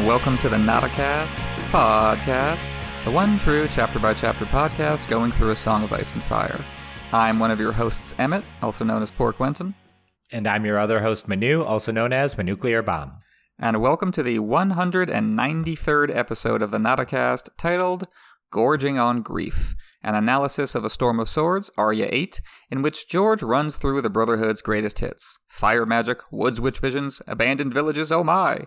And 0.00 0.08
welcome 0.08 0.38
to 0.38 0.48
the 0.48 0.56
Notacast 0.56 1.36
podcast, 1.70 2.66
the 3.04 3.10
one 3.10 3.38
true 3.38 3.68
chapter 3.68 3.98
by 3.98 4.14
chapter 4.14 4.46
podcast 4.46 5.06
going 5.08 5.30
through 5.30 5.50
a 5.50 5.56
song 5.56 5.84
of 5.84 5.92
ice 5.92 6.14
and 6.14 6.22
fire. 6.22 6.58
I'm 7.12 7.38
one 7.38 7.50
of 7.50 7.60
your 7.60 7.72
hosts, 7.72 8.14
Emmett, 8.16 8.42
also 8.62 8.82
known 8.82 9.02
as 9.02 9.10
Poor 9.10 9.34
Quentyn. 9.34 9.74
And 10.32 10.46
I'm 10.46 10.64
your 10.64 10.78
other 10.78 11.00
host, 11.00 11.28
Manu, 11.28 11.62
also 11.62 11.92
known 11.92 12.14
as 12.14 12.36
Manuclear 12.36 12.82
Bomb. 12.82 13.12
And 13.58 13.82
welcome 13.82 14.10
to 14.12 14.22
the 14.22 14.38
193rd 14.38 16.16
episode 16.16 16.62
of 16.62 16.70
the 16.70 16.78
Notacast 16.78 17.50
titled 17.58 18.08
Gorging 18.50 18.98
on 18.98 19.20
Grief, 19.20 19.74
an 20.02 20.14
analysis 20.14 20.74
of 20.74 20.82
A 20.82 20.88
Storm 20.88 21.20
of 21.20 21.28
Swords, 21.28 21.70
Arya 21.76 22.08
8, 22.10 22.40
in 22.70 22.80
which 22.80 23.06
George 23.06 23.42
runs 23.42 23.76
through 23.76 24.00
the 24.00 24.08
Brotherhood's 24.08 24.62
greatest 24.62 25.00
hits 25.00 25.38
Fire 25.46 25.84
Magic, 25.84 26.20
Woods 26.32 26.58
Witch 26.58 26.78
Visions, 26.78 27.20
Abandoned 27.26 27.74
Villages, 27.74 28.10
oh 28.10 28.24
my! 28.24 28.64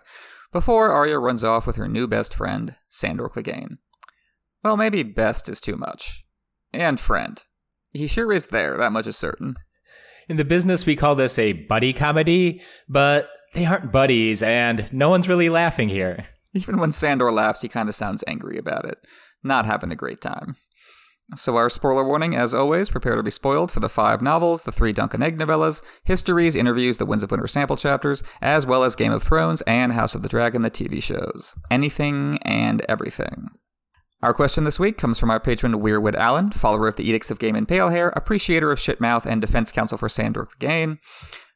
Before 0.53 0.91
Arya 0.91 1.17
runs 1.17 1.43
off 1.43 1.65
with 1.65 1.77
her 1.77 1.87
new 1.87 2.07
best 2.07 2.35
friend, 2.35 2.75
Sandor 2.87 3.27
Clegane. 3.27 3.79
Well, 4.63 4.77
maybe 4.77 5.01
best 5.01 5.49
is 5.49 5.59
too 5.59 5.75
much. 5.75 6.23
And 6.71 6.99
friend. 6.99 7.41
He 7.91 8.05
sure 8.05 8.31
is 8.31 8.47
there, 8.47 8.77
that 8.77 8.91
much 8.91 9.07
is 9.07 9.17
certain. 9.17 9.55
In 10.29 10.37
the 10.37 10.45
business, 10.45 10.85
we 10.85 10.95
call 10.95 11.15
this 11.15 11.39
a 11.39 11.53
buddy 11.53 11.91
comedy, 11.91 12.61
but 12.87 13.29
they 13.55 13.65
aren't 13.65 13.91
buddies, 13.91 14.43
and 14.43 14.87
no 14.93 15.09
one's 15.09 15.27
really 15.27 15.49
laughing 15.49 15.89
here. 15.89 16.27
Even 16.53 16.77
when 16.77 16.91
Sandor 16.91 17.31
laughs, 17.31 17.61
he 17.61 17.67
kind 17.67 17.89
of 17.89 17.95
sounds 17.95 18.23
angry 18.27 18.59
about 18.59 18.85
it. 18.85 18.99
Not 19.43 19.65
having 19.65 19.91
a 19.91 19.95
great 19.95 20.21
time. 20.21 20.55
So, 21.35 21.55
our 21.55 21.69
spoiler 21.69 22.03
warning, 22.03 22.35
as 22.35 22.53
always, 22.53 22.89
prepare 22.89 23.15
to 23.15 23.23
be 23.23 23.31
spoiled 23.31 23.71
for 23.71 23.79
the 23.79 23.89
five 23.89 24.21
novels, 24.21 24.63
the 24.63 24.71
three 24.71 24.91
Dunk 24.91 25.13
and 25.13 25.23
Egg 25.23 25.39
novellas, 25.39 25.81
histories, 26.03 26.55
interviews, 26.55 26.97
the 26.97 27.05
Winds 27.05 27.23
of 27.23 27.31
Winter 27.31 27.47
sample 27.47 27.77
chapters, 27.77 28.23
as 28.41 28.65
well 28.65 28.83
as 28.83 28.95
Game 28.95 29.13
of 29.13 29.23
Thrones 29.23 29.61
and 29.61 29.93
House 29.93 30.15
of 30.15 30.21
the 30.21 30.29
Dragon, 30.29 30.61
the 30.63 30.69
TV 30.69 31.01
shows. 31.01 31.55
Anything 31.71 32.39
and 32.43 32.85
everything. 32.89 33.49
Our 34.21 34.33
question 34.33 34.63
this 34.63 34.79
week 34.79 34.97
comes 34.97 35.17
from 35.17 35.31
our 35.31 35.39
patron 35.39 35.81
Weirwood 35.81 36.15
Allen, 36.15 36.51
follower 36.51 36.87
of 36.87 36.97
the 36.97 37.03
Edicts 37.03 37.31
of 37.31 37.39
Game 37.39 37.55
and 37.55 37.67
Pale 37.67 37.89
Hair, 37.89 38.09
appreciator 38.09 38.71
of 38.71 38.79
Shitmouth, 38.79 39.25
and 39.25 39.41
defense 39.41 39.71
counsel 39.71 39.97
for 39.97 40.09
Sandor 40.09 40.45
Clegane. 40.45 40.99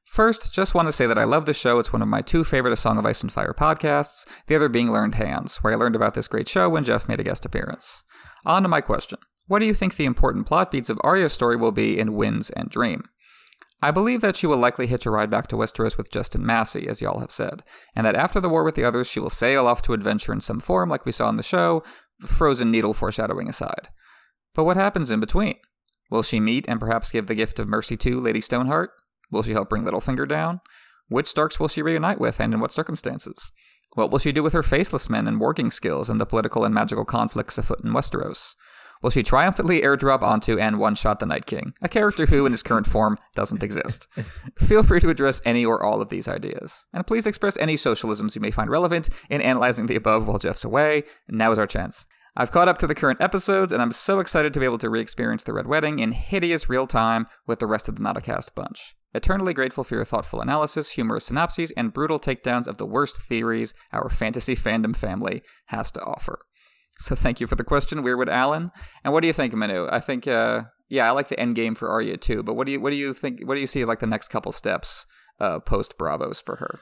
First, 0.06 0.54
just 0.54 0.74
want 0.74 0.88
to 0.88 0.94
say 0.94 1.08
that 1.08 1.18
I 1.18 1.26
love 1.26 1.46
the 1.46 1.54
show. 1.54 1.80
It's 1.80 1.94
one 1.94 2.02
of 2.02 2.08
my 2.08 2.22
two 2.22 2.44
favorite 2.44 2.74
A 2.74 2.78
Song 2.78 2.98
of 2.98 3.06
Ice 3.06 3.22
and 3.22 3.32
Fire 3.32 3.54
podcasts, 3.58 4.26
the 4.48 4.56
other 4.56 4.70
being 4.70 4.92
Learned 4.92 5.16
Hands, 5.16 5.56
where 5.58 5.74
I 5.74 5.76
learned 5.76 5.96
about 5.96 6.14
this 6.14 6.30
great 6.30 6.48
show 6.48 6.70
when 6.70 6.86
Jeff 6.86 7.08
made 7.08 7.20
a 7.20 7.24
guest 7.24 7.46
appearance. 7.46 8.04
On 8.46 8.64
to 8.64 8.70
my 8.70 8.82
question. 8.82 9.20
What 9.48 9.60
do 9.60 9.66
you 9.66 9.74
think 9.74 9.96
the 9.96 10.06
important 10.06 10.46
plot 10.46 10.72
beats 10.72 10.90
of 10.90 11.00
Arya's 11.04 11.34
story 11.34 11.56
will 11.56 11.72
be 11.72 11.98
in 11.98 12.14
Winds 12.14 12.50
and 12.50 12.70
Dream? 12.70 13.06
I 13.82 13.92
believe 13.92 14.22
that 14.22 14.36
she 14.36 14.48
will 14.48 14.58
likely 14.58 14.88
hitch 14.88 15.06
a 15.06 15.12
ride 15.12 15.30
back 15.30 15.48
to 15.48 15.56
Westeros 15.56 15.98
with 15.98 16.12
Justin 16.12 16.46
Massey, 16.46 16.88
as 16.88 17.00
y'all 17.02 17.20
have 17.20 17.32
said, 17.32 17.64
and 17.96 18.06
that 18.06 18.16
after 18.16 18.42
the 18.42 18.50
war 18.50 18.64
with 18.64 18.76
the 18.76 18.84
others, 18.84 19.08
she 19.08 19.20
will 19.20 19.30
sail 19.30 19.68
off 19.68 19.82
to 19.84 19.94
adventure 19.94 20.34
in 20.34 20.42
some 20.42 20.60
form 20.60 20.90
like 20.90 21.06
we 21.06 21.12
saw 21.12 21.30
in 21.30 21.38
the 21.38 21.44
show, 21.44 21.84
frozen 22.22 22.72
needle 22.72 22.94
foreshadowing 22.94 23.48
aside. 23.48 23.90
But 24.54 24.64
what 24.64 24.78
happens 24.78 25.12
in 25.12 25.20
between? 25.20 25.56
Will 26.10 26.24
she 26.24 26.40
meet 26.40 26.66
and 26.68 26.80
perhaps 26.80 27.12
give 27.12 27.28
the 27.28 27.36
gift 27.36 27.60
of 27.60 27.70
mercy 27.70 27.96
to 27.98 28.20
Lady 28.20 28.42
Stoneheart? 28.42 28.92
Will 29.32 29.44
she 29.44 29.52
help 29.52 29.70
bring 29.70 29.84
Littlefinger 29.84 30.28
down? 30.28 30.60
Which 31.10 31.28
Starks 31.28 31.60
will 31.60 31.68
she 31.68 31.82
reunite 31.82 32.20
with 32.20 32.40
and 32.40 32.54
in 32.54 32.60
what 32.60 32.72
circumstances? 32.72 33.52
What 33.94 34.12
will 34.12 34.20
she 34.20 34.32
do 34.32 34.44
with 34.44 34.54
her 34.54 34.64
faceless 34.64 35.10
men 35.10 35.28
and 35.28 35.40
warging 35.40 35.72
skills 35.72 36.10
and 36.10 36.20
the 36.20 36.26
political 36.26 36.66
and 36.66 36.74
magical 36.74 37.06
conflicts 37.06 37.58
afoot 37.58 37.82
in 37.84 37.92
Westeros? 37.92 38.56
Will 39.02 39.10
she 39.10 39.24
triumphantly 39.24 39.82
airdrop 39.82 40.22
onto 40.22 40.58
and 40.58 40.80
one 40.80 40.96
shot 40.96 41.20
the 41.20 41.26
Night 41.26 41.46
King, 41.46 41.74
a 41.82 41.90
character 41.90 42.26
who, 42.26 42.46
in 42.46 42.52
his 42.52 42.64
current 42.64 42.88
form, 42.88 43.18
doesn't 43.36 43.64
exist? 43.64 44.08
Feel 44.60 44.84
free 44.84 45.00
to 45.00 45.10
address 45.10 45.42
any 45.46 45.66
or 45.66 45.84
all 45.84 46.02
of 46.02 46.10
these 46.10 46.28
ideas. 46.28 46.86
And 46.94 47.06
please 47.06 47.26
express 47.26 47.58
any 47.58 47.76
socialisms 47.76 48.36
you 48.36 48.42
may 48.42 48.52
find 48.52 48.70
relevant 48.70 49.10
in 49.30 49.42
analyzing 49.42 49.86
the 49.86 49.96
above 49.96 50.28
while 50.28 50.40
Jeff's 50.40 50.66
away. 50.66 51.04
Now 51.30 51.52
is 51.52 51.60
our 51.60 51.68
chance. 51.68 52.06
I've 52.40 52.52
caught 52.52 52.68
up 52.68 52.78
to 52.80 52.88
the 52.88 52.94
current 52.94 53.20
episodes, 53.20 53.72
and 53.72 53.82
I'm 53.82 53.92
so 53.92 54.20
excited 54.20 54.54
to 54.54 54.60
be 54.60 54.66
able 54.66 54.78
to 54.78 54.90
re 54.92 55.00
experience 55.00 55.44
the 55.44 55.54
Red 55.54 55.66
Wedding 55.66 55.98
in 55.98 56.12
hideous 56.12 56.70
real 56.70 56.86
time 56.86 57.26
with 57.48 57.58
the 57.58 57.66
rest 57.66 57.88
of 57.88 57.96
the 57.96 58.04
Notacast 58.04 58.54
bunch. 58.54 58.96
Eternally 59.14 59.56
grateful 59.56 59.84
for 59.84 59.96
your 59.96 60.06
thoughtful 60.06 60.42
analysis, 60.42 60.92
humorous 60.92 61.26
synopses, 61.26 61.72
and 61.76 61.94
brutal 61.94 62.20
takedowns 62.20 62.68
of 62.68 62.78
the 62.78 62.86
worst 62.86 63.18
theories 63.18 63.74
our 63.92 64.10
fantasy 64.10 64.56
fandom 64.56 64.96
family 64.96 65.42
has 65.68 65.90
to 65.90 66.02
offer. 66.04 66.40
So 67.00 67.16
thank 67.16 67.40
you 67.40 67.48
for 67.48 67.56
the 67.56 67.64
question, 67.64 68.04
Weirwood 68.04 68.30
Allen. 68.30 68.72
And 69.04 69.14
what 69.14 69.22
do 69.22 69.28
you 69.28 69.34
think, 69.34 69.54
Manu? 69.54 69.88
I 69.92 70.00
think, 70.00 70.28
uh, 70.28 70.64
yeah, 70.90 71.08
I 71.08 71.12
like 71.12 71.28
the 71.28 71.40
end 71.40 71.56
game 71.56 71.76
for 71.76 71.90
Arya 71.90 72.18
too. 72.18 72.44
But 72.44 72.56
what 72.56 72.66
do 72.66 72.74
you 72.74 72.80
what 72.80 72.92
do 72.92 72.96
you 72.96 73.14
think? 73.14 73.42
What 73.44 73.56
do 73.56 73.62
you 73.62 73.68
see 73.68 73.82
as 73.82 73.88
like 73.88 74.00
the 74.00 74.08
next 74.08 74.30
couple 74.30 74.52
steps 74.52 75.06
uh, 75.40 75.60
post 75.60 75.98
Braavos 75.98 76.42
for 76.42 76.56
her? 76.58 76.80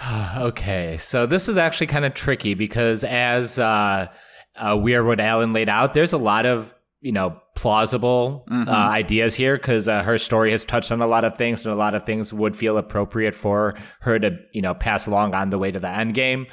okay, 0.38 0.96
so 0.96 1.26
this 1.26 1.48
is 1.48 1.56
actually 1.56 1.86
kind 1.86 2.04
of 2.04 2.14
tricky 2.14 2.54
because 2.54 3.04
as 3.04 3.58
uh, 3.58 4.08
uh, 4.56 4.76
Weirwood 4.76 5.20
Allen 5.20 5.52
laid 5.52 5.68
out, 5.68 5.94
there's 5.94 6.12
a 6.12 6.18
lot 6.18 6.46
of 6.46 6.74
you 7.00 7.12
know 7.12 7.38
plausible 7.54 8.44
mm-hmm. 8.50 8.68
uh, 8.68 8.72
ideas 8.72 9.34
here 9.34 9.56
because 9.56 9.88
uh, 9.88 10.02
her 10.02 10.18
story 10.18 10.50
has 10.50 10.64
touched 10.64 10.90
on 10.90 11.00
a 11.00 11.06
lot 11.06 11.24
of 11.24 11.36
things 11.36 11.64
and 11.64 11.72
a 11.72 11.76
lot 11.76 11.94
of 11.94 12.04
things 12.04 12.32
would 12.32 12.56
feel 12.56 12.76
appropriate 12.76 13.34
for 13.34 13.74
her 14.00 14.18
to 14.18 14.36
you 14.52 14.62
know 14.62 14.74
pass 14.74 15.06
along 15.06 15.34
on 15.34 15.50
the 15.50 15.58
way 15.58 15.70
to 15.70 15.78
the 15.78 15.88
end 15.88 16.14
game 16.14 16.46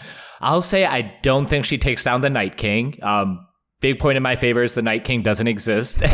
i'll 0.44 0.62
say 0.62 0.86
i 0.86 1.02
don't 1.22 1.48
think 1.48 1.66
she 1.66 1.78
takes 1.78 2.04
down 2.04 2.22
the 2.22 2.30
night 2.30 2.58
king. 2.58 2.98
Um, 3.02 3.48
big 3.82 4.00
point 4.00 4.18
in 4.18 4.24
my 4.24 4.36
favor 4.36 4.64
is 4.64 4.76
the 4.76 4.82
night 4.82 5.04
king 5.04 5.24
doesn't 5.24 5.48
exist. 5.48 6.02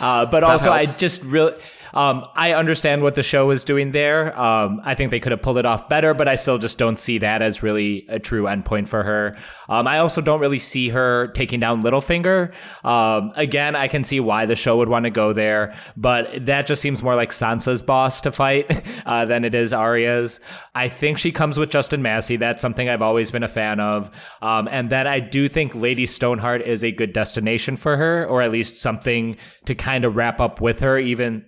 Uh, 0.00 0.24
but 0.26 0.42
also 0.42 0.70
i 0.70 0.84
just 0.84 1.22
really 1.22 1.52
um, 1.94 2.24
I 2.34 2.52
understand 2.54 3.02
what 3.02 3.14
the 3.14 3.22
show 3.22 3.50
is 3.50 3.64
doing 3.64 3.92
there. 3.92 4.38
Um, 4.38 4.80
I 4.84 4.94
think 4.94 5.10
they 5.10 5.20
could 5.20 5.32
have 5.32 5.42
pulled 5.42 5.58
it 5.58 5.66
off 5.66 5.88
better, 5.88 6.14
but 6.14 6.28
I 6.28 6.34
still 6.34 6.58
just 6.58 6.78
don't 6.78 6.98
see 6.98 7.18
that 7.18 7.42
as 7.42 7.62
really 7.62 8.06
a 8.08 8.18
true 8.18 8.44
endpoint 8.44 8.88
for 8.88 9.02
her. 9.02 9.36
Um, 9.68 9.86
I 9.86 9.98
also 9.98 10.20
don't 10.20 10.40
really 10.40 10.58
see 10.58 10.88
her 10.88 11.28
taking 11.28 11.60
down 11.60 11.82
Littlefinger. 11.82 12.52
Um, 12.84 13.32
again, 13.36 13.76
I 13.76 13.88
can 13.88 14.04
see 14.04 14.20
why 14.20 14.46
the 14.46 14.56
show 14.56 14.76
would 14.78 14.88
want 14.88 15.04
to 15.04 15.10
go 15.10 15.32
there, 15.32 15.74
but 15.96 16.46
that 16.46 16.66
just 16.66 16.82
seems 16.82 17.02
more 17.02 17.14
like 17.14 17.30
Sansa's 17.30 17.82
boss 17.82 18.20
to 18.22 18.32
fight 18.32 18.84
uh, 19.06 19.24
than 19.24 19.44
it 19.44 19.54
is 19.54 19.72
Arya's. 19.72 20.40
I 20.74 20.88
think 20.88 21.18
she 21.18 21.32
comes 21.32 21.58
with 21.58 21.70
Justin 21.70 22.02
Massey. 22.02 22.36
That's 22.36 22.62
something 22.62 22.88
I've 22.88 23.02
always 23.02 23.30
been 23.30 23.42
a 23.42 23.48
fan 23.48 23.80
of. 23.80 24.10
Um, 24.42 24.68
and 24.70 24.90
that 24.90 25.06
I 25.06 25.20
do 25.20 25.48
think 25.48 25.74
Lady 25.74 26.06
Stoneheart 26.06 26.62
is 26.62 26.84
a 26.84 26.90
good 26.90 27.12
destination 27.12 27.76
for 27.76 27.96
her, 27.96 28.26
or 28.26 28.42
at 28.42 28.50
least 28.50 28.80
something 28.80 29.36
to 29.66 29.74
kind 29.74 30.04
of 30.04 30.16
wrap 30.16 30.40
up 30.40 30.60
with 30.60 30.80
her, 30.80 30.98
even 30.98 31.44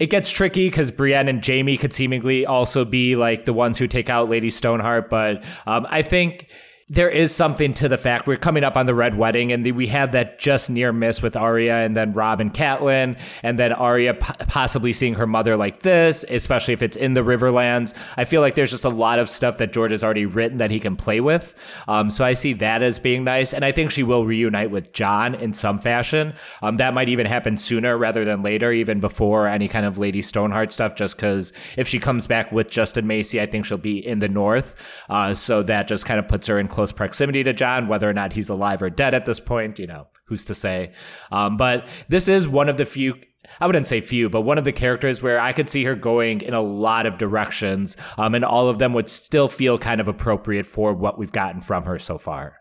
it 0.00 0.08
gets 0.08 0.30
tricky 0.30 0.68
because 0.68 0.90
Brienne 0.90 1.28
and 1.28 1.46
Jaime 1.46 1.76
could 1.76 1.92
seemingly 1.92 2.46
also 2.46 2.86
be 2.86 3.16
like 3.16 3.44
the 3.44 3.52
ones 3.52 3.78
who 3.78 3.86
take 3.86 4.08
out 4.08 4.30
Lady 4.30 4.48
Stoneheart. 4.50 5.10
But 5.10 5.44
um, 5.66 5.86
I 5.90 6.00
think 6.00 6.48
there 6.90 7.08
is 7.08 7.32
something 7.32 7.72
to 7.72 7.88
the 7.88 7.96
fact 7.96 8.26
we're 8.26 8.36
coming 8.36 8.64
up 8.64 8.76
on 8.76 8.86
the 8.86 8.94
red 8.94 9.16
wedding 9.16 9.52
and 9.52 9.64
we 9.76 9.86
have 9.86 10.10
that 10.10 10.40
just 10.40 10.68
near 10.68 10.92
miss 10.92 11.22
with 11.22 11.36
Arya 11.36 11.76
and 11.76 11.96
then 11.96 12.12
Robb 12.12 12.40
and 12.40 12.52
Catelyn 12.52 13.16
and 13.44 13.56
then 13.60 13.72
Arya 13.72 14.14
p- 14.14 14.44
possibly 14.48 14.92
seeing 14.92 15.14
her 15.14 15.26
mother 15.26 15.56
like 15.56 15.82
this, 15.82 16.24
especially 16.28 16.74
if 16.74 16.82
it's 16.82 16.96
in 16.96 17.14
the 17.14 17.20
Riverlands. 17.20 17.94
I 18.16 18.24
feel 18.24 18.40
like 18.40 18.56
there's 18.56 18.72
just 18.72 18.84
a 18.84 18.88
lot 18.88 19.20
of 19.20 19.30
stuff 19.30 19.58
that 19.58 19.72
George 19.72 19.92
has 19.92 20.02
already 20.02 20.26
written 20.26 20.58
that 20.58 20.72
he 20.72 20.80
can 20.80 20.96
play 20.96 21.20
with. 21.20 21.54
Um, 21.86 22.10
so 22.10 22.24
I 22.24 22.32
see 22.32 22.54
that 22.54 22.82
as 22.82 22.98
being 22.98 23.22
nice. 23.22 23.54
And 23.54 23.64
I 23.64 23.70
think 23.70 23.92
she 23.92 24.02
will 24.02 24.26
reunite 24.26 24.72
with 24.72 24.92
Jon 24.92 25.36
in 25.36 25.54
some 25.54 25.78
fashion. 25.78 26.34
Um, 26.60 26.78
that 26.78 26.92
might 26.92 27.08
even 27.08 27.24
happen 27.24 27.56
sooner 27.56 27.96
rather 27.96 28.24
than 28.24 28.42
later, 28.42 28.72
even 28.72 28.98
before 28.98 29.46
any 29.46 29.68
kind 29.68 29.86
of 29.86 29.98
Lady 29.98 30.22
Stoneheart 30.22 30.72
stuff, 30.72 30.96
just 30.96 31.16
because 31.16 31.52
if 31.76 31.86
she 31.86 32.00
comes 32.00 32.26
back 32.26 32.50
with 32.50 32.68
Justin 32.68 33.06
Massey, 33.06 33.40
I 33.40 33.46
think 33.46 33.64
she'll 33.64 33.78
be 33.78 34.04
in 34.04 34.18
the 34.18 34.28
North. 34.28 34.74
Uh, 35.08 35.34
so 35.34 35.62
that 35.62 35.86
just 35.86 36.04
kind 36.04 36.18
of 36.18 36.26
puts 36.26 36.48
her 36.48 36.58
in 36.58 36.66
close 36.66 36.79
close 36.80 36.92
proximity 36.92 37.44
to 37.44 37.52
Jon, 37.52 37.88
whether 37.88 38.08
or 38.08 38.14
not 38.14 38.32
he's 38.32 38.48
alive 38.48 38.80
or 38.80 38.88
dead 38.88 39.12
at 39.12 39.26
this 39.26 39.38
point, 39.38 39.78
you 39.78 39.86
know, 39.86 40.06
who's 40.24 40.46
to 40.46 40.54
say? 40.54 40.94
Um, 41.30 41.58
but 41.58 41.86
this 42.08 42.26
is 42.26 42.48
one 42.48 42.70
of 42.70 42.78
the 42.78 42.86
few 42.86 43.16
I 43.60 43.66
wouldn't 43.66 43.86
say 43.86 44.00
few, 44.00 44.30
but 44.30 44.42
one 44.42 44.56
of 44.56 44.64
the 44.64 44.72
characters 44.72 45.22
where 45.22 45.38
I 45.38 45.52
could 45.52 45.68
see 45.68 45.84
her 45.84 45.94
going 45.94 46.40
in 46.40 46.54
a 46.54 46.62
lot 46.62 47.04
of 47.04 47.18
directions, 47.18 47.98
um, 48.16 48.34
and 48.34 48.44
all 48.44 48.68
of 48.68 48.78
them 48.78 48.94
would 48.94 49.10
still 49.10 49.48
feel 49.48 49.76
kind 49.76 50.00
of 50.00 50.08
appropriate 50.08 50.64
for 50.64 50.94
what 50.94 51.18
we've 51.18 51.32
gotten 51.32 51.60
from 51.60 51.84
her 51.84 51.98
so 51.98 52.16
far. 52.16 52.56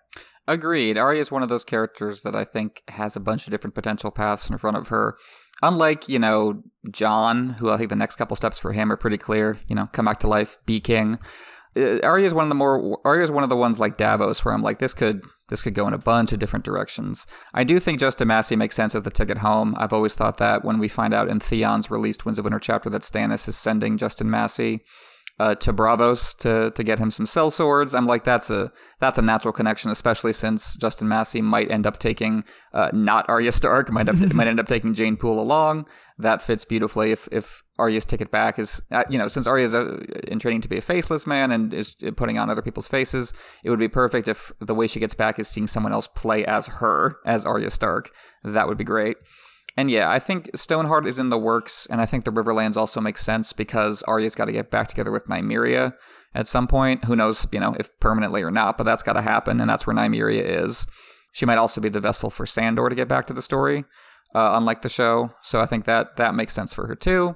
Agreed. 0.47 0.97
Arya 0.97 1.21
is 1.21 1.31
one 1.31 1.43
of 1.43 1.49
those 1.49 1.63
characters 1.63 2.23
that 2.23 2.35
I 2.35 2.43
think 2.43 2.81
has 2.89 3.15
a 3.15 3.21
bunch 3.21 3.45
of 3.45 3.51
different 3.51 3.75
potential 3.75 4.11
paths 4.11 4.49
in 4.49 4.57
front 4.57 4.77
of 4.77 4.87
her. 4.87 5.15
Unlike, 5.61 6.09
you 6.09 6.19
know, 6.19 6.63
Jon, 6.91 7.51
who 7.51 7.69
I 7.69 7.77
think 7.77 7.89
the 7.89 7.95
next 7.95 8.15
couple 8.15 8.35
steps 8.35 8.57
for 8.57 8.73
him 8.73 8.91
are 8.91 8.97
pretty 8.97 9.17
clear, 9.17 9.59
you 9.67 9.75
know, 9.75 9.87
come 9.87 10.05
back 10.05 10.19
to 10.21 10.27
life, 10.27 10.57
be 10.65 10.79
king. 10.79 11.19
Uh, 11.77 11.99
Arya 12.03 12.25
is 12.25 12.33
one 12.33 12.43
of 12.43 12.49
the 12.49 12.55
more 12.55 12.99
Arya 13.05 13.23
is 13.23 13.31
one 13.31 13.43
of 13.43 13.49
the 13.49 13.55
ones 13.55 13.79
like 13.79 13.97
Davos 13.97 14.43
where 14.43 14.53
I'm 14.53 14.63
like 14.63 14.79
this 14.79 14.93
could 14.93 15.23
this 15.49 15.61
could 15.61 15.75
go 15.75 15.87
in 15.87 15.93
a 15.93 15.99
bunch 15.99 16.31
of 16.31 16.39
different 16.39 16.65
directions. 16.65 17.27
I 17.53 17.63
do 17.63 17.79
think 17.79 17.99
Justin 17.99 18.27
Massey 18.27 18.55
makes 18.55 18.75
sense 18.75 18.95
as 18.95 19.03
the 19.03 19.11
ticket 19.11 19.39
home. 19.39 19.75
I've 19.77 19.93
always 19.93 20.15
thought 20.15 20.37
that 20.37 20.63
when 20.63 20.79
we 20.79 20.87
find 20.87 21.13
out 21.13 21.27
in 21.27 21.39
Theon's 21.39 21.91
released 21.91 22.25
Winds 22.25 22.39
of 22.39 22.45
Winter 22.45 22.59
chapter 22.59 22.89
that 22.89 23.01
Stannis 23.03 23.47
is 23.47 23.57
sending 23.57 23.97
Justin 23.97 24.29
Massey, 24.29 24.83
uh, 25.39 25.55
to 25.55 25.71
Braavos 25.71 26.37
to 26.39 26.71
to 26.71 26.83
get 26.83 26.99
him 26.99 27.09
some 27.09 27.25
sellswords. 27.25 27.97
I'm 27.97 28.05
like, 28.05 28.23
that's 28.25 28.49
a 28.49 28.71
that's 28.99 29.17
a 29.17 29.21
natural 29.21 29.53
connection, 29.53 29.89
especially 29.89 30.33
since 30.33 30.75
Justin 30.75 31.07
Massey 31.07 31.41
might 31.41 31.71
end 31.71 31.87
up 31.87 31.97
taking 31.97 32.43
uh, 32.73 32.89
not 32.93 33.27
Arya 33.29 33.51
Stark, 33.51 33.91
might 33.91 34.09
up, 34.09 34.15
might 34.33 34.47
end 34.47 34.59
up 34.59 34.67
taking 34.67 34.93
Jeyne 34.93 35.15
Poole 35.15 35.39
along. 35.39 35.87
That 36.17 36.41
fits 36.41 36.65
beautifully. 36.65 37.11
If 37.11 37.29
if 37.31 37.63
Arya's 37.77 38.03
ticket 38.03 38.29
back 38.31 38.59
is, 38.59 38.81
uh, 38.91 39.05
you 39.09 39.17
know, 39.17 39.29
since 39.29 39.47
Arya's 39.47 39.73
uh, 39.73 40.03
in 40.27 40.39
training 40.39 40.61
to 40.61 40.69
be 40.69 40.77
a 40.77 40.81
faceless 40.81 41.25
man 41.25 41.51
and 41.51 41.73
is 41.73 41.95
putting 42.17 42.37
on 42.37 42.49
other 42.49 42.61
people's 42.61 42.89
faces, 42.89 43.31
it 43.63 43.69
would 43.69 43.79
be 43.79 43.87
perfect 43.87 44.27
if 44.27 44.51
the 44.59 44.75
way 44.75 44.87
she 44.87 44.99
gets 44.99 45.13
back 45.13 45.39
is 45.39 45.47
seeing 45.47 45.67
someone 45.67 45.93
else 45.93 46.07
play 46.07 46.45
as 46.45 46.67
her, 46.67 47.17
as 47.25 47.45
Arya 47.45 47.69
Stark. 47.69 48.11
That 48.43 48.67
would 48.67 48.77
be 48.77 48.83
great. 48.83 49.17
And 49.77 49.89
yeah, 49.91 50.09
I 50.09 50.19
think 50.19 50.49
Stoneheart 50.55 51.05
is 51.05 51.19
in 51.19 51.29
the 51.29 51.37
works, 51.37 51.87
and 51.89 52.01
I 52.01 52.05
think 52.05 52.25
the 52.25 52.31
Riverlands 52.31 52.75
also 52.75 52.99
makes 52.99 53.23
sense 53.23 53.53
because 53.53 54.03
Arya's 54.03 54.35
got 54.35 54.45
to 54.45 54.51
get 54.51 54.71
back 54.71 54.87
together 54.87 55.11
with 55.11 55.27
Nymeria 55.27 55.93
at 56.33 56.47
some 56.47 56.67
point. 56.67 57.05
Who 57.05 57.15
knows, 57.15 57.47
you 57.51 57.59
know, 57.59 57.75
if 57.79 57.89
permanently 57.99 58.41
or 58.41 58.51
not, 58.51 58.77
but 58.77 58.83
that's 58.83 59.03
got 59.03 59.13
to 59.13 59.21
happen, 59.21 59.61
and 59.61 59.69
that's 59.69 59.85
where 59.87 59.95
Nymeria 59.95 60.43
is. 60.43 60.85
She 61.31 61.45
might 61.45 61.57
also 61.57 61.79
be 61.79 61.89
the 61.89 61.99
vessel 61.99 62.29
for 62.29 62.45
Sandor 62.45 62.89
to 62.89 62.95
get 62.95 63.07
back 63.07 63.27
to 63.27 63.33
the 63.33 63.41
story, 63.41 63.85
uh, 64.35 64.51
unlike 64.53 64.81
the 64.81 64.89
show. 64.89 65.31
So 65.41 65.59
I 65.61 65.65
think 65.65 65.85
that 65.85 66.17
that 66.17 66.35
makes 66.35 66.53
sense 66.53 66.73
for 66.73 66.87
her 66.87 66.95
too. 66.95 67.35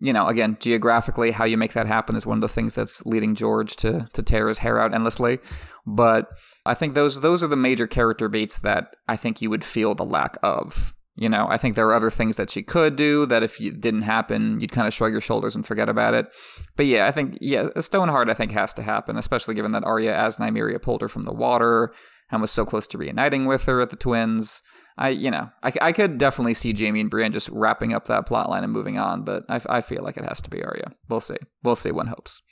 You 0.00 0.12
know, 0.12 0.26
again, 0.26 0.56
geographically, 0.60 1.32
how 1.32 1.44
you 1.44 1.56
make 1.56 1.72
that 1.72 1.86
happen 1.86 2.14
is 2.14 2.26
one 2.26 2.38
of 2.38 2.42
the 2.42 2.48
things 2.48 2.74
that's 2.74 3.04
leading 3.04 3.34
George 3.34 3.76
to 3.76 4.08
to 4.12 4.22
tear 4.22 4.48
his 4.48 4.58
hair 4.58 4.80
out 4.80 4.94
endlessly. 4.94 5.38
But 5.86 6.28
I 6.66 6.74
think 6.74 6.94
those 6.94 7.20
those 7.20 7.42
are 7.42 7.48
the 7.48 7.56
major 7.56 7.86
character 7.86 8.28
beats 8.28 8.58
that 8.58 8.94
I 9.08 9.16
think 9.16 9.40
you 9.40 9.50
would 9.50 9.64
feel 9.64 9.94
the 9.94 10.04
lack 10.04 10.36
of 10.42 10.94
you 11.18 11.28
know, 11.28 11.48
I 11.48 11.56
think 11.56 11.74
there 11.74 11.86
are 11.88 11.94
other 11.94 12.10
things 12.10 12.36
that 12.36 12.48
she 12.48 12.62
could 12.62 12.94
do 12.94 13.26
that 13.26 13.42
if 13.42 13.60
it 13.60 13.80
didn't 13.80 14.02
happen, 14.02 14.60
you'd 14.60 14.70
kind 14.70 14.86
of 14.86 14.94
shrug 14.94 15.10
your 15.10 15.20
shoulders 15.20 15.56
and 15.56 15.66
forget 15.66 15.88
about 15.88 16.14
it. 16.14 16.28
But 16.76 16.86
yeah, 16.86 17.08
I 17.08 17.12
think, 17.12 17.36
yeah, 17.40 17.68
a 17.74 17.82
Stoneheart 17.82 18.28
I 18.28 18.34
think 18.34 18.52
has 18.52 18.72
to 18.74 18.82
happen, 18.82 19.16
especially 19.16 19.56
given 19.56 19.72
that 19.72 19.82
Arya 19.82 20.16
as 20.16 20.36
Nymeria 20.36 20.80
pulled 20.80 21.00
her 21.00 21.08
from 21.08 21.22
the 21.22 21.32
water 21.32 21.92
and 22.30 22.40
was 22.40 22.52
so 22.52 22.64
close 22.64 22.86
to 22.88 22.98
reuniting 22.98 23.46
with 23.46 23.64
her 23.64 23.80
at 23.80 23.90
the 23.90 23.96
twins. 23.96 24.62
I, 24.96 25.08
you 25.08 25.30
know, 25.30 25.50
I, 25.62 25.72
I 25.80 25.92
could 25.92 26.18
definitely 26.18 26.54
see 26.54 26.72
Jaime 26.72 27.00
and 27.00 27.10
Brienne 27.10 27.32
just 27.32 27.48
wrapping 27.48 27.92
up 27.92 28.06
that 28.06 28.28
plotline 28.28 28.62
and 28.62 28.72
moving 28.72 28.98
on, 28.98 29.24
but 29.24 29.44
I, 29.48 29.60
I 29.68 29.80
feel 29.80 30.04
like 30.04 30.16
it 30.16 30.24
has 30.24 30.40
to 30.42 30.50
be 30.50 30.62
Arya. 30.62 30.92
We'll 31.08 31.20
see. 31.20 31.36
We'll 31.64 31.76
see. 31.76 31.90
One 31.90 32.08
hopes. 32.08 32.42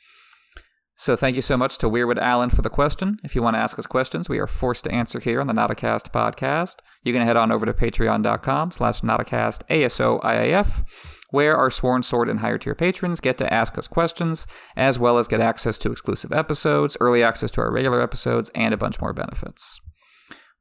So 0.99 1.15
thank 1.15 1.37
you 1.37 1.43
so 1.43 1.59
much 1.59 1.77
to 1.79 1.91
Weirwood 1.91 2.17
Allen 2.17 2.49
for 2.49 2.63
the 2.63 2.71
question. 2.71 3.19
If 3.23 3.35
you 3.35 3.43
want 3.43 3.55
to 3.55 3.61
ask 3.61 3.79
us 3.79 3.87
questions, 3.87 4.31
we 4.31 4.39
are 4.39 4.47
forced 4.47 4.85
to 4.85 4.91
answer 4.91 5.21
here 5.21 5.43
on 5.43 5.47
the 5.47 5.53
Notacast 5.53 6.11
podcast. 6.11 6.77
You 7.03 7.13
can 7.13 7.21
head 7.21 7.37
on 7.37 7.53
over 7.53 7.67
to 7.67 7.75
patreon.com 7.75 8.71
slash 8.71 9.03
Notacast 9.03 9.61
ASOIAF, 9.69 10.85
where 11.31 11.55
our 11.55 11.71
sworn 11.71 12.03
sword 12.03 12.31
and 12.31 12.41
higher 12.41 12.57
tier 12.57 12.75
patrons 12.75 13.21
get 13.21 13.37
to 13.39 13.53
ask 13.53 13.77
us 13.77 13.87
questions, 13.87 14.47
as 14.75 14.99
well 14.99 15.19
as 15.19 15.29
get 15.29 15.41
access 15.41 15.77
to 15.79 15.93
exclusive 15.93 16.33
episodes, 16.33 16.97
early 16.99 17.23
access 17.23 17.51
to 17.51 17.61
our 17.61 17.71
regular 17.71 18.01
episodes, 18.01 18.51
and 18.55 18.73
a 18.73 18.79
bunch 18.79 18.99
more 18.99 19.13
benefits. 19.13 19.79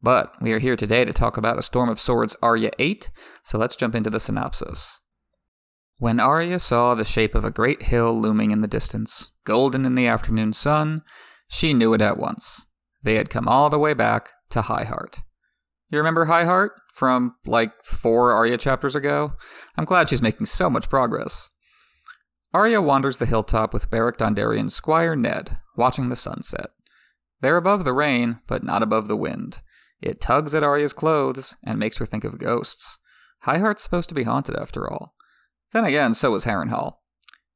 But 0.01 0.33
we 0.41 0.51
are 0.51 0.59
here 0.59 0.75
today 0.75 1.05
to 1.05 1.13
talk 1.13 1.37
about 1.37 1.57
A 1.57 1.63
Storm 1.63 1.87
of 1.87 1.99
Swords 1.99 2.35
Arya 2.43 2.71
8, 2.77 3.09
so 3.45 3.57
let's 3.57 3.77
jump 3.77 3.95
into 3.95 4.09
the 4.09 4.19
synopsis. 4.19 4.99
When 5.97 6.19
Arya 6.19 6.59
saw 6.59 6.93
the 6.93 7.05
shape 7.05 7.35
of 7.35 7.45
a 7.45 7.51
great 7.51 7.83
hill 7.83 8.19
looming 8.19 8.51
in 8.51 8.61
the 8.61 8.67
distance, 8.67 9.31
golden 9.45 9.85
in 9.85 9.95
the 9.95 10.07
afternoon 10.07 10.51
sun, 10.51 11.03
she 11.47 11.73
knew 11.73 11.93
it 11.93 12.01
at 12.01 12.17
once. 12.17 12.65
They 13.03 13.15
had 13.15 13.29
come 13.29 13.47
all 13.47 13.69
the 13.69 13.79
way 13.79 13.93
back 13.93 14.31
to 14.49 14.63
High 14.63 14.83
Heart. 14.83 15.19
You 15.89 15.99
remember 15.99 16.25
High 16.25 16.43
Heart 16.43 16.73
from 16.93 17.35
like 17.45 17.71
four 17.85 18.33
Arya 18.33 18.57
chapters 18.57 18.95
ago? 18.95 19.33
I'm 19.77 19.85
glad 19.85 20.09
she's 20.09 20.21
making 20.21 20.47
so 20.47 20.69
much 20.69 20.89
progress. 20.89 21.49
Arya 22.53 22.81
wanders 22.81 23.17
the 23.17 23.25
hilltop 23.25 23.73
with 23.73 23.89
Beric 23.89 24.17
Dondarrion's 24.17 24.75
squire 24.75 25.15
Ned, 25.15 25.59
watching 25.77 26.09
the 26.09 26.15
sunset. 26.15 26.71
They're 27.41 27.57
above 27.57 27.85
the 27.85 27.93
rain, 27.93 28.39
but 28.47 28.63
not 28.63 28.83
above 28.83 29.07
the 29.07 29.15
wind. 29.15 29.61
It 30.01 30.19
tugs 30.19 30.53
at 30.53 30.63
Arya's 30.63 30.93
clothes 30.93 31.55
and 31.63 31.79
makes 31.79 31.97
her 31.97 32.05
think 32.05 32.23
of 32.23 32.37
ghosts. 32.37 32.99
High 33.41 33.59
Heart's 33.59 33.83
supposed 33.83 34.09
to 34.09 34.15
be 34.15 34.23
haunted 34.23 34.55
after 34.55 34.91
all. 34.91 35.14
Then 35.75 35.83
again, 35.83 36.13
so 36.13 36.31
was 36.31 36.45
Harrenhal. 36.45 36.99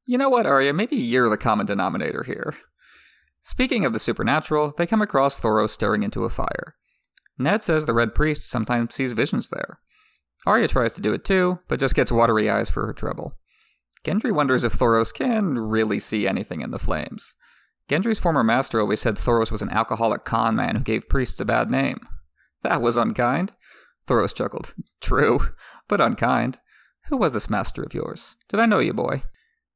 You 0.06 0.18
know 0.18 0.28
what, 0.28 0.46
Arya? 0.46 0.74
Maybe 0.74 0.98
you're 0.98 1.30
the 1.30 1.38
common 1.38 1.66
denominator 1.66 2.24
here. 2.24 2.54
Speaking 3.44 3.86
of 3.86 3.94
the 3.94 4.00
supernatural, 4.00 4.74
they 4.78 4.86
come 4.86 5.02
across 5.02 5.40
Thoros 5.40 5.70
staring 5.70 6.04
into 6.04 6.26
a 6.26 6.30
fire. 6.30 6.76
Ned 7.38 7.62
says 7.62 7.86
the 7.86 7.94
Red 7.94 8.14
Priest 8.14 8.50
sometimes 8.50 8.94
sees 8.94 9.14
visions 9.14 9.48
there. 9.48 9.80
Arya 10.46 10.68
tries 10.68 10.96
to 10.96 11.02
do 11.02 11.14
it 11.14 11.24
too, 11.24 11.60
but 11.70 11.80
just 11.80 11.96
gets 11.96 12.12
watery 12.12 12.50
eyes 12.50 12.70
for 12.70 12.86
her 12.86 12.92
trouble. 12.92 13.38
Gendry 14.04 14.34
wonders 14.34 14.66
if 14.66 14.74
Thoros 14.74 15.14
can 15.14 15.58
really 15.58 16.02
see 16.02 16.28
anything 16.28 16.60
in 16.60 16.72
the 16.72 16.78
flames. 16.78 17.38
Gendry's 17.88 18.20
former 18.20 18.44
master 18.44 18.82
always 18.82 19.00
said 19.00 19.16
Thoros 19.16 19.50
was 19.50 19.62
an 19.62 19.70
alcoholic 19.70 20.26
con 20.26 20.58
man 20.58 20.76
who 20.76 20.84
gave 20.84 21.08
priests 21.08 21.40
a 21.40 21.46
bad 21.46 21.72
name. 21.72 22.02
That 22.64 22.82
was 22.82 22.98
unkind. 22.98 23.54
Thoros 24.08 24.36
chuckled. 24.36 24.74
True, 25.00 25.40
but 25.88 26.02
unkind. 26.02 26.60
Who 27.10 27.18
was 27.18 27.34
this 27.34 27.50
master 27.50 27.82
of 27.82 27.96
yours? 27.96 28.36
Did 28.50 28.60
I 28.60 28.68
know 28.68 28.78
you, 28.78 28.94
boy? 28.94 29.24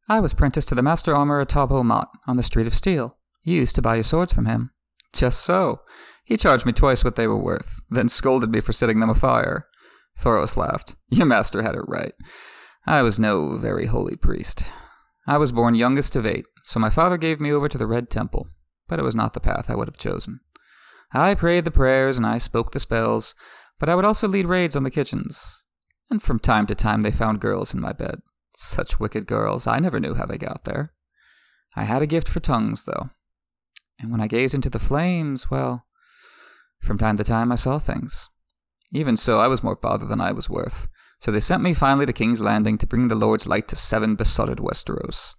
I 0.08 0.20
was 0.20 0.36
prenticed 0.36 0.70
to 0.70 0.76
the 0.76 0.84
master 0.84 1.16
armorer 1.16 1.46
Tobho 1.46 1.84
Mott 1.84 2.10
on 2.28 2.38
the 2.38 2.44
Street 2.44 2.68
of 2.68 2.76
Steel. 2.76 3.18
You 3.42 3.56
used 3.56 3.74
to 3.74 3.82
buy 3.82 3.96
your 3.96 4.04
swords 4.04 4.32
from 4.32 4.46
him. 4.46 4.70
Just 5.14 5.42
so. 5.42 5.82
He 6.24 6.38
charged 6.38 6.68
me 6.68 6.74
twice 6.74 7.04
what 7.04 7.16
they 7.16 7.26
were 7.26 7.42
worth, 7.42 7.82
then 7.90 8.08
scolded 8.08 8.52
me 8.52 8.60
for 8.60 8.72
setting 8.72 9.00
them 9.00 9.10
afire. 9.10 9.66
Thoros 10.20 10.56
laughed. 10.56 10.96
Your 11.10 11.26
master 11.26 11.64
had 11.64 11.74
it 11.74 11.86
right. 11.88 12.14
I 12.86 13.02
was 13.02 13.18
no 13.18 13.58
very 13.58 13.88
holy 13.88 14.16
priest. 14.16 14.64
I 15.26 15.40
was 15.40 15.52
born 15.52 15.74
youngest 15.74 16.16
of 16.16 16.28
eight, 16.28 16.46
so 16.64 16.80
my 16.80 16.92
father 16.92 17.18
gave 17.18 17.42
me 17.42 17.52
over 17.52 17.68
to 17.68 17.80
the 17.80 17.88
Red 17.88 18.12
Temple, 18.12 18.48
but 18.88 19.00
it 19.00 19.04
was 19.04 19.16
not 19.16 19.34
the 19.34 19.40
path 19.40 19.72
I 19.72 19.76
would 19.76 19.88
have 19.88 19.98
chosen. 19.98 20.40
I 21.12 21.34
prayed 21.34 21.66
the 21.66 21.72
prayers 21.72 22.16
and 22.16 22.28
I 22.28 22.38
spoke 22.38 22.74
the 22.74 22.80
spells, 22.80 23.34
but 23.80 23.90
I 23.90 23.96
would 23.96 24.06
also 24.06 24.28
lead 24.28 24.46
raids 24.46 24.76
on 24.76 24.84
the 24.84 24.92
kitchens 24.92 25.63
and 26.10 26.22
from 26.22 26.40
time 26.40 26.68
to 26.68 26.76
time 26.76 27.02
they 27.02 27.12
found 27.12 27.40
girls 27.40 27.74
in 27.74 27.82
my 27.82 27.94
bed. 27.94 28.22
Such 28.56 29.00
wicked 29.00 29.26
girls, 29.26 29.68
I 29.68 29.80
never 29.80 30.00
knew 30.00 30.14
how 30.14 30.26
they 30.26 30.38
got 30.38 30.66
there. 30.66 30.94
I 31.76 31.86
had 31.86 32.02
a 32.02 32.08
gift 32.08 32.28
for 32.28 32.40
tongues, 32.40 32.84
though. 32.84 33.10
And 34.00 34.12
when 34.12 34.22
I 34.22 34.28
gazed 34.28 34.54
into 34.54 34.70
the 34.70 34.80
flames, 34.80 35.50
well, 35.50 35.86
from 36.82 36.98
time 36.98 37.18
to 37.18 37.24
time 37.24 37.52
I 37.52 37.56
saw 37.56 37.80
things. 37.80 38.30
Even 38.92 39.18
so, 39.18 39.40
I 39.40 39.48
was 39.48 39.64
more 39.64 39.76
bother 39.76 40.06
than 40.06 40.22
I 40.22 40.32
was 40.32 40.50
worth. 40.50 40.88
So 41.20 41.32
they 41.32 41.40
sent 41.40 41.64
me 41.64 41.74
finally 41.74 42.06
to 42.06 42.14
King's 42.14 42.42
Landing 42.42 42.78
to 42.78 42.86
bring 42.86 43.08
the 43.08 43.16
Lord's 43.16 43.48
light 43.48 43.68
to 43.70 43.76
seven 43.76 44.16
besotted 44.16 44.58
Westeros. 44.58 45.34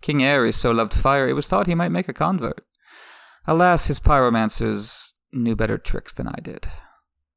King 0.00 0.20
Aerys 0.20 0.54
so 0.54 0.70
loved 0.70 0.94
fire 0.94 1.28
it 1.28 1.34
was 1.34 1.46
thought 1.46 1.66
he 1.66 1.74
might 1.74 1.90
make 1.90 2.08
a 2.08 2.12
convert. 2.12 2.64
Alas, 3.46 3.86
his 3.86 4.00
pyromancers 4.00 5.12
knew 5.32 5.54
better 5.54 5.78
tricks 5.78 6.14
than 6.14 6.26
I 6.26 6.40
did. 6.42 6.66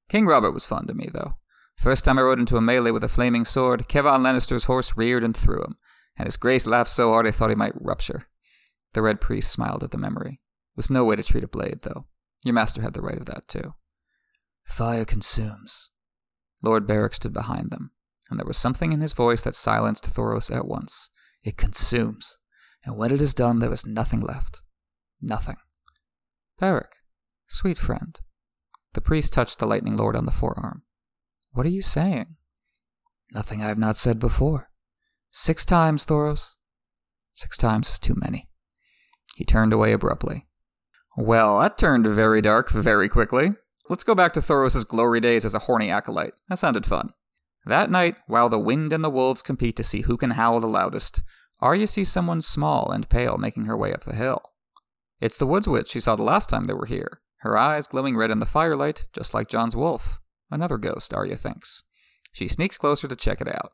King 0.07 0.25
Robert 0.25 0.51
was 0.51 0.65
fond 0.65 0.89
of 0.89 0.95
me, 0.95 1.09
though. 1.13 1.35
First 1.79 2.03
time 2.03 2.19
I 2.19 2.23
rode 2.23 2.39
into 2.39 2.57
a 2.57 2.61
melee 2.61 2.91
with 2.91 3.05
a 3.05 3.07
flaming 3.07 3.45
sword, 3.45 3.87
Kevan 3.87 4.21
Lannister's 4.21 4.65
horse 4.65 4.97
reared 4.97 5.23
and 5.23 5.35
threw 5.35 5.63
him, 5.63 5.77
and 6.17 6.25
his 6.25 6.35
grace 6.35 6.67
laughed 6.67 6.89
so 6.89 7.11
hard 7.11 7.25
I 7.25 7.31
thought 7.31 7.51
he 7.51 7.55
might 7.55 7.71
rupture. 7.81 8.27
The 8.91 9.01
Red 9.01 9.21
Priest 9.21 9.49
smiled 9.49 9.81
at 9.81 9.91
the 9.91 9.97
memory. 9.97 10.41
Was 10.75 10.89
no 10.89 11.05
way 11.05 11.15
to 11.15 11.23
treat 11.23 11.45
a 11.45 11.47
blade, 11.47 11.83
though. 11.83 12.05
Your 12.43 12.53
master 12.53 12.81
had 12.81 12.93
the 12.93 13.01
right 13.01 13.17
of 13.17 13.27
that, 13.27 13.47
too. 13.47 13.75
Fire 14.65 15.05
consumes. 15.05 15.89
Lord 16.61 16.85
Beric 16.85 17.13
stood 17.13 17.31
behind 17.31 17.69
them, 17.69 17.91
and 18.29 18.37
there 18.37 18.45
was 18.45 18.57
something 18.57 18.91
in 18.91 18.99
his 18.99 19.13
voice 19.13 19.39
that 19.43 19.55
silenced 19.55 20.03
Thoros 20.03 20.53
at 20.53 20.67
once. 20.67 21.09
It 21.43 21.55
consumes, 21.55 22.39
and 22.83 22.97
when 22.97 23.11
it 23.11 23.21
is 23.21 23.33
done, 23.33 23.59
there 23.59 23.71
is 23.71 23.85
nothing 23.85 24.19
left. 24.19 24.61
Nothing. 25.21 25.57
Beric, 26.59 26.97
sweet 27.47 27.77
friend. 27.77 28.19
The 28.95 29.01
priest 29.01 29.31
touched 29.31 29.59
the 29.59 29.65
Lightning 29.65 29.95
Lord 29.95 30.17
on 30.17 30.25
the 30.25 30.31
forearm. 30.31 30.83
What 31.51 31.65
are 31.65 31.69
you 31.69 31.81
saying? 31.81 32.35
Nothing 33.31 33.61
I 33.61 33.67
have 33.67 33.77
not 33.77 33.97
said 33.97 34.19
before. 34.19 34.69
Six 35.31 35.65
times, 35.65 36.05
Thoros. 36.05 36.55
Six 37.33 37.57
times 37.57 37.89
is 37.89 37.99
too 37.99 38.15
many. 38.15 38.49
He 39.35 39.45
turned 39.45 39.73
away 39.73 39.93
abruptly. 39.93 40.47
Well, 41.15 41.59
that 41.59 41.77
turned 41.77 42.07
very 42.07 42.41
dark 42.41 42.69
very 42.69 43.09
quickly. 43.09 43.53
Let's 43.89 44.03
go 44.03 44.13
back 44.13 44.33
to 44.33 44.41
Thoros' 44.41 44.87
glory 44.87 45.19
days 45.19 45.45
as 45.45 45.55
a 45.55 45.59
horny 45.59 45.89
acolyte. 45.89 46.33
That 46.49 46.59
sounded 46.59 46.85
fun. 46.85 47.13
That 47.65 47.91
night, 47.91 48.15
while 48.27 48.49
the 48.49 48.59
wind 48.59 48.93
and 48.93 49.03
the 49.03 49.09
wolves 49.09 49.41
compete 49.41 49.75
to 49.77 49.83
see 49.83 50.01
who 50.01 50.17
can 50.17 50.31
howl 50.31 50.59
the 50.59 50.67
loudest, 50.67 51.21
Arya 51.59 51.87
sees 51.87 52.09
someone 52.11 52.41
small 52.41 52.91
and 52.91 53.09
pale 53.09 53.37
making 53.37 53.65
her 53.65 53.75
way 53.77 53.93
up 53.93 54.05
the 54.05 54.15
hill. 54.15 54.41
It's 55.19 55.37
the 55.37 55.45
woods 55.45 55.67
witch 55.67 55.89
she 55.89 55.99
saw 55.99 56.15
the 56.15 56.23
last 56.23 56.49
time 56.49 56.65
they 56.65 56.73
were 56.73 56.85
here, 56.85 57.21
her 57.39 57.57
eyes 57.57 57.87
glowing 57.87 58.15
red 58.15 58.31
in 58.31 58.39
the 58.39 58.45
firelight, 58.45 59.07
just 59.13 59.33
like 59.33 59.49
Jon's 59.49 59.75
wolf. 59.75 60.19
Another 60.51 60.77
ghost, 60.77 61.13
Arya 61.13 61.37
thinks. 61.37 61.83
She 62.31 62.47
sneaks 62.47 62.77
closer 62.77 63.07
to 63.07 63.15
check 63.15 63.41
it 63.41 63.47
out. 63.47 63.73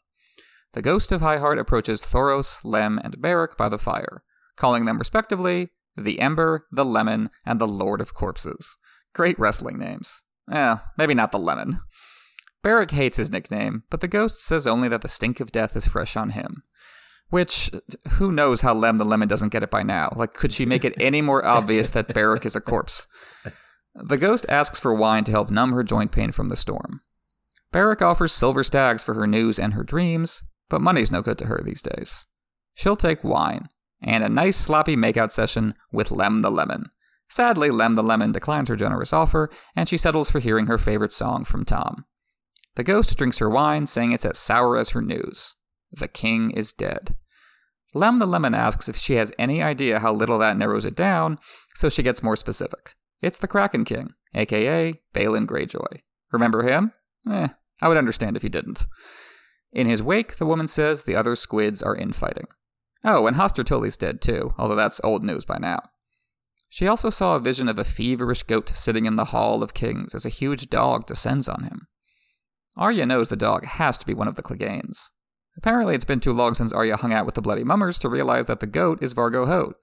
The 0.74 0.82
ghost 0.82 1.12
of 1.12 1.22
High 1.22 1.38
Heart 1.38 1.58
approaches 1.58 2.02
Thoros, 2.02 2.60
Lem, 2.64 3.00
and 3.04 3.22
Beric 3.22 3.56
by 3.58 3.70
the 3.70 3.78
fire, 3.78 4.24
calling 4.56 4.86
them 4.86 4.98
respectively 4.98 5.70
the 5.98 6.20
Ember, 6.20 6.68
the 6.72 6.86
Lemon, 6.86 7.30
and 7.46 7.60
the 7.60 7.68
Lord 7.68 8.02
of 8.02 8.14
Corpses. 8.14 8.78
Great 9.14 9.40
wrestling 9.40 9.80
names. 9.80 10.24
Eh, 10.52 10.76
maybe 10.98 11.14
not 11.14 11.32
the 11.32 11.40
Lemon. 11.40 11.80
Beric 12.62 12.92
hates 12.92 13.18
his 13.18 13.32
nickname, 13.32 13.84
but 13.90 14.02
the 14.02 14.08
ghost 14.08 14.44
says 14.44 14.68
only 14.68 14.90
that 14.90 15.02
the 15.02 15.08
stink 15.08 15.40
of 15.40 15.52
death 15.52 15.76
is 15.78 15.88
fresh 15.88 16.18
on 16.18 16.32
him. 16.32 16.64
Which, 17.30 17.72
who 18.12 18.32
knows 18.32 18.62
how 18.62 18.74
Lem 18.74 18.98
the 18.98 19.06
Lemon 19.06 19.28
doesn't 19.28 19.52
get 19.52 19.64
it 19.64 19.72
by 19.72 19.84
now? 19.84 20.12
Like, 20.16 20.34
could 20.34 20.54
she 20.54 20.66
make 20.66 20.84
it 20.84 20.94
any 21.00 21.22
more 21.22 21.46
obvious 21.46 21.90
that 21.92 22.14
Beric 22.14 22.46
is 22.46 22.56
a 22.56 22.62
corpse? 22.62 23.08
The 23.96 24.18
ghost 24.18 24.46
asks 24.50 24.80
for 24.80 24.94
wine 24.94 25.24
to 25.24 25.32
help 25.32 25.50
numb 25.50 25.72
her 25.72 25.84
joint 25.84 26.12
pain 26.12 26.32
from 26.32 26.50
the 26.50 26.58
storm. 26.58 27.02
Beric 27.72 28.02
offers 28.02 28.34
silver 28.34 28.64
stags 28.64 29.04
for 29.04 29.14
her 29.14 29.26
news 29.26 29.58
and 29.58 29.74
her 29.74 29.84
dreams, 29.84 30.44
but 30.70 30.82
money's 30.82 31.12
no 31.12 31.22
good 31.22 31.38
to 31.40 31.46
her 31.46 31.62
these 31.64 31.82
days. 31.82 32.26
She'll 32.74 32.98
take 32.98 33.24
wine, 33.24 33.70
and 34.02 34.24
a 34.24 34.30
nice 34.30 34.58
sloppy 34.58 34.96
makeout 34.96 35.32
session 35.32 35.76
with 35.92 36.12
Lem 36.12 36.42
the 36.42 36.52
Lemon. 36.52 36.90
Sadly, 37.30 37.70
Lem 37.70 37.96
the 37.96 38.04
Lemon 38.04 38.34
declines 38.34 38.70
her 38.70 38.76
generous 38.76 39.14
offer, 39.14 39.50
and 39.76 39.88
she 39.88 39.98
settles 39.98 40.30
for 40.30 40.40
hearing 40.40 40.68
her 40.68 40.78
favorite 40.78 41.14
song 41.14 41.46
from 41.46 41.64
Tom. 41.66 42.06
The 42.76 42.84
ghost 42.84 43.16
drinks 43.18 43.38
her 43.38 43.50
wine, 43.50 43.88
saying 43.88 44.12
it's 44.12 44.26
as 44.26 44.38
sour 44.38 44.78
as 44.78 44.90
her 44.90 45.02
news. 45.02 45.56
The 45.92 46.10
king 46.10 46.52
is 46.52 46.74
dead. 46.74 47.16
Lem 47.94 48.20
the 48.20 48.26
Lemon 48.26 48.54
asks 48.54 48.90
if 48.90 48.98
she 48.98 49.14
has 49.14 49.32
any 49.40 49.64
idea 49.64 50.00
how 50.00 50.12
little 50.12 50.38
that 50.40 50.58
narrows 50.58 50.84
it 50.84 50.96
down, 50.96 51.40
so 51.76 51.88
she 51.88 52.04
gets 52.04 52.22
more 52.22 52.36
specific. 52.36 52.95
It's 53.22 53.38
the 53.38 53.48
Kraken 53.48 53.86
King, 53.86 54.14
aka 54.34 54.94
Balon 55.14 55.48
Greyjoy. 55.48 56.02
Remember 56.32 56.64
him? 56.64 56.92
Eh, 57.30 57.48
I 57.82 57.88
would 57.88 57.98
understand 57.98 58.36
if 58.36 58.44
you 58.44 58.50
didn't. 58.50 58.86
In 59.72 59.88
his 59.88 60.04
wake, 60.04 60.38
the 60.38 60.46
woman 60.46 60.68
says 60.68 61.04
the 61.04 61.16
other 61.16 61.36
squids 61.36 61.82
are 61.82 61.96
infighting. 61.96 62.48
Oh, 63.04 63.28
and 63.28 63.36
Hoster 63.36 63.66
Tully's 63.66 63.98
dead 63.98 64.22
too, 64.22 64.54
although 64.58 64.76
that's 64.76 65.02
old 65.04 65.24
news 65.24 65.46
by 65.46 65.58
now. 65.58 65.80
She 66.70 66.88
also 66.88 67.10
saw 67.10 67.36
a 67.36 67.40
vision 67.40 67.70
of 67.70 67.80
a 67.80 67.84
feverish 67.84 68.44
goat 68.44 68.72
sitting 68.74 69.06
in 69.06 69.16
the 69.16 69.26
Hall 69.26 69.64
of 69.64 69.74
Kings 69.74 70.16
as 70.16 70.26
a 70.26 70.30
huge 70.30 70.70
dog 70.70 71.06
descends 71.06 71.48
on 71.48 71.64
him. 71.64 71.88
Arya 72.76 73.06
knows 73.06 73.30
the 73.30 73.36
dog 73.36 73.66
has 73.66 73.98
to 73.98 74.06
be 74.06 74.14
one 74.14 74.28
of 74.28 74.36
the 74.36 74.44
Cleganes. 74.44 75.10
Apparently, 75.58 75.96
it's 75.96 76.04
been 76.04 76.20
too 76.20 76.34
long 76.34 76.54
since 76.54 76.74
Arya 76.74 76.98
hung 76.98 77.14
out 77.14 77.26
with 77.26 77.36
the 77.36 77.42
Bloody 77.42 77.64
Mummers 77.64 77.98
to 78.00 78.10
realize 78.10 78.48
that 78.48 78.60
the 78.60 78.68
goat 78.68 79.02
is 79.02 79.14
Vargo 79.14 79.48
Hoat. 79.48 79.78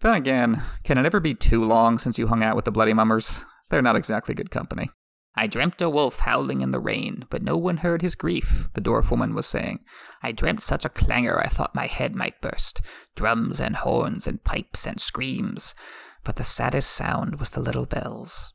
Then 0.00 0.14
again, 0.14 0.62
can 0.82 0.96
it 0.96 1.04
ever 1.04 1.20
be 1.20 1.34
too 1.34 1.62
long 1.62 1.98
since 1.98 2.18
you 2.18 2.28
hung 2.28 2.42
out 2.42 2.56
with 2.56 2.64
the 2.64 2.70
Bloody 2.70 2.94
Mummers? 2.94 3.44
They're 3.68 3.82
not 3.82 3.96
exactly 3.96 4.34
good 4.34 4.50
company. 4.50 4.90
I 5.36 5.46
dreamt 5.46 5.80
a 5.82 5.90
wolf 5.90 6.20
howling 6.20 6.62
in 6.62 6.70
the 6.70 6.80
rain, 6.80 7.26
but 7.30 7.42
no 7.42 7.56
one 7.56 7.78
heard 7.78 8.00
his 8.00 8.14
grief, 8.14 8.68
the 8.74 8.80
dwarf 8.80 9.10
woman 9.10 9.34
was 9.34 9.46
saying. 9.46 9.80
I 10.22 10.32
dreamt 10.32 10.62
such 10.62 10.84
a 10.84 10.90
clangor 10.90 11.40
I 11.44 11.48
thought 11.48 11.74
my 11.74 11.86
head 11.86 12.14
might 12.14 12.40
burst. 12.40 12.80
Drums 13.14 13.60
and 13.60 13.76
horns 13.76 14.26
and 14.26 14.42
pipes 14.42 14.86
and 14.86 14.98
screams. 14.98 15.74
But 16.24 16.36
the 16.36 16.44
saddest 16.44 16.90
sound 16.90 17.38
was 17.38 17.50
the 17.50 17.60
little 17.60 17.86
bells. 17.86 18.52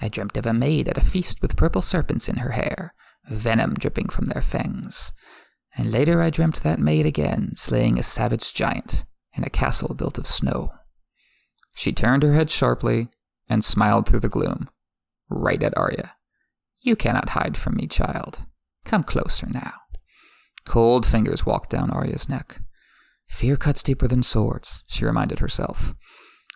I 0.00 0.08
dreamt 0.08 0.36
of 0.36 0.46
a 0.46 0.52
maid 0.52 0.88
at 0.88 0.98
a 0.98 1.04
feast 1.04 1.40
with 1.40 1.56
purple 1.56 1.80
serpents 1.80 2.28
in 2.28 2.36
her 2.36 2.50
hair, 2.50 2.92
venom 3.30 3.74
dripping 3.74 4.08
from 4.08 4.26
their 4.26 4.42
fangs. 4.42 5.12
And 5.76 5.92
later 5.92 6.20
I 6.20 6.30
dreamt 6.30 6.62
that 6.62 6.80
maid 6.80 7.06
again, 7.06 7.52
slaying 7.54 7.98
a 7.98 8.02
savage 8.02 8.52
giant 8.52 9.04
in 9.36 9.44
a 9.44 9.50
castle 9.50 9.94
built 9.94 10.18
of 10.18 10.26
snow. 10.26 10.72
She 11.74 11.92
turned 11.92 12.22
her 12.22 12.34
head 12.34 12.50
sharply 12.50 13.08
and 13.48 13.64
smiled 13.64 14.08
through 14.08 14.20
the 14.20 14.28
gloom, 14.28 14.68
right 15.28 15.62
at 15.62 15.76
Arya. 15.76 16.14
You 16.80 16.96
cannot 16.96 17.30
hide 17.30 17.56
from 17.56 17.76
me, 17.76 17.86
child. 17.86 18.40
Come 18.84 19.02
closer 19.02 19.48
now. 19.48 19.74
Cold 20.64 21.06
fingers 21.06 21.46
walked 21.46 21.70
down 21.70 21.90
Arya's 21.90 22.28
neck. 22.28 22.60
Fear 23.28 23.56
cuts 23.56 23.82
deeper 23.82 24.08
than 24.08 24.22
swords, 24.22 24.84
she 24.86 25.04
reminded 25.04 25.40
herself. 25.40 25.94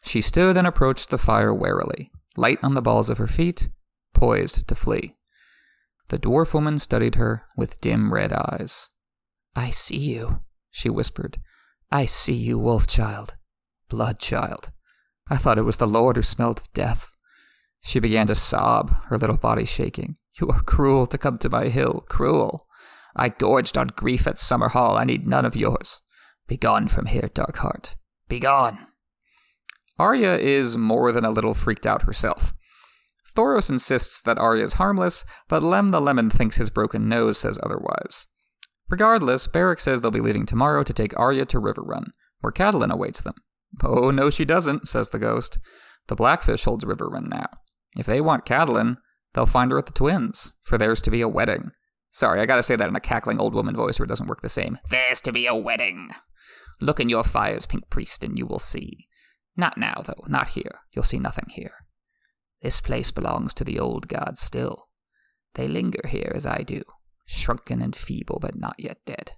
She 0.04 0.20
stood 0.20 0.56
and 0.56 0.66
approached 0.66 1.10
the 1.10 1.18
fire 1.18 1.54
warily, 1.54 2.10
light 2.36 2.58
on 2.62 2.74
the 2.74 2.82
balls 2.82 3.10
of 3.10 3.18
her 3.18 3.26
feet, 3.26 3.68
poised 4.14 4.66
to 4.68 4.74
flee. 4.74 5.16
The 6.08 6.18
dwarf 6.18 6.54
woman 6.54 6.78
studied 6.78 7.16
her 7.16 7.44
with 7.56 7.80
dim 7.80 8.12
red 8.12 8.32
eyes. 8.32 8.90
I 9.54 9.70
see 9.70 9.98
you, 9.98 10.40
she 10.70 10.88
whispered. 10.88 11.38
I 11.92 12.04
see 12.04 12.34
you, 12.34 12.58
wolf 12.58 12.86
child. 12.86 13.34
Blood 13.88 14.18
child. 14.20 14.70
I 15.28 15.36
thought 15.36 15.58
it 15.58 15.62
was 15.62 15.78
the 15.78 15.86
Lord 15.86 16.16
who 16.16 16.22
smelled 16.22 16.58
of 16.58 16.72
death. 16.72 17.10
She 17.82 17.98
began 17.98 18.26
to 18.28 18.34
sob, 18.34 18.90
her 19.06 19.18
little 19.18 19.36
body 19.36 19.64
shaking. 19.64 20.16
You 20.40 20.48
are 20.48 20.62
cruel 20.62 21.06
to 21.06 21.18
come 21.18 21.38
to 21.38 21.48
my 21.48 21.68
hill, 21.68 22.04
cruel. 22.08 22.66
I 23.16 23.28
gorged 23.28 23.76
on 23.76 23.88
grief 23.88 24.26
at 24.26 24.36
Summerhall. 24.36 24.96
I 24.96 25.04
need 25.04 25.26
none 25.26 25.44
of 25.44 25.56
yours. 25.56 26.00
Begone 26.46 26.88
from 26.88 27.06
here, 27.06 27.30
dark 27.34 27.56
heart. 27.56 27.96
Begone. 28.28 28.78
Arya 29.98 30.36
is 30.36 30.76
more 30.76 31.12
than 31.12 31.24
a 31.24 31.30
little 31.30 31.54
freaked 31.54 31.86
out 31.86 32.02
herself. 32.02 32.54
Thoros 33.34 33.70
insists 33.70 34.22
that 34.22 34.38
Arya 34.38 34.64
is 34.64 34.74
harmless, 34.74 35.24
but 35.48 35.62
Lem 35.62 35.90
the 35.90 36.00
Lemon 36.00 36.30
thinks 36.30 36.56
his 36.56 36.70
broken 36.70 37.08
nose 37.08 37.38
says 37.38 37.58
otherwise. 37.62 38.26
Regardless, 38.90 39.46
Beric 39.46 39.80
says 39.80 40.00
they'll 40.00 40.10
be 40.10 40.20
leaving 40.20 40.46
tomorrow 40.46 40.82
to 40.82 40.92
take 40.92 41.18
Arya 41.18 41.46
to 41.46 41.60
Riverrun, 41.60 42.06
where 42.40 42.52
Catelyn 42.52 42.90
awaits 42.90 43.22
them. 43.22 43.34
Oh, 43.82 44.10
no, 44.10 44.30
she 44.30 44.44
doesn't, 44.44 44.88
says 44.88 45.10
the 45.10 45.18
ghost. 45.18 45.58
The 46.08 46.16
Blackfish 46.16 46.64
holds 46.64 46.84
Riverrun 46.84 47.28
now. 47.28 47.46
If 47.96 48.06
they 48.06 48.20
want 48.20 48.44
Catelyn, 48.44 48.96
they'll 49.32 49.46
find 49.46 49.70
her 49.70 49.78
at 49.78 49.86
the 49.86 49.92
Twins, 49.92 50.54
for 50.62 50.76
there's 50.76 51.00
to 51.02 51.10
be 51.10 51.20
a 51.20 51.28
wedding. 51.28 51.70
Sorry, 52.10 52.40
I 52.40 52.46
gotta 52.46 52.64
say 52.64 52.74
that 52.74 52.88
in 52.88 52.96
a 52.96 53.00
cackling 53.00 53.38
old 53.38 53.54
woman 53.54 53.76
voice 53.76 54.00
or 54.00 54.04
it 54.04 54.08
doesn't 54.08 54.26
work 54.26 54.42
the 54.42 54.48
same. 54.48 54.78
There's 54.90 55.20
to 55.22 55.32
be 55.32 55.46
a 55.46 55.54
wedding. 55.54 56.10
Look 56.80 56.98
in 56.98 57.08
your 57.08 57.22
fires, 57.22 57.66
Pink 57.66 57.88
Priest, 57.90 58.24
and 58.24 58.36
you 58.36 58.46
will 58.46 58.58
see. 58.58 59.06
Not 59.56 59.78
now, 59.78 60.02
though, 60.04 60.24
not 60.26 60.48
here. 60.48 60.80
You'll 60.92 61.04
see 61.04 61.20
nothing 61.20 61.46
here. 61.50 61.74
This 62.62 62.80
place 62.80 63.12
belongs 63.12 63.54
to 63.54 63.64
the 63.64 63.78
old 63.78 64.08
gods 64.08 64.40
still. 64.40 64.88
They 65.54 65.68
linger 65.68 66.06
here 66.08 66.32
as 66.34 66.46
I 66.46 66.62
do, 66.62 66.82
shrunken 67.30 67.80
and 67.80 67.94
feeble, 67.94 68.38
but 68.40 68.58
not 68.58 68.74
yet 68.78 68.98
dead. 69.06 69.32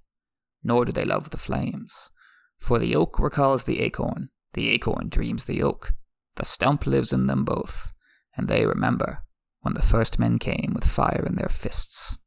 Nor 0.65 0.87
do 0.87 0.93
they 0.93 1.05
love 1.05 1.31
the 1.31 1.37
flames. 1.37 2.11
For 2.59 2.79
the 2.79 2.97
oak 2.97 3.19
recalls 3.19 3.65
the 3.65 3.81
acorn, 3.81 4.31
the 4.55 4.71
acorn 4.71 5.09
dreams 5.09 5.45
the 5.45 5.63
oak. 5.63 5.93
The 6.37 6.45
stump 6.45 6.87
lives 6.87 7.13
in 7.13 7.27
them 7.27 7.45
both, 7.45 7.93
and 8.37 8.49
they 8.49 8.65
remember 8.65 9.25
when 9.61 9.75
the 9.75 9.83
first 9.83 10.19
men 10.19 10.39
came 10.39 10.73
with 10.75 10.85
fire 10.85 11.25
in 11.27 11.35
their 11.35 11.49
fists. 11.49 12.19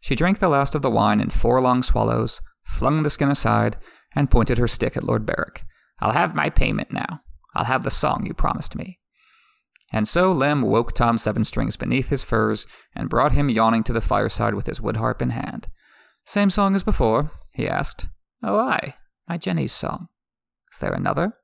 She 0.00 0.14
drank 0.14 0.38
the 0.38 0.48
last 0.48 0.74
of 0.74 0.82
the 0.82 0.90
wine 0.90 1.20
in 1.20 1.28
four 1.28 1.60
long 1.60 1.82
swallows, 1.82 2.40
flung 2.64 3.02
the 3.02 3.10
skin 3.10 3.30
aside, 3.30 3.76
and 4.14 4.30
pointed 4.30 4.58
her 4.58 4.68
stick 4.68 4.96
at 4.96 5.04
Lord 5.04 5.26
Beric. 5.26 5.64
I'll 6.00 6.12
have 6.12 6.34
my 6.34 6.48
payment 6.48 6.92
now. 6.92 7.20
I'll 7.54 7.64
have 7.64 7.84
the 7.84 7.90
song 7.90 8.24
you 8.24 8.32
promised 8.32 8.74
me. 8.74 9.00
And 9.92 10.06
so 10.06 10.32
Lem 10.32 10.62
woke 10.62 10.92
Tom 10.92 11.16
Seven 11.18 11.44
Strings 11.44 11.76
beneath 11.76 12.10
his 12.10 12.24
furs 12.24 12.66
and 12.94 13.08
brought 13.08 13.32
him 13.32 13.48
yawning 13.48 13.82
to 13.84 13.92
the 13.92 14.00
fireside 14.00 14.54
with 14.54 14.66
his 14.66 14.80
wood 14.80 14.96
harp 14.96 15.22
in 15.22 15.30
hand. 15.30 15.68
Same 16.26 16.50
song 16.50 16.74
as 16.74 16.84
before? 16.84 17.30
he 17.52 17.66
asked. 17.66 18.06
Oh, 18.42 18.58
aye, 18.58 18.94
my 19.28 19.38
Jenny's 19.38 19.72
song. 19.72 20.08
Is 20.72 20.78
there 20.78 20.92
another? 20.92 21.34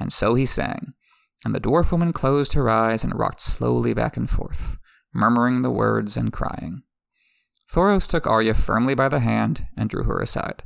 And 0.00 0.12
so 0.12 0.34
he 0.34 0.46
sang, 0.46 0.94
and 1.44 1.54
the 1.54 1.60
dwarf 1.60 1.92
woman 1.92 2.12
closed 2.12 2.54
her 2.54 2.70
eyes 2.70 3.04
and 3.04 3.18
rocked 3.18 3.42
slowly 3.42 3.92
back 3.92 4.16
and 4.16 4.28
forth, 4.28 4.78
murmuring 5.12 5.60
the 5.60 5.70
words 5.70 6.16
and 6.16 6.32
crying. 6.32 6.82
Thoros 7.70 8.08
took 8.08 8.26
Arya 8.26 8.54
firmly 8.54 8.94
by 8.94 9.08
the 9.08 9.20
hand 9.20 9.66
and 9.76 9.88
drew 9.88 10.04
her 10.04 10.20
aside. 10.20 10.62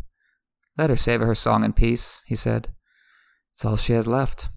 Let 0.79 0.91
her 0.91 0.97
savor 0.97 1.27
her 1.27 1.35
song 1.35 1.65
in 1.65 1.73
peace, 1.73 2.23
he 2.27 2.37
said. 2.37 2.69
It's 3.55 3.65
all 3.65 3.77
she 3.77 3.93
has 3.95 4.07
left. 4.07 4.51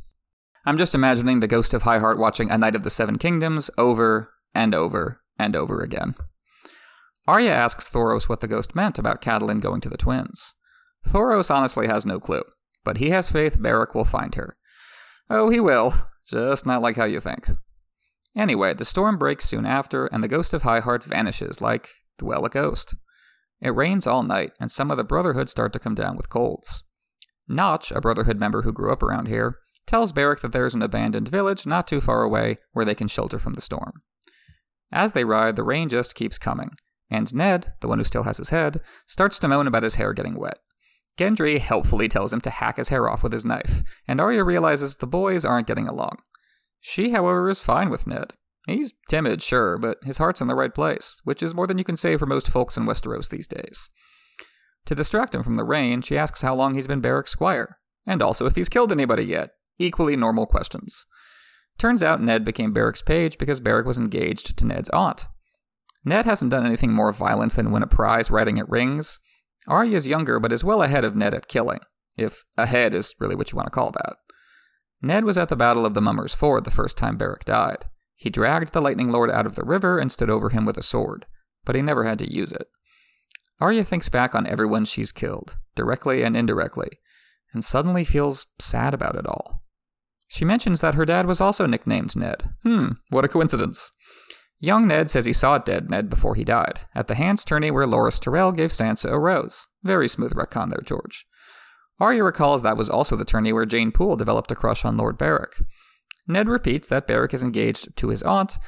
I'm 0.69 0.77
just 0.77 0.93
imagining 0.93 1.39
the 1.39 1.47
ghost 1.47 1.73
of 1.73 1.81
High 1.81 1.97
Heart 1.97 2.19
watching 2.19 2.51
A 2.51 2.57
Knight 2.59 2.75
of 2.75 2.83
the 2.83 2.91
Seven 2.91 3.17
Kingdoms 3.17 3.71
over 3.75 4.29
and 4.53 4.75
over 4.75 5.19
and 5.39 5.55
over 5.55 5.81
again. 5.81 6.13
Arya 7.27 7.51
asks 7.51 7.89
Thoros 7.89 8.29
what 8.29 8.41
the 8.41 8.47
ghost 8.47 8.75
meant 8.75 8.99
about 8.99 9.19
Catelyn 9.19 9.61
going 9.61 9.81
to 9.81 9.89
the 9.89 9.97
twins. 9.97 10.53
Thoros 11.07 11.49
honestly 11.49 11.88
has 11.88 12.05
no 12.05 12.19
clue, 12.19 12.43
but 12.83 12.97
he 12.97 13.09
has 13.09 13.31
faith 13.31 13.59
Beric 13.59 13.95
will 13.95 14.05
find 14.05 14.35
her. 14.35 14.57
Oh, 15.27 15.49
he 15.49 15.59
will, 15.59 15.95
just 16.23 16.67
not 16.67 16.83
like 16.83 16.97
how 16.97 17.05
you 17.05 17.19
think. 17.19 17.49
Anyway, 18.38 18.75
the 18.75 18.85
storm 18.85 19.17
breaks 19.17 19.45
soon 19.45 19.65
after, 19.65 20.05
and 20.05 20.23
the 20.23 20.27
ghost 20.27 20.53
of 20.53 20.61
High 20.61 20.81
Heart 20.81 21.03
vanishes 21.03 21.61
like, 21.61 21.89
well, 22.21 22.45
a 22.45 22.49
ghost. 22.49 22.93
It 23.59 23.73
rains 23.73 24.05
all 24.05 24.21
night, 24.21 24.51
and 24.59 24.69
some 24.69 24.91
of 24.91 24.97
the 24.97 25.03
Brotherhood 25.03 25.49
start 25.49 25.73
to 25.73 25.79
come 25.79 25.95
down 25.95 26.15
with 26.15 26.29
colds. 26.29 26.83
Notch, 27.47 27.91
a 27.91 27.99
Brotherhood 27.99 28.39
member 28.39 28.61
who 28.61 28.71
grew 28.71 28.93
up 28.93 29.01
around 29.01 29.29
here, 29.29 29.57
tells 29.89 30.12
Beric 30.12 30.41
that 30.41 30.51
there's 30.51 30.75
an 30.75 30.81
abandoned 30.81 31.27
village 31.27 31.65
not 31.65 31.88
too 31.88 32.00
far 32.00 32.24
away 32.24 32.60
where 32.72 32.86
they 32.86 32.96
can 32.96 33.08
shelter 33.08 33.39
from 33.39 33.53
the 33.53 33.62
storm. 33.62 34.01
As 34.91 35.13
they 35.13 35.25
ride, 35.25 35.55
the 35.55 35.63
rain 35.63 35.89
just 35.89 36.15
keeps 36.15 36.38
coming, 36.38 36.72
and 37.10 37.34
Ned, 37.34 37.74
the 37.81 37.88
one 37.88 37.98
who 37.98 38.03
still 38.03 38.24
has 38.24 38.38
his 38.38 38.50
head, 38.50 38.81
starts 39.08 39.39
to 39.39 39.48
moan 39.48 39.67
about 39.67 39.84
his 39.84 39.96
hair 39.96 40.13
getting 40.13 40.39
wet. 40.39 40.60
Gendry 41.17 41.60
helpfully 41.60 42.08
tells 42.08 42.31
him 42.31 42.39
to 42.41 42.50
hack 42.50 42.77
his 42.77 42.89
hair 42.89 43.10
off 43.10 43.24
with 43.24 43.34
his 43.34 43.43
knife, 43.43 43.84
and 44.08 44.22
Arya 44.22 44.43
realizes 44.43 44.96
the 44.96 45.08
boys 45.08 45.43
aren't 45.43 45.67
getting 45.67 45.88
along. 45.88 46.17
She, 46.79 47.12
however, 47.12 47.50
is 47.50 47.60
fine 47.60 47.89
with 47.89 48.08
Ned. 48.08 48.34
He's 48.67 48.93
timid, 49.10 49.41
sure, 49.41 49.77
but 49.77 49.98
his 50.03 50.17
heart's 50.17 50.39
in 50.39 50.48
the 50.48 50.55
right 50.55 50.74
place, 50.74 51.19
which 51.24 51.41
is 51.41 51.55
more 51.55 51.67
than 51.67 51.77
you 51.77 51.84
can 51.84 51.98
say 51.98 52.15
for 52.15 52.25
most 52.25 52.48
folks 52.48 52.77
in 52.77 52.86
Westeros 52.86 53.29
these 53.29 53.48
days. 53.48 53.89
To 54.86 54.96
distract 54.96 55.36
him 55.36 55.43
from 55.43 55.55
the 55.55 55.63
rain, 55.63 56.01
she 56.01 56.17
asks 56.17 56.41
how 56.41 56.55
long 56.55 56.75
he's 56.75 56.88
been 56.88 57.01
Beric's 57.01 57.31
squire, 57.31 57.77
and 58.05 58.22
also 58.22 58.46
if 58.46 58.55
he's 58.55 58.69
killed 58.69 58.91
anybody 58.91 59.24
yet. 59.24 59.51
Equally 59.79 60.15
normal 60.15 60.45
questions. 60.45 61.05
Turns 61.77 62.03
out 62.03 62.21
Ned 62.21 62.43
became 62.43 62.74
Beric's 62.74 63.01
page 63.01 63.38
because 63.38 63.62
Beric 63.62 63.86
was 63.86 63.98
engaged 63.98 64.57
to 64.57 64.67
Ned's 64.67 64.89
aunt. 64.89 65.25
Ned 66.03 66.25
hasn't 66.25 66.51
done 66.51 66.65
anything 66.65 66.91
more 66.91 67.13
violent 67.13 67.53
than 67.55 67.71
win 67.71 67.83
a 67.83 67.88
prize 67.88 68.29
riding 68.29 68.59
at 68.59 68.69
rings. 68.69 69.17
Arya 69.67 69.95
is 69.95 70.07
younger, 70.07 70.39
but 70.39 70.51
is 70.51 70.63
well 70.63 70.81
ahead 70.81 71.05
of 71.05 71.15
Ned 71.15 71.33
at 71.33 71.48
killing, 71.48 71.79
if 72.17 72.43
ahead 72.57 72.93
is 72.93 73.15
really 73.19 73.36
what 73.36 73.51
you 73.51 73.55
want 73.55 73.67
to 73.67 73.71
call 73.71 73.91
that. 73.91 74.17
Ned 75.01 75.24
was 75.24 75.38
at 75.38 75.48
the 75.48 75.55
Battle 75.55 75.86
of 75.86 75.93
the 75.93 76.01
Mummers 76.01 76.36
Ford 76.36 76.65
the 76.65 76.71
first 76.71 76.98
time 76.98 77.15
Beric 77.15 77.45
died. 77.45 77.86
He 78.15 78.29
dragged 78.29 78.74
the 78.74 78.81
Lightning 78.81 79.12
Lord 79.12 79.31
out 79.31 79.45
of 79.45 79.55
the 79.55 79.63
river 79.63 79.98
and 79.98 80.12
stood 80.12 80.29
over 80.29 80.50
him 80.50 80.65
with 80.65 80.77
a 80.77 80.83
sword, 80.83 81.25
but 81.63 81.75
he 81.75 81.81
never 81.81 82.03
had 82.03 82.19
to 82.19 82.33
use 82.33 82.51
it. 82.51 82.67
Arya 83.62 83.86
thinks 83.86 84.09
back 84.09 84.36
on 84.36 84.45
everyone 84.45 84.83
she's 84.83 85.13
killed, 85.13 85.55
directly 85.75 86.24
and 86.24 86.36
indirectly, 86.36 86.89
and 87.53 87.63
suddenly 87.63 88.03
feels 88.03 88.48
sad 88.59 88.93
about 88.93 89.15
it 89.15 89.25
all. 89.25 89.63
She 90.31 90.45
mentions 90.45 90.79
that 90.81 90.93
her 90.93 91.05
dad 91.05 91.25
was 91.25 91.41
also 91.41 91.65
nicknamed 91.65 92.15
Ned. 92.15 92.51
Hmm, 92.63 92.89
what 93.09 93.25
a 93.25 93.27
coincidence. 93.27 93.91
Young 94.59 94.88
Ned 94.88 95.09
says 95.09 95.25
he 95.25 95.33
saw 95.33 95.57
dead 95.57 95.89
Ned 95.89 96.07
before 96.09 96.36
he 96.36 96.43
died, 96.43 96.81
at 96.93 97.07
the 97.07 97.15
hands 97.15 97.43
tourney 97.43 97.71
where 97.71 97.88
Loras 97.88 98.21
Tyrell 98.21 98.51
gave 98.51 98.69
Sansa 98.69 99.09
a 99.09 99.17
rose. 99.17 99.67
Very 99.83 100.07
smooth 100.07 100.33
retcon 100.33 100.69
there, 100.69 100.83
George. 100.86 101.25
Arya 102.00 102.24
recalls 102.24 102.62
that 102.62 102.77
was 102.77 102.89
also 102.89 103.15
the 103.15 103.25
tourney 103.25 103.51
where 103.51 103.65
Jeyne 103.65 103.91
Poole 103.91 104.15
developed 104.15 104.51
a 104.51 104.55
crush 104.55 104.86
on 104.86 104.98
Lord 104.98 105.17
Beric. 105.17 105.62
Ned 106.27 106.48
repeats 106.48 106.88
that 106.89 107.07
Beric 107.07 107.33
is 107.33 107.41
engaged 107.41 107.98
to 107.98 108.09
his 108.09 108.21
aunt, 108.21 108.59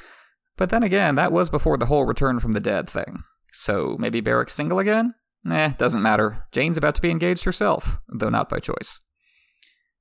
but 0.56 0.70
then 0.70 0.82
again, 0.82 1.14
that 1.14 1.32
was 1.32 1.48
before 1.48 1.78
the 1.78 1.86
whole 1.86 2.04
return 2.04 2.40
from 2.40 2.52
the 2.52 2.60
dead 2.60 2.90
thing. 2.90 3.22
So 3.52 3.96
maybe 4.00 4.20
Beric's 4.20 4.52
single 4.52 4.80
again? 4.80 5.14
Eh, 5.48 5.72
doesn't 5.78 6.02
matter. 6.02 6.46
Jane's 6.50 6.76
about 6.76 6.96
to 6.96 7.02
be 7.02 7.10
engaged 7.10 7.44
herself, 7.44 7.98
though 8.08 8.28
not 8.28 8.48
by 8.48 8.58
choice. 8.58 9.00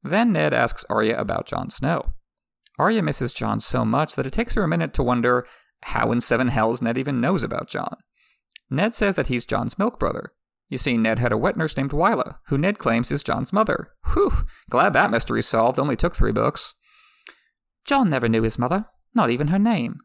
Then 0.03 0.31
Ned 0.31 0.53
asks 0.53 0.85
Arya 0.89 1.19
about 1.19 1.47
Jon 1.47 1.69
Snow. 1.69 2.13
Arya 2.79 3.03
misses 3.03 3.33
Jon 3.33 3.59
so 3.59 3.85
much 3.85 4.15
that 4.15 4.25
it 4.25 4.33
takes 4.33 4.55
her 4.55 4.63
a 4.63 4.67
minute 4.67 4.93
to 4.95 5.03
wonder 5.03 5.45
how 5.83 6.11
in 6.11 6.21
seven 6.21 6.47
hells 6.47 6.81
Ned 6.81 6.97
even 6.97 7.21
knows 7.21 7.43
about 7.43 7.69
Jon. 7.69 7.97
Ned 8.69 8.95
says 8.95 9.15
that 9.15 9.27
he's 9.27 9.45
Jon's 9.45 9.77
milk 9.77 9.99
brother. 9.99 10.33
You 10.69 10.77
see, 10.77 10.95
Ned 10.95 11.19
had 11.19 11.33
a 11.33 11.37
wet 11.37 11.57
nurse 11.57 11.75
named 11.75 11.91
Wylla, 11.91 12.37
who 12.47 12.57
Ned 12.57 12.77
claims 12.77 13.11
is 13.11 13.23
Jon's 13.23 13.51
mother. 13.51 13.89
Whew, 14.13 14.31
glad 14.69 14.93
that 14.93 15.11
mystery's 15.11 15.47
solved, 15.47 15.77
only 15.77 15.97
took 15.97 16.15
three 16.15 16.31
books. 16.31 16.73
Jon 17.85 18.09
never 18.09 18.29
knew 18.29 18.43
his 18.43 18.57
mother, 18.57 18.85
not 19.13 19.29
even 19.29 19.47
her 19.47 19.59
name. 19.59 19.99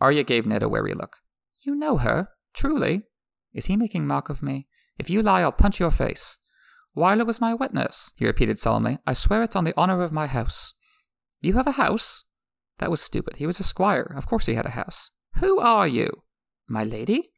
Arya 0.00 0.24
gave 0.24 0.46
Ned 0.46 0.62
a 0.62 0.68
wary 0.68 0.92
look. 0.92 1.18
You 1.64 1.74
know 1.74 1.98
her, 1.98 2.30
truly? 2.52 3.04
Is 3.52 3.66
he 3.66 3.76
making 3.76 4.06
mock 4.06 4.28
of 4.28 4.42
me? 4.42 4.66
If 4.98 5.08
you 5.08 5.22
lie, 5.22 5.42
I'll 5.42 5.52
punch 5.52 5.78
your 5.78 5.90
face. 5.90 6.38
Wylla 6.98 7.24
was 7.24 7.40
my 7.40 7.54
witness, 7.54 8.10
he 8.16 8.26
repeated 8.26 8.58
solemnly. 8.58 8.98
I 9.06 9.12
swear 9.12 9.44
it 9.44 9.54
on 9.54 9.62
the 9.62 9.74
honor 9.76 10.02
of 10.02 10.10
my 10.10 10.26
house. 10.26 10.74
You 11.40 11.54
have 11.54 11.68
a 11.68 11.72
house? 11.72 12.24
That 12.78 12.90
was 12.90 13.00
stupid. 13.00 13.36
He 13.36 13.46
was 13.46 13.60
a 13.60 13.64
squire. 13.64 14.12
Of 14.16 14.26
course 14.26 14.46
he 14.46 14.54
had 14.54 14.66
a 14.66 14.70
house. 14.70 15.12
Who 15.36 15.60
are 15.60 15.86
you? 15.86 16.24
My 16.68 16.82
lady? 16.82 17.30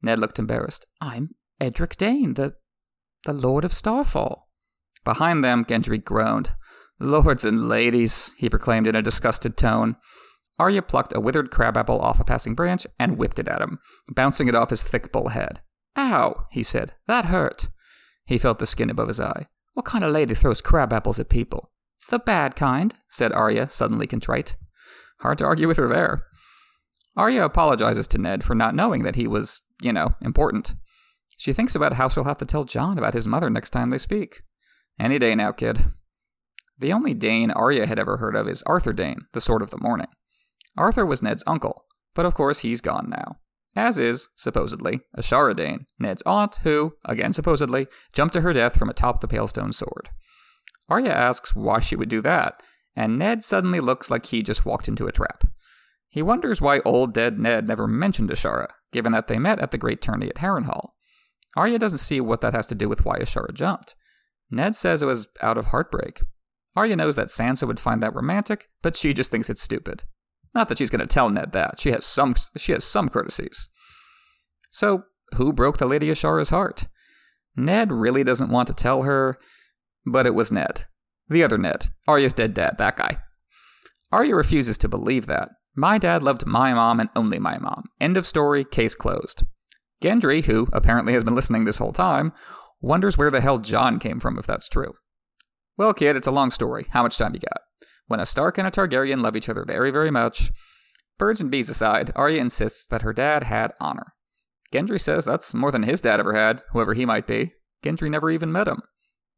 Ned 0.00 0.20
looked 0.20 0.38
embarrassed. 0.38 0.86
I'm 1.00 1.30
Edric 1.60 1.96
Dayne, 1.96 2.34
the 2.34 2.54
the 3.24 3.32
Lord 3.32 3.64
of 3.64 3.72
Starfall. 3.72 4.46
Behind 5.04 5.42
them, 5.42 5.64
Gendry 5.64 6.02
groaned. 6.02 6.50
Lords 7.00 7.44
and 7.44 7.68
ladies, 7.68 8.32
he 8.38 8.48
proclaimed 8.48 8.86
in 8.86 8.94
a 8.94 9.02
disgusted 9.02 9.56
tone. 9.56 9.96
Arya 10.60 10.82
plucked 10.82 11.12
a 11.12 11.20
withered 11.20 11.50
crabapple 11.50 12.00
off 12.00 12.20
a 12.20 12.24
passing 12.24 12.54
branch 12.54 12.86
and 13.00 13.18
whipped 13.18 13.40
it 13.40 13.48
at 13.48 13.60
him, 13.60 13.80
bouncing 14.14 14.46
it 14.46 14.54
off 14.54 14.70
his 14.70 14.84
thick 14.84 15.10
bull 15.10 15.28
head. 15.28 15.60
Ow, 15.96 16.46
he 16.52 16.62
said. 16.62 16.94
That 17.08 17.24
hurt. 17.24 17.68
He 18.28 18.36
felt 18.36 18.58
the 18.58 18.66
skin 18.66 18.90
above 18.90 19.08
his 19.08 19.20
eye. 19.20 19.46
What 19.72 19.86
kind 19.86 20.04
of 20.04 20.12
lady 20.12 20.34
throws 20.34 20.60
crab 20.60 20.92
apples 20.92 21.18
at 21.18 21.30
people? 21.30 21.70
The 22.10 22.18
bad 22.18 22.56
kind, 22.56 22.94
said 23.08 23.32
Arya, 23.32 23.70
suddenly 23.70 24.06
contrite. 24.06 24.54
Hard 25.20 25.38
to 25.38 25.46
argue 25.46 25.66
with 25.66 25.78
her 25.78 25.88
there. 25.88 26.26
Arya 27.16 27.42
apologizes 27.42 28.06
to 28.08 28.18
Ned 28.18 28.44
for 28.44 28.54
not 28.54 28.74
knowing 28.74 29.02
that 29.02 29.16
he 29.16 29.26
was, 29.26 29.62
you 29.80 29.94
know, 29.94 30.14
important. 30.20 30.74
She 31.38 31.54
thinks 31.54 31.74
about 31.74 31.94
how 31.94 32.10
she'll 32.10 32.24
have 32.24 32.36
to 32.38 32.44
tell 32.44 32.64
Jon 32.64 32.98
about 32.98 33.14
his 33.14 33.26
mother 33.26 33.48
next 33.48 33.70
time 33.70 33.88
they 33.88 33.98
speak. 33.98 34.42
Any 35.00 35.18
day 35.18 35.34
now, 35.34 35.50
kid. 35.52 35.86
The 36.78 36.92
only 36.92 37.14
Dayne 37.14 37.50
Arya 37.50 37.86
had 37.86 37.98
ever 37.98 38.18
heard 38.18 38.36
of 38.36 38.46
is 38.46 38.62
Arthur 38.66 38.92
Dayne, 38.92 39.26
the 39.32 39.40
Sword 39.40 39.62
of 39.62 39.70
the 39.70 39.80
Morning. 39.80 40.08
Arthur 40.76 41.06
was 41.06 41.22
Ned's 41.22 41.42
uncle, 41.46 41.86
but 42.14 42.26
of 42.26 42.34
course 42.34 42.58
he's 42.58 42.82
gone 42.82 43.08
now. 43.08 43.38
As 43.78 43.96
is, 43.96 44.28
supposedly, 44.34 45.02
Ashara 45.16 45.54
Dayne, 45.54 45.86
Ned's 46.00 46.24
aunt, 46.26 46.56
who, 46.64 46.94
again 47.04 47.32
supposedly, 47.32 47.86
jumped 48.12 48.32
to 48.32 48.40
her 48.40 48.52
death 48.52 48.76
from 48.76 48.88
atop 48.88 49.20
the 49.20 49.28
Palestone 49.28 49.72
sword. 49.72 50.10
Arya 50.88 51.12
asks 51.12 51.54
why 51.54 51.78
she 51.78 51.94
would 51.94 52.08
do 52.08 52.20
that, 52.22 52.60
and 52.96 53.16
Ned 53.16 53.44
suddenly 53.44 53.78
looks 53.78 54.10
like 54.10 54.26
he 54.26 54.42
just 54.42 54.66
walked 54.66 54.88
into 54.88 55.06
a 55.06 55.12
trap. 55.12 55.44
He 56.08 56.22
wonders 56.22 56.60
why 56.60 56.80
old 56.80 57.14
dead 57.14 57.38
Ned 57.38 57.68
never 57.68 57.86
mentioned 57.86 58.30
Ashara, 58.30 58.66
given 58.90 59.12
that 59.12 59.28
they 59.28 59.38
met 59.38 59.60
at 59.60 59.70
the 59.70 59.78
great 59.78 60.02
tourney 60.02 60.26
at 60.26 60.38
Harrenhal. 60.38 60.88
Arya 61.56 61.78
doesn't 61.78 61.98
see 61.98 62.20
what 62.20 62.40
that 62.40 62.54
has 62.54 62.66
to 62.66 62.74
do 62.74 62.88
with 62.88 63.04
why 63.04 63.18
Ashara 63.18 63.54
jumped. 63.54 63.94
Ned 64.50 64.74
says 64.74 65.02
it 65.02 65.06
was 65.06 65.28
out 65.40 65.56
of 65.56 65.66
heartbreak. 65.66 66.22
Arya 66.74 66.96
knows 66.96 67.14
that 67.14 67.28
Sansa 67.28 67.64
would 67.64 67.78
find 67.78 68.02
that 68.02 68.14
romantic, 68.16 68.68
but 68.82 68.96
she 68.96 69.14
just 69.14 69.30
thinks 69.30 69.48
it's 69.48 69.62
stupid. 69.62 70.02
Not 70.54 70.68
that 70.68 70.78
she's 70.78 70.90
going 70.90 71.00
to 71.00 71.06
tell 71.06 71.30
Ned 71.30 71.52
that. 71.52 71.78
She 71.78 71.90
has 71.90 72.04
some 72.04 72.34
she 72.56 72.72
has 72.72 72.84
some 72.84 73.08
courtesies. 73.08 73.68
So, 74.70 75.04
who 75.34 75.52
broke 75.52 75.78
the 75.78 75.86
Lady 75.86 76.08
Ashara's 76.08 76.50
heart? 76.50 76.86
Ned 77.56 77.92
really 77.92 78.24
doesn't 78.24 78.50
want 78.50 78.68
to 78.68 78.74
tell 78.74 79.02
her, 79.02 79.38
but 80.06 80.26
it 80.26 80.34
was 80.34 80.52
Ned. 80.52 80.86
The 81.28 81.42
other 81.42 81.58
Ned. 81.58 81.86
Arya's 82.06 82.32
dead 82.32 82.54
dad, 82.54 82.76
that 82.78 82.96
guy. 82.96 83.18
Arya 84.10 84.34
refuses 84.34 84.78
to 84.78 84.88
believe 84.88 85.26
that. 85.26 85.50
My 85.76 85.98
dad 85.98 86.22
loved 86.22 86.46
my 86.46 86.72
mom 86.72 86.98
and 86.98 87.10
only 87.14 87.38
my 87.38 87.58
mom. 87.58 87.84
End 88.00 88.16
of 88.16 88.26
story, 88.26 88.64
case 88.64 88.94
closed. 88.94 89.44
Gendry, 90.02 90.44
who 90.44 90.68
apparently 90.72 91.12
has 91.12 91.24
been 91.24 91.34
listening 91.34 91.64
this 91.64 91.78
whole 91.78 91.92
time, 91.92 92.32
wonders 92.80 93.18
where 93.18 93.30
the 93.30 93.40
hell 93.40 93.58
Jon 93.58 93.98
came 93.98 94.20
from 94.20 94.38
if 94.38 94.46
that's 94.46 94.68
true. 94.68 94.94
Well, 95.76 95.92
kid, 95.92 96.16
it's 96.16 96.26
a 96.26 96.32
long 96.32 96.50
story. 96.50 96.86
How 96.90 97.02
much 97.02 97.18
time 97.18 97.34
you 97.34 97.40
got? 97.40 97.60
When 98.08 98.20
a 98.20 98.26
Stark 98.26 98.58
and 98.58 98.66
a 98.66 98.70
Targaryen 98.70 99.20
love 99.20 99.36
each 99.36 99.48
other 99.48 99.64
very, 99.64 99.90
very 99.90 100.10
much. 100.10 100.50
Birds 101.18 101.40
and 101.40 101.50
bees 101.50 101.68
aside, 101.68 102.10
Arya 102.16 102.40
insists 102.40 102.86
that 102.86 103.02
her 103.02 103.12
dad 103.12 103.44
had 103.44 103.72
honor. 103.80 104.14
Gendry 104.72 105.00
says 105.00 105.24
that's 105.24 105.54
more 105.54 105.70
than 105.70 105.82
his 105.84 106.00
dad 106.00 106.20
ever 106.20 106.34
had, 106.34 106.62
whoever 106.72 106.94
he 106.94 107.06
might 107.06 107.26
be. 107.26 107.52
Gendry 107.82 108.10
never 108.10 108.30
even 108.30 108.52
met 108.52 108.68
him. 108.68 108.82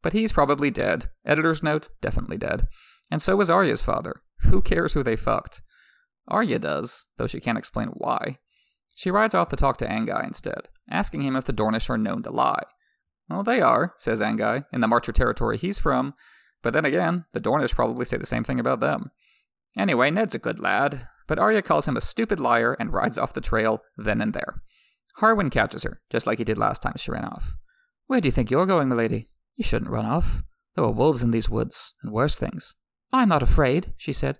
But 0.01 0.13
he's 0.13 0.31
probably 0.31 0.71
dead. 0.71 1.09
Editor's 1.25 1.61
note, 1.61 1.89
definitely 2.01 2.37
dead. 2.37 2.67
And 3.09 3.21
so 3.21 3.35
was 3.35 3.49
Arya's 3.49 3.81
father. 3.81 4.15
Who 4.43 4.61
cares 4.61 4.93
who 4.93 5.03
they 5.03 5.15
fucked? 5.15 5.61
Arya 6.27 6.59
does, 6.59 7.07
though 7.17 7.27
she 7.27 7.39
can't 7.39 7.57
explain 7.57 7.89
why. 7.89 8.39
She 8.95 9.11
rides 9.11 9.33
off 9.33 9.49
to 9.49 9.55
talk 9.55 9.77
to 9.77 9.87
Anguy 9.87 10.25
instead, 10.25 10.69
asking 10.89 11.21
him 11.21 11.35
if 11.35 11.45
the 11.45 11.53
Dornish 11.53 11.89
are 11.89 11.97
known 11.97 12.23
to 12.23 12.31
lie. 12.31 12.63
Well, 13.29 13.43
they 13.43 13.61
are, 13.61 13.93
says 13.97 14.21
Anguy, 14.21 14.65
in 14.71 14.81
the 14.81 14.87
Marcher 14.87 15.11
territory 15.11 15.57
he's 15.57 15.79
from, 15.79 16.13
but 16.61 16.73
then 16.73 16.85
again, 16.85 17.25
the 17.33 17.41
Dornish 17.41 17.75
probably 17.75 18.05
say 18.05 18.17
the 18.17 18.25
same 18.25 18.43
thing 18.43 18.59
about 18.59 18.79
them. 18.79 19.11
Anyway, 19.77 20.11
Ned's 20.11 20.35
a 20.35 20.39
good 20.39 20.59
lad, 20.59 21.07
but 21.27 21.39
Arya 21.39 21.61
calls 21.61 21.87
him 21.87 21.97
a 21.97 22.01
stupid 22.01 22.39
liar 22.39 22.73
and 22.79 22.93
rides 22.93 23.17
off 23.17 23.33
the 23.33 23.41
trail 23.41 23.81
then 23.97 24.21
and 24.21 24.33
there. 24.33 24.61
Harwin 25.19 25.51
catches 25.51 25.83
her, 25.83 26.01
just 26.09 26.27
like 26.27 26.37
he 26.37 26.43
did 26.43 26.57
last 26.57 26.81
time 26.81 26.93
she 26.97 27.11
ran 27.11 27.25
off. 27.25 27.55
Where 28.07 28.21
do 28.21 28.27
you 28.27 28.31
think 28.31 28.51
you're 28.51 28.65
going, 28.65 28.89
milady? 28.89 29.29
You 29.55 29.63
shouldn't 29.63 29.91
run 29.91 30.05
off. 30.05 30.43
There 30.75 30.85
are 30.85 30.91
wolves 30.91 31.23
in 31.23 31.31
these 31.31 31.49
woods, 31.49 31.93
and 32.01 32.11
worse 32.11 32.35
things. 32.35 32.75
I'm 33.11 33.29
not 33.29 33.43
afraid, 33.43 33.93
she 33.97 34.13
said. 34.13 34.39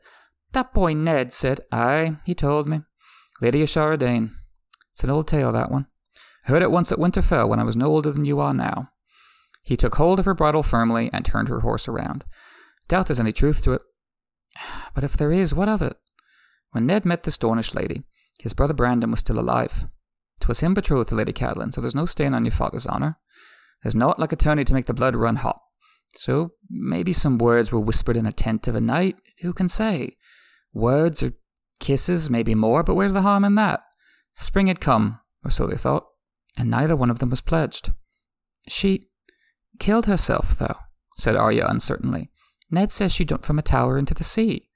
That 0.53 0.73
boy 0.73 0.93
Ned 0.93 1.34
said, 1.34 1.62
Aye, 1.71 2.17
he 2.25 2.36
told 2.36 2.67
me. 2.67 2.81
Lady 3.41 3.63
Ashara 3.63 3.97
Dayne. 3.97 4.31
It's 4.91 5.03
an 5.03 5.10
old 5.10 5.27
tale, 5.27 5.51
that 5.51 5.71
one. 5.71 5.88
I 6.45 6.51
heard 6.51 6.62
it 6.62 6.71
once 6.71 6.91
at 6.91 6.97
Winterfell 6.97 7.47
when 7.47 7.60
I 7.60 7.63
was 7.63 7.75
no 7.75 7.88
older 7.88 8.12
than 8.12 8.25
you 8.25 8.39
are 8.39 8.53
now. 8.53 8.90
He 9.62 9.78
took 9.78 9.95
hold 9.95 10.19
of 10.19 10.26
her 10.26 10.34
bridle 10.34 10.63
firmly 10.63 11.10
and 11.13 11.24
turned 11.24 11.50
her 11.50 11.62
horse 11.62 11.88
around. 11.88 12.26
Doubt 12.88 13.08
there's 13.08 13.19
any 13.19 13.32
truth 13.32 13.63
to 13.63 13.74
it. 13.74 13.82
But 14.93 15.06
if 15.06 15.15
there 15.15 15.32
is, 15.32 15.54
what 15.54 15.69
of 15.69 15.82
it? 15.82 15.95
When 16.71 16.86
Ned 16.86 17.06
met 17.06 17.24
this 17.24 17.38
Dornish 17.38 17.74
lady, 17.74 18.04
his 18.39 18.54
brother 18.54 18.74
Brandon 18.74 19.12
was 19.12 19.19
still 19.19 19.39
alive. 19.39 19.86
'Twas 20.39 20.60
him 20.60 20.74
betrothed 20.74 21.10
to 21.10 21.15
Lady 21.15 21.32
Catelyn, 21.32 21.71
so 21.71 21.80
there's 21.80 21.95
no 21.95 22.06
stain 22.06 22.34
on 22.34 22.43
your 22.43 22.52
father's 22.52 22.88
honor. 22.88 23.17
There's 23.84 23.95
naught 23.95 24.19
like 24.19 24.32
a 24.32 24.36
tourney 24.36 24.65
to 24.65 24.74
make 24.74 24.88
the 24.88 24.93
blood 24.93 25.15
run 25.15 25.38
hot. 25.38 25.62
So 26.15 26.54
maybe 26.69 27.13
some 27.13 27.38
words 27.38 27.71
were 27.71 27.80
whispered 27.80 28.17
in 28.17 28.26
a 28.26 28.34
tent 28.34 28.67
of 28.67 28.76
a 28.76 28.82
night. 28.82 29.17
Who 29.41 29.54
can 29.54 29.69
say? 29.69 30.17
Words 30.74 31.24
or 31.24 31.34
kisses, 31.80 32.30
maybe 32.30 32.56
more, 32.56 32.84
but 32.84 32.95
where's 32.95 33.13
the 33.13 33.21
harm 33.21 33.45
in 33.45 33.56
that? 33.56 33.82
Spring 34.36 34.67
had 34.67 34.82
come, 34.82 35.19
or 35.43 35.52
so 35.52 35.67
they 35.67 35.78
thought, 35.78 36.06
and 36.58 36.69
neither 36.69 36.95
one 36.95 37.10
of 37.10 37.19
them 37.19 37.30
was 37.30 37.41
pledged. 37.41 37.91
She 38.67 39.08
killed 39.82 40.06
herself, 40.06 40.60
though, 40.60 40.78
said 41.17 41.36
Arya 41.36 41.65
uncertainly. 41.67 42.30
Ned 42.70 42.91
says 42.91 43.12
she 43.12 43.26
jumped 43.26 43.46
from 43.46 43.58
a 43.58 43.63
tower 43.63 43.98
into 43.98 44.13
the 44.13 44.24
sea. 44.24 44.70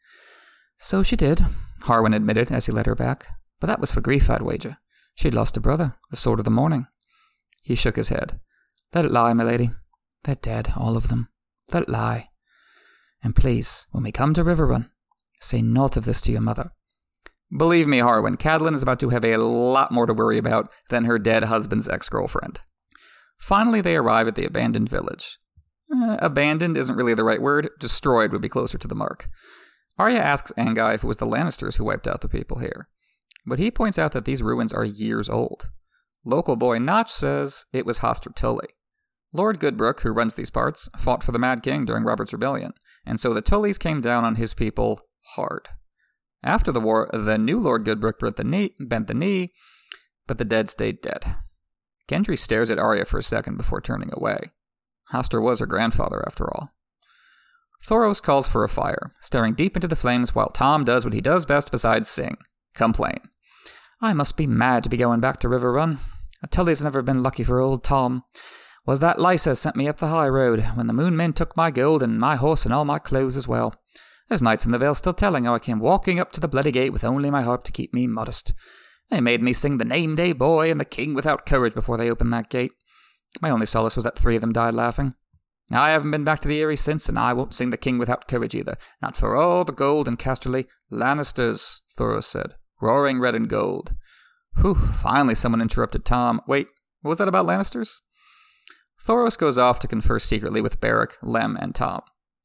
So 0.80 1.04
she 1.04 1.16
did, 1.16 1.46
Harwin 1.84 2.16
admitted 2.16 2.52
as 2.52 2.66
he 2.66 2.72
led 2.72 2.88
her 2.88 2.96
back. 2.96 3.28
But 3.60 3.68
that 3.68 3.80
was 3.80 3.92
for 3.92 4.02
grief, 4.02 4.30
I'd 4.32 4.42
wager. 4.42 4.78
She'd 5.14 5.36
lost 5.36 5.56
a 5.56 5.62
brother, 5.62 5.96
the 6.10 6.18
sword 6.18 6.40
of 6.40 6.46
the 6.46 6.52
morning. 6.52 6.88
He 7.62 7.76
shook 7.76 7.98
his 7.98 8.10
head. 8.10 8.40
Let 8.96 9.06
it 9.06 9.12
lie, 9.12 9.32
my 9.34 9.44
lady. 9.44 9.70
They're 10.24 10.36
dead, 10.36 10.74
all 10.76 10.98
of 10.98 11.08
them. 11.10 11.30
Let 11.72 11.84
it 11.84 11.90
lie. 11.90 12.30
And 13.24 13.36
please, 13.36 13.86
when 13.92 14.04
we 14.04 14.12
come 14.12 14.34
to 14.34 14.44
Riverrun, 14.44 14.90
say 15.40 15.62
naught 15.62 15.98
of 15.98 16.06
this 16.06 16.20
to 16.22 16.32
your 16.32 16.42
mother. 16.42 16.72
Believe 17.56 17.88
me, 17.88 18.00
Harwin, 18.00 18.38
Catelyn 18.38 18.74
is 18.74 18.82
about 18.82 19.00
to 19.02 19.10
have 19.10 19.24
a 19.24 19.38
lot 19.38 19.92
more 19.92 20.08
to 20.08 20.14
worry 20.16 20.40
about 20.40 20.70
than 20.90 21.06
her 21.06 21.20
dead 21.20 21.44
husband's 21.44 21.88
ex 21.88 22.10
girlfriend. 22.10 22.60
Finally, 23.40 23.82
they 23.82 23.96
arrive 23.96 24.28
at 24.28 24.36
the 24.36 24.46
abandoned 24.46 24.90
village. 24.90 25.38
Eh, 25.94 26.18
abandoned 26.20 26.78
isn't 26.78 26.96
really 26.96 27.14
the 27.14 27.24
right 27.24 27.42
word, 27.42 27.70
destroyed 27.80 28.32
would 28.32 28.42
be 28.42 28.50
closer 28.50 28.78
to 28.78 28.88
the 28.88 28.96
mark. 28.96 29.30
Arya 29.98 30.20
asks 30.20 30.52
Anguy 30.58 30.96
if 30.96 31.04
it 31.04 31.08
was 31.08 31.18
the 31.18 31.26
Lannisters 31.26 31.76
who 31.76 31.86
wiped 31.86 32.08
out 32.08 32.22
the 32.22 32.28
people 32.28 32.60
here, 32.60 32.90
but 33.46 33.60
he 33.60 33.72
points 33.72 33.98
out 33.98 34.12
that 34.12 34.26
these 34.26 34.42
ruins 34.42 34.74
are 34.74 34.84
years 34.84 35.30
old. 35.30 35.70
Local 36.26 36.56
boy 36.56 36.80
Notch 36.80 37.12
says 37.12 37.66
it 37.72 37.86
was 37.86 38.00
Hoster 38.00 38.34
Tully. 38.34 38.70
Lord 39.32 39.60
Goodbrook, 39.60 40.02
who 40.02 40.12
runs 40.12 40.36
these 40.36 40.50
parts, 40.50 40.90
fought 40.98 41.24
for 41.24 41.32
the 41.32 41.40
Mad 41.40 41.62
King 41.62 41.86
during 41.86 42.04
Robert's 42.04 42.34
Rebellion, 42.34 42.74
and 43.06 43.20
so 43.20 43.34
the 43.34 43.42
Tullys 43.42 43.78
came 43.78 44.02
down 44.02 44.26
on 44.26 44.36
his 44.36 44.54
people 44.54 45.02
hard. 45.36 45.70
After 46.44 46.72
the 46.72 46.80
war, 46.80 47.10
the 47.14 47.38
new 47.38 47.60
Lord 47.60 47.86
Goodbrook 47.86 48.20
bent 48.20 48.38
the 48.38 48.44
knee, 48.44 48.76
bent 48.80 49.08
the 49.08 49.14
knee 49.14 49.54
but 50.28 50.38
the 50.38 50.46
dead 50.46 50.70
stayed 50.70 51.02
dead. 51.02 51.36
Gendry 52.10 52.38
stares 52.38 52.70
at 52.70 52.80
Arya 52.80 53.06
for 53.06 53.20
a 53.20 53.24
second 53.24 53.58
before 53.58 53.82
turning 53.82 54.12
away. 54.14 54.52
Hoster 55.14 55.42
was 55.42 55.60
her 55.60 55.66
grandfather, 55.66 56.24
after 56.26 56.46
all. 56.46 56.72
Thoros 57.86 58.22
calls 58.22 58.48
for 58.48 58.64
a 58.64 58.70
fire, 58.70 59.14
staring 59.20 59.54
deep 59.54 59.76
into 59.76 59.88
the 59.88 59.96
flames 59.96 60.34
while 60.34 60.50
Tom 60.50 60.84
does 60.84 61.06
what 61.06 61.14
he 61.14 61.22
does 61.22 61.46
best 61.46 61.72
besides 61.72 62.10
sing 62.10 62.38
complain. 62.74 63.20
I 64.02 64.14
must 64.14 64.38
be 64.38 64.48
mad 64.48 64.84
to 64.84 64.90
be 64.90 64.98
going 64.98 65.22
back 65.22 65.40
to 65.40 65.48
Riverrun. 65.48 66.00
Tully's 66.52 66.84
never 66.84 67.02
been 67.02 67.24
lucky 67.24 67.44
for 67.44 67.60
old 67.60 67.84
Tom. 67.84 68.24
Was 68.86 69.00
that 69.00 69.18
Lysa 69.18 69.58
sent 69.58 69.76
me 69.76 69.88
up 69.88 69.98
the 69.98 70.10
high 70.10 70.28
road 70.28 70.62
when 70.76 70.88
the 70.88 70.94
moon 70.94 71.16
men 71.16 71.34
took 71.34 71.58
my 71.58 71.72
gold 71.72 72.04
and 72.04 72.20
my 72.20 72.36
horse 72.36 72.66
and 72.66 72.74
all 72.74 72.86
my 72.86 73.00
clothes 73.00 73.38
as 73.38 73.48
well. 73.48 73.74
There's 74.30 74.42
knights 74.42 74.66
in 74.66 74.72
the 74.72 74.78
vale 74.78 74.94
still 74.94 75.14
telling 75.14 75.46
how 75.46 75.56
I 75.56 75.60
came 75.60 75.80
walking 75.80 76.20
up 76.20 76.32
to 76.34 76.40
the 76.40 76.48
bloody 76.48 76.72
gate 76.72 76.92
with 76.94 77.04
only 77.04 77.32
my 77.32 77.42
harp 77.42 77.64
to 77.64 77.72
keep 77.72 77.94
me 77.94 78.06
modest. 78.06 78.54
They 79.10 79.22
made 79.22 79.42
me 79.42 79.54
sing 79.54 79.78
the 79.78 79.86
name 79.86 80.16
day 80.16 80.34
boy 80.34 80.72
and 80.72 80.80
the 80.80 80.86
king 80.86 81.14
without 81.14 81.46
courage 81.46 81.74
before 81.74 81.98
they 81.98 82.10
opened 82.10 82.34
that 82.34 82.50
gate. 82.50 82.72
My 83.42 83.50
only 83.50 83.66
solace 83.66 83.96
was 83.96 84.06
that 84.06 84.18
three 84.18 84.36
of 84.36 84.42
them 84.42 84.54
died 84.54 84.74
laughing. 84.74 85.14
I 85.72 85.90
haven't 85.90 86.12
been 86.12 86.24
back 86.24 86.40
to 86.42 86.48
the 86.48 86.60
Eyrie 86.60 86.78
since, 86.78 87.10
and 87.10 87.18
I 87.18 87.34
won't 87.34 87.54
sing 87.54 87.72
the 87.72 87.78
king 87.78 87.98
without 87.98 88.28
courage 88.28 88.54
either. 88.54 88.78
Not 89.02 89.18
for 89.18 89.36
all 89.36 89.64
the 89.64 89.72
gold 89.72 90.08
and 90.08 90.18
Casterly 90.20 90.68
Lannisters, 90.92 91.80
Thoros 91.98 92.26
said, 92.26 92.54
roaring 92.82 93.20
red 93.20 93.36
and 93.36 93.50
gold. 93.50 93.96
Whew, 94.62 94.76
finally 94.76 95.36
someone 95.36 95.62
interrupted 95.62 96.06
Tom. 96.06 96.42
Wait, 96.48 96.68
what 97.02 97.10
was 97.10 97.18
that 97.18 97.28
about 97.28 97.48
Lannisters? 97.48 98.02
Thoros 99.04 99.38
goes 99.38 99.58
off 99.58 99.80
to 99.80 99.88
confer 99.88 100.20
secretly 100.20 100.62
with 100.62 100.80
Beric, 100.80 101.18
Lem, 101.22 101.58
and 101.58 101.76
Tom. 101.76 102.02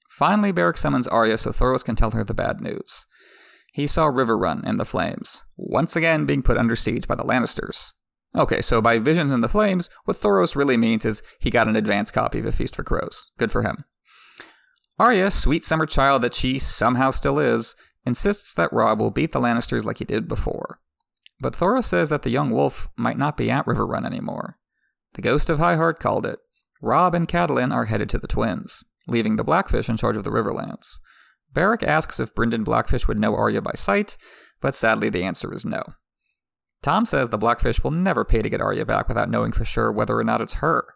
Finally, 0.09 0.53
Beric 0.53 0.77
summons 0.77 1.07
Arya 1.07 1.39
so 1.39 1.51
Thoros 1.51 1.85
can 1.85 1.97
tell 1.97 2.11
her 2.11 2.25
the 2.25 2.35
bad 2.35 2.61
news 2.61 3.07
he 3.73 3.87
saw 3.87 4.07
Riverrun 4.07 4.67
in 4.67 4.77
the 4.77 4.85
flames, 4.85 5.43
once 5.57 5.97
again 5.97 6.27
being 6.27 6.43
put 6.43 6.57
under 6.57 6.77
siege 6.77 7.07
by 7.07 7.15
the 7.15 7.25
Lannisters. 7.25 7.93
Okay, 8.35 8.61
so 8.61 8.81
by 8.81 8.99
visions 8.99 9.33
in 9.33 9.41
the 9.41 9.49
flames, 9.49 9.91
what 10.05 10.21
Thoros 10.21 10.55
really 10.55 10.77
means 10.77 11.05
is 11.05 11.23
he 11.41 11.51
got 11.51 11.69
an 11.69 11.77
advance 11.77 12.11
copy 12.11 12.39
of 12.39 12.47
A 12.47 12.53
Feast 12.53 12.77
for 12.77 12.85
Crows. 12.85 13.27
Good 13.39 13.51
for 13.51 13.63
him. 13.63 13.85
Arya, 14.99 15.31
sweet 15.31 15.65
summer 15.65 15.87
child 15.87 16.23
that 16.23 16.35
she 16.35 16.59
somehow 16.59 17.11
still 17.11 17.39
is, 17.39 17.75
insists 18.05 18.55
that 18.55 18.73
Robb 18.73 19.01
will 19.01 19.11
beat 19.11 19.33
the 19.33 19.41
Lannisters 19.41 19.85
like 19.85 19.99
he 19.99 20.05
did 20.05 20.29
before. 20.29 20.79
But 21.41 21.55
Thoros 21.55 21.85
says 21.85 22.09
that 22.11 22.23
the 22.23 22.31
young 22.31 22.51
wolf 22.51 22.89
might 22.97 23.19
not 23.19 23.37
be 23.37 23.51
at 23.51 23.67
Riverrun 23.67 24.05
anymore. 24.05 24.59
The 25.15 25.23
ghost 25.23 25.51
of 25.51 25.59
High 25.59 25.77
Heart 25.77 25.99
called 25.99 26.27
it. 26.27 26.39
Robb 26.83 27.15
and 27.15 27.27
Catelyn 27.27 27.73
are 27.73 27.87
headed 27.87 28.09
to 28.11 28.19
the 28.19 28.29
Twins, 28.29 28.85
leaving 29.09 29.37
the 29.37 29.45
Blackfish 29.45 29.89
in 29.89 29.97
charge 29.97 30.17
of 30.17 30.25
the 30.25 30.31
Riverlands. 30.31 31.01
Beric 31.53 31.83
asks 31.83 32.21
if 32.21 32.35
Brynden 32.35 32.65
Blackfish 32.65 33.09
would 33.09 33.19
know 33.19 33.35
Arya 33.35 33.61
by 33.61 33.73
sight, 33.75 34.17
but 34.61 34.75
sadly 34.75 35.09
the 35.09 35.25
answer 35.25 35.53
is 35.53 35.65
no. 35.65 35.83
Tom 36.83 37.05
says 37.05 37.29
the 37.29 37.39
Blackfish 37.39 37.83
will 37.83 37.91
never 37.91 38.25
pay 38.25 38.43
to 38.43 38.49
get 38.49 38.61
Arya 38.61 38.87
back 38.87 39.09
without 39.09 39.31
knowing 39.31 39.53
for 39.53 39.65
sure 39.65 39.93
whether 39.93 40.17
or 40.17 40.25
not 40.25 40.41
it's 40.41 40.55
her. 40.55 40.87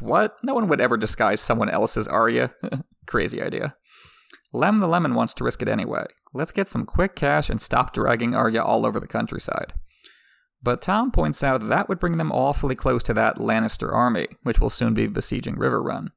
what? 0.00 0.36
No 0.42 0.54
one 0.54 0.68
would 0.68 0.80
ever 0.80 0.96
disguise 0.96 1.40
someone 1.40 1.68
else's 1.68 2.06
Arya. 2.06 2.54
Crazy 3.06 3.42
idea. 3.42 3.76
Lem 4.52 4.78
the 4.78 4.86
Lemon 4.86 5.14
wants 5.14 5.34
to 5.34 5.44
risk 5.44 5.62
it 5.62 5.68
anyway. 5.68 6.04
Let's 6.34 6.52
get 6.52 6.68
some 6.68 6.84
quick 6.84 7.16
cash 7.16 7.48
and 7.48 7.60
stop 7.60 7.92
dragging 7.92 8.34
Arya 8.34 8.62
all 8.62 8.84
over 8.86 9.00
the 9.00 9.06
countryside. 9.06 9.72
But 10.62 10.82
Tom 10.82 11.10
points 11.10 11.42
out 11.42 11.68
that 11.68 11.88
would 11.88 11.98
bring 11.98 12.18
them 12.18 12.30
awfully 12.30 12.76
close 12.76 13.02
to 13.04 13.14
that 13.14 13.38
Lannister 13.38 13.92
army, 13.92 14.28
which 14.42 14.60
will 14.60 14.70
soon 14.70 14.94
be 14.94 15.06
besieging 15.08 15.56
Riverrun. 15.56 16.08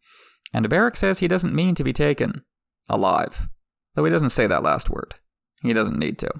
And 0.53 0.69
Beric 0.69 0.95
says 0.95 1.19
he 1.19 1.27
doesn't 1.27 1.55
mean 1.55 1.73
to 1.75 1.83
be 1.83 1.93
taken, 1.93 2.43
alive. 2.89 3.47
Though 3.95 4.05
he 4.05 4.11
doesn't 4.11 4.29
say 4.31 4.47
that 4.47 4.63
last 4.63 4.89
word. 4.89 5.15
He 5.61 5.73
doesn't 5.73 5.97
need 5.97 6.19
to. 6.19 6.31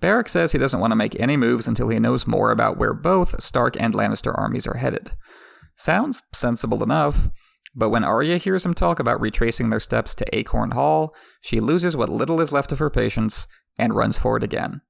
Beric 0.00 0.28
says 0.28 0.52
he 0.52 0.58
doesn't 0.58 0.80
want 0.80 0.90
to 0.90 0.96
make 0.96 1.18
any 1.18 1.36
moves 1.36 1.66
until 1.66 1.88
he 1.88 1.98
knows 1.98 2.26
more 2.26 2.50
about 2.50 2.76
where 2.76 2.92
both 2.92 3.40
Stark 3.40 3.80
and 3.80 3.94
Lannister 3.94 4.36
armies 4.36 4.66
are 4.66 4.76
headed. 4.76 5.12
Sounds 5.76 6.22
sensible 6.34 6.82
enough, 6.82 7.28
but 7.74 7.90
when 7.90 8.04
Arya 8.04 8.38
hears 8.38 8.64
him 8.64 8.74
talk 8.74 8.98
about 8.98 9.20
retracing 9.20 9.70
their 9.70 9.80
steps 9.80 10.14
to 10.16 10.36
Acorn 10.36 10.72
Hall, 10.72 11.14
she 11.40 11.60
loses 11.60 11.96
what 11.96 12.08
little 12.08 12.40
is 12.40 12.52
left 12.52 12.72
of 12.72 12.78
her 12.78 12.90
patience 12.90 13.46
and 13.78 13.94
runs 13.94 14.16
forward 14.16 14.42
again. 14.42 14.80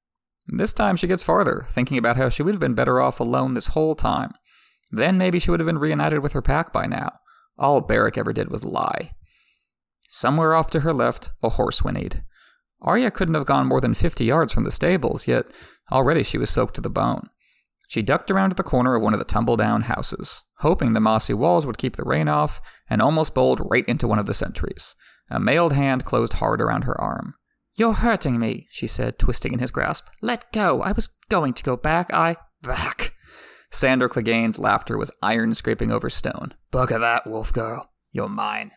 This 0.47 0.73
time 0.73 0.97
she 0.97 1.09
gets 1.09 1.25
farther, 1.25 1.67
thinking 1.71 1.99
about 1.99 2.17
how 2.17 2.29
she 2.29 2.43
would 2.45 2.55
have 2.55 2.61
been 2.61 2.75
better 2.75 3.01
off 3.01 3.19
alone 3.19 3.55
this 3.55 3.69
whole 3.69 3.97
time. 3.97 4.33
Then 4.93 5.19
maybe 5.19 5.41
she 5.41 5.51
would 5.51 5.59
have 5.59 5.67
been 5.67 5.79
reunited 5.79 6.21
with 6.21 6.33
her 6.33 6.43
pack 6.43 6.73
by 6.73 6.87
now. 6.87 7.11
All 7.59 7.81
Beric 7.81 8.17
ever 8.17 8.33
did 8.33 8.51
was 8.51 8.65
lie. 8.65 9.11
Somewhere 10.19 10.55
off 10.55 10.71
to 10.71 10.81
her 10.81 10.95
left, 10.95 11.29
a 11.43 11.51
horse 11.51 11.81
whinnied. 11.81 12.23
Arya 12.81 13.11
couldn't 13.11 13.35
have 13.35 13.45
gone 13.45 13.67
more 13.67 13.83
than 13.83 13.93
fifty 13.93 14.25
yards 14.25 14.51
from 14.51 14.65
the 14.65 14.71
stables, 14.71 15.29
yet 15.29 15.45
already 15.93 16.23
she 16.23 16.39
was 16.39 16.49
soaked 16.49 16.75
to 16.77 16.81
the 16.81 16.89
bone. 16.89 17.29
She 17.87 18.01
ducked 18.01 18.31
around 18.31 18.53
the 18.53 18.63
corner 18.63 18.95
of 18.95 19.03
one 19.03 19.13
of 19.13 19.19
the 19.19 19.27
tumble 19.27 19.59
down 19.59 19.83
houses, 19.83 20.45
hoping 20.61 20.95
the 20.95 21.01
mossy 21.01 21.35
walls 21.35 21.67
would 21.67 21.77
keep 21.77 21.97
the 21.97 22.03
rain 22.03 22.29
off, 22.29 22.63
and 22.89 23.03
almost 23.03 23.35
bowled 23.35 23.61
right 23.71 23.85
into 23.87 24.09
one 24.09 24.19
of 24.19 24.25
the 24.25 24.33
sentries. 24.33 24.97
A 25.29 25.39
mailed 25.39 25.75
hand 25.75 26.07
closed 26.07 26.33
hard 26.33 26.63
around 26.63 26.85
her 26.85 26.99
arm. 26.99 27.35
You're 27.75 27.93
hurting 27.93 28.41
me, 28.41 28.69
she 28.71 28.87
said, 28.87 29.19
twisting 29.19 29.53
in 29.53 29.59
his 29.59 29.71
grasp. 29.71 30.07
Let 30.23 30.51
go. 30.51 30.81
I 30.81 30.93
was 30.93 31.11
going 31.29 31.53
to 31.53 31.63
go 31.63 31.77
back. 31.77 32.11
I. 32.11 32.37
Back. 32.63 33.13
Sandor 33.71 34.09
Clegane's 34.09 34.59
laughter 34.59 34.97
was 34.97 35.13
iron 35.23 35.55
scraping 35.55 35.93
over 35.93 36.09
stone. 36.09 36.55
Bugger 36.73 37.01
that, 37.01 37.27
wolf 37.27 37.53
girl. 37.53 37.93
You're 38.13 38.31
mine. 38.31 38.71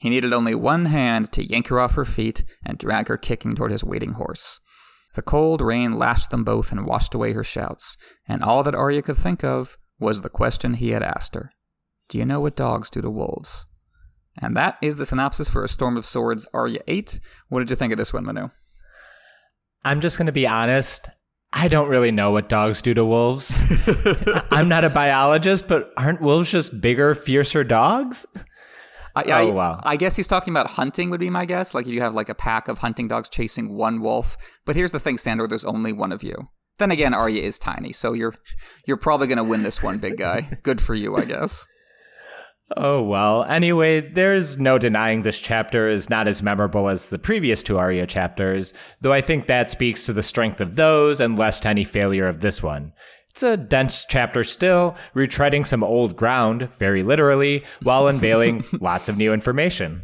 He 0.00 0.08
needed 0.08 0.32
only 0.32 0.54
one 0.54 0.86
hand 0.86 1.30
to 1.32 1.44
yank 1.44 1.68
her 1.68 1.78
off 1.78 1.94
her 1.94 2.06
feet 2.06 2.42
and 2.64 2.78
drag 2.78 3.08
her 3.08 3.18
kicking 3.18 3.54
toward 3.54 3.70
his 3.70 3.84
waiting 3.84 4.12
horse. 4.12 4.58
The 5.14 5.22
cold 5.22 5.60
rain 5.60 5.98
lashed 5.98 6.30
them 6.30 6.42
both 6.42 6.72
and 6.72 6.86
washed 6.86 7.14
away 7.14 7.34
her 7.34 7.44
shouts, 7.44 7.98
and 8.26 8.42
all 8.42 8.62
that 8.62 8.74
Arya 8.74 9.02
could 9.02 9.18
think 9.18 9.44
of 9.44 9.76
was 9.98 10.22
the 10.22 10.30
question 10.30 10.74
he 10.74 10.90
had 10.90 11.02
asked 11.02 11.34
her 11.34 11.52
Do 12.08 12.16
you 12.16 12.24
know 12.24 12.40
what 12.40 12.56
dogs 12.56 12.88
do 12.88 13.02
to 13.02 13.10
wolves? 13.10 13.66
And 14.40 14.56
that 14.56 14.78
is 14.80 14.96
the 14.96 15.04
synopsis 15.04 15.48
for 15.48 15.64
A 15.64 15.68
Storm 15.68 15.98
of 15.98 16.06
Swords 16.06 16.48
Arya 16.54 16.80
8. 16.88 17.20
What 17.50 17.58
did 17.58 17.68
you 17.68 17.76
think 17.76 17.92
of 17.92 17.98
this 17.98 18.12
one, 18.12 18.24
Manu? 18.24 18.48
I'm 19.84 20.00
just 20.00 20.16
going 20.16 20.26
to 20.26 20.32
be 20.32 20.46
honest. 20.46 21.10
I 21.52 21.68
don't 21.68 21.88
really 21.88 22.12
know 22.12 22.30
what 22.30 22.48
dogs 22.48 22.80
do 22.80 22.94
to 22.94 23.04
wolves. 23.04 23.62
I'm 24.50 24.68
not 24.68 24.84
a 24.84 24.90
biologist, 24.90 25.68
but 25.68 25.92
aren't 25.96 26.22
wolves 26.22 26.50
just 26.50 26.80
bigger, 26.80 27.14
fiercer 27.14 27.64
dogs? 27.64 28.24
I, 29.16 29.22
oh, 29.24 29.32
I, 29.32 29.44
wow. 29.50 29.80
I 29.82 29.96
guess 29.96 30.16
he's 30.16 30.28
talking 30.28 30.52
about 30.52 30.72
hunting 30.72 31.10
would 31.10 31.20
be 31.20 31.30
my 31.30 31.44
guess. 31.44 31.74
Like 31.74 31.86
if 31.86 31.92
you 31.92 32.00
have 32.00 32.14
like 32.14 32.28
a 32.28 32.34
pack 32.34 32.68
of 32.68 32.78
hunting 32.78 33.08
dogs 33.08 33.28
chasing 33.28 33.74
one 33.74 34.00
wolf. 34.00 34.36
But 34.64 34.76
here's 34.76 34.92
the 34.92 35.00
thing, 35.00 35.18
Sandor, 35.18 35.46
there's 35.46 35.64
only 35.64 35.92
one 35.92 36.12
of 36.12 36.22
you. 36.22 36.48
Then 36.78 36.90
again, 36.90 37.12
Arya 37.12 37.42
is 37.42 37.58
tiny, 37.58 37.92
so 37.92 38.14
you're 38.14 38.34
you're 38.86 38.96
probably 38.96 39.26
gonna 39.26 39.44
win 39.44 39.62
this 39.62 39.82
one, 39.82 39.98
big 39.98 40.16
guy. 40.16 40.58
Good 40.62 40.80
for 40.80 40.94
you, 40.94 41.14
I 41.16 41.26
guess. 41.26 41.66
Oh 42.76 43.02
well. 43.02 43.44
Anyway, 43.44 44.00
there's 44.00 44.58
no 44.58 44.78
denying 44.78 45.22
this 45.22 45.40
chapter 45.40 45.88
is 45.88 46.08
not 46.08 46.28
as 46.28 46.42
memorable 46.42 46.88
as 46.88 47.08
the 47.08 47.18
previous 47.18 47.62
two 47.62 47.78
Arya 47.78 48.06
chapters, 48.06 48.72
though 49.00 49.12
I 49.12 49.20
think 49.20 49.46
that 49.46 49.70
speaks 49.70 50.06
to 50.06 50.12
the 50.12 50.22
strength 50.22 50.60
of 50.60 50.76
those 50.76 51.20
and 51.20 51.38
less 51.38 51.60
to 51.60 51.68
any 51.68 51.84
failure 51.84 52.28
of 52.28 52.40
this 52.40 52.62
one. 52.62 52.92
It's 53.30 53.44
a 53.44 53.56
dense 53.56 54.04
chapter 54.08 54.42
still, 54.42 54.96
retreading 55.14 55.64
some 55.64 55.84
old 55.84 56.16
ground, 56.16 56.68
very 56.78 57.04
literally, 57.04 57.64
while 57.82 58.08
unveiling 58.08 58.64
lots 58.80 59.08
of 59.08 59.16
new 59.16 59.32
information. 59.32 60.02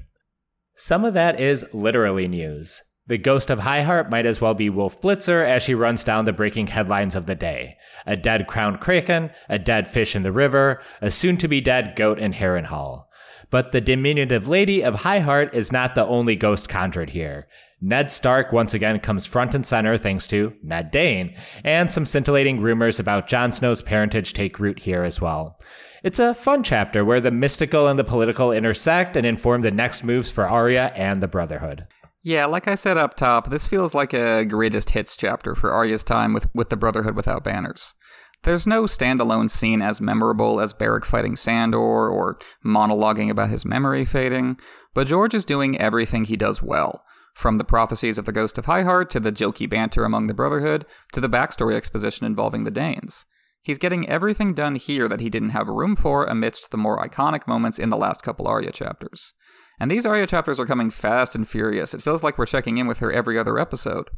Some 0.76 1.04
of 1.04 1.14
that 1.14 1.40
is 1.40 1.64
literally 1.72 2.28
news. 2.28 2.82
The 3.08 3.18
ghost 3.18 3.50
of 3.50 3.60
High 3.60 3.82
Heart 3.82 4.10
might 4.10 4.26
as 4.26 4.40
well 4.40 4.54
be 4.54 4.70
Wolf 4.70 5.00
Blitzer 5.00 5.44
as 5.44 5.62
she 5.62 5.74
runs 5.74 6.04
down 6.04 6.24
the 6.24 6.32
breaking 6.32 6.68
headlines 6.68 7.14
of 7.16 7.26
the 7.26 7.34
day. 7.34 7.76
A 8.06 8.16
dead 8.16 8.46
crowned 8.46 8.80
kraken, 8.80 9.30
a 9.48 9.58
dead 9.58 9.88
fish 9.88 10.14
in 10.14 10.22
the 10.22 10.32
river, 10.32 10.80
a 11.00 11.10
soon 11.10 11.36
to 11.38 11.48
be 11.48 11.60
dead 11.60 11.94
goat 11.96 12.18
in 12.18 12.32
Harrenhal. 12.32 13.06
But 13.50 13.72
the 13.72 13.80
diminutive 13.80 14.48
lady 14.48 14.82
of 14.82 14.94
High 14.94 15.20
Heart 15.20 15.54
is 15.54 15.72
not 15.72 15.94
the 15.94 16.06
only 16.06 16.36
ghost 16.36 16.68
conjured 16.68 17.10
here. 17.10 17.48
Ned 17.80 18.10
Stark 18.10 18.52
once 18.52 18.72
again 18.72 18.98
comes 19.00 19.26
front 19.26 19.54
and 19.54 19.66
center 19.66 19.98
thanks 19.98 20.26
to 20.28 20.54
Ned 20.62 20.90
Dayne, 20.90 21.36
and 21.62 21.92
some 21.92 22.06
scintillating 22.06 22.60
rumors 22.60 22.98
about 22.98 23.28
Jon 23.28 23.52
Snow's 23.52 23.82
parentage 23.82 24.32
take 24.32 24.58
root 24.58 24.78
here 24.78 25.02
as 25.02 25.20
well. 25.20 25.60
It's 26.02 26.18
a 26.18 26.34
fun 26.34 26.62
chapter 26.62 27.04
where 27.04 27.20
the 27.20 27.30
mystical 27.30 27.88
and 27.88 27.98
the 27.98 28.04
political 28.04 28.52
intersect 28.52 29.16
and 29.16 29.26
inform 29.26 29.62
the 29.62 29.70
next 29.70 30.04
moves 30.04 30.30
for 30.30 30.48
Arya 30.48 30.92
and 30.94 31.22
the 31.22 31.28
Brotherhood. 31.28 31.86
Yeah, 32.22 32.46
like 32.46 32.66
I 32.66 32.76
said 32.76 32.96
up 32.96 33.14
top, 33.14 33.50
this 33.50 33.66
feels 33.66 33.94
like 33.94 34.12
a 34.12 34.44
greatest 34.44 34.90
hits 34.90 35.16
chapter 35.16 35.54
for 35.54 35.70
Arya's 35.70 36.02
time 36.02 36.32
with, 36.32 36.48
with 36.54 36.70
the 36.70 36.76
Brotherhood 36.76 37.14
without 37.14 37.44
banners. 37.44 37.94
There's 38.42 38.66
no 38.66 38.84
standalone 38.84 39.50
scene 39.50 39.82
as 39.82 40.00
memorable 40.00 40.60
as 40.60 40.72
Beric 40.72 41.04
fighting 41.04 41.36
Sandor 41.36 41.78
or 41.78 42.38
monologuing 42.64 43.30
about 43.30 43.50
his 43.50 43.64
memory 43.64 44.04
fading, 44.04 44.58
but 44.94 45.06
George 45.06 45.34
is 45.34 45.44
doing 45.44 45.78
everything 45.78 46.24
he 46.24 46.36
does 46.36 46.62
well. 46.62 47.04
From 47.36 47.58
the 47.58 47.64
prophecies 47.64 48.16
of 48.16 48.24
the 48.24 48.32
Ghost 48.32 48.56
of 48.56 48.64
High 48.64 48.82
Heart 48.82 49.10
to 49.10 49.20
the 49.20 49.30
jokey 49.30 49.68
banter 49.68 50.06
among 50.06 50.26
the 50.26 50.32
Brotherhood 50.32 50.86
to 51.12 51.20
the 51.20 51.28
backstory 51.28 51.76
exposition 51.76 52.24
involving 52.24 52.64
the 52.64 52.70
Daynes. 52.70 53.26
He's 53.62 53.76
getting 53.76 54.08
everything 54.08 54.54
done 54.54 54.76
here 54.76 55.06
that 55.06 55.20
he 55.20 55.28
didn't 55.28 55.50
have 55.50 55.68
room 55.68 55.96
for 55.96 56.24
amidst 56.24 56.70
the 56.70 56.78
more 56.78 56.98
iconic 57.06 57.46
moments 57.46 57.78
in 57.78 57.90
the 57.90 57.96
last 57.98 58.22
couple 58.22 58.48
Arya 58.48 58.72
chapters. 58.72 59.34
And 59.78 59.90
these 59.90 60.06
Arya 60.06 60.26
chapters 60.26 60.58
are 60.58 60.64
coming 60.64 60.88
fast 60.88 61.34
and 61.34 61.46
furious. 61.46 61.92
It 61.92 62.00
feels 62.00 62.22
like 62.22 62.38
we're 62.38 62.46
checking 62.46 62.78
in 62.78 62.86
with 62.86 63.00
her 63.00 63.12
every 63.12 63.38
other 63.38 63.58
episode. 63.58 64.08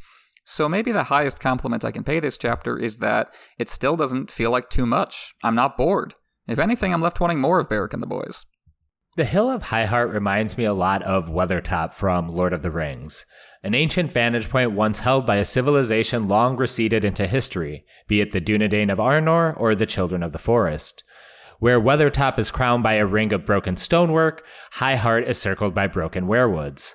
So 0.45 0.69
maybe 0.69 0.93
the 0.93 1.05
highest 1.05 1.41
compliment 1.41 1.85
I 1.85 1.91
can 1.91 2.05
pay 2.05 2.21
this 2.21 2.39
chapter 2.39 2.79
is 2.79 2.99
that 2.99 3.33
it 3.59 3.69
still 3.69 3.97
doesn't 3.97 4.31
feel 4.31 4.53
like 4.53 4.71
too 4.71 4.87
much. 4.87 5.35
I'm 5.43 5.57
not 5.57 5.77
bored. 5.77 6.15
If 6.47 6.61
anything, 6.61 6.95
I'm 6.95 7.03
left 7.03 7.19
wanting 7.19 7.41
more 7.41 7.59
of 7.59 7.69
Beric 7.69 7.93
and 7.93 8.03
the 8.03 8.07
boys. 8.07 8.47
The 9.19 9.25
Hill 9.25 9.51
of 9.51 9.63
High 9.63 9.87
Heart 9.87 10.11
reminds 10.11 10.57
me 10.57 10.63
a 10.63 10.73
lot 10.73 11.03
of 11.03 11.29
Weathertop 11.29 11.93
from 11.93 12.29
Lord 12.29 12.53
of 12.53 12.63
the 12.63 12.71
Rings 12.71 13.27
an 13.65 13.75
ancient 13.75 14.13
vantage 14.13 14.49
point 14.49 14.71
once 14.71 15.01
held 15.01 15.27
by 15.27 15.39
a 15.39 15.45
civilization 15.45 16.29
long 16.29 16.57
receded 16.57 17.05
into 17.05 17.27
history, 17.27 17.85
be 18.07 18.21
it 18.21 18.31
the 18.31 18.41
Dunedain 18.41 18.93
of 18.93 18.99
Arnor 18.99 19.55
or 19.59 19.75
the 19.75 19.87
Children 19.87 20.23
of 20.23 20.31
the 20.31 20.39
Forest. 20.39 21.03
Where 21.59 21.81
Weathertop 21.81 22.39
is 22.39 22.53
crowned 22.53 22.85
by 22.85 22.95
a 22.95 23.05
ring 23.05 23.33
of 23.33 23.45
broken 23.45 23.77
stonework, 23.77 24.47
High 24.71 24.95
Heart 24.95 25.27
is 25.27 25.37
circled 25.37 25.75
by 25.75 25.89
broken 25.89 26.29
weirwoods. 26.29 26.95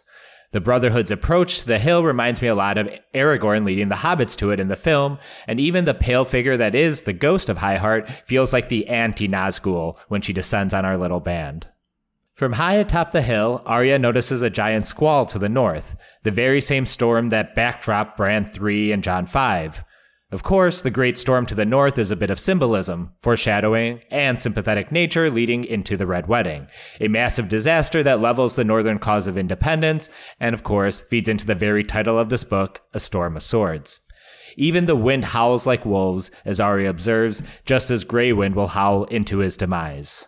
The 0.53 0.61
Brotherhood's 0.61 1.11
approach 1.11 1.59
to 1.59 1.65
the 1.65 1.77
hill 1.77 2.05
reminds 2.05 2.41
me 2.41 2.47
a 2.47 2.55
lot 2.55 2.77
of 2.77 2.89
Aragorn 3.13 3.65
leading 3.65 3.89
the 3.89 3.95
hobbits 3.95 4.37
to 4.37 4.51
it 4.51 4.61
in 4.61 4.69
the 4.69 4.77
film, 4.77 5.19
and 5.45 5.59
even 5.59 5.83
the 5.83 5.93
pale 5.93 6.23
figure 6.23 6.55
that 6.55 6.73
is 6.73 7.03
the 7.03 7.11
ghost 7.11 7.49
of 7.49 7.57
High 7.57 7.75
Heart 7.75 8.09
feels 8.25 8.53
like 8.53 8.69
the 8.69 8.87
anti 8.87 9.27
Nazgul 9.27 9.97
when 10.07 10.21
she 10.21 10.31
descends 10.31 10.73
on 10.73 10.85
our 10.85 10.97
little 10.97 11.19
band. 11.19 11.67
From 12.35 12.53
high 12.53 12.75
atop 12.75 13.11
the 13.11 13.21
hill, 13.21 13.61
Arya 13.67 13.99
notices 13.99 14.41
a 14.41 14.49
giant 14.49 14.87
squall 14.87 15.27
to 15.27 15.37
the 15.37 15.49
north, 15.49 15.95
the 16.23 16.31
very 16.31 16.61
same 16.61 16.87
storm 16.87 17.29
that 17.29 17.53
backdrop 17.53 18.17
Bran 18.17 18.45
3 18.45 18.91
and 18.91 19.03
Jon 19.03 19.27
5. 19.27 19.85
Of 20.31 20.41
course, 20.41 20.81
the 20.81 20.89
great 20.89 21.19
storm 21.19 21.45
to 21.45 21.53
the 21.53 21.63
north 21.63 21.99
is 21.99 22.09
a 22.09 22.15
bit 22.15 22.31
of 22.31 22.39
symbolism, 22.39 23.11
foreshadowing, 23.21 24.01
and 24.09 24.41
sympathetic 24.41 24.91
nature 24.91 25.29
leading 25.29 25.63
into 25.63 25.95
the 25.95 26.07
Red 26.07 26.27
Wedding, 26.27 26.67
a 26.99 27.07
massive 27.07 27.49
disaster 27.49 28.01
that 28.01 28.19
levels 28.19 28.55
the 28.55 28.63
northern 28.63 28.97
cause 28.97 29.27
of 29.27 29.37
independence, 29.37 30.09
and 30.39 30.55
of 30.55 30.63
course, 30.63 31.01
feeds 31.01 31.29
into 31.29 31.45
the 31.45 31.53
very 31.53 31.83
title 31.83 32.17
of 32.17 32.29
this 32.29 32.43
book, 32.43 32.81
A 32.95 32.99
Storm 32.99 33.37
of 33.37 33.43
Swords. 33.43 33.99
Even 34.57 34.87
the 34.87 34.95
wind 34.95 35.25
howls 35.25 35.67
like 35.67 35.85
wolves, 35.85 36.31
as 36.45 36.59
Arya 36.59 36.89
observes, 36.89 37.43
just 37.63 37.91
as 37.91 38.03
Grey 38.03 38.33
Wind 38.33 38.55
will 38.55 38.69
howl 38.69 39.03
into 39.03 39.37
his 39.37 39.55
demise. 39.55 40.25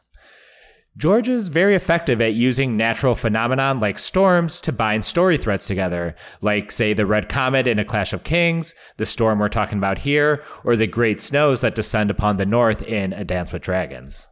George 0.98 1.28
is 1.28 1.50
very 1.50 1.76
effective 1.76 2.22
at 2.22 2.36
using 2.36 2.78
natural 2.78 3.16
phenomenon 3.16 3.82
like 3.82 4.00
storms 4.00 4.62
to 4.62 4.72
bind 4.72 5.04
story 5.04 5.38
threads 5.38 5.66
together, 5.66 6.16
like, 6.42 6.72
say, 6.72 6.94
the 6.94 7.06
Red 7.06 7.28
Comet 7.28 7.68
in 7.68 7.80
A 7.80 7.84
Clash 7.86 8.14
of 8.14 8.24
Kings, 8.24 8.74
the 8.96 9.06
storm 9.06 9.40
we're 9.40 9.50
talking 9.50 9.78
about 9.78 9.98
here, 9.98 10.42
or 10.64 10.78
the 10.78 10.88
great 10.88 11.20
snows 11.20 11.60
that 11.60 11.76
descend 11.76 12.10
upon 12.10 12.38
the 12.38 12.46
north 12.46 12.82
in 12.82 13.12
A 13.12 13.26
Dance 13.26 13.52
with 13.52 13.62
Dragons. 13.62 14.30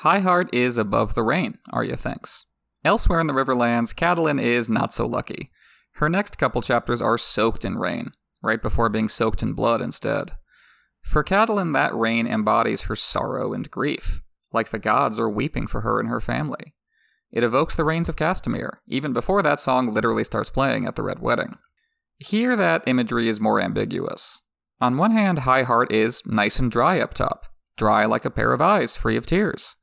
High 0.00 0.18
Heart 0.18 0.52
is 0.52 0.76
above 0.76 1.14
the 1.14 1.22
rain, 1.22 1.56
Arya 1.72 1.96
thinks. 1.96 2.44
Elsewhere 2.84 3.20
in 3.20 3.26
the 3.26 3.32
Riverlands, 3.32 3.94
Catelyn 3.94 4.38
is 4.40 4.68
not 4.68 4.92
so 4.92 5.06
lucky. 5.06 5.50
Her 5.94 6.10
next 6.10 6.36
couple 6.36 6.60
chapters 6.60 7.00
are 7.00 7.16
soaked 7.16 7.64
in 7.64 7.78
rain, 7.78 8.10
right 8.42 8.60
before 8.60 8.90
being 8.90 9.08
soaked 9.08 9.42
in 9.42 9.54
blood 9.54 9.80
instead. 9.80 10.32
For 11.00 11.24
Catelyn, 11.24 11.72
that 11.72 11.94
rain 11.94 12.26
embodies 12.26 12.82
her 12.82 12.96
sorrow 12.96 13.54
and 13.54 13.70
grief 13.70 14.20
like 14.52 14.70
the 14.70 14.78
gods 14.78 15.18
are 15.18 15.28
weeping 15.28 15.66
for 15.66 15.80
her 15.82 15.98
and 15.98 16.08
her 16.08 16.20
family. 16.20 16.74
It 17.30 17.44
evokes 17.44 17.74
the 17.74 17.84
rains 17.84 18.08
of 18.08 18.16
Castamere, 18.16 18.78
even 18.86 19.12
before 19.12 19.42
that 19.42 19.60
song 19.60 19.92
literally 19.92 20.24
starts 20.24 20.50
playing 20.50 20.86
at 20.86 20.96
the 20.96 21.02
Red 21.02 21.20
Wedding. 21.20 21.56
Here, 22.18 22.54
that 22.56 22.84
imagery 22.86 23.28
is 23.28 23.40
more 23.40 23.60
ambiguous. 23.60 24.42
On 24.80 24.96
one 24.96 25.12
hand, 25.12 25.40
High 25.40 25.62
Heart 25.62 25.90
is 25.90 26.22
nice 26.26 26.58
and 26.58 26.70
dry 26.70 27.00
up 27.00 27.14
top, 27.14 27.46
dry 27.76 28.04
like 28.04 28.24
a 28.24 28.30
pair 28.30 28.52
of 28.52 28.60
eyes, 28.60 28.96
free 28.96 29.16
of 29.16 29.26
tears. 29.26 29.76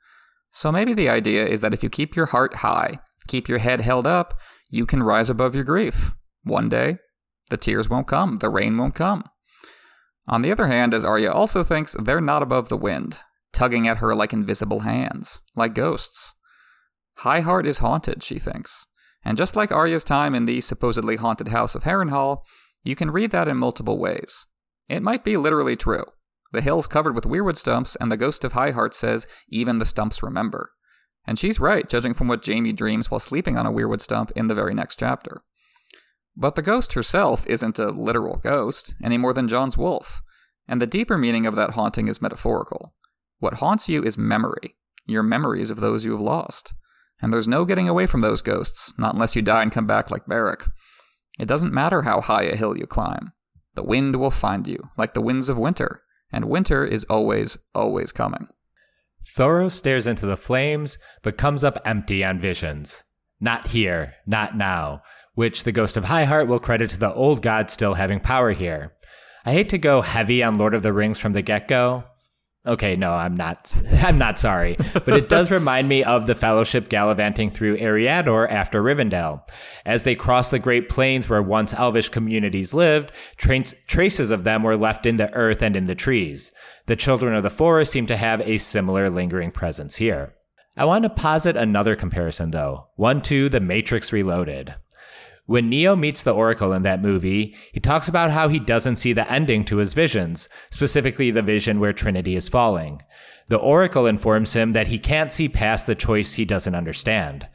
So 0.52 0.72
maybe 0.72 0.94
the 0.94 1.10
idea 1.10 1.46
is 1.46 1.62
that 1.62 1.74
if 1.74 1.84
you 1.84 1.90
keep 1.90 2.16
your 2.16 2.28
heart 2.28 2.56
high, 2.56 3.00
keep 3.28 3.48
your 3.48 3.60
head 3.60 3.82
held 3.82 4.06
up, 4.06 4.40
you 4.70 4.86
can 4.86 5.04
rise 5.04 5.30
above 5.30 5.56
your 5.56 5.64
grief. 5.64 6.12
One 6.44 6.70
day, 6.70 6.98
the 7.50 7.58
tears 7.58 7.90
won't 7.90 8.08
come, 8.08 8.38
the 8.40 8.50
rain 8.50 8.78
won't 8.78 8.96
come. 8.96 9.24
On 10.28 10.42
the 10.44 10.52
other 10.52 10.68
hand, 10.68 10.94
as 10.94 11.04
Arya 11.04 11.32
also 11.32 11.64
thinks, 11.64 11.96
they're 12.00 12.22
not 12.22 12.44
above 12.44 12.70
the 12.70 12.78
wind, 12.78 13.20
tugging 13.54 13.88
at 13.88 13.98
her 13.98 14.16
like 14.16 14.34
invisible 14.34 14.82
hands, 14.82 15.42
like 15.56 15.74
ghosts. 15.74 16.34
High 17.18 17.42
Heart 17.42 17.66
is 17.66 17.80
haunted, 17.80 18.24
she 18.24 18.40
thinks. 18.40 18.86
And 19.24 19.38
just 19.38 19.56
like 19.56 19.72
Arya's 19.72 20.04
time 20.04 20.34
in 20.34 20.46
the 20.46 20.62
supposedly 20.62 21.18
haunted 21.18 21.50
house 21.50 21.76
of 21.76 21.84
Harrenhal, 21.84 22.44
you 22.84 22.96
can 22.96 23.12
read 23.12 23.32
that 23.32 23.48
in 23.48 23.58
multiple 23.58 24.00
ways. 24.00 24.46
It 24.88 25.04
might 25.04 25.24
be 25.24 25.38
literally 25.38 25.76
true. 25.76 26.06
The 26.52 26.62
hill's 26.62 26.88
covered 26.88 27.14
with 27.14 27.26
weirwood 27.26 27.58
stumps, 27.58 27.96
and 27.98 28.12
the 28.12 28.18
ghost 28.18 28.44
of 28.44 28.54
High 28.54 28.72
Heart 28.72 28.96
says, 28.96 29.28
even 29.50 29.80
the 29.80 29.86
stumps 29.86 30.24
remember. 30.24 30.72
And 31.26 31.38
she's 31.38 31.60
right, 31.60 31.88
judging 31.88 32.14
from 32.14 32.28
what 32.28 32.46
Jaime 32.46 32.74
dreams 32.74 33.12
while 33.12 33.20
sleeping 33.20 33.58
on 33.58 33.66
a 33.66 33.72
weirwood 33.72 34.02
stump 34.02 34.32
in 34.36 34.48
the 34.48 34.56
very 34.56 34.74
next 34.74 34.98
chapter. 34.98 35.44
But 36.36 36.56
the 36.56 36.62
ghost 36.62 36.94
herself 36.94 37.46
isn't 37.46 37.78
a 37.78 37.90
literal 37.90 38.38
ghost, 38.38 38.96
any 39.04 39.18
more 39.18 39.34
than 39.34 39.48
Jon's 39.48 39.78
wolf, 39.78 40.22
and 40.68 40.82
the 40.82 40.88
deeper 40.88 41.18
meaning 41.18 41.46
of 41.46 41.56
that 41.56 41.72
haunting 41.72 42.08
is 42.08 42.22
metaphorical. 42.22 42.94
What 43.40 43.56
haunts 43.56 43.90
you 43.90 44.04
is 44.04 44.18
memory, 44.18 44.76
your 45.06 45.24
memories 45.24 45.70
of 45.70 45.80
those 45.80 46.06
you 46.06 46.12
have 46.12 46.22
lost. 46.22 46.74
And 47.22 47.34
there's 47.34 47.48
no 47.48 47.66
getting 47.66 47.90
away 47.90 48.06
from 48.06 48.22
those 48.22 48.42
ghosts, 48.42 48.94
not 48.98 49.14
unless 49.14 49.36
you 49.36 49.42
die 49.42 49.64
and 49.64 49.72
come 49.72 49.88
back 49.88 50.12
like 50.12 50.28
Beric. 50.28 50.66
It 51.40 51.48
doesn't 51.48 51.74
matter 51.74 52.04
how 52.04 52.22
high 52.22 52.44
a 52.44 52.56
hill 52.56 52.78
you 52.78 52.86
climb. 52.86 53.34
The 53.76 53.84
wind 53.84 54.18
will 54.18 54.32
find 54.32 54.68
you, 54.68 54.90
like 54.98 55.14
the 55.14 55.22
winds 55.22 55.50
of 55.50 55.58
winter, 55.58 56.04
and 56.32 56.46
winter 56.46 56.86
is 56.86 57.06
always, 57.06 57.58
always 57.74 58.12
coming. 58.12 58.48
Thoros 59.36 59.74
stares 59.74 60.08
into 60.08 60.26
the 60.26 60.38
flames, 60.38 60.98
but 61.24 61.38
comes 61.38 61.64
up 61.64 61.82
empty 61.86 62.26
on 62.26 62.40
visions. 62.40 63.04
Not 63.40 63.68
here, 63.68 64.16
not 64.26 64.56
now, 64.56 65.02
which 65.36 65.64
the 65.64 65.72
Ghost 65.72 65.96
of 65.96 66.06
High 66.06 66.26
Heart 66.26 66.48
will 66.48 66.60
credit 66.60 66.90
to 66.90 67.00
the 67.00 67.14
old 67.14 67.42
god 67.42 67.70
still 67.70 67.94
having 67.94 68.20
power 68.20 68.52
here. 68.52 68.94
I 69.46 69.54
hate 69.54 69.70
to 69.70 69.78
go 69.78 70.02
heavy 70.02 70.44
on 70.44 70.58
Lord 70.58 70.74
of 70.74 70.82
the 70.82 70.92
Rings 70.92 71.20
from 71.20 71.32
the 71.32 71.42
get 71.42 71.68
go, 71.68 72.04
Okay, 72.70 72.96
no, 72.96 73.12
I'm 73.14 73.36
not. 73.36 73.76
I'm 74.04 74.20
not 74.20 74.38
sorry, 74.38 74.78
but 74.94 75.10
it 75.10 75.28
does 75.28 75.50
remind 75.50 75.90
me 75.90 76.04
of 76.04 76.28
the 76.28 76.36
Fellowship 76.36 76.88
gallivanting 76.88 77.50
through 77.50 77.78
Eriador 77.78 78.50
after 78.50 78.84
Rivendell. 78.84 79.42
As 79.88 80.04
they 80.04 80.14
crossed 80.14 80.52
the 80.52 80.60
Great 80.60 80.88
Plains 80.88 81.28
where 81.28 81.42
once 81.42 81.74
Elvish 81.74 82.10
communities 82.10 82.72
lived, 82.72 83.12
tra- 83.38 83.64
traces 83.88 84.30
of 84.30 84.44
them 84.44 84.62
were 84.62 84.78
left 84.78 85.08
in 85.08 85.18
the 85.18 85.34
earth 85.34 85.64
and 85.64 85.76
in 85.76 85.86
the 85.86 85.96
trees. 85.96 86.52
The 86.86 86.96
Children 86.96 87.34
of 87.34 87.42
the 87.42 87.50
Forest 87.50 87.92
seem 87.92 88.06
to 88.06 88.18
have 88.18 88.40
a 88.42 88.60
similar 88.60 89.10
lingering 89.10 89.50
presence 89.50 89.96
here. 89.96 90.36
I 90.78 90.86
want 90.86 91.04
to 91.04 91.10
posit 91.10 91.58
another 91.58 91.96
comparison, 91.96 92.52
though, 92.52 92.90
one 92.96 93.24
to 93.24 93.50
The 93.50 93.60
Matrix 93.60 94.14
Reloaded. 94.14 94.76
When 95.50 95.68
Neo 95.68 95.96
meets 95.96 96.22
the 96.22 96.36
Oracle 96.36 96.74
in 96.74 96.84
that 96.84 97.02
movie, 97.02 97.56
he 97.74 97.80
talks 97.80 98.08
about 98.08 98.30
how 98.30 98.50
he 98.50 98.60
doesn't 98.60 98.98
see 98.98 99.14
the 99.14 99.28
ending 99.32 99.66
to 99.66 99.78
his 99.78 99.96
visions, 99.96 100.48
specifically 100.70 101.32
the 101.32 101.42
vision 101.42 101.80
where 101.80 101.92
Trinity 101.92 102.36
is 102.36 102.48
falling. 102.48 103.02
The 103.48 103.58
Oracle 103.58 104.06
informs 104.06 104.54
him 104.54 104.74
that 104.74 104.86
he 104.86 105.00
can't 105.00 105.32
see 105.32 105.50
past 105.50 105.88
the 105.88 105.96
choice 105.96 106.36
he 106.36 106.46
doesn't 106.46 106.76
understand. 106.76 107.48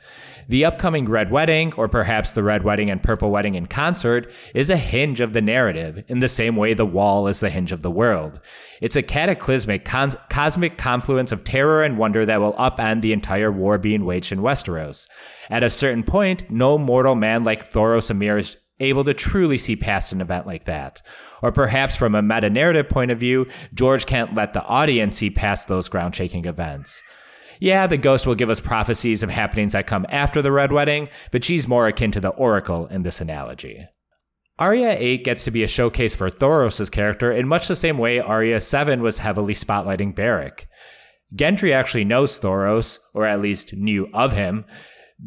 The 0.48 0.64
upcoming 0.64 1.06
Red 1.06 1.30
Wedding, 1.30 1.72
or 1.74 1.88
perhaps 1.88 2.32
the 2.32 2.42
Red 2.42 2.64
Wedding 2.64 2.90
and 2.90 3.02
Purple 3.02 3.30
Wedding 3.30 3.54
in 3.54 3.66
concert, 3.66 4.30
is 4.54 4.70
a 4.70 4.76
hinge 4.76 5.20
of 5.20 5.32
the 5.32 5.40
narrative, 5.40 6.04
in 6.08 6.18
the 6.18 6.28
same 6.28 6.56
way 6.56 6.74
the 6.74 6.84
wall 6.84 7.28
is 7.28 7.40
the 7.40 7.50
hinge 7.50 7.72
of 7.72 7.82
the 7.82 7.90
world. 7.90 8.40
It's 8.80 8.96
a 8.96 9.02
cataclysmic, 9.02 9.84
cosmic 9.84 10.76
confluence 10.76 11.32
of 11.32 11.44
terror 11.44 11.82
and 11.82 11.96
wonder 11.96 12.26
that 12.26 12.40
will 12.40 12.52
upend 12.54 13.00
the 13.00 13.12
entire 13.12 13.50
war 13.50 13.78
being 13.78 14.04
waged 14.04 14.32
in 14.32 14.40
Westeros. 14.40 15.08
At 15.48 15.62
a 15.62 15.70
certain 15.70 16.02
point, 16.02 16.50
no 16.50 16.76
mortal 16.76 17.14
man 17.14 17.44
like 17.44 17.68
Thoros 17.68 18.14
Myr 18.14 18.36
is 18.36 18.58
able 18.80 19.04
to 19.04 19.14
truly 19.14 19.56
see 19.56 19.76
past 19.76 20.12
an 20.12 20.20
event 20.20 20.46
like 20.46 20.64
that. 20.64 21.00
Or 21.42 21.52
perhaps 21.52 21.94
from 21.94 22.14
a 22.14 22.22
meta 22.22 22.50
narrative 22.50 22.88
point 22.88 23.10
of 23.10 23.20
view, 23.20 23.46
George 23.72 24.04
can't 24.04 24.34
let 24.34 24.52
the 24.52 24.64
audience 24.64 25.18
see 25.18 25.30
past 25.30 25.68
those 25.68 25.88
ground 25.88 26.14
shaking 26.14 26.44
events. 26.44 27.02
Yeah, 27.64 27.86
the 27.86 27.96
ghost 27.96 28.26
will 28.26 28.34
give 28.34 28.50
us 28.50 28.60
prophecies 28.60 29.22
of 29.22 29.30
happenings 29.30 29.72
that 29.72 29.86
come 29.86 30.04
after 30.10 30.42
the 30.42 30.52
Red 30.52 30.70
Wedding, 30.70 31.08
but 31.30 31.44
she's 31.44 31.66
more 31.66 31.86
akin 31.86 32.10
to 32.10 32.20
the 32.20 32.28
Oracle 32.28 32.86
in 32.88 33.04
this 33.04 33.22
analogy. 33.22 33.86
Arya 34.58 34.94
8 34.98 35.24
gets 35.24 35.44
to 35.44 35.50
be 35.50 35.62
a 35.62 35.66
showcase 35.66 36.14
for 36.14 36.28
Thoros' 36.28 36.90
character 36.90 37.32
in 37.32 37.48
much 37.48 37.66
the 37.66 37.74
same 37.74 37.96
way 37.96 38.20
Arya 38.20 38.60
7 38.60 39.00
was 39.00 39.16
heavily 39.16 39.54
spotlighting 39.54 40.14
Beric. 40.14 40.68
Gendry 41.34 41.72
actually 41.72 42.04
knows 42.04 42.38
Thoros, 42.38 42.98
or 43.14 43.24
at 43.24 43.40
least 43.40 43.72
knew 43.72 44.10
of 44.12 44.32
him, 44.32 44.66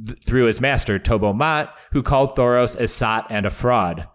th- 0.06 0.20
through 0.24 0.46
his 0.46 0.62
master, 0.62 1.00
Tobho 1.00 1.34
Mott, 1.36 1.74
who 1.92 2.04
called 2.04 2.36
Thoros 2.36 2.80
a 2.80 2.88
sot 2.88 3.26
and 3.32 3.48
a 3.48 3.50
fraud. 3.50 4.08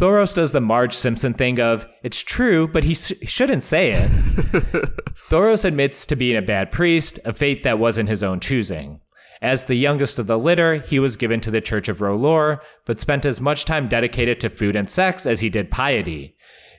Thoros 0.00 0.34
does 0.34 0.52
the 0.52 0.62
Marge 0.62 0.94
Simpson 0.94 1.34
thing 1.34 1.60
of, 1.60 1.86
it's 2.02 2.20
true, 2.22 2.66
but 2.66 2.84
he 2.84 2.94
sh- 2.94 3.12
shouldn't 3.24 3.62
say 3.62 3.90
it. 3.90 4.10
Thoros 5.28 5.66
admits 5.66 6.06
to 6.06 6.16
being 6.16 6.38
a 6.38 6.42
bad 6.42 6.70
priest, 6.70 7.18
a 7.26 7.34
fate 7.34 7.64
that 7.64 7.78
wasn't 7.78 8.08
his 8.08 8.22
own 8.22 8.40
choosing. 8.40 9.02
As 9.42 9.66
the 9.66 9.74
youngest 9.74 10.18
of 10.18 10.26
the 10.26 10.38
litter, 10.38 10.76
he 10.76 10.98
was 10.98 11.18
given 11.18 11.42
to 11.42 11.50
the 11.50 11.60
Church 11.60 11.90
of 11.90 11.98
R'hllor, 11.98 12.60
but 12.86 12.98
spent 12.98 13.26
as 13.26 13.42
much 13.42 13.66
time 13.66 13.88
dedicated 13.88 14.40
to 14.40 14.48
food 14.48 14.74
and 14.74 14.90
sex 14.90 15.26
as 15.26 15.40
he 15.40 15.50
did 15.50 15.70
piety. 15.70 16.34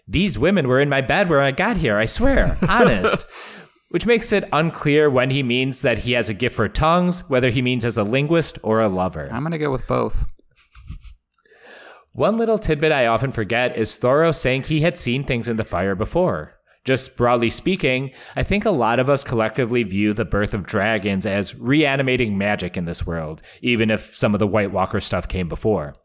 These 0.08 0.40
women 0.40 0.68
were 0.68 0.82
in 0.82 0.90
my 0.90 1.02
bed 1.02 1.30
where 1.30 1.42
I 1.42 1.52
got 1.52 1.78
here, 1.78 1.98
I 1.98 2.06
swear, 2.06 2.58
honest. 2.68 3.28
Which 3.90 4.08
makes 4.08 4.34
it 4.34 4.50
unclear 4.52 5.12
when 5.12 5.30
he 5.30 5.44
means 5.44 5.84
that 5.84 6.00
he 6.00 6.14
has 6.14 6.30
a 6.30 6.34
gift 6.34 6.56
for 6.56 6.68
tongues, 6.68 7.20
whether 7.30 7.52
he 7.52 7.62
means 7.62 7.86
as 7.86 8.00
a 8.00 8.04
linguist 8.04 8.58
or 8.64 8.80
a 8.80 8.90
lover. 8.90 9.30
I'm 9.32 9.44
going 9.44 9.52
to 9.52 9.60
go 9.60 9.72
with 9.72 9.86
both. 9.86 10.26
One 12.14 12.38
little 12.38 12.58
tidbit 12.58 12.92
I 12.92 13.06
often 13.06 13.32
forget 13.32 13.78
is 13.78 13.98
Thoros 13.98 14.36
saying 14.36 14.64
he 14.64 14.82
had 14.82 14.98
seen 14.98 15.24
things 15.24 15.48
in 15.48 15.56
the 15.56 15.64
fire 15.64 15.96
before. 15.96 16.54
Just 16.84 17.16
broadly 17.16 17.50
speaking, 17.50 18.12
I 18.36 18.44
think 18.44 18.66
a 18.66 18.72
lot 18.72 19.00
of 19.00 19.10
us 19.10 19.24
collectively 19.24 19.84
view 19.84 20.14
the 20.14 20.26
birth 20.26 20.54
of 20.54 20.66
dragons 20.66 21.26
as 21.26 21.56
reanimating 21.56 22.38
magic 22.38 22.76
in 22.76 22.86
this 22.86 23.06
world, 23.06 23.42
even 23.62 23.90
if 23.90 24.14
some 24.16 24.34
of 24.34 24.40
the 24.40 24.48
White 24.48 24.72
Walker 24.72 25.00
stuff 25.00 25.28
came 25.28 25.48
before. 25.48 25.96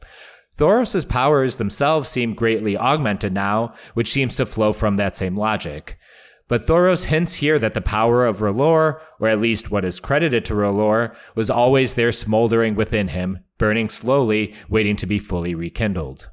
Thoros' 0.56 1.08
powers 1.08 1.56
themselves 1.56 2.08
seem 2.08 2.34
greatly 2.34 2.76
augmented 2.76 3.32
now, 3.32 3.74
which 3.94 4.12
seems 4.12 4.36
to 4.36 4.46
flow 4.46 4.72
from 4.72 4.96
that 4.96 5.16
same 5.16 5.36
logic. 5.36 5.98
But 6.48 6.66
Thoros 6.66 7.06
hints 7.06 7.34
here 7.34 7.58
that 7.58 7.74
the 7.74 7.80
power 7.80 8.24
of 8.24 8.38
R'hllor, 8.38 9.00
or 9.18 9.28
at 9.28 9.40
least 9.40 9.70
what 9.70 9.84
is 9.84 9.98
credited 9.98 10.44
to 10.44 10.54
R'hllor, 10.54 11.14
was 11.34 11.50
always 11.50 11.94
there 11.94 12.12
smoldering 12.12 12.76
within 12.76 13.08
him, 13.08 13.40
burning 13.58 13.88
slowly, 13.88 14.54
waiting 14.68 14.96
to 14.96 15.06
be 15.06 15.18
fully 15.18 15.54
rekindled. 15.54 16.30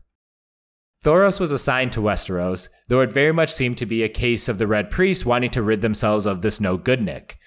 Thoros 1.04 1.40
was 1.40 1.52
assigned 1.52 1.92
to 1.94 2.02
Westeros, 2.02 2.70
though 2.88 3.02
it 3.02 3.12
very 3.12 3.34
much 3.34 3.52
seemed 3.52 3.78
to 3.80 3.86
be 3.86 4.04
a 4.04 4.10
case 4.10 4.48
of 4.48 4.58
the 4.58 4.68
Red 4.68 4.90
Priests 4.90 5.26
wanting 5.26 5.50
to 5.52 5.64
rid 5.64 5.82
themselves 5.82 6.26
of 6.26 6.42
this 6.42 6.62
no 6.62 6.78
good 6.78 7.02
Nick. 7.02 7.38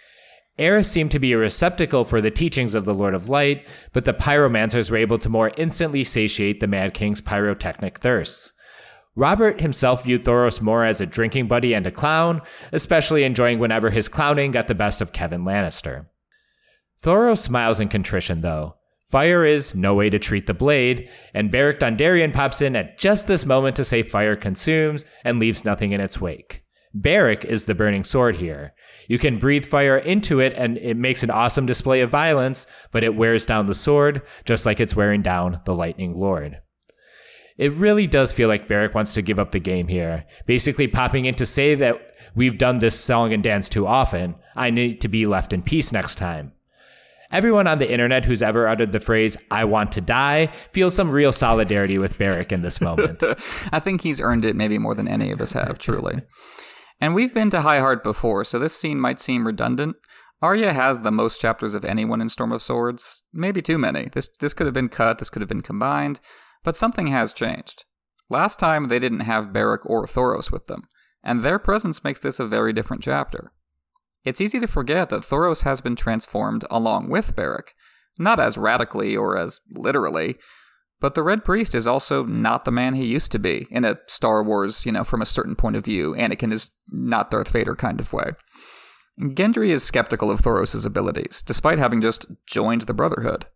Aerys 0.59 0.87
seemed 0.87 1.11
to 1.11 1.19
be 1.19 1.33
a 1.33 1.39
receptacle 1.39 2.05
for 2.05 2.21
the 2.21 2.31
teachings 2.31 2.75
of 2.75 2.85
the 2.85 2.95
Lord 2.95 3.15
of 3.15 3.29
Light, 3.29 3.67
but 3.93 4.05
the 4.07 4.15
pyromancers 4.15 4.91
were 4.91 4.97
able 4.97 5.19
to 5.19 5.29
more 5.29 5.53
instantly 5.57 6.03
satiate 6.03 6.61
the 6.61 6.67
Mad 6.67 6.95
King's 6.95 7.21
pyrotechnic 7.21 7.99
thirsts. 7.99 8.53
Robert 9.17 9.63
himself 9.63 10.05
viewed 10.05 10.25
Thoros 10.25 10.61
more 10.61 10.85
as 10.85 11.01
a 11.01 11.07
drinking 11.07 11.49
buddy 11.49 11.73
and 11.73 11.87
a 11.87 11.91
clown, 11.91 12.43
especially 12.73 13.25
enjoying 13.25 13.59
whenever 13.59 13.89
his 13.89 14.09
clowning 14.09 14.51
got 14.51 14.67
the 14.67 14.75
best 14.75 15.01
of 15.01 15.13
Kevan 15.13 15.43
Lannister. 15.43 16.07
Thoros 17.03 17.39
smiles 17.39 17.81
in 17.81 17.89
contrition, 17.89 18.43
though. 18.43 18.77
Fire 19.09 19.47
is 19.47 19.75
no 19.75 19.95
way 19.95 20.11
to 20.11 20.19
treat 20.19 20.47
the 20.47 20.55
blade, 20.55 21.09
and 21.33 21.51
Beric 21.51 21.81
Dondarrion 21.81 22.33
pops 22.33 22.61
in 22.61 22.77
at 22.77 22.99
just 22.99 23.27
this 23.27 23.47
moment 23.47 23.77
to 23.77 23.85
say 23.85 24.03
fire 24.03 24.37
consumes 24.37 25.05
and 25.25 25.39
leaves 25.39 25.65
nothing 25.65 25.93
in 25.93 26.01
its 26.01 26.21
wake. 26.21 26.63
Beric 26.93 27.45
is 27.45 27.65
the 27.65 27.75
burning 27.75 28.05
sword 28.05 28.37
here. 28.37 28.75
You 29.09 29.19
can 29.19 29.39
breathe 29.39 29.65
fire 29.65 29.99
into 29.99 30.41
it 30.41 30.55
and 30.57 30.77
it 30.79 30.97
makes 30.97 31.23
an 31.23 31.31
awesome 31.31 31.67
display 31.67 32.01
of 32.01 32.11
violence, 32.11 32.67
but 32.91 33.05
it 33.05 33.15
wears 33.15 33.47
down 33.47 33.67
the 33.67 33.75
sword, 33.75 34.23
just 34.45 34.67
like 34.67 34.81
it's 34.81 34.97
wearing 34.97 35.23
down 35.23 35.61
the 35.65 35.75
Lightning 35.75 36.15
Lord. 36.15 36.59
It 37.59 37.73
really 37.73 38.07
does 38.07 38.33
feel 38.33 38.49
like 38.49 38.69
Beric 38.69 38.95
wants 38.95 39.15
to 39.15 39.23
give 39.23 39.39
up 39.39 39.53
the 39.53 39.59
game 39.61 39.89
here, 39.89 40.25
basically 40.47 40.89
popping 40.89 41.25
in 41.25 41.35
to 41.35 41.47
say 41.47 41.75
that 41.77 42.15
we've 42.35 42.59
done 42.59 42.79
this 42.79 42.99
song 42.99 43.33
and 43.33 43.43
dance 43.43 43.69
too 43.69 43.87
often. 43.87 44.35
I 44.55 44.71
need 44.71 45.01
to 45.01 45.09
be 45.09 45.27
left 45.27 45.53
in 45.53 45.63
peace 45.63 45.93
next 45.93 46.17
time. 46.17 46.53
Everyone 47.33 47.67
on 47.67 47.79
the 47.79 47.91
internet 47.91 48.25
who's 48.25 48.43
ever 48.43 48.69
uttered 48.69 48.93
the 48.93 49.01
phrase, 49.01 49.37
I 49.51 49.65
want 49.65 49.91
to 49.93 50.01
die, 50.01 50.47
feels 50.71 50.95
some 50.95 51.11
real 51.11 51.33
solidarity 51.33 51.99
with 51.99 52.19
Beric 52.19 52.53
in 52.53 52.63
this 52.63 52.81
moment. 52.81 53.25
I 53.73 53.81
think 53.81 54.03
he's 54.03 54.21
earned 54.21 54.45
it 54.45 54.55
maybe 54.55 54.79
more 54.79 54.95
than 54.95 55.09
any 55.09 55.33
of 55.33 55.41
us 55.41 55.53
have, 55.53 55.79
truly. 55.79 56.21
and 57.01 57.15
we've 57.15 57.35
been 57.35 57.51
to 57.51 57.63
High 57.63 57.81
Heart 57.81 58.05
before, 58.05 58.45
so 58.45 58.59
this 58.59 58.77
scene 58.77 59.01
might 59.01 59.19
seem 59.19 59.47
redundant. 59.47 59.97
Arya 60.41 60.73
has 60.73 61.01
the 61.01 61.11
most 61.11 61.41
chapters 61.41 61.75
of 61.75 61.85
anyone 61.85 62.21
in 62.21 62.29
Storm 62.29 62.53
of 62.53 62.63
Swords. 62.63 63.25
Maybe 63.33 63.63
too 63.63 63.79
many. 63.79 64.09
This 64.13 64.29
this 64.39 64.53
could 64.53 64.67
have 64.67 64.75
been 64.75 64.91
cut, 64.91 65.19
this 65.19 65.31
could 65.31 65.41
have 65.43 65.49
been 65.49 65.63
combined. 65.63 66.21
But 66.67 66.75
something 66.75 67.07
has 67.07 67.33
changed. 67.33 67.85
Last 68.29 68.59
time 68.59 68.89
they 68.89 68.99
didn't 68.99 69.21
have 69.21 69.53
Beric 69.53 69.87
or 69.87 70.05
Thoros 70.05 70.51
with 70.51 70.67
them, 70.67 70.89
and 71.23 71.45
their 71.45 71.61
presence 71.61 72.03
makes 72.03 72.19
this 72.19 72.41
a 72.41 72.45
very 72.45 72.73
different 72.73 73.05
chapter. 73.05 73.53
It's 74.25 74.41
easy 74.41 74.59
to 74.59 74.67
forget 74.67 75.09
that 75.11 75.23
Thoros 75.23 75.63
has 75.63 75.81
been 75.81 75.95
transformed 75.95 76.65
along 76.69 77.09
with 77.09 77.37
Beric, 77.37 77.73
not 78.19 78.41
as 78.41 78.59
radically 78.59 79.17
or 79.17 79.39
as 79.39 79.61
literally, 79.71 80.39
but 80.99 81.15
the 81.15 81.23
Red 81.23 81.45
Priest 81.45 81.73
is 81.73 81.87
also 81.87 82.25
not 82.25 82.65
the 82.65 82.73
man 82.73 82.95
he 82.95 83.07
used 83.07 83.31
to 83.31 83.39
be 83.39 83.69
in 83.71 83.85
a 83.85 84.01
Star 84.09 84.43
Wars, 84.43 84.85
you 84.85 84.91
know, 84.91 85.05
from 85.05 85.23
a 85.23 85.27
certain 85.27 85.55
point 85.55 85.77
of 85.77 85.85
view, 85.85 86.17
Anakin 86.19 86.53
is 86.53 86.73
not 86.89 87.31
Darth 87.31 87.51
Vader 87.51 87.77
kind 87.77 88.01
of 88.01 88.13
way. 88.13 88.33
Gendry 89.21 89.69
is 89.69 89.85
skeptical 89.85 90.33
of 90.33 90.41
Thoros' 90.41 90.85
abilities, 90.85 91.45
despite 91.47 91.79
having 91.79 92.03
just 92.03 92.27
joined 92.45 92.83
the 92.83 92.93
Brotherhood. 92.93 93.47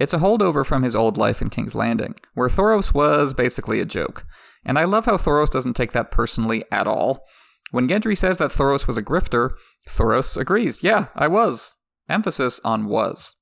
It's 0.00 0.14
a 0.14 0.18
holdover 0.18 0.64
from 0.64 0.82
his 0.82 0.96
old 0.96 1.18
life 1.18 1.42
in 1.42 1.50
King's 1.50 1.74
Landing, 1.74 2.14
where 2.32 2.48
Thoros 2.48 2.94
was 2.94 3.34
basically 3.34 3.80
a 3.80 3.84
joke. 3.84 4.24
And 4.64 4.78
I 4.78 4.84
love 4.84 5.04
how 5.04 5.18
Thoros 5.18 5.50
doesn't 5.50 5.74
take 5.74 5.92
that 5.92 6.10
personally 6.10 6.64
at 6.72 6.86
all. 6.86 7.26
When 7.70 7.86
Gendry 7.86 8.16
says 8.16 8.38
that 8.38 8.50
Thoros 8.50 8.86
was 8.86 8.96
a 8.96 9.02
grifter, 9.02 9.50
Thoros 9.86 10.38
agrees, 10.38 10.82
yeah, 10.82 11.08
I 11.14 11.28
was. 11.28 11.76
Emphasis 12.08 12.60
on 12.64 12.86
was. 12.86 13.36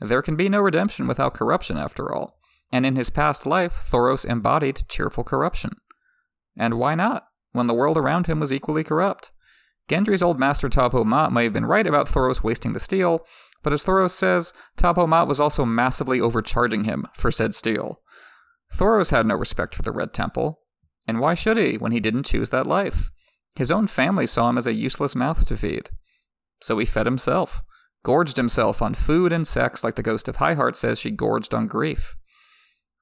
There 0.00 0.20
can 0.20 0.34
be 0.34 0.48
no 0.48 0.60
redemption 0.60 1.06
without 1.06 1.32
corruption, 1.32 1.76
after 1.76 2.12
all. 2.12 2.40
And 2.72 2.84
in 2.84 2.96
his 2.96 3.08
past 3.08 3.46
life, 3.46 3.86
Thoros 3.88 4.24
embodied 4.24 4.88
cheerful 4.88 5.22
corruption. 5.22 5.76
And 6.56 6.74
why 6.74 6.96
not, 6.96 7.28
when 7.52 7.68
the 7.68 7.74
world 7.74 7.96
around 7.96 8.26
him 8.26 8.40
was 8.40 8.52
equally 8.52 8.82
corrupt? 8.82 9.30
Gendry's 9.88 10.22
old 10.22 10.40
master 10.40 10.68
Tobho 10.68 11.06
Mat 11.06 11.30
may 11.30 11.44
have 11.44 11.52
been 11.52 11.66
right 11.66 11.86
about 11.86 12.08
Thoros 12.08 12.42
wasting 12.42 12.72
the 12.72 12.80
steel, 12.80 13.24
but 13.64 13.72
as 13.72 13.82
Thoros 13.82 14.12
says, 14.12 14.52
Tobho 14.78 15.08
Mat 15.08 15.26
was 15.26 15.40
also 15.40 15.64
massively 15.64 16.20
overcharging 16.20 16.84
him 16.84 17.06
for 17.14 17.32
said 17.32 17.54
steel. 17.54 18.00
Thoros 18.72 19.10
had 19.10 19.26
no 19.26 19.34
respect 19.34 19.74
for 19.74 19.82
the 19.82 19.92
Red 19.92 20.12
Temple, 20.12 20.60
and 21.08 21.18
why 21.18 21.34
should 21.34 21.56
he 21.56 21.76
when 21.76 21.90
he 21.90 21.98
didn't 21.98 22.26
choose 22.26 22.50
that 22.50 22.66
life? 22.66 23.10
His 23.56 23.70
own 23.70 23.86
family 23.86 24.26
saw 24.26 24.50
him 24.50 24.58
as 24.58 24.66
a 24.66 24.74
useless 24.74 25.14
mouth 25.14 25.46
to 25.46 25.56
feed. 25.56 25.90
So 26.60 26.78
he 26.78 26.86
fed 26.86 27.06
himself, 27.06 27.62
gorged 28.04 28.36
himself 28.36 28.82
on 28.82 28.94
food 28.94 29.32
and 29.32 29.46
sex 29.46 29.82
like 29.82 29.94
the 29.94 30.02
ghost 30.02 30.28
of 30.28 30.36
High 30.36 30.54
Heart 30.54 30.76
says 30.76 30.98
she 30.98 31.10
gorged 31.10 31.54
on 31.54 31.66
grief. 31.66 32.16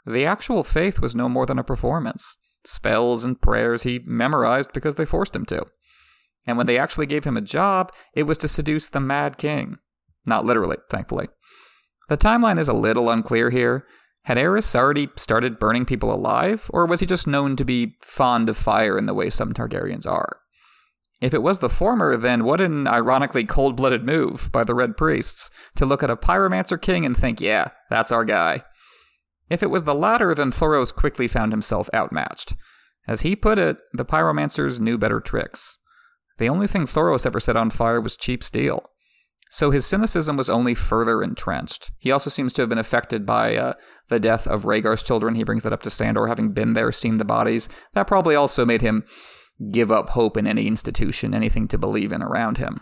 The 0.07 0.27
actual 0.27 0.65
faith 0.65 1.01
was 1.01 1.15
no 1.15 1.29
more 1.29 1.47
than 1.47 1.59
a 1.59 1.65
performance. 1.65 2.37
Spells 2.65 3.25
and 3.25 3.41
prayers 3.41 3.83
he 3.83 4.01
memorized 4.05 4.73
because 4.73 4.95
they 4.95 5.05
forced 5.05 5.35
him 5.35 5.45
to. 5.47 5.67
And 6.47 6.57
when 6.57 6.67
they 6.67 6.79
actually 6.79 7.07
gave 7.07 7.25
him 7.25 7.37
a 7.37 7.43
job, 7.43 7.93
it 8.15 8.25
was 8.25 8.39
to 8.39 8.49
seduce 8.49 8.89
the 8.89 9.01
Mad 9.01 9.39
King. 9.39 9.79
Not 10.25 10.45
literally, 10.45 10.79
thankfully. 10.91 11.29
The 12.09 12.17
timeline 12.17 12.59
is 12.59 12.69
a 12.69 12.75
little 12.75 13.11
unclear 13.11 13.51
here. 13.51 13.87
Had 14.25 14.37
Aerys 14.37 14.75
already 14.75 15.09
started 15.17 15.59
burning 15.59 15.85
people 15.85 16.15
alive, 16.15 16.71
or 16.73 16.87
was 16.87 17.01
he 17.01 17.07
just 17.07 17.27
known 17.27 17.57
to 17.57 17.65
be 17.65 17.97
fond 18.03 18.49
of 18.49 18.57
fire 18.57 18.97
in 18.97 19.07
the 19.07 19.15
way 19.15 19.31
some 19.31 19.53
Targaryens 19.53 20.07
are? 20.07 20.39
If 21.21 21.33
it 21.33 21.43
was 21.43 21.61
the 21.61 21.69
former, 21.69 22.17
then 22.17 22.45
what 22.45 22.61
an 22.61 22.87
ironically 22.87 23.45
cold 23.45 23.77
blooded 23.77 24.05
move 24.05 24.51
by 24.53 24.65
the 24.65 24.75
Red 24.75 24.97
Priests 24.97 25.51
to 25.77 25.87
look 25.87 26.03
at 26.03 26.11
a 26.11 26.17
Pyromancer 26.17 26.81
king 26.81 27.07
and 27.07 27.17
think, 27.17 27.41
yeah, 27.41 27.69
that's 27.91 28.13
our 28.13 28.25
guy. 28.25 28.63
If 29.49 29.63
it 29.63 29.71
was 29.71 29.85
the 29.85 29.95
latter, 29.95 30.35
then 30.35 30.51
Thoros 30.51 30.95
quickly 30.95 31.29
found 31.29 31.53
himself 31.53 31.89
outmatched. 31.95 32.55
As 33.07 33.21
he 33.21 33.37
put 33.37 33.59
it, 33.59 33.79
the 33.93 34.05
Pyromancers 34.05 34.81
knew 34.81 34.99
better 34.99 35.21
tricks. 35.21 35.79
The 36.39 36.49
only 36.49 36.67
thing 36.67 36.87
Thoros 36.87 37.27
ever 37.27 37.41
set 37.41 37.57
on 37.57 37.71
fire 37.71 38.01
was 38.01 38.17
cheap 38.17 38.43
steel. 38.43 38.91
So 39.55 39.71
his 39.71 39.85
cynicism 39.85 40.39
was 40.39 40.49
only 40.49 40.75
further 40.75 41.23
entrenched. 41.23 41.93
He 41.99 42.11
also 42.11 42.31
seems 42.31 42.55
to 42.55 42.63
have 42.63 42.71
been 42.71 42.79
affected 42.79 43.27
by 43.27 43.55
uh, 43.55 43.75
the 44.09 44.19
death 44.19 44.47
of 44.47 44.65
Rhaegar's 44.65 45.03
children. 45.03 45.35
He 45.35 45.45
brings 45.45 45.63
that 45.63 45.75
up 45.75 45.83
to 45.83 45.91
Sandor, 45.91 46.27
having 46.27 46.53
been 46.53 46.73
there, 46.73 46.91
seen 46.91 47.19
the 47.19 47.25
bodies. 47.27 47.69
That 47.93 48.07
probably 48.07 48.35
also 48.35 48.65
made 48.65 48.81
him 48.81 49.05
give 49.71 49.93
up 49.93 50.09
hope 50.09 50.39
in 50.39 50.47
any 50.47 50.67
institution, 50.67 51.35
anything 51.35 51.69
to 51.69 51.77
believe 51.77 52.13
in 52.13 52.23
around 52.23 52.57
him. 52.57 52.81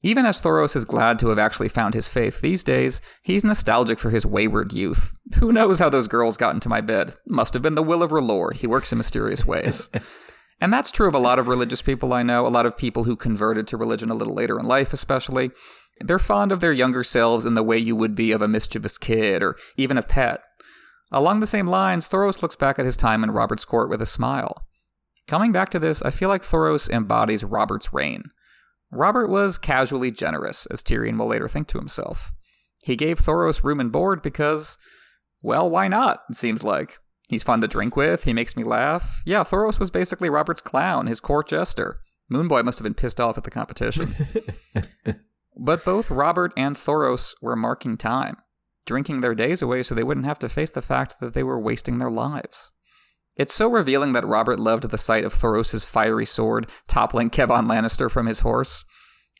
Even 0.00 0.26
as 0.26 0.40
Thoros 0.40 0.76
is 0.76 0.84
glad 0.84 1.18
to 1.18 1.30
have 1.30 1.40
actually 1.40 1.68
found 1.68 1.92
his 1.92 2.06
faith 2.06 2.40
these 2.40 2.62
days, 2.62 3.00
he's 3.24 3.42
nostalgic 3.42 3.98
for 3.98 4.10
his 4.10 4.24
wayward 4.24 4.72
youth. 4.72 5.12
Who 5.40 5.52
knows 5.52 5.80
how 5.80 5.90
those 5.90 6.06
girls 6.06 6.36
got 6.36 6.54
into 6.54 6.68
my 6.68 6.80
bed? 6.80 7.16
Must 7.26 7.52
have 7.52 7.64
been 7.64 7.74
the 7.74 7.82
will 7.82 8.04
of 8.04 8.12
R'hllor. 8.12 8.54
He 8.54 8.68
works 8.68 8.92
in 8.92 8.98
mysterious 8.98 9.44
ways. 9.44 9.90
and 10.60 10.72
that's 10.72 10.92
true 10.92 11.08
of 11.08 11.16
a 11.16 11.18
lot 11.18 11.40
of 11.40 11.48
religious 11.48 11.82
people 11.82 12.12
I 12.12 12.22
know, 12.22 12.46
a 12.46 12.48
lot 12.48 12.64
of 12.64 12.78
people 12.78 13.02
who 13.02 13.16
converted 13.16 13.66
to 13.66 13.76
religion 13.76 14.08
a 14.08 14.14
little 14.14 14.34
later 14.36 14.56
in 14.60 14.66
life, 14.66 14.92
especially. 14.92 15.50
They're 16.00 16.18
fond 16.18 16.52
of 16.52 16.60
their 16.60 16.72
younger 16.72 17.02
selves 17.02 17.44
in 17.44 17.54
the 17.54 17.62
way 17.62 17.78
you 17.78 17.96
would 17.96 18.14
be 18.14 18.32
of 18.32 18.42
a 18.42 18.48
mischievous 18.48 18.98
kid 18.98 19.42
or 19.42 19.56
even 19.76 19.96
a 19.96 20.02
pet. 20.02 20.42
Along 21.10 21.40
the 21.40 21.46
same 21.46 21.66
lines, 21.66 22.08
Thoros 22.08 22.42
looks 22.42 22.56
back 22.56 22.78
at 22.78 22.84
his 22.84 22.96
time 22.96 23.22
in 23.22 23.30
Robert's 23.30 23.64
court 23.64 23.88
with 23.88 24.02
a 24.02 24.06
smile. 24.06 24.66
Coming 25.26 25.52
back 25.52 25.70
to 25.70 25.78
this, 25.78 26.02
I 26.02 26.10
feel 26.10 26.28
like 26.28 26.42
Thoros 26.42 26.90
embodies 26.90 27.44
Robert's 27.44 27.92
reign. 27.92 28.24
Robert 28.92 29.28
was 29.28 29.58
casually 29.58 30.10
generous, 30.10 30.66
as 30.66 30.82
Tyrion 30.82 31.18
will 31.18 31.26
later 31.26 31.48
think 31.48 31.68
to 31.68 31.78
himself. 31.78 32.32
He 32.82 32.94
gave 32.94 33.18
Thoros 33.18 33.64
room 33.64 33.80
and 33.80 33.90
board 33.90 34.22
because, 34.22 34.78
well, 35.42 35.68
why 35.68 35.88
not, 35.88 36.20
it 36.30 36.36
seems 36.36 36.62
like. 36.62 36.98
He's 37.28 37.42
fun 37.42 37.60
to 37.60 37.68
drink 37.68 37.96
with. 37.96 38.22
He 38.22 38.32
makes 38.32 38.56
me 38.56 38.62
laugh. 38.62 39.22
Yeah, 39.24 39.42
Thoros 39.42 39.80
was 39.80 39.90
basically 39.90 40.30
Robert's 40.30 40.60
clown, 40.60 41.08
his 41.08 41.18
court 41.18 41.48
jester. 41.48 41.98
Moonboy 42.30 42.64
must 42.64 42.78
have 42.78 42.84
been 42.84 42.94
pissed 42.94 43.20
off 43.20 43.36
at 43.36 43.44
the 43.44 43.50
competition. 43.50 44.14
but 45.56 45.84
both 45.84 46.10
Robert 46.10 46.52
and 46.56 46.76
Thoros 46.76 47.34
were 47.40 47.56
marking 47.56 47.96
time, 47.96 48.36
drinking 48.84 49.20
their 49.20 49.34
days 49.34 49.62
away 49.62 49.82
so 49.82 49.94
they 49.94 50.04
wouldn't 50.04 50.26
have 50.26 50.38
to 50.40 50.48
face 50.48 50.70
the 50.70 50.82
fact 50.82 51.16
that 51.20 51.34
they 51.34 51.42
were 51.42 51.60
wasting 51.60 51.98
their 51.98 52.10
lives. 52.10 52.70
It's 53.36 53.54
so 53.54 53.68
revealing 53.68 54.12
that 54.12 54.26
Robert 54.26 54.58
loved 54.58 54.88
the 54.90 54.98
sight 54.98 55.24
of 55.24 55.34
Thoros' 55.34 55.84
fiery 55.84 56.24
sword 56.24 56.70
toppling 56.88 57.30
Kevan 57.30 57.66
Lannister 57.66 58.10
from 58.10 58.26
his 58.26 58.40
horse. 58.40 58.84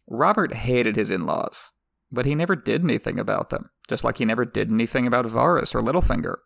Robert 0.09 0.53
hated 0.53 0.97
his 0.97 1.11
in 1.11 1.25
laws, 1.25 1.73
but 2.13 2.27
he 2.27 2.35
never 2.35 2.55
did 2.57 2.85
anything 2.85 3.19
about 3.19 3.51
them, 3.51 3.71
just 3.89 4.05
like 4.05 4.19
he 4.19 4.25
never 4.25 4.45
did 4.45 4.71
anything 4.71 5.07
about 5.07 5.27
Varys 5.27 5.75
or 5.75 5.81
Littlefinger. 5.81 6.37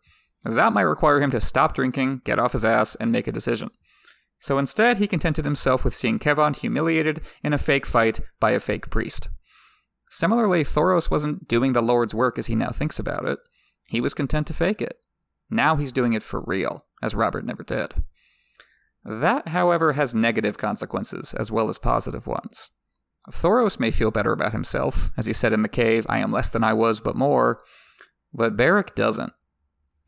That 0.43 0.73
might 0.73 0.81
require 0.81 1.21
him 1.21 1.31
to 1.31 1.41
stop 1.41 1.75
drinking, 1.75 2.21
get 2.23 2.39
off 2.39 2.53
his 2.53 2.65
ass, 2.65 2.95
and 2.95 3.11
make 3.11 3.27
a 3.27 3.31
decision. 3.31 3.69
So 4.39 4.57
instead, 4.57 4.97
he 4.97 5.05
contented 5.05 5.45
himself 5.45 5.83
with 5.83 5.93
seeing 5.93 6.17
Kevan 6.17 6.55
humiliated 6.55 7.21
in 7.43 7.53
a 7.53 7.59
fake 7.59 7.85
fight 7.85 8.21
by 8.39 8.51
a 8.51 8.59
fake 8.59 8.89
priest. 8.89 9.29
Similarly, 10.11 10.65
Thoros 10.65 11.09
wasn't 11.09 11.47
doing 11.47 11.71
the 11.71 11.81
Lord's 11.81 12.13
work 12.13 12.37
as 12.37 12.47
he 12.47 12.55
now 12.55 12.69
thinks 12.69 12.99
about 12.99 13.25
it. 13.25 13.39
He 13.85 14.01
was 14.01 14.13
content 14.13 14.45
to 14.47 14.53
fake 14.53 14.81
it. 14.81 14.97
Now 15.49 15.77
he's 15.77 15.93
doing 15.93 16.11
it 16.11 16.21
for 16.21 16.43
real, 16.45 16.85
as 17.01 17.15
Robert 17.15 17.45
never 17.45 17.63
did. 17.63 17.93
That, 19.05 19.47
however, 19.47 19.93
has 19.93 20.13
negative 20.13 20.57
consequences 20.57 21.33
as 21.33 21.49
well 21.49 21.69
as 21.69 21.77
positive 21.77 22.27
ones. 22.27 22.71
Thoros 23.31 23.79
may 23.79 23.89
feel 23.89 24.11
better 24.11 24.33
about 24.33 24.51
himself, 24.51 25.11
as 25.15 25.27
he 25.27 25.33
said 25.33 25.53
in 25.53 25.61
the 25.61 25.69
cave, 25.69 26.05
I 26.09 26.19
am 26.19 26.31
less 26.31 26.49
than 26.49 26.63
I 26.63 26.73
was, 26.73 26.99
but 26.99 27.15
more, 27.15 27.61
but 28.33 28.57
Beric 28.57 28.93
doesn't. 28.95 29.31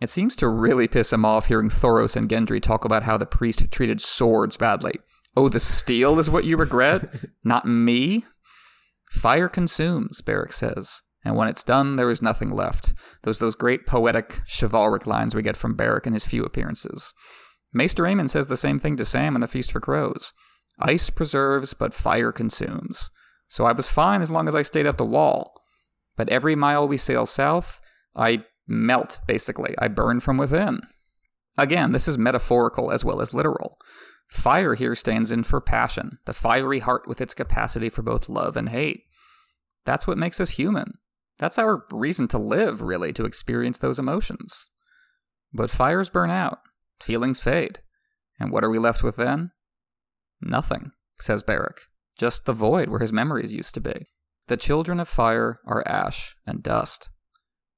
It 0.01 0.09
seems 0.09 0.35
to 0.37 0.49
really 0.49 0.89
piss 0.89 1.13
him 1.13 1.23
off 1.23 1.47
hearing 1.47 1.69
Thoros 1.69 2.17
and 2.17 2.27
Gendry 2.27 2.61
talk 2.61 2.83
about 2.83 3.03
how 3.03 3.17
the 3.17 3.25
priest 3.25 3.71
treated 3.71 4.01
swords 4.01 4.57
badly. 4.57 4.95
Oh, 5.37 5.47
the 5.47 5.61
steel 5.61 6.19
is 6.19 6.29
what 6.29 6.43
you 6.43 6.57
regret? 6.57 7.09
Not 7.45 7.65
me? 7.65 8.25
Fire 9.13 9.47
consumes, 9.47 10.21
Beric 10.21 10.51
says, 10.51 11.03
and 11.23 11.35
when 11.35 11.47
it's 11.47 11.63
done, 11.63 11.95
there 11.95 12.11
is 12.11 12.21
nothing 12.21 12.51
left. 12.51 12.93
Those 13.21 13.39
those 13.39 13.55
great 13.55 13.85
poetic, 13.85 14.41
chivalric 14.45 15.07
lines 15.07 15.33
we 15.33 15.41
get 15.41 15.55
from 15.55 15.75
Beric 15.75 16.05
in 16.05 16.13
his 16.13 16.25
few 16.25 16.43
appearances. 16.43 17.13
Maester 17.71 18.03
Aemon 18.03 18.29
says 18.29 18.47
the 18.47 18.57
same 18.57 18.79
thing 18.79 18.97
to 18.97 19.05
Sam 19.05 19.35
in 19.35 19.41
The 19.41 19.47
Feast 19.47 19.71
for 19.71 19.79
Crows. 19.79 20.33
Ice 20.79 21.09
preserves, 21.09 21.73
but 21.73 21.93
fire 21.93 22.31
consumes. 22.31 23.09
So 23.47 23.65
I 23.65 23.71
was 23.71 23.87
fine 23.87 24.21
as 24.21 24.31
long 24.31 24.47
as 24.47 24.55
I 24.55 24.63
stayed 24.63 24.87
at 24.87 24.97
the 24.97 25.05
wall. 25.05 25.53
But 26.17 26.29
every 26.29 26.55
mile 26.55 26.87
we 26.87 26.97
sail 26.97 27.25
south, 27.25 27.79
I 28.15 28.43
melt, 28.67 29.19
basically. 29.27 29.75
I 29.77 29.87
burn 29.87 30.19
from 30.19 30.37
within. 30.37 30.81
Again, 31.57 31.91
this 31.91 32.07
is 32.07 32.17
metaphorical 32.17 32.91
as 32.91 33.05
well 33.05 33.21
as 33.21 33.33
literal. 33.33 33.77
Fire 34.33 34.73
here 34.73 34.95
stands 34.95 35.31
in 35.31 35.43
for 35.43 35.61
passion, 35.61 36.17
the 36.25 36.33
fiery 36.33 36.79
heart 36.79 37.07
with 37.07 37.21
its 37.21 37.35
capacity 37.35 37.87
for 37.87 38.01
both 38.01 38.27
love 38.27 38.57
and 38.57 38.69
hate. 38.69 39.03
That's 39.85 40.07
what 40.07 40.17
makes 40.17 40.39
us 40.39 40.49
human. 40.49 40.95
That's 41.37 41.59
our 41.59 41.85
reason 41.91 42.27
to 42.29 42.39
live, 42.39 42.81
really, 42.81 43.13
to 43.13 43.25
experience 43.25 43.77
those 43.77 43.99
emotions. 43.99 44.69
But 45.53 45.69
fires 45.69 46.09
burn 46.09 46.31
out, 46.31 46.57
feelings 46.99 47.41
fade. 47.41 47.79
And 48.39 48.51
what 48.51 48.63
are 48.63 48.71
we 48.71 48.79
left 48.79 49.03
with 49.03 49.17
then? 49.17 49.51
Nothing, 50.41 50.93
says 51.19 51.43
Beric. 51.43 51.81
Just 52.17 52.45
the 52.45 52.53
void 52.53 52.89
where 52.89 53.01
his 53.01 53.13
memories 53.13 53.53
used 53.53 53.75
to 53.75 53.81
be. 53.81 54.07
The 54.47 54.57
children 54.57 54.99
of 54.99 55.07
fire 55.07 55.59
are 55.63 55.87
ash 55.87 56.35
and 56.47 56.63
dust. 56.63 57.07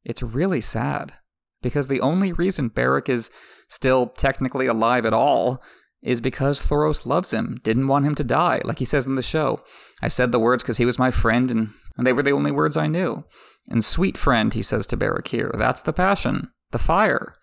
It's 0.05 0.23
really 0.23 0.61
sad 0.61 1.15
because 1.61 1.89
the 1.89 2.01
only 2.01 2.31
reason 2.31 2.69
Beric 2.69 3.09
is 3.09 3.29
still 3.67 4.07
technically 4.07 4.67
alive 4.67 5.05
at 5.05 5.13
all 5.13 5.61
is 6.05 6.21
because 6.21 6.59
Thoros 6.59 7.05
loves 7.05 7.33
him, 7.33 7.59
didn't 7.63 7.87
want 7.87 8.05
him 8.05 8.15
to 8.15 8.23
die, 8.23 8.61
like 8.63 8.79
he 8.79 8.85
says 8.85 9.07
in 9.07 9.15
the 9.15 9.23
show. 9.23 9.61
I 10.01 10.07
said 10.07 10.31
the 10.31 10.39
words 10.39 10.63
because 10.63 10.77
he 10.77 10.85
was 10.85 10.99
my 10.99 11.11
friend 11.11 11.49
and, 11.49 11.69
and 11.97 12.05
they 12.05 12.13
were 12.13 12.23
the 12.23 12.31
only 12.31 12.51
words 12.51 12.77
I 12.77 12.87
knew. 12.87 13.23
And 13.67 13.83
sweet 13.83 14.17
friend, 14.17 14.53
he 14.53 14.61
says 14.61 14.85
to 14.87 15.23
here, 15.25 15.51
that's 15.57 15.81
the 15.81 15.93
passion, 15.93 16.49
the 16.71 16.77
fire. 16.77 17.35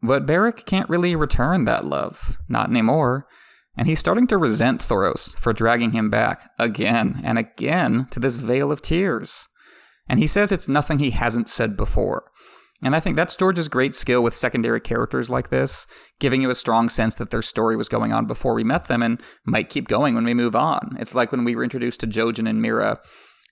But 0.00 0.26
Beric 0.26 0.64
can't 0.64 0.88
really 0.88 1.14
return 1.14 1.64
that 1.64 1.84
love, 1.84 2.38
not 2.48 2.70
anymore. 2.70 3.26
And 3.76 3.86
he's 3.86 4.00
starting 4.00 4.26
to 4.28 4.38
resent 4.38 4.80
Thoros 4.80 5.36
for 5.38 5.52
dragging 5.52 5.92
him 5.92 6.08
back 6.10 6.50
again 6.58 7.20
and 7.22 7.38
again 7.38 8.08
to 8.10 8.18
this 8.18 8.36
vale 8.36 8.72
of 8.72 8.82
tears. 8.82 9.46
And 10.08 10.18
he 10.18 10.26
says 10.26 10.50
it's 10.50 10.68
nothing 10.68 10.98
he 10.98 11.10
hasn't 11.10 11.48
said 11.48 11.76
before. 11.76 12.24
And 12.82 12.94
I 12.94 13.00
think 13.00 13.16
that's 13.16 13.34
George's 13.34 13.68
great 13.68 13.94
skill 13.94 14.22
with 14.22 14.36
secondary 14.36 14.80
characters 14.80 15.30
like 15.30 15.50
this, 15.50 15.86
giving 16.20 16.42
you 16.42 16.50
a 16.50 16.54
strong 16.54 16.88
sense 16.88 17.16
that 17.16 17.30
their 17.30 17.42
story 17.42 17.76
was 17.76 17.88
going 17.88 18.12
on 18.12 18.26
before 18.26 18.54
we 18.54 18.62
met 18.62 18.84
them 18.84 19.02
and 19.02 19.20
might 19.44 19.68
keep 19.68 19.88
going 19.88 20.14
when 20.14 20.24
we 20.24 20.34
move 20.34 20.54
on. 20.54 20.96
It's 21.00 21.14
like 21.14 21.32
when 21.32 21.44
we 21.44 21.56
were 21.56 21.64
introduced 21.64 22.00
to 22.00 22.06
Jojen 22.06 22.48
and 22.48 22.60
Meera, 22.60 22.98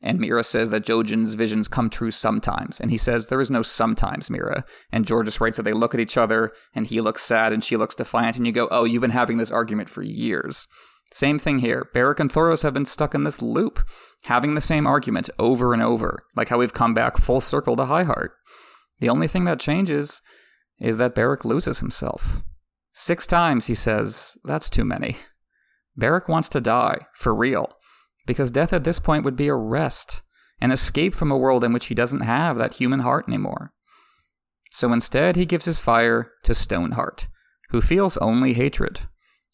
and 0.03 0.21
Meera 0.21 0.45
says 0.45 0.71
that 0.71 0.85
Jojen's 0.85 1.35
visions 1.35 1.69
come 1.69 1.91
true 1.91 2.11
sometimes. 2.11 2.79
And 2.79 2.91
he 2.91 2.99
says, 2.99 3.27
There 3.27 3.41
is 3.41 3.51
no 3.51 3.63
sometimes, 3.63 4.29
Meera. 4.29 4.63
And 4.93 5.07
George 5.07 5.27
just 5.27 5.41
writes 5.41 5.57
that 5.57 5.65
they 5.65 5.73
look 5.73 5.95
at 5.95 6.01
each 6.01 6.17
other, 6.17 6.53
and 6.75 6.87
he 6.87 7.01
looks 7.01 7.23
sad, 7.23 7.53
and 7.53 7.65
she 7.65 7.77
looks 7.77 7.95
defiant, 7.95 8.37
and 8.37 8.47
you 8.47 8.53
go, 8.53 8.69
Oh, 8.71 8.85
you've 8.85 9.01
been 9.01 9.11
having 9.11 9.39
this 9.39 9.51
argument 9.51 9.89
for 9.89 10.03
years. 10.03 10.67
Same 11.13 11.39
thing 11.39 11.61
here. 11.61 11.89
Beric 11.95 12.21
and 12.21 12.31
Thoros 12.31 12.63
have 12.63 12.75
been 12.75 12.85
stuck 12.85 13.15
in 13.15 13.25
this 13.25 13.41
loop, 13.41 13.81
having 14.25 14.55
the 14.55 14.61
same 14.61 14.87
argument 14.87 15.31
over 15.39 15.73
and 15.73 15.83
over, 15.83 16.19
like 16.35 16.49
how 16.49 16.59
we've 16.59 16.73
come 16.73 16.95
back 16.95 17.17
full 17.17 17.41
circle 17.41 17.77
to 17.77 17.87
High 17.87 18.03
Heart. 18.03 18.33
The 19.01 19.09
only 19.09 19.29
thing 19.29 19.45
that 19.45 19.61
changes 19.61 20.23
is 20.79 20.97
that 20.97 21.15
Beric 21.15 21.45
loses 21.45 21.81
himself. 21.81 22.43
Six 22.93 23.27
times, 23.27 23.67
he 23.67 23.75
says, 23.75 24.37
that's 24.45 24.71
too 24.71 24.85
many. 24.85 25.19
Beric 25.97 26.29
wants 26.29 26.49
to 26.51 26.61
die, 26.61 27.07
for 27.15 27.35
real, 27.35 27.71
because 28.27 28.51
death 28.51 28.73
at 28.73 28.85
this 28.85 28.99
point 28.99 29.25
would 29.25 29.37
be 29.37 29.49
a 29.49 29.55
rest, 29.55 30.23
an 30.61 30.71
escape 30.71 31.15
from 31.15 31.31
a 31.31 31.37
world 31.37 31.65
in 31.65 31.73
which 31.73 31.87
he 31.87 31.95
doesn't 31.95 32.21
have 32.21 32.57
that 32.59 32.75
human 32.75 33.01
heart 33.01 33.27
anymore. 33.29 33.73
So 34.71 34.93
instead, 34.93 35.37
he 35.37 35.47
gives 35.47 35.65
his 35.65 35.79
fire 35.79 36.33
to 36.45 36.55
Stoneheart, 36.55 37.29
who 37.71 37.81
feels 37.81 38.17
only 38.19 38.55
hatred. 38.55 39.01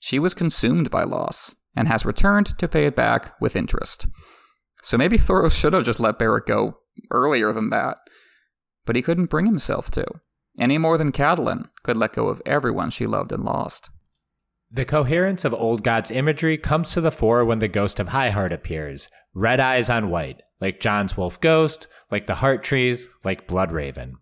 She 0.00 0.18
was 0.18 0.34
consumed 0.34 0.90
by 0.90 1.04
loss 1.04 1.54
and 1.76 1.88
has 1.88 2.04
returned 2.04 2.58
to 2.58 2.68
pay 2.68 2.86
it 2.86 2.96
back 2.96 3.40
with 3.40 3.56
interest. 3.56 4.06
So 4.82 4.98
maybe 4.98 5.16
Thoros 5.16 5.52
should 5.52 5.72
have 5.72 5.84
just 5.84 6.00
let 6.00 6.18
Beric 6.18 6.46
go 6.46 6.78
earlier 7.10 7.52
than 7.52 7.70
that. 7.70 7.98
But 8.84 8.96
he 8.96 9.02
couldn't 9.02 9.30
bring 9.30 9.46
himself 9.46 9.90
to, 9.92 10.06
any 10.58 10.78
more 10.78 10.98
than 10.98 11.12
Catelyn 11.12 11.68
could 11.82 11.96
let 11.96 12.14
go 12.14 12.28
of 12.28 12.42
everyone 12.44 12.90
she 12.90 13.06
loved 13.06 13.32
and 13.32 13.44
lost. 13.44 13.90
The 14.70 14.84
coherence 14.84 15.44
of 15.44 15.52
Old 15.52 15.82
God's 15.82 16.10
imagery 16.10 16.56
comes 16.56 16.92
to 16.92 17.00
the 17.00 17.10
fore 17.10 17.44
when 17.44 17.58
the 17.58 17.68
ghost 17.68 18.00
of 18.00 18.08
High 18.08 18.30
Heart 18.30 18.52
appears, 18.52 19.08
red 19.34 19.60
eyes 19.60 19.90
on 19.90 20.10
white, 20.10 20.40
like 20.60 20.80
Jon's 20.80 21.16
wolf 21.16 21.40
ghost, 21.40 21.88
like 22.10 22.26
the 22.26 22.36
heart 22.36 22.62
trees, 22.62 23.08
like 23.24 23.46
Bloodraven. 23.46 24.14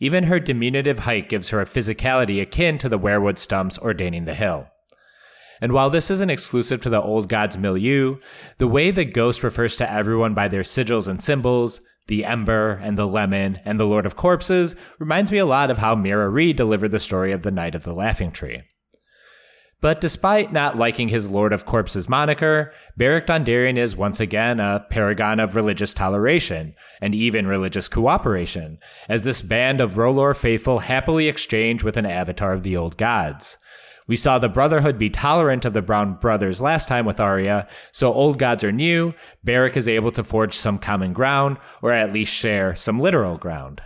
Even 0.00 0.24
her 0.24 0.40
diminutive 0.40 1.00
height 1.00 1.28
gives 1.28 1.50
her 1.50 1.60
a 1.60 1.66
physicality 1.66 2.42
akin 2.42 2.78
to 2.78 2.88
the 2.88 2.98
weirwood 2.98 3.38
stumps 3.38 3.78
ordaining 3.78 4.24
the 4.24 4.34
hill. 4.34 4.66
And 5.60 5.72
while 5.72 5.88
this 5.88 6.10
isn't 6.10 6.30
exclusive 6.30 6.80
to 6.82 6.90
the 6.90 7.00
old 7.00 7.28
gods 7.28 7.56
milieu, 7.56 8.16
the 8.58 8.68
way 8.68 8.90
the 8.90 9.04
ghost 9.04 9.42
refers 9.42 9.76
to 9.76 9.90
everyone 9.90 10.34
by 10.34 10.48
their 10.48 10.62
sigils 10.62 11.08
and 11.08 11.22
symbols, 11.22 11.80
the 12.06 12.24
Ember 12.24 12.72
and 12.82 12.98
the 12.98 13.06
Lemon 13.06 13.60
and 13.64 13.78
the 13.80 13.86
Lord 13.86 14.06
of 14.06 14.16
Corpses, 14.16 14.76
reminds 14.98 15.32
me 15.32 15.38
a 15.38 15.46
lot 15.46 15.70
of 15.70 15.78
how 15.78 15.94
Meera 15.94 16.32
Reed 16.32 16.56
delivered 16.56 16.90
the 16.90 16.98
story 16.98 17.32
of 17.32 17.42
the 17.42 17.50
Knight 17.50 17.74
of 17.74 17.84
the 17.84 17.94
Laughing 17.94 18.30
Tree. 18.30 18.62
But 19.80 20.00
despite 20.00 20.50
not 20.50 20.78
liking 20.78 21.08
his 21.08 21.30
Lord 21.30 21.52
of 21.52 21.66
Corpses 21.66 22.08
moniker, 22.08 22.72
Beric 22.96 23.26
Dondarrion 23.26 23.76
is 23.76 23.94
once 23.94 24.18
again 24.18 24.58
a 24.58 24.86
paragon 24.88 25.40
of 25.40 25.56
religious 25.56 25.92
toleration, 25.92 26.74
and 27.02 27.14
even 27.14 27.46
religious 27.46 27.86
cooperation, 27.86 28.78
as 29.10 29.24
this 29.24 29.42
band 29.42 29.82
of 29.82 29.96
R'hllor 29.96 30.34
faithful 30.34 30.78
happily 30.78 31.28
exchange 31.28 31.84
with 31.84 31.98
an 31.98 32.06
avatar 32.06 32.54
of 32.54 32.62
the 32.62 32.78
old 32.78 32.96
gods. 32.96 33.58
We 34.06 34.16
saw 34.16 34.38
the 34.38 34.50
Brotherhood 34.50 34.98
be 34.98 35.08
tolerant 35.08 35.64
of 35.64 35.72
the 35.72 35.80
Brown 35.80 36.14
brothers 36.14 36.60
last 36.60 36.88
time 36.88 37.06
with 37.06 37.20
Arya, 37.20 37.66
so 37.90 38.12
old 38.12 38.38
gods 38.38 38.62
are 38.62 38.72
new, 38.72 39.14
Beric 39.42 39.76
is 39.76 39.88
able 39.88 40.12
to 40.12 40.22
forge 40.22 40.54
some 40.54 40.78
common 40.78 41.14
ground, 41.14 41.56
or 41.80 41.90
at 41.90 42.12
least 42.12 42.34
share 42.34 42.74
some 42.74 43.00
literal 43.00 43.38
ground. 43.38 43.80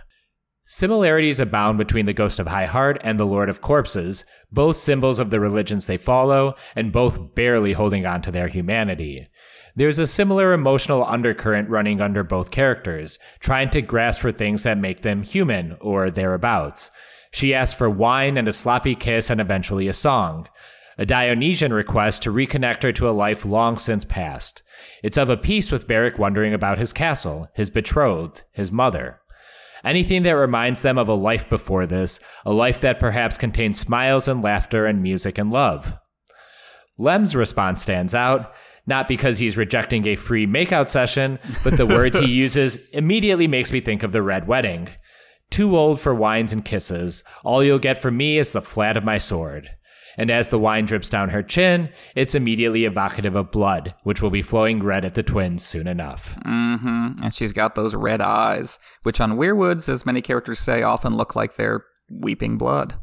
Similarities 0.65 1.39
abound 1.39 1.77
between 1.77 2.05
the 2.05 2.13
Ghost 2.13 2.37
of 2.37 2.47
High 2.47 2.65
Heart 2.65 2.99
and 3.03 3.19
the 3.19 3.25
Lord 3.25 3.49
of 3.49 3.61
Corpses, 3.61 4.25
both 4.51 4.75
symbols 4.75 5.19
of 5.19 5.29
the 5.29 5.39
religions 5.39 5.87
they 5.87 5.97
follow, 5.97 6.53
and 6.75 6.91
both 6.91 7.33
barely 7.33 7.73
holding 7.73 8.05
on 8.05 8.21
to 8.21 8.31
their 8.31 8.49
humanity. 8.49 9.27
There's 9.75 9.99
a 9.99 10.05
similar 10.05 10.51
emotional 10.51 11.05
undercurrent 11.05 11.69
running 11.69 12.01
under 12.01 12.23
both 12.23 12.51
characters, 12.51 13.17
trying 13.39 13.69
to 13.69 13.81
grasp 13.81 14.21
for 14.21 14.31
things 14.31 14.63
that 14.63 14.77
make 14.77 15.01
them 15.01 15.23
human 15.23 15.77
or 15.79 16.11
thereabouts. 16.11 16.91
She 17.31 17.53
asks 17.53 17.77
for 17.77 17.89
wine 17.89 18.37
and 18.37 18.47
a 18.47 18.53
sloppy 18.53 18.95
kiss 18.95 19.29
and 19.29 19.39
eventually 19.39 19.87
a 19.87 19.93
song. 19.93 20.47
A 20.97 21.05
Dionysian 21.05 21.71
request 21.71 22.23
to 22.23 22.31
reconnect 22.31 22.83
her 22.83 22.91
to 22.91 23.09
a 23.09 23.11
life 23.11 23.45
long 23.45 23.77
since 23.77 24.03
past. 24.03 24.63
It's 25.01 25.17
of 25.17 25.29
a 25.29 25.37
piece 25.37 25.71
with 25.71 25.87
Beric 25.87 26.19
wondering 26.19 26.53
about 26.53 26.77
his 26.77 26.91
castle, 26.91 27.47
his 27.53 27.69
betrothed, 27.69 28.43
his 28.51 28.71
mother. 28.71 29.21
Anything 29.83 30.23
that 30.23 30.31
reminds 30.31 30.81
them 30.81 30.97
of 30.97 31.07
a 31.07 31.13
life 31.13 31.47
before 31.47 31.85
this, 31.85 32.19
a 32.45 32.51
life 32.51 32.81
that 32.81 32.99
perhaps 32.99 33.37
contained 33.37 33.77
smiles 33.77 34.27
and 34.27 34.43
laughter 34.43 34.85
and 34.85 35.01
music 35.01 35.37
and 35.37 35.51
love. 35.51 35.97
Lem's 36.97 37.33
response 37.33 37.81
stands 37.81 38.13
out, 38.13 38.53
not 38.85 39.07
because 39.07 39.39
he's 39.39 39.57
rejecting 39.57 40.05
a 40.05 40.15
free 40.15 40.45
makeout 40.45 40.89
session, 40.89 41.39
but 41.63 41.77
the 41.77 41.85
words 41.85 42.19
he 42.19 42.25
uses 42.29 42.77
immediately 42.91 43.47
makes 43.47 43.71
me 43.71 43.79
think 43.79 44.03
of 44.03 44.11
the 44.11 44.21
Red 44.21 44.47
Wedding. 44.47 44.89
Too 45.49 45.77
old 45.77 45.99
for 45.99 46.13
wines 46.13 46.53
and 46.53 46.63
kisses. 46.63 47.23
All 47.43 47.63
you'll 47.63 47.79
get 47.79 48.01
from 48.01 48.17
me 48.17 48.37
is 48.37 48.51
the 48.51 48.61
flat 48.61 48.97
of 48.97 49.03
my 49.03 49.17
sword. 49.17 49.69
And 50.17 50.29
as 50.29 50.49
the 50.49 50.59
wine 50.59 50.85
drips 50.85 51.09
down 51.09 51.29
her 51.29 51.41
chin, 51.41 51.89
it's 52.15 52.35
immediately 52.35 52.83
evocative 52.83 53.35
of 53.35 53.51
blood, 53.51 53.95
which 54.03 54.21
will 54.21 54.29
be 54.29 54.41
flowing 54.41 54.83
red 54.83 55.05
at 55.05 55.15
the 55.15 55.23
twins 55.23 55.65
soon 55.65 55.87
enough. 55.87 56.37
Mm-hmm. 56.45 57.23
And 57.23 57.33
she's 57.33 57.53
got 57.53 57.75
those 57.75 57.95
red 57.95 58.19
eyes, 58.19 58.79
which 59.03 59.21
on 59.21 59.37
Weirwoods, 59.37 59.87
as 59.87 60.05
many 60.05 60.21
characters 60.21 60.59
say, 60.59 60.83
often 60.83 61.15
look 61.15 61.35
like 61.35 61.55
they're 61.55 61.85
weeping 62.11 62.57
blood. 62.57 62.95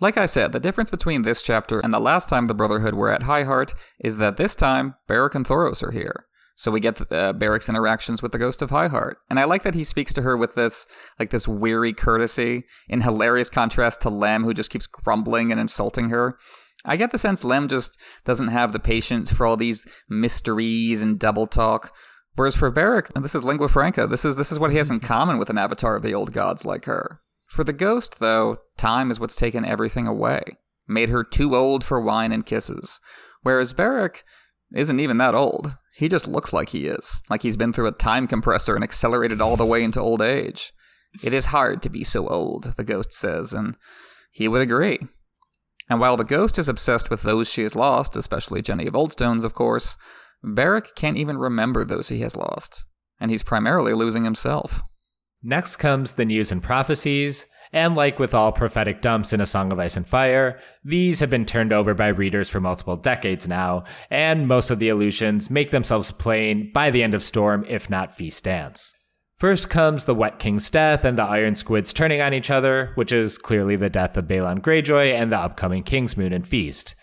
Like 0.00 0.16
I 0.16 0.26
said, 0.26 0.52
the 0.52 0.60
difference 0.60 0.90
between 0.90 1.22
this 1.22 1.42
chapter 1.42 1.78
and 1.80 1.92
the 1.92 2.00
last 2.00 2.28
time 2.28 2.46
the 2.46 2.54
Brotherhood 2.54 2.94
were 2.94 3.12
at 3.12 3.24
High 3.24 3.44
Heart 3.44 3.74
is 4.00 4.16
that 4.16 4.36
this 4.36 4.54
time 4.54 4.94
Beric 5.06 5.34
and 5.34 5.46
Thoros 5.46 5.82
are 5.82 5.92
here. 5.92 6.26
So 6.56 6.70
we 6.70 6.80
get 6.80 7.00
uh, 7.12 7.32
Beric's 7.32 7.68
interactions 7.68 8.22
with 8.22 8.32
the 8.32 8.38
ghost 8.38 8.62
of 8.62 8.70
High 8.70 8.88
Heart, 8.88 9.18
and 9.28 9.40
I 9.40 9.44
like 9.44 9.64
that 9.64 9.74
he 9.74 9.82
speaks 9.82 10.12
to 10.14 10.22
her 10.22 10.36
with 10.36 10.54
this 10.54 10.86
like 11.18 11.30
this 11.30 11.48
weary 11.48 11.92
courtesy, 11.92 12.64
in 12.88 13.00
hilarious 13.00 13.50
contrast 13.50 14.00
to 14.02 14.10
Lem, 14.10 14.44
who 14.44 14.54
just 14.54 14.70
keeps 14.70 14.86
grumbling 14.86 15.50
and 15.50 15.60
insulting 15.60 16.10
her. 16.10 16.38
I 16.84 16.96
get 16.96 17.12
the 17.12 17.18
sense 17.18 17.44
Lem 17.44 17.68
just 17.68 17.98
doesn't 18.24 18.48
have 18.48 18.72
the 18.72 18.78
patience 18.78 19.32
for 19.32 19.46
all 19.46 19.56
these 19.56 19.86
mysteries 20.08 21.02
and 21.02 21.18
double 21.18 21.46
talk. 21.46 21.92
Whereas 22.36 22.56
for 22.56 22.70
Beric, 22.70 23.12
this 23.14 23.34
is 23.34 23.44
lingua 23.44 23.68
franca. 23.68 24.06
This 24.06 24.24
is 24.24 24.36
this 24.36 24.52
is 24.52 24.58
what 24.58 24.70
he 24.70 24.78
has 24.78 24.90
in 24.90 25.00
common 25.14 25.38
with 25.38 25.50
an 25.50 25.58
avatar 25.58 25.96
of 25.96 26.02
the 26.02 26.14
old 26.14 26.32
gods 26.32 26.64
like 26.64 26.84
her. 26.84 27.20
For 27.46 27.64
the 27.64 27.72
ghost, 27.72 28.20
though, 28.20 28.58
time 28.76 29.10
is 29.10 29.20
what's 29.20 29.36
taken 29.36 29.64
everything 29.64 30.06
away, 30.06 30.42
made 30.88 31.08
her 31.08 31.24
too 31.24 31.54
old 31.54 31.84
for 31.84 32.00
wine 32.00 32.32
and 32.32 32.44
kisses. 32.44 33.00
Whereas 33.42 33.72
Beric 33.72 34.24
isn't 34.74 35.00
even 35.00 35.18
that 35.18 35.34
old. 35.34 35.76
He 35.96 36.08
just 36.08 36.26
looks 36.26 36.52
like 36.52 36.70
he 36.70 36.86
is, 36.86 37.20
like 37.30 37.42
he's 37.42 37.56
been 37.56 37.72
through 37.72 37.86
a 37.86 37.92
time 37.92 38.26
compressor 38.26 38.74
and 38.74 38.82
accelerated 38.82 39.40
all 39.40 39.56
the 39.56 39.64
way 39.64 39.84
into 39.84 40.00
old 40.00 40.20
age. 40.20 40.72
It 41.22 41.32
is 41.32 41.46
hard 41.46 41.82
to 41.82 41.88
be 41.88 42.02
so 42.02 42.26
old, 42.28 42.74
the 42.76 42.82
ghost 42.82 43.12
says, 43.12 43.52
and 43.52 43.76
he 44.32 44.48
would 44.48 44.60
agree. 44.60 44.98
And 45.88 46.00
while 46.00 46.16
the 46.16 46.24
ghost 46.24 46.58
is 46.58 46.68
obsessed 46.68 47.10
with 47.10 47.22
those 47.22 47.48
she 47.48 47.62
has 47.62 47.76
lost, 47.76 48.16
especially 48.16 48.62
Jenny 48.62 48.86
of 48.86 48.94
Oldstones, 48.94 49.44
of 49.44 49.54
course, 49.54 49.96
Beric 50.42 50.94
can't 50.96 51.16
even 51.16 51.38
remember 51.38 51.84
those 51.84 52.08
he 52.08 52.20
has 52.20 52.36
lost, 52.36 52.84
and 53.20 53.30
he's 53.30 53.42
primarily 53.42 53.92
losing 53.92 54.24
himself. 54.24 54.82
Next 55.42 55.76
comes 55.76 56.14
the 56.14 56.24
news 56.24 56.50
and 56.50 56.62
prophecies, 56.62 57.46
and 57.74 57.96
like 57.96 58.20
with 58.20 58.32
all 58.32 58.52
prophetic 58.52 59.02
dumps 59.02 59.32
in 59.32 59.40
A 59.40 59.46
Song 59.46 59.72
of 59.72 59.80
Ice 59.80 59.96
and 59.96 60.06
Fire, 60.06 60.60
these 60.84 61.18
have 61.18 61.28
been 61.28 61.44
turned 61.44 61.72
over 61.72 61.92
by 61.92 62.06
readers 62.06 62.48
for 62.48 62.60
multiple 62.60 62.96
decades 62.96 63.48
now, 63.48 63.82
and 64.10 64.46
most 64.46 64.70
of 64.70 64.78
the 64.78 64.88
allusions 64.88 65.50
make 65.50 65.72
themselves 65.72 66.12
plain 66.12 66.70
by 66.72 66.92
the 66.92 67.02
end 67.02 67.14
of 67.14 67.22
Storm, 67.22 67.66
if 67.68 67.90
not 67.90 68.14
Feast 68.14 68.44
Dance. 68.44 68.94
First 69.38 69.68
comes 69.68 70.04
the 70.04 70.14
Wet 70.14 70.38
King's 70.38 70.70
death 70.70 71.04
and 71.04 71.18
the 71.18 71.24
Iron 71.24 71.56
Squids 71.56 71.92
turning 71.92 72.20
on 72.20 72.32
each 72.32 72.52
other, 72.52 72.92
which 72.94 73.10
is 73.10 73.36
clearly 73.36 73.74
the 73.74 73.90
death 73.90 74.16
of 74.16 74.26
Balon 74.26 74.60
Greyjoy 74.60 75.12
and 75.12 75.32
the 75.32 75.36
upcoming 75.36 75.82
Kingsmoot 75.82 76.32
and 76.32 76.46
Feast. 76.46 76.94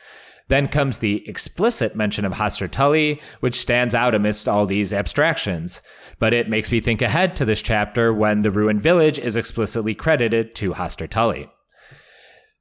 Then 0.51 0.67
comes 0.67 0.99
the 0.99 1.25
explicit 1.29 1.95
mention 1.95 2.25
of 2.25 2.33
Tully, 2.71 3.21
which 3.39 3.57
stands 3.57 3.95
out 3.95 4.13
amidst 4.13 4.49
all 4.49 4.65
these 4.65 4.91
abstractions. 4.91 5.81
But 6.19 6.33
it 6.33 6.49
makes 6.49 6.69
me 6.69 6.81
think 6.81 7.01
ahead 7.01 7.37
to 7.37 7.45
this 7.45 7.61
chapter 7.61 8.13
when 8.13 8.41
the 8.41 8.51
ruined 8.51 8.81
village 8.81 9.17
is 9.17 9.37
explicitly 9.37 9.95
credited 9.95 10.53
to 10.55 10.73
Tully. 10.73 11.49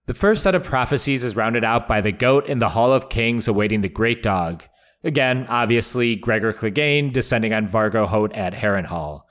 The 0.06 0.14
first 0.14 0.44
set 0.44 0.54
of 0.54 0.62
prophecies 0.62 1.24
is 1.24 1.34
rounded 1.34 1.64
out 1.64 1.88
by 1.88 2.00
the 2.00 2.12
goat 2.12 2.46
in 2.46 2.60
the 2.60 2.68
Hall 2.68 2.92
of 2.92 3.08
Kings 3.08 3.48
awaiting 3.48 3.80
the 3.80 3.88
great 3.88 4.22
dog. 4.22 4.62
Again, 5.02 5.46
obviously, 5.48 6.14
Gregor 6.14 6.52
Clegane 6.52 7.12
descending 7.12 7.52
on 7.52 7.66
Vargo 7.66 8.06
Hoat 8.06 8.32
at 8.36 8.54
Harrenhal. 8.54 9.22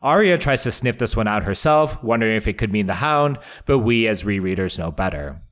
Arya 0.00 0.38
tries 0.38 0.62
to 0.62 0.72
sniff 0.72 0.96
this 0.96 1.14
one 1.14 1.28
out 1.28 1.42
herself, 1.42 2.02
wondering 2.02 2.36
if 2.36 2.48
it 2.48 2.56
could 2.56 2.72
mean 2.72 2.86
the 2.86 2.94
hound, 2.94 3.38
but 3.66 3.80
we 3.80 4.08
as 4.08 4.24
rereaders 4.24 4.78
know 4.78 4.90
better. 4.90 5.42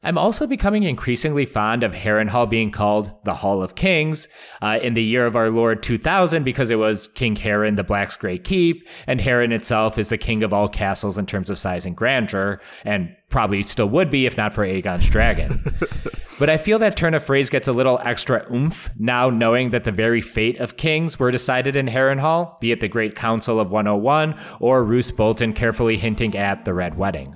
I'm 0.00 0.16
also 0.16 0.46
becoming 0.46 0.84
increasingly 0.84 1.44
fond 1.44 1.82
of 1.82 1.92
Harrenhal 1.92 2.48
being 2.48 2.70
called 2.70 3.10
the 3.24 3.34
Hall 3.34 3.60
of 3.60 3.74
Kings 3.74 4.28
uh, 4.62 4.78
in 4.80 4.94
the 4.94 5.02
year 5.02 5.26
of 5.26 5.34
our 5.34 5.50
Lord 5.50 5.82
2000 5.82 6.44
because 6.44 6.70
it 6.70 6.76
was 6.76 7.08
King 7.08 7.34
Harren 7.34 7.74
the 7.74 7.82
Black's 7.82 8.16
Great 8.16 8.44
Keep, 8.44 8.88
and 9.08 9.18
Harren 9.18 9.50
itself 9.50 9.98
is 9.98 10.08
the 10.08 10.16
king 10.16 10.44
of 10.44 10.52
all 10.52 10.68
castles 10.68 11.18
in 11.18 11.26
terms 11.26 11.50
of 11.50 11.58
size 11.58 11.84
and 11.84 11.96
grandeur, 11.96 12.60
and 12.84 13.12
probably 13.28 13.64
still 13.64 13.88
would 13.88 14.08
be 14.08 14.24
if 14.24 14.36
not 14.36 14.54
for 14.54 14.64
Aegon's 14.64 15.10
dragon. 15.10 15.64
but 16.38 16.48
I 16.48 16.58
feel 16.58 16.78
that 16.78 16.96
turn 16.96 17.14
of 17.14 17.24
phrase 17.24 17.50
gets 17.50 17.66
a 17.66 17.72
little 17.72 18.00
extra 18.04 18.46
oomph 18.52 18.90
now 18.96 19.30
knowing 19.30 19.70
that 19.70 19.82
the 19.82 19.90
very 19.90 20.20
fate 20.20 20.58
of 20.58 20.76
kings 20.76 21.18
were 21.18 21.32
decided 21.32 21.74
in 21.74 21.88
Harrenhal, 21.88 22.60
be 22.60 22.70
it 22.70 22.78
the 22.78 22.86
Great 22.86 23.16
Council 23.16 23.58
of 23.58 23.72
101 23.72 24.38
or 24.60 24.84
Roose 24.84 25.10
Bolton 25.10 25.54
carefully 25.54 25.96
hinting 25.96 26.36
at 26.36 26.64
the 26.64 26.72
Red 26.72 26.96
Wedding. 26.96 27.34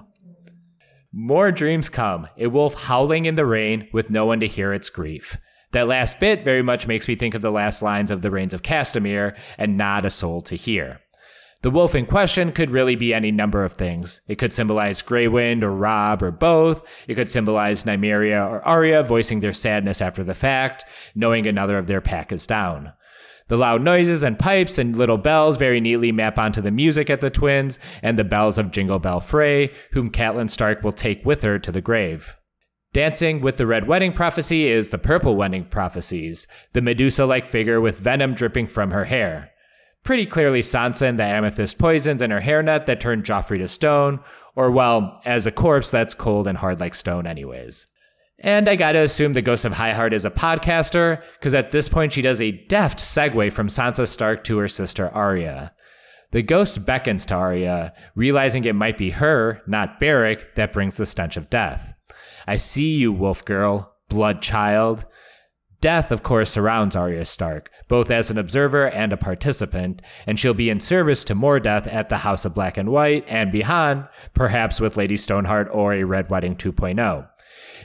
More 1.14 1.52
dreams 1.52 1.90
come, 1.90 2.26
a 2.38 2.46
wolf 2.46 2.72
howling 2.72 3.26
in 3.26 3.34
the 3.34 3.44
rain 3.44 3.86
with 3.92 4.08
no 4.08 4.24
one 4.24 4.40
to 4.40 4.46
hear 4.46 4.72
its 4.72 4.88
grief. 4.88 5.36
That 5.72 5.86
last 5.86 6.18
bit 6.18 6.42
very 6.42 6.62
much 6.62 6.86
makes 6.86 7.06
me 7.06 7.16
think 7.16 7.34
of 7.34 7.42
the 7.42 7.50
last 7.50 7.82
lines 7.82 8.10
of 8.10 8.22
the 8.22 8.30
Rains 8.30 8.54
of 8.54 8.62
Castamere, 8.62 9.36
and 9.58 9.76
not 9.76 10.06
a 10.06 10.10
soul 10.10 10.40
to 10.42 10.56
hear. 10.56 11.00
The 11.60 11.70
wolf 11.70 11.94
in 11.94 12.06
question 12.06 12.50
could 12.50 12.70
really 12.70 12.96
be 12.96 13.12
any 13.12 13.30
number 13.30 13.62
of 13.62 13.74
things. 13.74 14.22
It 14.26 14.36
could 14.36 14.54
symbolize 14.54 15.02
Greywind 15.02 15.62
or 15.62 15.70
Robb 15.70 16.22
or 16.22 16.30
both. 16.30 16.82
It 17.06 17.14
could 17.14 17.30
symbolize 17.30 17.84
Nymeria 17.84 18.44
or 18.50 18.66
Arya 18.66 19.02
voicing 19.02 19.40
their 19.40 19.52
sadness 19.52 20.00
after 20.00 20.24
the 20.24 20.34
fact, 20.34 20.86
knowing 21.14 21.46
another 21.46 21.76
of 21.76 21.88
their 21.88 22.00
pack 22.00 22.32
is 22.32 22.46
down. 22.46 22.94
The 23.52 23.58
loud 23.58 23.82
noises 23.82 24.22
and 24.22 24.38
pipes 24.38 24.78
and 24.78 24.96
little 24.96 25.18
bells 25.18 25.58
very 25.58 25.78
neatly 25.78 26.10
map 26.10 26.38
onto 26.38 26.62
the 26.62 26.70
music 26.70 27.10
at 27.10 27.20
the 27.20 27.28
twins 27.28 27.78
and 28.02 28.18
the 28.18 28.24
bells 28.24 28.56
of 28.56 28.70
Jingle 28.70 28.98
Bell 28.98 29.20
Frey, 29.20 29.70
whom 29.90 30.10
Catelyn 30.10 30.48
Stark 30.48 30.82
will 30.82 30.90
take 30.90 31.22
with 31.26 31.42
her 31.42 31.58
to 31.58 31.70
the 31.70 31.82
grave. 31.82 32.34
Dancing 32.94 33.42
with 33.42 33.58
the 33.58 33.66
red 33.66 33.86
wedding 33.86 34.14
prophecy 34.14 34.68
is 34.68 34.88
the 34.88 34.96
purple 34.96 35.36
wedding 35.36 35.66
prophecies, 35.66 36.46
the 36.72 36.80
Medusa 36.80 37.26
like 37.26 37.46
figure 37.46 37.78
with 37.78 37.98
venom 37.98 38.32
dripping 38.32 38.68
from 38.68 38.90
her 38.90 39.04
hair. 39.04 39.50
Pretty 40.02 40.24
clearly 40.24 40.62
Sansa 40.62 41.06
and 41.06 41.18
the 41.18 41.24
amethyst 41.24 41.76
poisons 41.76 42.22
in 42.22 42.30
her 42.30 42.40
hairnet 42.40 42.86
that 42.86 43.00
turned 43.00 43.24
Joffrey 43.24 43.58
to 43.58 43.68
stone, 43.68 44.20
or 44.56 44.70
well, 44.70 45.20
as 45.26 45.46
a 45.46 45.52
corpse 45.52 45.90
that's 45.90 46.14
cold 46.14 46.46
and 46.46 46.56
hard 46.56 46.80
like 46.80 46.94
stone, 46.94 47.26
anyways. 47.26 47.86
And 48.42 48.68
I 48.68 48.74
gotta 48.74 48.98
assume 48.98 49.32
the 49.32 49.40
Ghost 49.40 49.64
of 49.64 49.72
High 49.72 49.94
Heart 49.94 50.12
is 50.12 50.24
a 50.24 50.30
podcaster, 50.30 51.22
because 51.38 51.54
at 51.54 51.70
this 51.70 51.88
point 51.88 52.12
she 52.12 52.22
does 52.22 52.42
a 52.42 52.50
deft 52.50 52.98
segue 52.98 53.52
from 53.52 53.68
Sansa 53.68 54.06
Stark 54.06 54.42
to 54.44 54.58
her 54.58 54.68
sister 54.68 55.08
Arya. 55.08 55.72
The 56.32 56.42
ghost 56.42 56.84
beckons 56.84 57.24
to 57.26 57.34
Arya, 57.34 57.92
realizing 58.16 58.64
it 58.64 58.74
might 58.74 58.96
be 58.96 59.10
her, 59.10 59.62
not 59.68 60.00
Beric, 60.00 60.56
that 60.56 60.72
brings 60.72 60.96
the 60.96 61.06
stench 61.06 61.36
of 61.36 61.50
death. 61.50 61.94
I 62.46 62.56
see 62.56 62.96
you, 62.96 63.12
wolf 63.12 63.44
girl, 63.44 63.94
blood 64.08 64.42
child. 64.42 65.04
Death, 65.80 66.10
of 66.10 66.22
course, 66.22 66.50
surrounds 66.50 66.96
Arya 66.96 67.24
Stark, 67.24 67.70
both 67.86 68.10
as 68.10 68.30
an 68.30 68.38
observer 68.38 68.88
and 68.88 69.12
a 69.12 69.16
participant, 69.16 70.00
and 70.26 70.38
she'll 70.38 70.54
be 70.54 70.70
in 70.70 70.80
service 70.80 71.22
to 71.24 71.34
more 71.34 71.60
death 71.60 71.86
at 71.86 72.08
the 72.08 72.18
House 72.18 72.44
of 72.44 72.54
Black 72.54 72.76
and 72.76 72.88
White 72.88 73.24
and 73.28 73.52
beyond, 73.52 74.08
perhaps 74.32 74.80
with 74.80 74.96
Lady 74.96 75.16
Stoneheart 75.16 75.68
or 75.70 75.92
a 75.92 76.04
Red 76.04 76.30
Wedding 76.30 76.56
2.0. 76.56 77.28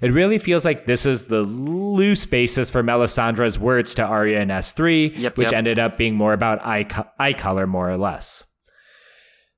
It 0.02 0.10
really 0.12 0.38
feels 0.38 0.66
like 0.66 0.86
this 0.86 1.06
is 1.06 1.26
the 1.26 1.42
loose 1.42 2.26
basis 2.26 2.70
for 2.70 2.84
Melisandre's 2.84 3.58
words 3.58 3.96
to 3.96 4.04
Arya 4.04 4.40
in 4.42 4.50
S3, 4.50 5.18
Yep, 5.18 5.38
which 5.38 5.48
yep. 5.48 5.54
ended 5.58 5.80
up 5.80 5.98
being 5.98 6.16
more 6.16 6.34
about 6.34 6.66
eye, 6.66 6.84
co- 6.84 7.08
eye 7.20 7.34
color, 7.34 7.68
more 7.68 7.90
or 7.90 7.98
less. 7.98 8.44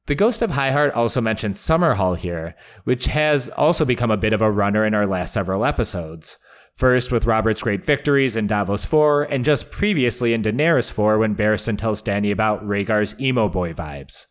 The 0.07 0.15
Ghost 0.15 0.41
of 0.41 0.51
High 0.51 0.71
Heart 0.71 0.93
also 0.95 1.21
mentions 1.21 1.59
Summerhall 1.59 2.17
here, 2.17 2.55
which 2.83 3.05
has 3.05 3.47
also 3.49 3.85
become 3.85 4.09
a 4.09 4.17
bit 4.17 4.33
of 4.33 4.41
a 4.41 4.49
runner 4.51 4.83
in 4.85 4.95
our 4.95 5.05
last 5.05 5.33
several 5.33 5.63
episodes. 5.63 6.37
First 6.73 7.11
with 7.11 7.25
Robert's 7.25 7.61
great 7.61 7.83
victories 7.83 8.35
in 8.35 8.47
Davos 8.47 8.85
4, 8.85 9.23
and 9.23 9.43
just 9.45 9.69
previously 9.69 10.33
in 10.33 10.41
Daenerys 10.41 10.91
4 10.91 11.17
when 11.17 11.35
Barristan 11.35 11.77
tells 11.77 12.01
Dany 12.01 12.31
about 12.31 12.65
Rhaegar's 12.65 13.19
emo 13.19 13.49
boy 13.49 13.73
vibes. 13.73 14.25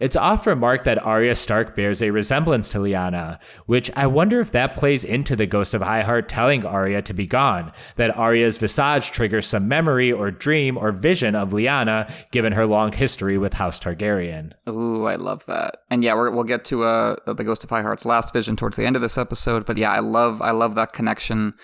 It's 0.00 0.16
oft 0.16 0.46
remarked 0.46 0.84
that 0.84 1.04
Arya 1.04 1.36
Stark 1.36 1.76
bears 1.76 2.02
a 2.02 2.10
resemblance 2.10 2.70
to 2.70 2.78
Lyanna, 2.78 3.38
which 3.66 3.90
I 3.96 4.06
wonder 4.06 4.40
if 4.40 4.52
that 4.52 4.76
plays 4.76 5.04
into 5.04 5.36
the 5.36 5.46
Ghost 5.46 5.74
of 5.74 5.82
High 5.82 6.02
Heart 6.02 6.28
telling 6.28 6.64
Arya 6.64 7.02
to 7.02 7.14
be 7.14 7.26
gone, 7.26 7.72
that 7.96 8.16
Arya's 8.16 8.58
visage 8.58 9.10
triggers 9.10 9.46
some 9.46 9.68
memory 9.68 10.12
or 10.12 10.30
dream 10.30 10.76
or 10.76 10.92
vision 10.92 11.34
of 11.34 11.50
Lyanna, 11.52 12.10
given 12.30 12.52
her 12.52 12.66
long 12.66 12.92
history 12.92 13.38
with 13.38 13.54
House 13.54 13.78
Targaryen. 13.78 14.52
Ooh, 14.68 15.06
I 15.06 15.16
love 15.16 15.46
that. 15.46 15.78
And 15.90 16.02
yeah, 16.02 16.14
we're, 16.14 16.30
we'll 16.30 16.44
get 16.44 16.64
to 16.66 16.84
uh, 16.84 17.16
the 17.32 17.44
Ghost 17.44 17.64
of 17.64 17.70
High 17.70 17.82
Heart's 17.82 18.04
last 18.04 18.32
vision 18.32 18.56
towards 18.56 18.76
the 18.76 18.86
end 18.86 18.96
of 18.96 19.02
this 19.02 19.18
episode. 19.18 19.64
But 19.66 19.76
yeah, 19.76 19.92
I 19.92 20.00
love 20.00 20.42
I 20.42 20.50
love 20.50 20.74
that 20.74 20.92
connection 20.92 21.54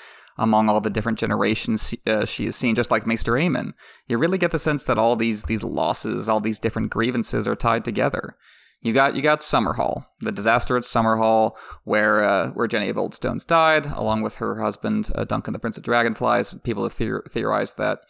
among 0.40 0.70
all 0.70 0.80
the 0.80 0.90
different 0.90 1.18
generations 1.18 1.94
uh, 2.06 2.24
she 2.24 2.46
has 2.46 2.56
seen, 2.56 2.74
just 2.74 2.90
like 2.90 3.06
Maester 3.06 3.32
Aemon. 3.32 3.74
You 4.08 4.18
really 4.18 4.38
get 4.38 4.50
the 4.50 4.58
sense 4.58 4.84
that 4.84 4.98
all 4.98 5.14
these 5.14 5.44
these 5.44 5.62
losses, 5.62 6.28
all 6.28 6.40
these 6.40 6.58
different 6.58 6.90
grievances 6.90 7.46
are 7.46 7.54
tied 7.54 7.84
together. 7.84 8.36
You 8.80 8.94
got 8.94 9.14
you 9.14 9.20
got 9.20 9.40
Summerhall, 9.40 10.06
the 10.20 10.32
disaster 10.32 10.76
at 10.78 10.84
Summerhall, 10.84 11.52
where 11.84 12.24
uh, 12.24 12.50
where 12.52 12.66
Jenny 12.66 12.88
of 12.88 12.96
Oldstones 12.96 13.46
died, 13.46 13.86
along 13.86 14.22
with 14.22 14.36
her 14.36 14.62
husband 14.62 15.10
uh, 15.14 15.24
Duncan, 15.24 15.52
the 15.52 15.58
Prince 15.58 15.76
of 15.76 15.82
Dragonflies. 15.82 16.54
People 16.64 16.84
have 16.84 16.94
theor- 16.94 17.30
theorized 17.30 17.76
that 17.76 18.00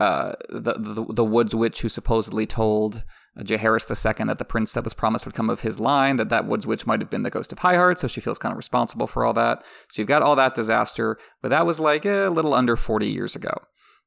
uh, 0.00 0.32
the, 0.48 0.72
the 0.78 1.06
the 1.12 1.24
Woods 1.24 1.54
Witch 1.54 1.82
who 1.82 1.90
supposedly 1.90 2.46
told 2.46 3.04
Jaehaerys 3.38 3.88
II 3.90 4.26
that 4.26 4.38
the 4.38 4.44
prince 4.44 4.72
that 4.72 4.84
was 4.84 4.94
promised 4.94 5.26
would 5.26 5.34
come 5.34 5.50
of 5.50 5.60
his 5.60 5.78
line, 5.78 6.16
that 6.16 6.30
that 6.30 6.46
Woods 6.46 6.66
Witch 6.66 6.86
might 6.86 7.00
have 7.00 7.10
been 7.10 7.22
the 7.22 7.30
ghost 7.30 7.52
of 7.52 7.58
High 7.58 7.76
Heart, 7.76 7.98
so 7.98 8.08
she 8.08 8.20
feels 8.20 8.38
kind 8.38 8.52
of 8.52 8.56
responsible 8.56 9.06
for 9.06 9.24
all 9.24 9.34
that. 9.34 9.62
So 9.88 10.00
you've 10.00 10.08
got 10.08 10.22
all 10.22 10.36
that 10.36 10.54
disaster, 10.54 11.18
but 11.42 11.50
that 11.50 11.66
was 11.66 11.78
like 11.78 12.06
eh, 12.06 12.28
a 12.28 12.30
little 12.30 12.54
under 12.54 12.76
40 12.76 13.06
years 13.06 13.36
ago. 13.36 13.52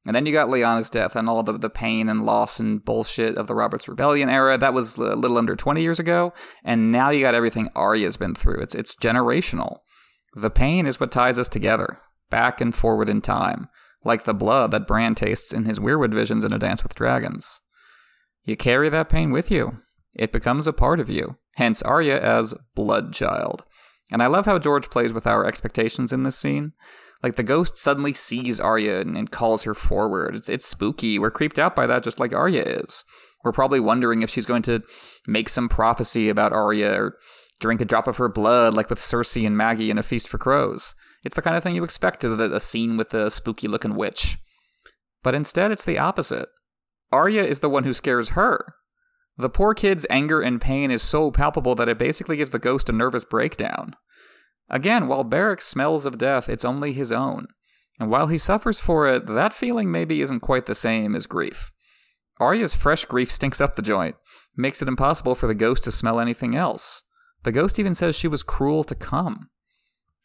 And 0.06 0.16
then 0.16 0.24
you 0.24 0.32
got 0.32 0.48
Lyanna's 0.48 0.88
death 0.88 1.14
and 1.14 1.28
all 1.28 1.42
the, 1.42 1.58
the 1.58 1.68
pain 1.68 2.08
and 2.08 2.24
loss 2.24 2.58
and 2.58 2.82
bullshit 2.82 3.36
of 3.36 3.46
the 3.46 3.54
Robert's 3.54 3.88
Rebellion 3.88 4.30
era. 4.30 4.56
That 4.56 4.72
was 4.72 4.96
a 4.96 5.14
little 5.14 5.36
under 5.36 5.54
20 5.54 5.82
years 5.82 5.98
ago. 5.98 6.32
And 6.64 6.90
now 6.90 7.10
you 7.10 7.20
got 7.20 7.34
everything 7.34 7.68
Arya's 7.76 8.16
been 8.16 8.34
through. 8.34 8.60
It's, 8.62 8.74
it's 8.74 8.96
generational. 8.96 9.78
The 10.34 10.50
pain 10.50 10.86
is 10.86 10.98
what 10.98 11.10
ties 11.10 11.38
us 11.38 11.48
together, 11.48 11.98
back 12.30 12.60
and 12.60 12.74
forward 12.74 13.10
in 13.10 13.20
time, 13.20 13.68
like 14.02 14.24
the 14.24 14.32
blood 14.32 14.70
that 14.70 14.86
Bran 14.86 15.14
tastes 15.14 15.52
in 15.52 15.66
his 15.66 15.78
Weirwood 15.78 16.14
visions 16.14 16.44
in 16.44 16.52
A 16.52 16.58
Dance 16.58 16.82
with 16.82 16.94
Dragons. 16.94 17.60
You 18.44 18.56
carry 18.56 18.88
that 18.88 19.08
pain 19.08 19.30
with 19.30 19.50
you. 19.50 19.78
It 20.14 20.32
becomes 20.32 20.66
a 20.66 20.72
part 20.72 21.00
of 21.00 21.10
you. 21.10 21.36
Hence 21.56 21.82
Arya 21.82 22.20
as 22.20 22.54
Blood 22.74 23.12
Child. 23.12 23.64
And 24.10 24.22
I 24.22 24.26
love 24.26 24.46
how 24.46 24.58
George 24.58 24.90
plays 24.90 25.12
with 25.12 25.26
our 25.26 25.44
expectations 25.46 26.12
in 26.12 26.22
this 26.22 26.38
scene. 26.38 26.72
Like 27.22 27.36
the 27.36 27.42
ghost 27.42 27.76
suddenly 27.76 28.12
sees 28.12 28.58
Arya 28.58 29.00
and, 29.00 29.16
and, 29.16 29.30
calls 29.30 29.64
her 29.64 29.74
forward. 29.74 30.34
It's 30.34 30.48
it's 30.48 30.64
spooky. 30.64 31.18
We're 31.18 31.30
creeped 31.30 31.58
out 31.58 31.76
by 31.76 31.86
that 31.86 32.02
just 32.02 32.18
like 32.18 32.32
Arya 32.32 32.62
is. 32.62 33.04
We're 33.44 33.52
probably 33.52 33.80
wondering 33.80 34.22
if 34.22 34.30
she's 34.30 34.46
going 34.46 34.62
to 34.62 34.82
make 35.26 35.48
some 35.48 35.68
prophecy 35.68 36.28
about 36.28 36.52
Arya 36.52 36.92
or 36.94 37.16
drink 37.60 37.80
a 37.80 37.84
drop 37.84 38.08
of 38.08 38.16
her 38.16 38.28
blood 38.28 38.74
like 38.74 38.88
with 38.88 38.98
Cersei 38.98 39.46
and 39.46 39.56
Maggy 39.56 39.90
in 39.90 39.98
A 39.98 40.02
Feast 40.02 40.28
for 40.28 40.38
Crows. 40.38 40.94
It's 41.22 41.36
the 41.36 41.42
kind 41.42 41.56
of 41.56 41.62
thing 41.62 41.74
you 41.74 41.84
expect 41.84 42.24
of 42.24 42.40
a 42.40 42.60
scene 42.60 42.96
with 42.96 43.12
a 43.12 43.30
spooky 43.30 43.68
looking 43.68 43.94
witch. 43.94 44.38
But 45.22 45.34
instead 45.34 45.70
it's 45.70 45.84
the 45.84 45.98
opposite. 45.98 46.48
Arya 47.12 47.42
is 47.42 47.60
the 47.60 47.70
one 47.70 47.84
who 47.84 47.92
scares 47.92 48.30
her. 48.30 48.74
The 49.36 49.48
poor 49.48 49.74
kid's 49.74 50.06
anger 50.10 50.40
and 50.40 50.60
pain 50.60 50.90
is 50.90 51.02
so 51.02 51.30
palpable 51.30 51.74
that 51.76 51.88
it 51.88 51.98
basically 51.98 52.36
gives 52.36 52.50
the 52.50 52.58
ghost 52.58 52.88
a 52.88 52.92
nervous 52.92 53.24
breakdown. 53.24 53.94
Again, 54.68 55.08
while 55.08 55.24
Beric 55.24 55.62
smells 55.62 56.06
of 56.06 56.18
death, 56.18 56.48
it's 56.48 56.64
only 56.64 56.92
his 56.92 57.10
own. 57.10 57.48
And 57.98 58.10
while 58.10 58.28
he 58.28 58.38
suffers 58.38 58.78
for 58.78 59.06
it, 59.06 59.26
that 59.26 59.52
feeling 59.52 59.90
maybe 59.90 60.20
isn't 60.20 60.40
quite 60.40 60.66
the 60.66 60.74
same 60.74 61.16
as 61.16 61.26
grief. 61.26 61.72
Arya's 62.38 62.74
fresh 62.74 63.04
grief 63.04 63.30
stinks 63.30 63.60
up 63.60 63.76
the 63.76 63.82
joint, 63.82 64.16
makes 64.56 64.80
it 64.80 64.88
impossible 64.88 65.34
for 65.34 65.46
the 65.46 65.54
ghost 65.54 65.84
to 65.84 65.92
smell 65.92 66.20
anything 66.20 66.56
else. 66.56 67.02
The 67.42 67.52
ghost 67.52 67.78
even 67.78 67.94
says 67.94 68.14
she 68.14 68.28
was 68.28 68.42
cruel 68.42 68.84
to 68.84 68.94
come. 68.94 69.48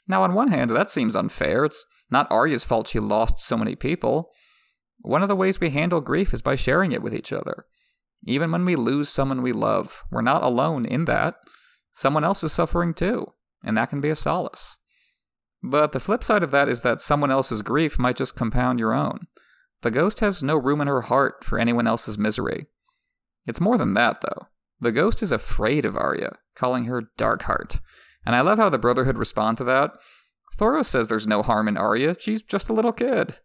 Now, 0.08 0.24
on 0.24 0.34
one 0.34 0.50
hand, 0.50 0.72
that 0.72 0.90
seems 0.90 1.16
unfair. 1.16 1.66
It's 1.66 1.86
not 2.12 2.32
Arya's 2.32 2.64
fault 2.64 2.88
she 2.88 3.00
lost 3.00 3.40
so 3.40 3.58
many 3.58 3.76
people. 3.76 4.30
One 5.00 5.22
of 5.22 5.28
the 5.28 5.36
ways 5.36 5.60
we 5.60 5.70
handle 5.70 6.02
grief 6.02 6.34
is 6.34 6.42
by 6.42 6.56
sharing 6.56 6.92
it 6.92 7.02
with 7.02 7.14
each 7.14 7.32
other. 7.32 7.66
Even 8.24 8.52
when 8.52 8.66
we 8.66 8.76
lose 8.76 9.10
someone 9.10 9.42
we 9.42 9.52
love, 9.52 10.04
we're 10.12 10.22
not 10.22 10.44
alone 10.44 10.86
in 10.86 11.06
that. 11.06 11.36
Someone 11.94 12.24
else 12.24 12.44
is 12.44 12.52
suffering 12.52 12.94
too, 12.94 13.28
and 13.64 13.78
that 13.78 13.90
can 13.90 14.02
be 14.02 14.10
a 14.10 14.16
solace. 14.16 14.78
But 15.62 15.92
the 15.92 16.00
flip 16.00 16.24
side 16.24 16.44
of 16.44 16.52
that 16.52 16.70
is 16.70 16.82
that 16.82 17.02
someone 17.02 17.32
else's 17.32 17.62
grief 17.62 17.98
might 17.98 18.16
just 18.16 18.36
compound 18.36 18.80
your 18.80 18.94
own. 18.94 19.28
The 19.82 19.92
ghost 19.92 20.20
has 20.20 20.42
no 20.42 20.58
room 20.58 20.82
in 20.82 20.88
her 20.88 21.02
heart 21.02 21.44
for 21.44 21.60
anyone 21.60 21.88
else's 21.88 22.18
misery. 22.18 22.68
It's 23.46 23.62
more 23.62 23.78
than 23.78 23.94
that, 23.94 24.22
though. 24.22 24.48
The 24.80 24.92
ghost 24.92 25.22
is 25.22 25.32
afraid 25.32 25.86
of 25.86 25.96
Arya, 25.96 26.38
calling 26.56 26.86
her 26.86 27.10
Darkheart. 27.18 27.80
And 28.26 28.36
I 28.36 28.42
love 28.42 28.58
how 28.58 28.70
the 28.70 28.80
Brotherhood 28.80 29.18
respond 29.18 29.58
to 29.58 29.64
that. 29.66 29.92
Thoros 30.58 30.86
says 30.86 31.08
there's 31.08 31.28
no 31.28 31.44
harm 31.44 31.68
in 31.68 31.78
Arya, 31.78 32.16
she's 32.20 32.42
just 32.42 32.70
a 32.70 32.74
little 32.74 32.94
kid. 32.94 33.40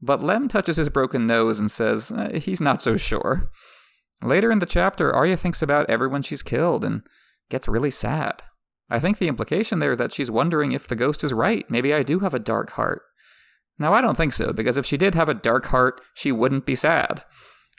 But 0.00 0.22
Lem 0.22 0.48
touches 0.48 0.76
his 0.76 0.88
broken 0.88 1.26
nose 1.26 1.58
and 1.58 1.70
says 1.70 2.12
eh, 2.12 2.38
he's 2.38 2.60
not 2.60 2.82
so 2.82 2.96
sure. 2.96 3.50
Later 4.22 4.50
in 4.50 4.58
the 4.58 4.66
chapter, 4.66 5.12
Arya 5.12 5.36
thinks 5.36 5.62
about 5.62 5.90
everyone 5.90 6.22
she's 6.22 6.42
killed 6.42 6.84
and 6.84 7.02
gets 7.50 7.68
really 7.68 7.90
sad. 7.90 8.42
I 8.88 8.98
think 9.00 9.18
the 9.18 9.28
implication 9.28 9.78
there 9.78 9.92
is 9.92 9.98
that 9.98 10.12
she's 10.12 10.30
wondering 10.30 10.72
if 10.72 10.86
the 10.86 10.96
ghost 10.96 11.24
is 11.24 11.32
right. 11.32 11.68
Maybe 11.70 11.92
I 11.92 12.02
do 12.02 12.20
have 12.20 12.34
a 12.34 12.38
dark 12.38 12.72
heart. 12.72 13.02
Now, 13.78 13.92
I 13.92 14.00
don't 14.00 14.16
think 14.16 14.32
so, 14.32 14.52
because 14.52 14.76
if 14.76 14.86
she 14.86 14.96
did 14.96 15.14
have 15.14 15.28
a 15.28 15.34
dark 15.34 15.66
heart, 15.66 16.00
she 16.14 16.32
wouldn't 16.32 16.64
be 16.64 16.74
sad. 16.74 17.24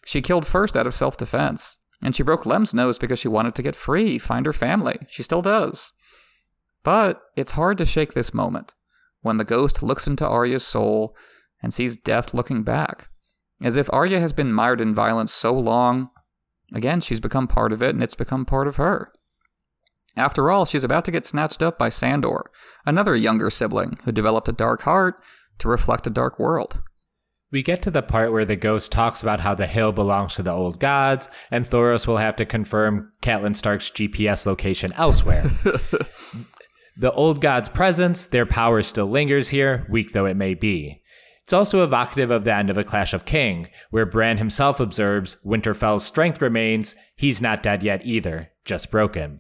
She 0.05 0.21
killed 0.21 0.45
first 0.45 0.77
out 0.77 0.85
of 0.85 0.93
self 0.93 1.17
defense, 1.17 1.77
and 2.01 2.15
she 2.15 2.23
broke 2.23 2.45
Lem's 2.45 2.73
nose 2.73 2.99
because 2.99 3.19
she 3.19 3.27
wanted 3.27 3.55
to 3.55 3.63
get 3.63 3.75
free, 3.75 4.19
find 4.19 4.45
her 4.45 4.53
family. 4.53 4.97
She 5.07 5.23
still 5.23 5.41
does. 5.41 5.91
But 6.83 7.21
it's 7.35 7.51
hard 7.51 7.77
to 7.79 7.85
shake 7.85 8.13
this 8.13 8.33
moment 8.33 8.73
when 9.21 9.37
the 9.37 9.43
ghost 9.43 9.81
looks 9.81 10.07
into 10.07 10.27
Arya's 10.27 10.65
soul 10.65 11.15
and 11.61 11.73
sees 11.73 11.97
death 11.97 12.33
looking 12.33 12.63
back. 12.63 13.09
As 13.61 13.77
if 13.77 13.91
Arya 13.91 14.19
has 14.19 14.33
been 14.33 14.53
mired 14.53 14.81
in 14.81 14.93
violence 14.93 15.33
so 15.33 15.53
long, 15.53 16.09
again, 16.73 17.01
she's 17.01 17.19
become 17.19 17.47
part 17.47 17.73
of 17.73 17.81
it 17.81 17.95
and 17.95 18.03
it's 18.03 18.15
become 18.15 18.45
part 18.45 18.67
of 18.67 18.75
her. 18.75 19.11
After 20.15 20.49
all, 20.49 20.65
she's 20.65 20.83
about 20.83 21.05
to 21.05 21.11
get 21.11 21.25
snatched 21.25 21.61
up 21.61 21.77
by 21.77 21.89
Sandor, 21.89 22.49
another 22.85 23.15
younger 23.15 23.49
sibling 23.49 23.99
who 24.03 24.11
developed 24.11 24.49
a 24.49 24.53
dark 24.53 24.81
heart 24.81 25.21
to 25.59 25.69
reflect 25.69 26.07
a 26.07 26.11
dark 26.11 26.39
world. 26.39 26.81
We 27.51 27.63
get 27.63 27.81
to 27.83 27.91
the 27.91 28.01
part 28.01 28.33
where 28.33 28.43
the 28.43 28.57
ghost 28.57 28.91
talks 28.91 29.23
about 29.23 29.39
how 29.39 29.55
the 29.55 29.67
hill 29.67 29.93
belongs 29.93 30.35
to 30.35 30.43
the 30.43 30.51
old 30.51 30.79
gods, 30.79 31.29
and 31.49 31.65
Thoros 31.65 32.05
will 32.05 32.17
have 32.17 32.35
to 32.37 32.45
confirm 32.45 33.13
Catelyn 33.21 33.55
Stark's 33.55 33.89
GPS 33.89 34.45
location 34.45 34.91
elsewhere. 34.93 35.43
the 36.97 37.11
old 37.13 37.39
gods' 37.39 37.69
presence, 37.69 38.27
their 38.27 38.45
power 38.45 38.81
still 38.81 39.05
lingers 39.05 39.47
here, 39.47 39.87
weak 39.89 40.11
though 40.11 40.25
it 40.25 40.35
may 40.35 40.55
be. 40.55 41.01
It's 41.47 41.53
also 41.53 41.81
evocative 41.81 42.29
of 42.29 42.43
the 42.43 42.53
end 42.53 42.69
of 42.69 42.77
A 42.77 42.83
Clash 42.83 43.13
of 43.13 43.23
King, 43.23 43.69
where 43.89 44.05
Bran 44.05 44.37
himself 44.37 44.81
observes 44.81 45.37
Winterfell's 45.45 46.03
strength 46.03 46.41
remains, 46.41 46.93
he's 47.15 47.41
not 47.41 47.63
dead 47.63 47.83
yet 47.83 48.05
either, 48.05 48.49
just 48.65 48.91
broken. 48.91 49.39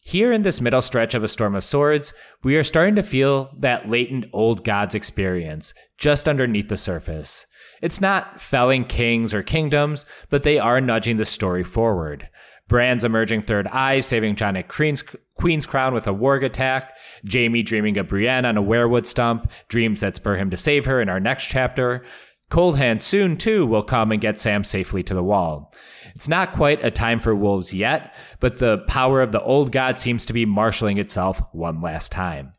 Here 0.00 0.30
in 0.30 0.42
this 0.42 0.60
middle 0.60 0.82
stretch 0.82 1.14
of 1.14 1.24
A 1.24 1.28
Storm 1.28 1.54
of 1.54 1.64
Swords, 1.64 2.12
we 2.42 2.54
are 2.56 2.62
starting 2.62 2.96
to 2.96 3.02
feel 3.02 3.50
that 3.60 3.88
latent 3.88 4.26
old 4.34 4.62
gods 4.62 4.94
experience 4.94 5.72
just 5.96 6.28
underneath 6.28 6.68
the 6.68 6.76
surface. 6.76 7.46
It's 7.80 8.02
not 8.02 8.38
felling 8.38 8.84
kings 8.84 9.32
or 9.32 9.42
kingdoms, 9.42 10.04
but 10.28 10.42
they 10.42 10.58
are 10.58 10.82
nudging 10.82 11.16
the 11.16 11.24
story 11.24 11.64
forward. 11.64 12.28
Bran's 12.68 13.04
emerging 13.04 13.42
third 13.42 13.66
eye 13.68 14.00
saving 14.00 14.36
Jon 14.36 14.56
at 14.56 14.68
Queen's, 14.68 15.04
Queenscrown 15.38 15.92
with 15.92 16.06
a 16.06 16.14
warg 16.14 16.44
attack. 16.44 16.92
Jaime 17.30 17.62
dreaming 17.62 17.98
of 17.98 18.08
Brienne 18.08 18.44
on 18.44 18.56
a 18.56 18.62
weirwood 18.62 19.06
stump, 19.06 19.50
dreams 19.68 20.00
that 20.00 20.16
spur 20.16 20.36
him 20.36 20.50
to 20.50 20.56
save 20.56 20.86
her 20.86 21.00
in 21.00 21.08
our 21.08 21.20
next 21.20 21.46
chapter. 21.46 22.04
Cold 22.50 22.76
Hand 22.76 23.02
soon, 23.02 23.36
too, 23.36 23.66
will 23.66 23.82
come 23.82 24.12
and 24.12 24.20
get 24.20 24.40
Sam 24.40 24.64
safely 24.64 25.02
to 25.04 25.14
the 25.14 25.22
wall. 25.22 25.74
It's 26.14 26.28
not 26.28 26.52
quite 26.52 26.84
a 26.84 26.90
time 26.90 27.18
for 27.18 27.34
wolves 27.34 27.74
yet, 27.74 28.14
but 28.38 28.58
the 28.58 28.78
power 28.86 29.20
of 29.22 29.32
the 29.32 29.42
old 29.42 29.72
god 29.72 29.98
seems 29.98 30.26
to 30.26 30.32
be 30.32 30.46
marshaling 30.46 30.98
itself 30.98 31.42
one 31.52 31.80
last 31.80 32.12
time. 32.12 32.52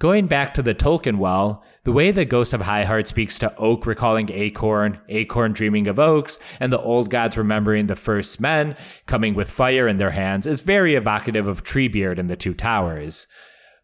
Going 0.00 0.28
back 0.28 0.54
to 0.54 0.62
the 0.62 0.76
Tolkien 0.76 1.18
well, 1.18 1.64
the 1.82 1.90
way 1.90 2.12
the 2.12 2.24
Ghost 2.24 2.54
of 2.54 2.60
High 2.60 2.84
Heart 2.84 3.08
speaks 3.08 3.36
to 3.40 3.52
Oak 3.56 3.84
recalling 3.84 4.30
Acorn, 4.30 5.00
Acorn 5.08 5.52
dreaming 5.52 5.88
of 5.88 5.98
oaks, 5.98 6.38
and 6.60 6.72
the 6.72 6.78
old 6.78 7.10
gods 7.10 7.36
remembering 7.36 7.88
the 7.88 7.96
first 7.96 8.40
men 8.40 8.76
coming 9.06 9.34
with 9.34 9.50
fire 9.50 9.88
in 9.88 9.96
their 9.96 10.12
hands 10.12 10.46
is 10.46 10.60
very 10.60 10.94
evocative 10.94 11.48
of 11.48 11.64
Treebeard 11.64 12.20
and 12.20 12.30
the 12.30 12.36
Two 12.36 12.54
Towers. 12.54 13.26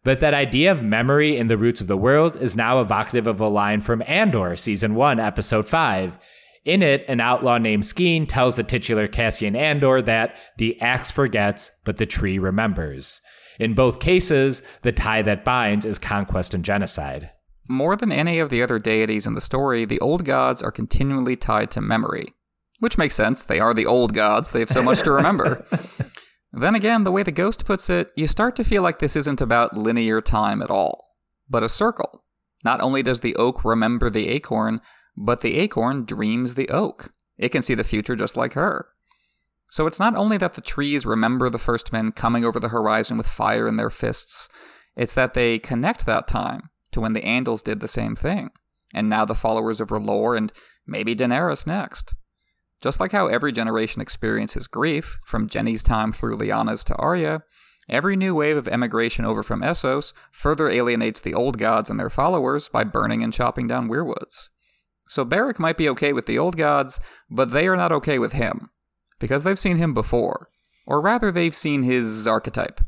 But 0.05 0.21
that 0.21 0.33
idea 0.33 0.71
of 0.71 0.81
memory 0.81 1.35
in 1.35 1.49
the 1.49 1.57
roots 1.57 1.81
of 1.81 1.87
the 1.87 1.97
world 1.97 2.37
is 2.37 2.55
now 2.55 2.79
evocative 2.79 3.27
of 3.27 3.41
a 3.41 3.49
line 3.49 3.81
from 3.81 4.01
Andor, 4.07 4.55
Season 4.55 4.95
1, 4.95 5.19
Episode 5.19 5.67
5. 5.67 6.17
In 6.63 6.81
it, 6.81 7.03
an 7.09 7.19
outlaw 7.19 7.57
named 7.57 7.83
Skeen 7.83 8.25
tells 8.25 8.55
the 8.55 8.63
titular 8.63 9.09
Cassian 9.09 9.55
Andor 9.55 10.01
that 10.03 10.37
the 10.55 10.79
axe 10.79 11.11
forgets, 11.11 11.71
but 11.83 11.97
the 11.97 12.05
tree 12.05 12.39
remembers. 12.39 13.19
In 13.59 13.73
both 13.73 13.99
cases, 13.99 14.61
the 14.81 14.91
tie 14.91 15.21
that 15.21 15.45
binds 15.45 15.85
is 15.85 15.99
conquest 15.99 16.53
and 16.53 16.63
genocide. 16.63 17.31
More 17.67 17.95
than 17.95 18.11
any 18.11 18.39
of 18.39 18.49
the 18.49 18.61
other 18.61 18.79
deities 18.79 19.25
in 19.25 19.33
the 19.33 19.41
story, 19.41 19.85
the 19.85 19.99
old 19.99 20.23
gods 20.23 20.61
are 20.61 20.71
continually 20.71 21.35
tied 21.35 21.71
to 21.71 21.81
memory. 21.81 22.33
Which 22.79 22.97
makes 22.97 23.15
sense, 23.15 23.43
they 23.43 23.59
are 23.59 23.73
the 23.73 23.85
old 23.85 24.13
gods, 24.13 24.51
they 24.51 24.59
have 24.59 24.69
so 24.69 24.83
much 24.83 25.01
to 25.03 25.11
remember. 25.11 25.65
then 26.53 26.75
again, 26.75 27.03
the 27.03 27.11
way 27.11 27.23
the 27.23 27.31
ghost 27.31 27.65
puts 27.65 27.89
it, 27.89 28.11
you 28.15 28.27
start 28.27 28.55
to 28.57 28.63
feel 28.63 28.83
like 28.83 28.99
this 28.99 29.15
isn't 29.15 29.41
about 29.41 29.77
linear 29.77 30.21
time 30.21 30.61
at 30.61 30.69
all, 30.69 31.15
but 31.49 31.63
a 31.63 31.69
circle. 31.69 32.23
Not 32.63 32.81
only 32.81 33.01
does 33.01 33.21
the 33.21 33.35
oak 33.35 33.63
remember 33.63 34.09
the 34.09 34.27
acorn, 34.27 34.81
but 35.15 35.41
the 35.41 35.57
acorn 35.57 36.05
dreams 36.05 36.55
the 36.55 36.69
oak. 36.69 37.13
It 37.37 37.49
can 37.49 37.61
see 37.61 37.75
the 37.75 37.83
future 37.83 38.15
just 38.15 38.37
like 38.37 38.53
her. 38.53 38.89
So 39.75 39.87
it's 39.87 39.99
not 39.99 40.15
only 40.15 40.37
that 40.37 40.53
the 40.53 40.61
trees 40.61 41.05
remember 41.05 41.49
the 41.49 41.57
first 41.57 41.91
men 41.91 42.13
coming 42.13 42.45
over 42.45 42.61
the 42.61 42.69
horizon 42.69 43.17
with 43.17 43.27
fire 43.27 43.67
in 43.67 43.75
their 43.75 43.89
fists, 43.89 44.47
it's 44.95 45.13
that 45.15 45.33
they 45.33 45.59
connect 45.59 46.05
that 46.05 46.29
time 46.29 46.69
to 46.93 47.01
when 47.01 47.11
the 47.11 47.19
Andals 47.19 47.61
did 47.61 47.81
the 47.81 47.87
same 47.89 48.15
thing, 48.15 48.51
and 48.93 49.09
now 49.09 49.25
the 49.25 49.35
followers 49.35 49.81
of 49.81 49.89
R'hllor 49.89 50.37
and 50.37 50.53
maybe 50.87 51.13
Daenerys 51.13 51.67
next. 51.67 52.13
Just 52.79 53.01
like 53.01 53.11
how 53.11 53.27
every 53.27 53.51
generation 53.51 54.01
experiences 54.01 54.67
grief, 54.67 55.17
from 55.25 55.49
Jenny's 55.49 55.83
time 55.83 56.13
through 56.13 56.37
Lyanna's 56.37 56.85
to 56.85 56.95
Arya, 56.95 57.43
every 57.89 58.15
new 58.15 58.33
wave 58.33 58.55
of 58.55 58.69
emigration 58.69 59.25
over 59.25 59.43
from 59.43 59.59
Essos 59.59 60.13
further 60.31 60.69
alienates 60.69 61.19
the 61.19 61.33
old 61.33 61.57
gods 61.57 61.89
and 61.89 61.99
their 61.99 62.09
followers 62.09 62.69
by 62.69 62.85
burning 62.85 63.21
and 63.21 63.33
chopping 63.33 63.67
down 63.67 63.89
weirwoods. 63.89 64.47
So 65.09 65.25
Beric 65.25 65.59
might 65.59 65.75
be 65.75 65.89
okay 65.89 66.13
with 66.13 66.27
the 66.27 66.39
old 66.39 66.55
gods, 66.55 67.01
but 67.29 67.49
they 67.49 67.67
are 67.67 67.75
not 67.75 67.91
okay 67.91 68.17
with 68.19 68.31
him, 68.31 68.69
because 69.19 69.43
they've 69.43 69.59
seen 69.59 69.77
him 69.77 69.93
before, 69.93 70.49
or 70.85 71.01
rather, 71.01 71.31
they've 71.31 71.55
seen 71.55 71.83
his 71.83 72.27
archetype. 72.27 72.81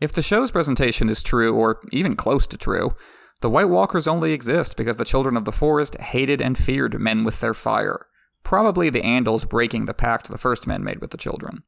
If 0.00 0.12
the 0.12 0.22
show's 0.22 0.50
presentation 0.50 1.08
is 1.08 1.22
true, 1.22 1.54
or 1.54 1.80
even 1.92 2.16
close 2.16 2.46
to 2.48 2.58
true, 2.58 2.94
the 3.40 3.50
White 3.50 3.68
Walkers 3.68 4.06
only 4.06 4.32
exist 4.32 4.76
because 4.76 4.96
the 4.96 5.04
children 5.04 5.36
of 5.36 5.44
the 5.44 5.52
forest 5.52 5.96
hated 5.96 6.40
and 6.40 6.56
feared 6.56 7.00
men 7.00 7.24
with 7.24 7.40
their 7.40 7.54
fire, 7.54 8.06
probably 8.42 8.90
the 8.90 9.02
Andals 9.02 9.48
breaking 9.48 9.86
the 9.86 9.94
pact 9.94 10.28
the 10.28 10.38
first 10.38 10.66
men 10.66 10.82
made 10.82 11.00
with 11.00 11.10
the 11.10 11.16
children. 11.16 11.62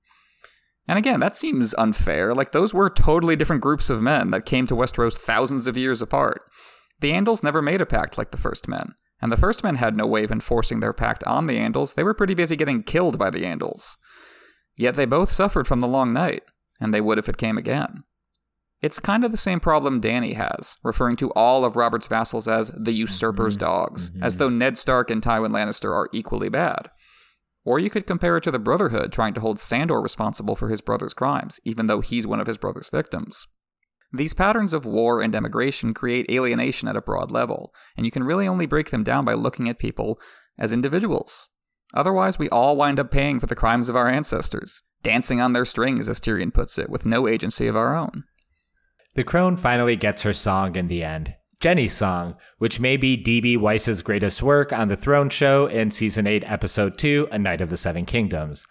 And 0.87 0.97
again, 0.97 1.21
that 1.21 1.37
seems 1.37 1.75
unfair. 1.75 2.35
Like, 2.35 2.53
those 2.53 2.73
were 2.73 2.89
totally 2.89 3.37
different 3.37 3.63
groups 3.63 3.91
of 3.91 4.01
men 4.01 4.31
that 4.31 4.47
came 4.47 4.67
to 4.67 4.75
Westeros 4.75 5.17
thousands 5.17 5.67
of 5.67 5.77
years 5.77 6.01
apart. 6.01 6.41
The 7.01 7.13
Andals 7.13 7.43
never 7.43 7.61
made 7.61 7.83
a 7.83 7.87
pact 7.87 8.17
like 8.17 8.31
the 8.31 8.39
first 8.39 8.67
men, 8.67 8.95
and 9.21 9.33
the 9.33 9.37
first 9.37 9.65
men 9.65 9.77
had 9.77 9.97
no 9.97 10.07
way 10.07 10.25
of 10.25 10.31
enforcing 10.31 10.81
their 10.81 10.93
pact 10.93 11.25
on 11.25 11.47
the 11.47 11.59
Andals. 11.59 11.95
They 11.95 12.05
were 12.05 12.15
pretty 12.15 12.35
busy 12.35 12.57
getting 12.57 12.83
killed 12.83 13.19
by 13.19 13.31
the 13.31 13.43
Andals. 13.43 13.97
Yet 14.77 14.95
they 14.95 15.07
both 15.07 15.33
suffered 15.33 15.67
from 15.67 15.81
the 15.81 15.89
long 15.89 16.13
night, 16.13 16.43
and 16.81 16.95
they 16.95 17.01
would 17.01 17.19
if 17.19 17.29
it 17.29 17.37
came 17.37 17.59
again. 17.59 18.05
It's 18.81 19.01
kind 19.01 19.25
of 19.25 19.33
the 19.33 19.37
same 19.37 19.59
problem 19.59 20.01
Dany 20.01 20.35
has, 20.35 20.77
referring 20.85 21.17
to 21.17 21.31
all 21.33 21.65
of 21.65 21.75
Robert's 21.75 22.07
vassals 22.07 22.47
as 22.47 22.71
the 22.77 22.93
usurper's 22.93 23.57
mm-hmm. 23.57 23.67
dogs, 23.67 24.11
mm-hmm. 24.11 24.23
as 24.23 24.37
though 24.37 24.49
Ned 24.49 24.79
Stark 24.79 25.11
and 25.11 25.21
Tywin 25.21 25.51
Lannister 25.51 25.93
are 25.93 26.09
equally 26.13 26.49
bad. 26.49 26.91
Or 27.65 27.81
you 27.81 27.91
could 27.91 28.07
compare 28.07 28.37
it 28.37 28.45
to 28.45 28.53
the 28.53 28.59
Brotherhood 28.61 29.13
trying 29.13 29.35
to 29.35 29.41
hold 29.41 29.59
Sandor 29.59 30.01
responsible 30.01 30.55
for 30.55 30.69
his 30.69 30.81
brother's 30.81 31.13
crimes, 31.13 31.59
even 31.65 31.89
though 31.89 32.01
he's 32.01 32.27
one 32.27 32.41
of 32.41 32.47
his 32.47 32.57
brother's 32.57 32.89
victims. 32.89 33.47
These 34.13 34.35
patterns 34.35 34.73
of 34.73 34.87
war 34.87 35.21
and 35.21 35.35
emigration 35.35 35.93
create 35.93 36.31
alienation 36.31 36.89
at 36.89 36.97
a 36.97 37.03
broad 37.03 37.31
level, 37.31 37.75
and 37.97 38.07
you 38.07 38.11
can 38.11 38.25
really 38.25 38.49
only 38.49 38.67
break 38.67 38.91
them 38.91 39.05
down 39.05 39.25
by 39.25 39.35
looking 39.35 39.69
at 39.69 39.79
people 39.79 40.19
as 40.59 40.73
individuals. 40.73 41.51
Otherwise, 41.95 42.39
we 42.39 42.49
all 42.49 42.77
wind 42.77 42.99
up 42.99 43.11
paying 43.11 43.39
for 43.39 43.47
the 43.47 43.55
crimes 43.55 43.89
of 43.89 43.97
our 43.97 44.09
ancestors, 44.09 44.83
dancing 45.03 45.41
on 45.41 45.53
their 45.53 45.65
strings, 45.65 46.09
as 46.09 46.21
Tyrion 46.21 46.53
puts 46.53 46.79
it, 46.79 46.91
with 46.91 47.07
no 47.07 47.29
agency 47.29 47.67
of 47.67 47.77
our 47.77 47.95
own. 47.95 48.25
The 49.15 49.25
crone 49.25 49.57
finally 49.57 49.97
gets 49.97 50.23
her 50.23 50.33
song 50.33 50.77
in 50.77 50.89
the 50.89 51.03
end. 51.03 51.35
Jenny's 51.61 51.95
song, 51.95 52.37
which 52.59 52.79
may 52.79 52.97
be 52.97 53.17
D.B. 53.17 53.57
Weiss's 53.57 54.03
greatest 54.03 54.43
work 54.43 54.73
on 54.73 54.89
the 54.89 54.97
Throne 54.97 55.29
Show 55.29 55.67
in 55.67 55.91
Season 55.91 56.27
8, 56.27 56.45
Episode 56.47 56.97
2, 56.97 57.29
A 57.33 57.39
Knight 57.39 57.61
of 57.61 57.69
the 57.69 57.77
Seven 57.77 58.07
Kingdoms. 58.07 58.65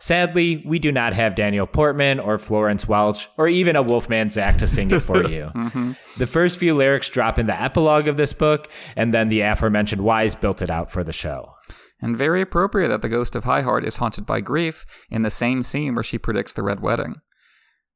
Sadly, 0.00 0.62
we 0.64 0.78
do 0.78 0.92
not 0.92 1.12
have 1.12 1.34
Daniel 1.34 1.66
Portman 1.66 2.20
or 2.20 2.38
Florence 2.38 2.86
Welch 2.86 3.28
or 3.36 3.48
even 3.48 3.74
a 3.74 3.82
Wolfman 3.82 4.30
Zach 4.30 4.58
to 4.58 4.66
sing 4.66 4.92
it 4.92 5.00
for 5.00 5.24
you. 5.30 5.50
mm-hmm. 5.54 5.92
The 6.18 6.26
first 6.26 6.58
few 6.58 6.74
lyrics 6.74 7.08
drop 7.08 7.38
in 7.38 7.46
the 7.46 7.60
epilogue 7.60 8.06
of 8.06 8.16
this 8.16 8.32
book, 8.32 8.68
and 8.94 9.12
then 9.12 9.28
the 9.28 9.40
aforementioned 9.40 10.02
Weiss 10.02 10.36
built 10.36 10.62
it 10.62 10.70
out 10.70 10.92
for 10.92 11.02
the 11.02 11.12
show. 11.12 11.52
And 12.00 12.16
very 12.16 12.40
appropriate 12.40 12.88
that 12.88 13.02
the 13.02 13.08
ghost 13.08 13.34
of 13.34 13.42
High 13.42 13.62
Heart 13.62 13.84
is 13.84 13.96
haunted 13.96 14.24
by 14.24 14.40
grief 14.40 14.86
in 15.10 15.22
the 15.22 15.30
same 15.30 15.64
scene 15.64 15.96
where 15.96 16.04
she 16.04 16.16
predicts 16.16 16.54
the 16.54 16.62
Red 16.62 16.78
Wedding. 16.78 17.16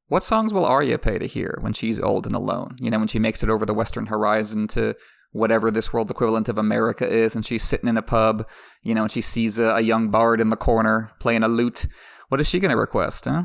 What 0.08 0.24
songs 0.24 0.52
will 0.52 0.64
Arya 0.64 0.98
pay 0.98 1.18
to 1.18 1.26
hear 1.26 1.56
when 1.60 1.72
she's 1.72 2.00
old 2.00 2.26
and 2.26 2.34
alone? 2.34 2.76
You 2.80 2.90
know, 2.90 2.98
when 2.98 3.08
she 3.08 3.20
makes 3.20 3.44
it 3.44 3.48
over 3.48 3.64
the 3.64 3.72
western 3.72 4.06
horizon 4.06 4.66
to 4.68 4.96
whatever 5.32 5.70
this 5.70 5.92
world's 5.92 6.10
equivalent 6.10 6.48
of 6.48 6.58
America 6.58 7.06
is, 7.06 7.34
and 7.34 7.44
she's 7.44 7.62
sitting 7.62 7.88
in 7.88 7.96
a 7.96 8.02
pub, 8.02 8.46
you 8.82 8.94
know, 8.94 9.02
and 9.02 9.10
she 9.10 9.20
sees 9.20 9.58
a, 9.58 9.76
a 9.76 9.80
young 9.80 10.08
bard 10.08 10.40
in 10.40 10.50
the 10.50 10.56
corner 10.56 11.10
playing 11.18 11.42
a 11.42 11.48
lute. 11.48 11.86
What 12.28 12.40
is 12.40 12.48
she 12.48 12.60
going 12.60 12.70
to 12.70 12.76
request, 12.76 13.24
huh? 13.24 13.44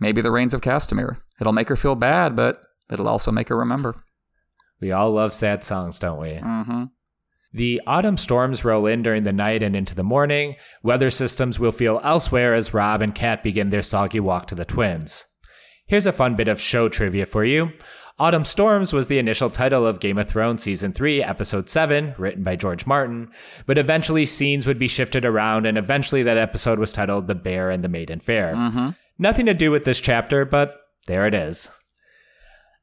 Maybe 0.00 0.20
the 0.20 0.30
Rains 0.30 0.54
of 0.54 0.60
Castamere. 0.60 1.18
It'll 1.40 1.52
make 1.52 1.68
her 1.68 1.76
feel 1.76 1.94
bad, 1.94 2.34
but 2.34 2.60
it'll 2.90 3.08
also 3.08 3.30
make 3.30 3.48
her 3.48 3.56
remember. 3.56 4.02
We 4.80 4.92
all 4.92 5.12
love 5.12 5.32
sad 5.32 5.62
songs, 5.62 5.98
don't 5.98 6.20
we? 6.20 6.32
Mm-hmm. 6.32 6.84
The 7.52 7.80
autumn 7.86 8.16
storms 8.16 8.64
roll 8.64 8.86
in 8.86 9.02
during 9.02 9.22
the 9.22 9.32
night 9.32 9.62
and 9.62 9.76
into 9.76 9.94
the 9.94 10.02
morning. 10.02 10.56
Weather 10.82 11.10
systems 11.10 11.60
will 11.60 11.70
feel 11.70 12.00
elsewhere 12.02 12.54
as 12.54 12.74
Robb 12.74 13.00
and 13.00 13.14
Cat 13.14 13.44
begin 13.44 13.70
their 13.70 13.82
soggy 13.82 14.18
walk 14.18 14.48
to 14.48 14.56
the 14.56 14.64
twins. 14.64 15.26
Here's 15.86 16.06
a 16.06 16.12
fun 16.12 16.34
bit 16.34 16.48
of 16.48 16.60
show 16.60 16.88
trivia 16.88 17.26
for 17.26 17.44
you. 17.44 17.70
Autumn 18.16 18.44
Storms 18.44 18.92
was 18.92 19.08
the 19.08 19.18
initial 19.18 19.50
title 19.50 19.84
of 19.84 19.98
Game 19.98 20.18
of 20.18 20.28
Thrones 20.28 20.62
Season 20.62 20.92
3, 20.92 21.20
Episode 21.20 21.68
7, 21.68 22.14
written 22.16 22.44
by 22.44 22.54
George 22.54 22.86
Martin, 22.86 23.28
but 23.66 23.76
eventually 23.76 24.24
scenes 24.24 24.68
would 24.68 24.78
be 24.78 24.86
shifted 24.86 25.24
around, 25.24 25.66
and 25.66 25.76
eventually 25.76 26.22
that 26.22 26.36
episode 26.36 26.78
was 26.78 26.92
titled 26.92 27.26
The 27.26 27.34
Bear 27.34 27.70
and 27.70 27.82
the 27.82 27.88
Maiden 27.88 28.20
Fair. 28.20 28.54
Mm-hmm. 28.54 28.90
Nothing 29.18 29.46
to 29.46 29.54
do 29.54 29.72
with 29.72 29.84
this 29.84 30.00
chapter, 30.00 30.44
but 30.44 30.76
there 31.08 31.26
it 31.26 31.34
is. 31.34 31.72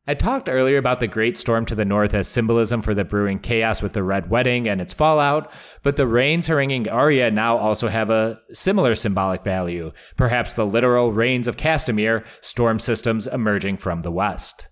I 0.06 0.16
talked 0.16 0.50
earlier 0.50 0.78
about 0.78 1.00
the 1.00 1.08
Great 1.08 1.38
Storm 1.38 1.66
to 1.68 1.76
the 1.76 1.86
north 1.86 2.14
as 2.14 2.28
symbolism 2.28 2.82
for 2.82 2.94
the 2.94 3.06
brewing 3.06 3.40
chaos 3.40 3.82
with 3.82 3.94
the 3.94 4.04
Red 4.04 4.30
Wedding 4.30 4.68
and 4.68 4.82
its 4.82 4.92
fallout, 4.92 5.50
but 5.82 5.96
the 5.96 6.08
rains 6.08 6.48
haranguing 6.48 6.90
Arya 6.90 7.32
now 7.32 7.56
also 7.56 7.88
have 7.88 8.10
a 8.10 8.38
similar 8.52 8.96
symbolic 8.96 9.44
value, 9.46 9.94
perhaps 10.18 10.56
the 10.56 10.66
literal 10.66 11.14
rains 11.14 11.48
of 11.48 11.56
Castamere, 11.56 12.26
storm 12.42 12.80
systems 12.80 13.28
emerging 13.28 13.78
from 13.78 14.02
the 14.02 14.12
west. 14.12 14.68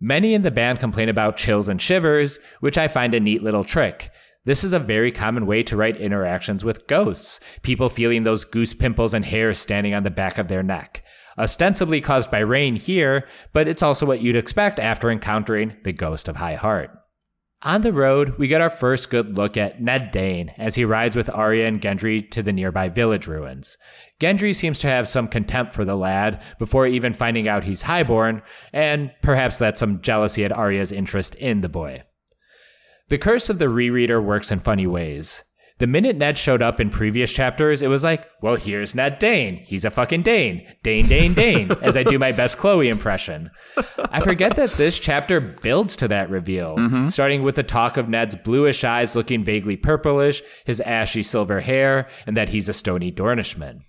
Many 0.00 0.34
in 0.34 0.42
the 0.42 0.50
band 0.50 0.80
complain 0.80 1.08
about 1.08 1.36
chills 1.36 1.68
and 1.68 1.80
shivers, 1.80 2.38
which 2.60 2.78
I 2.78 2.88
find 2.88 3.14
a 3.14 3.20
neat 3.20 3.42
little 3.42 3.64
trick. 3.64 4.10
This 4.44 4.64
is 4.64 4.72
a 4.72 4.78
very 4.78 5.12
common 5.12 5.46
way 5.46 5.62
to 5.64 5.76
write 5.76 5.96
interactions 5.96 6.64
with 6.64 6.86
ghosts, 6.86 7.40
people 7.62 7.88
feeling 7.88 8.22
those 8.22 8.44
goose 8.44 8.72
pimples 8.74 9.12
and 9.12 9.24
hairs 9.24 9.58
standing 9.58 9.94
on 9.94 10.04
the 10.04 10.10
back 10.10 10.38
of 10.38 10.48
their 10.48 10.62
neck 10.62 11.04
ostensibly 11.38 12.00
caused 12.00 12.30
by 12.30 12.40
rain 12.40 12.76
here, 12.76 13.26
but 13.52 13.68
it's 13.68 13.82
also 13.82 14.04
what 14.04 14.20
you'd 14.20 14.36
expect 14.36 14.78
after 14.78 15.10
encountering 15.10 15.76
the 15.84 15.92
ghost 15.92 16.28
of 16.28 16.36
High 16.36 16.56
Heart. 16.56 16.90
On 17.62 17.80
the 17.82 17.92
road, 17.92 18.38
we 18.38 18.46
get 18.46 18.60
our 18.60 18.70
first 18.70 19.10
good 19.10 19.36
look 19.36 19.56
at 19.56 19.82
Ned 19.82 20.12
Dayne 20.12 20.52
as 20.58 20.76
he 20.76 20.84
rides 20.84 21.16
with 21.16 21.28
Arya 21.34 21.66
and 21.66 21.80
Gendry 21.80 22.30
to 22.30 22.40
the 22.40 22.52
nearby 22.52 22.88
village 22.88 23.26
ruins. 23.26 23.76
Gendry 24.20 24.54
seems 24.54 24.78
to 24.80 24.86
have 24.86 25.08
some 25.08 25.26
contempt 25.26 25.72
for 25.72 25.84
the 25.84 25.96
lad 25.96 26.40
before 26.60 26.86
even 26.86 27.12
finding 27.12 27.48
out 27.48 27.64
he's 27.64 27.82
highborn, 27.82 28.42
and 28.72 29.10
perhaps 29.22 29.58
that's 29.58 29.80
some 29.80 30.00
jealousy 30.02 30.44
at 30.44 30.56
Arya's 30.56 30.92
interest 30.92 31.34
in 31.34 31.60
the 31.60 31.68
boy. 31.68 32.04
The 33.08 33.18
curse 33.18 33.50
of 33.50 33.58
the 33.58 33.66
rereader 33.66 34.22
works 34.22 34.52
in 34.52 34.60
funny 34.60 34.86
ways. 34.86 35.42
The 35.78 35.86
minute 35.86 36.16
Ned 36.16 36.36
showed 36.36 36.60
up 36.60 36.80
in 36.80 36.90
previous 36.90 37.32
chapters, 37.32 37.82
it 37.82 37.86
was 37.86 38.02
like, 38.02 38.28
well, 38.42 38.56
here's 38.56 38.96
Ned 38.96 39.20
Dayne. 39.20 39.62
He's 39.64 39.84
a 39.84 39.90
fucking 39.90 40.22
Dayne. 40.22 40.66
Dayne, 40.82 41.06
Dayne, 41.06 41.34
Dayne, 41.34 41.70
as 41.82 41.96
I 41.96 42.02
do 42.02 42.18
my 42.18 42.32
best 42.32 42.58
Chloe 42.58 42.88
impression. 42.88 43.50
I 44.10 44.20
forget 44.20 44.56
that 44.56 44.72
this 44.72 44.98
chapter 44.98 45.40
builds 45.40 45.94
to 45.96 46.08
that 46.08 46.30
reveal, 46.30 46.76
mm-hmm. 46.76 47.08
starting 47.08 47.44
with 47.44 47.54
the 47.54 47.62
talk 47.62 47.96
of 47.96 48.08
Ned's 48.08 48.34
bluish 48.34 48.82
eyes 48.82 49.14
looking 49.14 49.44
vaguely 49.44 49.76
purplish, 49.76 50.42
his 50.66 50.80
ashy 50.80 51.22
silver 51.22 51.60
hair, 51.60 52.08
and 52.26 52.36
that 52.36 52.48
he's 52.48 52.68
a 52.68 52.72
stony 52.72 53.12
Dornishman. 53.12 53.80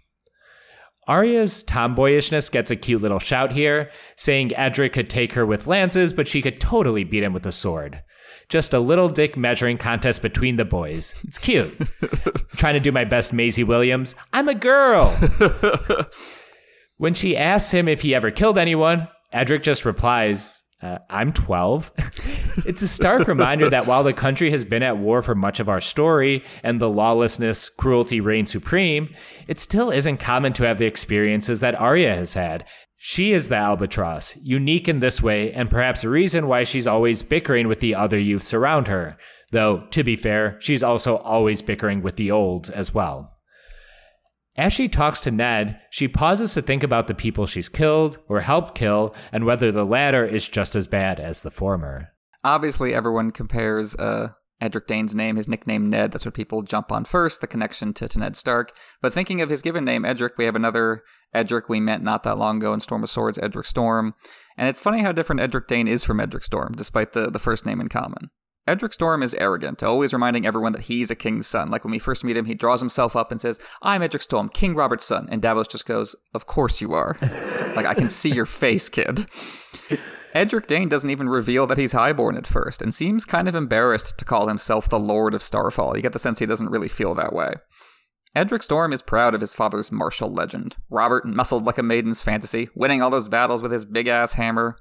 Arya's 1.08 1.64
tomboyishness 1.64 2.52
gets 2.52 2.70
a 2.70 2.76
cute 2.76 3.02
little 3.02 3.18
shout 3.18 3.52
here, 3.52 3.90
saying 4.16 4.56
Edric 4.56 4.94
could 4.94 5.10
take 5.10 5.34
her 5.34 5.44
with 5.44 5.66
lances, 5.66 6.14
but 6.14 6.28
she 6.28 6.44
could 6.44 6.62
totally 6.62 7.04
beat 7.04 7.24
him 7.24 7.34
with 7.34 7.48
a 7.48 7.52
sword. 7.52 8.04
Just 8.50 8.74
a 8.74 8.80
little 8.80 9.08
dick 9.08 9.38
measuring 9.38 9.78
contest 9.78 10.22
between 10.22 10.56
the 10.56 10.66
boys. 10.66 11.16
It's 11.28 11.38
cute. 11.38 11.78
trying 12.58 12.74
to 12.74 12.80
do 12.80 12.92
my 12.92 13.06
best 13.06 13.32
Maisie 13.32 13.64
Williams. 13.64 14.16
I'm 14.34 14.50
a 14.50 14.56
girl. 14.56 15.08
when 16.98 17.14
she 17.14 17.38
asks 17.38 17.72
him 17.72 17.88
if 17.88 18.02
he 18.02 18.16
ever 18.16 18.32
killed 18.32 18.58
anyone, 18.58 19.08
Edric 19.32 19.62
just 19.62 19.86
replies, 19.86 20.64
uh, 20.82 20.98
I'm 21.10 21.32
12. 21.34 21.92
it's 22.66 22.82
a 22.82 22.88
stark 22.88 23.28
reminder 23.28 23.70
that 23.70 23.86
while 23.86 24.04
the 24.04 24.14
country 24.14 24.50
has 24.52 24.64
been 24.64 24.82
at 24.82 24.98
war 24.98 25.22
for 25.22 25.36
much 25.36 25.60
of 25.60 25.70
our 25.70 25.82
story 25.82 26.44
and 26.64 26.80
the 26.80 26.90
lawlessness, 26.90 27.70
cruelty 27.70 28.22
reign 28.22 28.46
supreme, 28.46 29.14
it 29.48 29.60
still 29.60 29.92
isn't 29.92 30.18
common 30.18 30.54
to 30.54 30.64
have 30.64 30.78
the 30.78 30.86
experiences 30.86 31.60
that 31.60 31.76
Arya 31.76 32.16
has 32.16 32.34
had. 32.34 32.66
She 33.02 33.32
is 33.32 33.48
the 33.48 33.56
albatross, 33.56 34.36
unique 34.44 34.90
in 34.90 35.00
this 35.00 35.24
way, 35.24 35.54
and 35.54 35.70
perhaps 35.70 36.04
a 36.04 36.10
reason 36.10 36.48
why 36.48 36.66
she's 36.66 36.86
always 36.86 37.24
bickering 37.24 37.70
with 37.70 37.80
the 37.80 37.96
other 37.96 38.20
youths 38.20 38.54
around 38.54 38.90
her. 38.90 39.16
Though, 39.52 39.88
to 39.92 40.04
be 40.04 40.18
fair, 40.18 40.58
she's 40.60 40.84
also 40.84 41.16
always 41.16 41.62
bickering 41.62 42.02
with 42.02 42.18
the 42.18 42.30
olds 42.30 42.70
as 42.70 42.94
well. 42.94 43.34
As 44.58 44.74
she 44.74 44.90
talks 44.90 45.22
to 45.22 45.32
Ned, 45.32 45.80
she 45.90 46.10
pauses 46.10 46.54
to 46.56 46.62
think 46.62 46.84
about 46.84 47.08
the 47.08 47.14
people 47.14 47.46
she's 47.46 47.70
killed 47.70 48.18
or 48.28 48.42
helped 48.42 48.76
kill 48.76 49.16
and 49.32 49.46
whether 49.46 49.72
the 49.72 49.86
latter 49.86 50.26
is 50.26 50.50
just 50.50 50.76
as 50.76 50.86
bad 50.86 51.22
as 51.22 51.42
the 51.42 51.52
former. 51.52 52.10
Obviously, 52.44 52.94
everyone 52.94 53.32
compares 53.32 53.96
uh, 53.96 54.34
Edric 54.62 54.88
Dayne's 54.88 55.16
name, 55.16 55.38
his 55.38 55.48
nickname 55.48 55.90
Ned, 55.90 56.12
that's 56.12 56.26
what 56.26 56.34
people 56.34 56.64
jump 56.64 56.92
on 56.92 57.06
first, 57.06 57.42
the 57.42 57.48
connection 57.48 57.94
to, 57.94 58.08
to 58.08 58.20
Ned 58.20 58.36
Stark. 58.36 58.76
But 59.02 59.14
thinking 59.14 59.42
of 59.42 59.50
his 59.50 59.62
given 59.62 59.86
name, 59.86 60.04
Edric, 60.04 60.38
we 60.38 60.46
have 60.46 60.56
another 60.56 61.04
Edric 61.34 61.70
we 61.70 61.80
met 61.80 62.02
not 62.02 62.24
that 62.24 62.38
long 62.38 62.58
ago 62.58 62.74
in 62.74 62.80
Storm 62.80 63.04
of 63.04 63.10
Swords, 63.10 63.40
Edric 63.40 63.66
Storm. 63.66 64.16
And 64.58 64.68
it's 64.68 64.80
funny 64.80 65.02
how 65.02 65.12
different 65.12 65.42
Edric 65.42 65.68
Dayne 65.68 65.88
is 65.88 66.04
from 66.04 66.20
Edric 66.20 66.44
Storm, 66.44 66.74
despite 66.76 67.14
the, 67.14 67.32
the 67.32 67.40
first 67.40 67.66
name 67.66 67.80
in 67.80 67.88
common. 67.88 68.30
Edric 68.68 68.94
Storm 68.94 69.24
is 69.24 69.34
arrogant, 69.36 69.82
always 69.82 70.14
reminding 70.14 70.46
everyone 70.46 70.74
that 70.74 70.84
he's 70.84 71.10
a 71.10 71.16
king's 71.16 71.48
son. 71.48 71.72
Like 71.72 71.84
when 71.84 71.92
we 71.92 71.98
first 71.98 72.24
meet 72.24 72.38
him, 72.38 72.46
he 72.46 72.54
draws 72.54 72.80
himself 72.82 73.16
up 73.16 73.32
and 73.32 73.42
says, 73.42 73.60
I'm 73.82 74.04
Edric 74.04 74.22
Storm, 74.22 74.50
King 74.50 74.76
Robert's 74.76 75.06
son. 75.06 75.28
And 75.32 75.42
Davos 75.42 75.68
just 75.68 75.88
goes, 75.88 76.16
Of 76.36 76.46
course 76.46 76.80
you 76.80 76.94
are. 76.94 77.18
like, 77.76 77.88
I 77.88 77.96
can 77.96 78.10
see 78.10 78.30
your 78.30 78.46
face, 78.46 78.88
kid. 78.90 79.26
Edric 80.34 80.68
Dayne 80.68 80.90
doesn't 80.90 81.10
even 81.10 81.28
reveal 81.28 81.66
that 81.68 81.78
he's 81.78 81.94
highborn 81.94 82.38
at 82.38 82.46
first, 82.46 82.82
and 82.82 82.94
seems 82.94 83.26
kind 83.26 83.48
of 83.48 83.56
embarrassed 83.56 84.18
to 84.20 84.26
call 84.26 84.48
himself 84.48 84.88
the 84.88 85.00
Lord 85.00 85.34
of 85.34 85.42
Starfall. 85.42 85.96
You 85.96 86.04
get 86.04 86.14
the 86.14 86.20
sense 86.20 86.40
he 86.40 86.46
doesn't 86.46 86.70
really 86.70 86.88
feel 86.88 87.16
that 87.16 87.34
way. 87.34 87.54
Edric 88.36 88.62
Storm 88.62 88.94
is 88.94 89.02
proud 89.02 89.34
of 89.34 89.42
his 89.42 89.56
father's 89.56 89.92
martial 89.92 90.32
legend. 90.32 90.76
Robert 90.90 91.26
muscled 91.26 91.66
like 91.66 91.80
a 91.80 91.84
maiden's 91.84 92.22
fantasy, 92.22 92.70
winning 92.76 93.02
all 93.02 93.10
those 93.10 93.28
battles 93.28 93.64
with 93.64 93.72
his 93.72 93.86
big 93.86 94.08
ass 94.08 94.34
hammer. 94.34 94.78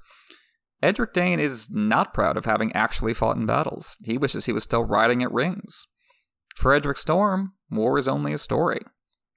Edric 0.83 1.13
Dayne 1.13 1.39
is 1.39 1.67
not 1.71 2.13
proud 2.13 2.37
of 2.37 2.45
having 2.45 2.71
actually 2.73 3.15
fought 3.15 3.37
in 3.37 3.47
battles. 3.47 3.97
He 4.05 4.19
wishes 4.19 4.45
he 4.45 4.53
was 4.53 4.63
still 4.63 4.83
riding 4.83 5.23
at 5.23 5.31
rings. 5.31 5.87
For 6.55 6.73
Edric 6.73 6.97
Storm, 6.97 7.53
war 7.71 7.97
is 7.97 8.07
only 8.07 8.33
a 8.33 8.37
story. 8.37 8.81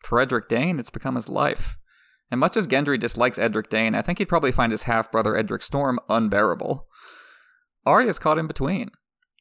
For 0.05 0.21
Edric 0.21 0.47
Dayne, 0.47 0.79
it's 0.79 0.91
become 0.91 1.15
his 1.15 1.29
life. 1.29 1.79
And 2.33 2.41
much 2.41 2.57
as 2.57 2.67
Gendry 2.67 2.99
dislikes 2.99 3.39
Edric 3.39 3.69
Dayne, 3.69 3.95
I 3.95 4.01
think 4.01 4.17
he'd 4.17 4.29
probably 4.29 4.53
find 4.53 4.73
his 4.73 4.85
half 4.85 5.13
brother 5.13 5.37
Edric 5.37 5.63
Storm 5.63 6.01
unbearable. 6.09 6.89
Arya's 7.85 8.19
caught 8.19 8.39
in 8.39 8.47
between. 8.47 8.91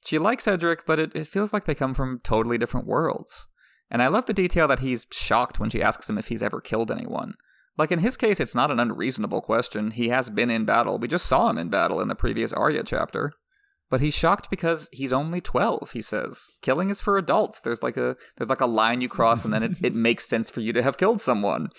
She 0.06 0.20
likes 0.20 0.46
Edric, 0.46 0.86
but 0.86 1.00
it, 1.00 1.16
it 1.16 1.28
feels 1.28 1.54
like 1.54 1.64
they 1.64 1.74
come 1.74 1.94
from 1.94 2.20
totally 2.22 2.58
different 2.58 2.88
worlds. 2.88 3.48
And 3.90 4.02
I 4.02 4.08
love 4.08 4.26
the 4.26 4.34
detail 4.34 4.68
that 4.68 4.80
he's 4.80 5.08
shocked 5.10 5.58
when 5.58 5.70
she 5.70 5.82
asks 5.82 6.10
him 6.10 6.18
if 6.18 6.28
he's 6.28 6.44
ever 6.44 6.60
killed 6.60 6.92
anyone. 6.92 7.36
Like 7.78 7.94
in 7.94 8.00
his 8.00 8.18
case, 8.18 8.42
it's 8.42 8.56
not 8.56 8.72
an 8.72 8.80
unreasonable 8.80 9.42
question. 9.42 9.92
He 9.92 10.10
has 10.10 10.30
been 10.30 10.52
in 10.52 10.66
battle. 10.66 10.98
We 10.98 11.08
just 11.08 11.28
saw 11.28 11.50
him 11.50 11.58
in 11.58 11.70
battle 11.70 12.02
in 12.02 12.10
the 12.10 12.16
previous 12.16 12.52
Arya 12.52 12.84
chapter. 12.84 13.32
But 13.92 14.02
he's 14.02 14.16
shocked 14.16 14.50
because 14.50 14.88
he's 14.94 15.12
only 15.12 15.42
12, 15.42 15.92
he 15.92 16.02
says. 16.02 16.58
Killing 16.62 16.90
is 16.90 17.02
for 17.02 17.18
adults. 17.18 17.62
There's 17.62 17.84
like 17.84 17.98
a 17.98 18.16
there's 18.38 18.50
like 18.50 18.62
a 18.62 18.66
line 18.66 19.02
you 19.02 19.10
cross 19.10 19.44
and 19.46 19.54
then 19.54 19.62
it, 19.62 19.84
it 19.84 19.94
makes 20.08 20.26
sense 20.26 20.50
for 20.50 20.62
you 20.62 20.72
to 20.74 20.82
have 20.82 20.98
killed 20.98 21.22
someone 21.22 21.70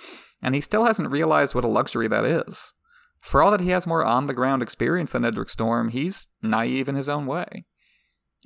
and 0.42 0.54
he 0.54 0.60
still 0.60 0.84
hasn't 0.84 1.10
realized 1.10 1.54
what 1.54 1.64
a 1.64 1.68
luxury 1.68 2.08
that 2.08 2.24
is. 2.24 2.74
For 3.20 3.42
all 3.42 3.50
that 3.52 3.60
he 3.60 3.70
has 3.70 3.86
more 3.86 4.04
on 4.04 4.26
the 4.26 4.34
ground 4.34 4.62
experience 4.62 5.12
than 5.12 5.24
Edric 5.24 5.48
Storm, 5.48 5.88
he's 5.88 6.26
naive 6.42 6.88
in 6.88 6.96
his 6.96 7.08
own 7.08 7.24
way. 7.24 7.64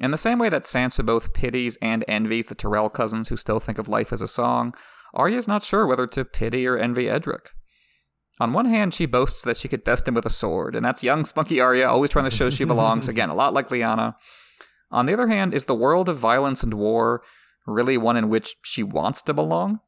In 0.01 0.11
the 0.11 0.19
same 0.19 0.39
way 0.39 0.51
that 0.51 0.63
Sansa 0.63 1.05
both 1.05 1.33
pities 1.33 1.79
and 1.81 2.05
envies 2.07 2.47
the 2.47 2.55
Tyrell 2.55 2.91
cousins 2.91 3.29
who 3.29 3.37
still 3.37 3.59
think 3.59 3.79
of 3.79 3.89
life 3.89 4.13
as 4.13 4.21
a 4.21 4.29
song, 4.29 4.75
Arya's 5.15 5.49
not 5.49 5.63
sure 5.63 5.87
whether 5.87 6.07
to 6.09 6.25
pity 6.27 6.67
or 6.67 6.77
envy 6.77 7.09
Edric. 7.09 7.53
On 8.39 8.53
one 8.53 8.67
hand, 8.67 8.93
she 8.93 9.07
boasts 9.07 9.43
that 9.43 9.57
she 9.57 9.69
could 9.69 9.85
best 9.85 10.07
him 10.07 10.15
with 10.15 10.27
a 10.27 10.31
sword, 10.31 10.77
and 10.77 10.85
that's 10.85 11.03
young, 11.03 11.25
spunky 11.25 11.61
Arya 11.61 11.89
always 11.89 12.11
trying 12.11 12.29
to 12.29 12.37
show 12.37 12.51
she 12.51 12.65
belongs, 12.65 13.09
again, 13.09 13.31
a 13.31 13.35
lot 13.35 13.55
like 13.55 13.69
Lyanna. 13.69 14.15
On 14.91 15.07
the 15.07 15.15
other 15.15 15.29
hand, 15.29 15.55
is 15.55 15.65
the 15.65 15.75
world 15.75 16.09
of 16.09 16.19
violence 16.19 16.63
and 16.63 16.75
war 16.75 17.23
really 17.67 17.97
one 17.97 18.17
in 18.17 18.29
which 18.29 18.57
she 18.63 18.83
wants 18.83 19.23
to 19.23 19.35
belong? 19.35 19.81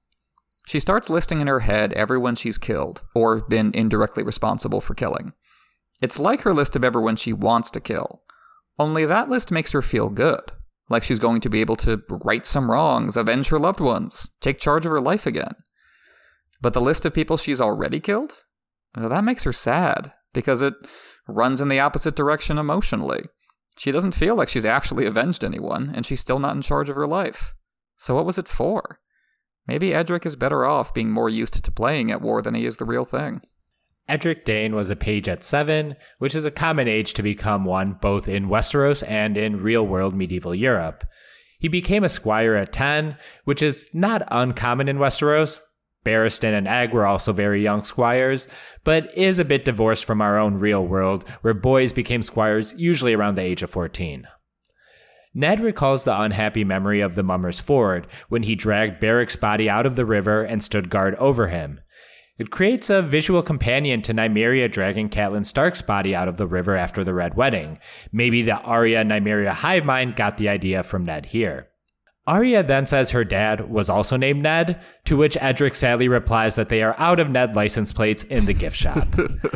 She 0.67 0.81
starts 0.81 1.11
listing 1.11 1.41
in 1.41 1.47
her 1.47 1.61
head 1.61 1.93
everyone 1.93 2.35
she's 2.35 2.59
killed 2.59 3.03
or 3.15 3.43
been 3.43 3.71
indirectly 3.75 4.23
responsible 4.23 4.81
for 4.81 4.95
killing. 4.95 5.33
It's 6.03 6.19
like 6.19 6.43
her 6.43 6.55
list 6.55 6.75
of 6.75 6.85
everyone 6.85 7.17
she 7.17 7.33
wants 7.33 7.71
to 7.73 7.81
kill, 7.81 8.23
only 8.79 9.05
that 9.05 9.29
list 9.29 9.51
makes 9.51 9.73
her 9.73 9.83
feel 9.83 10.09
good, 10.09 10.53
like 10.89 11.03
she's 11.03 11.19
going 11.19 11.41
to 11.41 11.51
be 11.51 11.61
able 11.61 11.77
to 11.77 12.03
right 12.09 12.47
some 12.47 12.71
wrongs, 12.71 13.17
avenge 13.17 13.49
her 13.49 13.59
loved 13.59 13.81
ones, 13.81 14.31
take 14.41 14.59
charge 14.59 14.87
of 14.87 14.93
her 14.93 15.01
life 15.01 15.27
again. 15.27 15.55
But 16.61 16.73
the 16.73 16.81
list 16.81 17.05
of 17.05 17.15
people 17.15 17.37
she's 17.37 17.61
already 17.61 18.01
killed? 18.01 18.33
Well, 18.97 19.09
that 19.09 19.25
makes 19.25 19.45
her 19.45 19.53
sad, 19.53 20.13
because 20.33 20.63
it 20.63 20.75
runs 21.27 21.61
in 21.61 21.69
the 21.69 21.81
opposite 21.81 22.17
direction 22.17 22.59
emotionally. 22.59 23.25
She 23.77 23.93
doesn't 23.93 24.15
feel 24.15 24.35
like 24.35 24.49
she's 24.49 24.65
actually 24.65 25.07
avenged 25.07 25.45
anyone, 25.45 25.93
and 25.95 26.05
she's 26.05 26.21
still 26.21 26.39
not 26.39 26.57
in 26.57 26.63
charge 26.63 26.89
of 26.89 26.97
her 26.97 27.07
life. 27.07 27.55
So 27.97 28.15
what 28.15 28.27
was 28.27 28.39
it 28.39 28.49
for? 28.49 28.99
Maybe 29.67 29.93
Edric 29.93 30.25
is 30.25 30.35
better 30.35 30.65
off 30.65 30.95
being 30.95 31.11
more 31.11 31.29
used 31.29 31.63
to 31.63 31.71
playing 31.71 32.11
at 32.11 32.23
war 32.23 32.43
than 32.43 32.55
he 32.55 32.65
is 32.65 32.79
the 32.79 32.85
real 32.85 33.05
thing. 33.05 33.43
Edric 34.09 34.47
Dayne 34.47 34.75
was 34.75 34.89
a 34.89 34.97
page 34.97 35.29
at 35.29 35.45
seven, 35.45 35.95
which 36.19 36.35
is 36.35 36.47
a 36.47 36.51
common 36.51 36.89
age 36.89 37.13
to 37.15 37.23
become 37.23 37.67
one 37.67 37.93
both 37.93 38.27
in 38.27 38.49
Westeros 38.49 39.07
and 39.07 39.37
in 39.37 39.61
real 39.61 39.87
world 39.87 40.15
medieval 40.15 40.55
Europe. 40.55 41.05
He 41.59 41.69
became 41.69 42.05
a 42.05 42.09
squire 42.09 42.55
at 42.55 42.73
10, 42.73 43.17
which 43.45 43.63
is 43.63 43.87
not 43.93 44.23
uncommon 44.29 44.89
in 44.89 44.97
Westeros. 44.97 45.61
Barristan 46.05 46.57
and 46.57 46.69
Egg 46.69 46.93
were 46.93 47.07
also 47.07 47.33
very 47.33 47.63
young 47.63 47.85
squires, 47.85 48.49
but 48.85 49.17
is 49.17 49.39
a 49.39 49.45
bit 49.45 49.65
divorced 49.65 50.05
from 50.05 50.21
our 50.21 50.39
own 50.39 50.55
real 50.55 50.87
world, 50.87 51.29
where 51.43 51.55
boys 51.55 51.93
became 51.93 52.23
squires 52.23 52.75
usually 52.79 53.15
around 53.15 53.35
the 53.35 53.43
age 53.43 53.63
of 53.63 53.71
14. 53.71 54.27
Ned 55.35 55.61
recalls 55.61 56.05
the 56.05 56.21
unhappy 56.21 56.65
memory 56.65 57.01
of 57.01 57.15
the 57.15 57.23
Mummer's 57.23 57.61
Ford 57.61 58.07
when 58.29 58.43
he 58.43 58.55
dragged 58.55 59.01
Beric's 59.01 59.37
body 59.37 59.69
out 59.69 59.87
of 59.87 59.95
the 59.95 60.07
river 60.07 60.43
and 60.43 60.63
stood 60.63 60.91
guard 60.91 61.15
over 61.17 61.49
him. 61.49 61.81
It 62.39 62.51
creates 62.51 62.89
a 62.89 63.03
visual 63.03 63.43
companion 63.43 64.01
to 64.03 64.15
Nymeria 64.15 64.71
dragging 64.71 65.09
Catelyn 65.09 65.45
Stark's 65.45 65.83
body 65.83 66.15
out 66.15 66.29
of 66.29 66.37
the 66.37 66.47
river 66.47 66.77
after 66.77 67.03
the 67.03 67.13
Red 67.13 67.35
Wedding. 67.35 67.79
Maybe 68.13 68.43
the 68.43 68.61
Arya 68.63 69.05
Nymeria 69.05 69.51
hive 69.51 69.85
mind 69.85 70.17
got 70.17 70.39
the 70.39 70.49
idea 70.49 70.85
from 70.85 71.05
Ned 71.05 71.27
here. 71.27 71.68
Arya 72.29 72.63
then 72.63 72.85
says 72.85 73.11
her 73.11 73.25
dad 73.25 73.71
was 73.71 73.89
also 73.89 74.19
named 74.19 74.43
Ned, 74.43 74.79
to 75.07 75.17
which 75.17 75.39
Edric 75.41 75.75
sadly 75.75 76.09
replies 76.09 76.57
that 76.57 76.69
they 76.69 76.83
are 76.83 76.95
out 76.99 77.21
of 77.21 77.31
Ned 77.31 77.57
license 77.57 77.91
plates 77.91 78.23
in 78.25 78.45
the 78.45 78.53
gift 78.53 78.77
shop. 78.77 79.09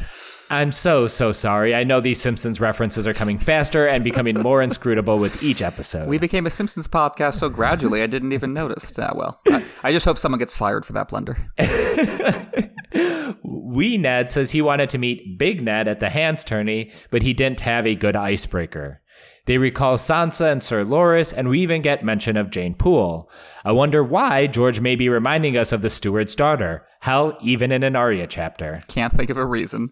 I'm 0.50 0.72
so, 0.72 1.06
so 1.06 1.32
sorry. 1.32 1.74
I 1.74 1.84
know 1.84 2.00
these 2.00 2.20
Simpsons 2.20 2.62
references 2.62 3.06
are 3.06 3.12
coming 3.12 3.36
faster 3.36 3.86
and 3.86 4.02
becoming 4.02 4.40
more 4.40 4.62
inscrutable 4.62 5.18
with 5.18 5.42
each 5.42 5.60
episode. 5.60 6.08
We 6.08 6.16
became 6.16 6.46
a 6.46 6.50
Simpsons 6.50 6.88
podcast 6.88 7.34
so 7.34 7.50
gradually 7.50 8.02
I 8.02 8.06
didn't 8.06 8.32
even 8.32 8.54
notice. 8.54 8.98
Ah, 8.98 9.12
well, 9.14 9.42
I, 9.48 9.62
I 9.82 9.92
just 9.92 10.06
hope 10.06 10.16
someone 10.16 10.38
gets 10.38 10.52
fired 10.52 10.86
for 10.86 10.94
that 10.94 11.08
blunder. 11.08 11.36
Wee 13.44 13.98
Ned 13.98 14.30
says 14.30 14.50
he 14.50 14.62
wanted 14.62 14.88
to 14.90 14.98
meet 14.98 15.38
Big 15.38 15.62
Ned 15.62 15.88
at 15.88 16.00
the 16.00 16.08
hands 16.08 16.42
tourney, 16.42 16.90
but 17.10 17.20
he 17.20 17.34
didn't 17.34 17.60
have 17.60 17.86
a 17.86 17.94
good 17.94 18.16
icebreaker. 18.16 19.01
They 19.46 19.58
recall 19.58 19.96
Sansa 19.96 20.52
and 20.52 20.62
Sir 20.62 20.84
Loras, 20.84 21.32
and 21.36 21.48
we 21.48 21.60
even 21.60 21.82
get 21.82 22.04
mention 22.04 22.36
of 22.36 22.50
Jeyne 22.50 22.74
Poole. 22.74 23.28
I 23.64 23.72
wonder 23.72 24.04
why 24.04 24.46
George 24.46 24.78
may 24.80 24.94
be 24.94 25.08
reminding 25.08 25.56
us 25.56 25.72
of 25.72 25.82
the 25.82 25.90
steward's 25.90 26.36
daughter. 26.36 26.86
Hell, 27.00 27.36
even 27.42 27.72
in 27.72 27.82
an 27.82 27.96
Arya 27.96 28.28
chapter. 28.28 28.78
Can't 28.86 29.12
think 29.12 29.30
of 29.30 29.36
a 29.36 29.44
reason. 29.44 29.90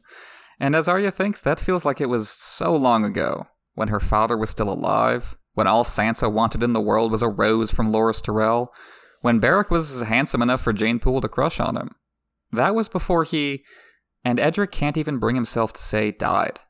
And 0.61 0.77
as 0.77 0.87
Arya 0.87 1.11
thinks, 1.11 1.41
that 1.41 1.59
feels 1.59 1.85
like 1.85 2.01
it 2.01 2.09
was 2.09 2.29
so 2.29 2.75
long 2.77 3.05
ago, 3.05 3.49
when 3.75 3.89
her 3.89 3.99
father 3.99 4.37
was 4.37 4.51
still 4.51 4.73
alive, 4.73 5.37
when 5.55 5.67
all 5.67 5.83
Sansa 5.83 6.31
wanted 6.31 6.63
in 6.63 6.73
the 6.73 6.81
world 6.81 7.11
was 7.11 7.23
a 7.23 7.29
rose 7.29 7.73
from 7.73 7.91
Loras 7.91 8.23
Tyrell, 8.23 8.73
when 9.21 9.41
Beric 9.41 9.71
was 9.71 10.03
handsome 10.03 10.43
enough 10.43 10.61
for 10.61 10.73
Jeyne 10.73 11.01
Poole 11.01 11.21
to 11.23 11.29
crush 11.29 11.59
on 11.59 11.77
him. 11.77 11.91
That 12.53 12.75
was 12.75 12.89
before 12.89 13.25
he, 13.25 13.65
and 14.25 14.39
Edric 14.39 14.71
can't 14.71 14.97
even 14.97 15.19
bring 15.19 15.35
himself 15.35 15.73
to 15.73 15.83
say 15.83 16.13
died. 16.13 16.61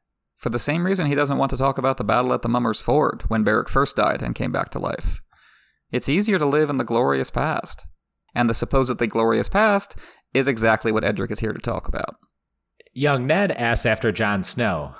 For 0.40 0.48
the 0.48 0.58
same 0.58 0.86
reason 0.86 1.06
he 1.06 1.14
doesn't 1.14 1.36
want 1.36 1.50
to 1.50 1.58
talk 1.58 1.76
about 1.76 1.98
the 1.98 2.04
battle 2.04 2.32
at 2.32 2.40
the 2.40 2.48
Mummer's 2.48 2.80
Ford 2.80 3.22
when 3.28 3.44
Beric 3.44 3.68
first 3.68 3.96
died 3.96 4.22
and 4.22 4.34
came 4.34 4.50
back 4.50 4.70
to 4.70 4.78
life. 4.78 5.20
It's 5.92 6.08
easier 6.08 6.38
to 6.38 6.46
live 6.46 6.70
in 6.70 6.78
the 6.78 6.84
glorious 6.84 7.28
past. 7.28 7.84
And 8.34 8.48
the 8.48 8.54
supposedly 8.54 9.06
glorious 9.06 9.50
past 9.50 9.96
is 10.32 10.48
exactly 10.48 10.92
what 10.92 11.04
Edric 11.04 11.30
is 11.30 11.40
here 11.40 11.52
to 11.52 11.60
talk 11.60 11.88
about. 11.88 12.16
Young 12.94 13.26
Ned 13.26 13.52
asks 13.52 13.84
after 13.84 14.10
Jon 14.12 14.42
Snow. 14.42 14.94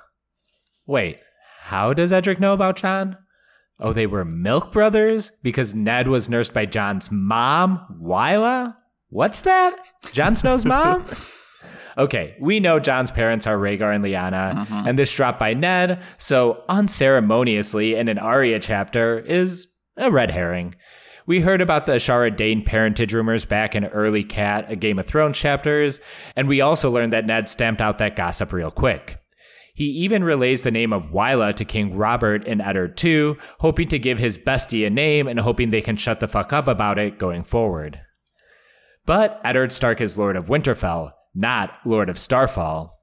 Wait, 0.87 1.19
how 1.63 1.95
does 1.95 2.13
Edric 2.13 2.39
know 2.39 2.53
about 2.53 2.77
Jon? 2.77 3.17
Oh, 3.79 3.95
they 3.95 4.07
were 4.07 4.27
milk 4.27 4.73
brothers? 4.73 5.33
Because 5.43 5.75
Ned 5.75 6.09
was 6.09 6.29
nursed 6.29 6.53
by 6.53 6.67
Jon's 6.67 7.11
mom, 7.11 7.81
Wylla? 7.99 8.77
What's 9.09 9.41
that? 9.43 9.75
Jon 10.13 10.37
Snow's 10.37 10.67
mom? 10.67 11.07
okay, 11.99 12.37
we 12.41 12.61
know 12.61 12.81
Jon's 12.81 13.11
parents 13.11 13.47
are 13.47 13.57
Rhaegar 13.57 13.95
and 13.95 14.05
Lyanna, 14.05 14.57
uh-huh. 14.57 14.85
and 14.87 14.99
this 14.99 15.15
drop 15.15 15.39
by 15.39 15.55
Ned, 15.55 16.03
so 16.19 16.63
unceremoniously 16.69 17.95
in 17.95 18.09
an 18.09 18.19
Arya 18.19 18.61
chapter, 18.61 19.19
is 19.19 19.67
a 19.97 20.11
red 20.11 20.31
herring. 20.31 20.75
We 21.27 21.41
heard 21.41 21.61
about 21.61 21.87
the 21.87 21.93
Ashara 21.93 22.35
Dayne 22.35 22.65
parentage 22.65 23.13
rumors 23.13 23.45
back 23.45 23.77
in 23.77 23.85
early 23.87 24.25
Cat, 24.25 24.71
a 24.71 24.77
Game 24.77 24.99
of 24.99 25.07
Thrones 25.07 25.39
chapters, 25.39 26.01
and 26.35 26.49
we 26.49 26.61
also 26.61 26.91
learned 26.91 27.13
that 27.13 27.27
Ned 27.27 27.49
stamped 27.49 27.81
out 27.81 27.99
that 27.99 28.17
gossip 28.17 28.53
real 28.53 28.71
quick. 28.71 29.19
He 29.75 29.85
even 29.85 30.25
relays 30.25 30.63
the 30.63 30.71
name 30.71 30.93
of 30.93 31.11
Wylla 31.11 31.55
to 31.55 31.65
King 31.65 31.97
Robert 31.97 32.47
in 32.47 32.61
Eddard 32.61 32.97
2, 32.97 33.37
hoping 33.61 33.89
to 33.89 33.99
give 33.99 34.19
his 34.19 34.39
bestie 34.39 34.87
a 34.87 34.91
name 34.91 35.29
and 35.29 35.39
hoping 35.39 35.71
they 35.71 35.81
can 35.81 35.97
shut 35.97 36.21
the 36.21 36.29
fuck 36.29 36.53
up 36.53 36.69
about 36.69 36.99
it 36.99 37.19
going 37.19 37.45
forward. 37.45 38.01
But 39.07 39.41
Eddard 39.45 39.73
Stark 39.73 40.01
is 40.01 40.19
Lord 40.19 40.37
of 40.37 40.49
Winterfell, 40.49 41.13
not 41.35 41.73
Lord 41.85 42.09
of 42.09 42.19
Starfall. 42.19 42.97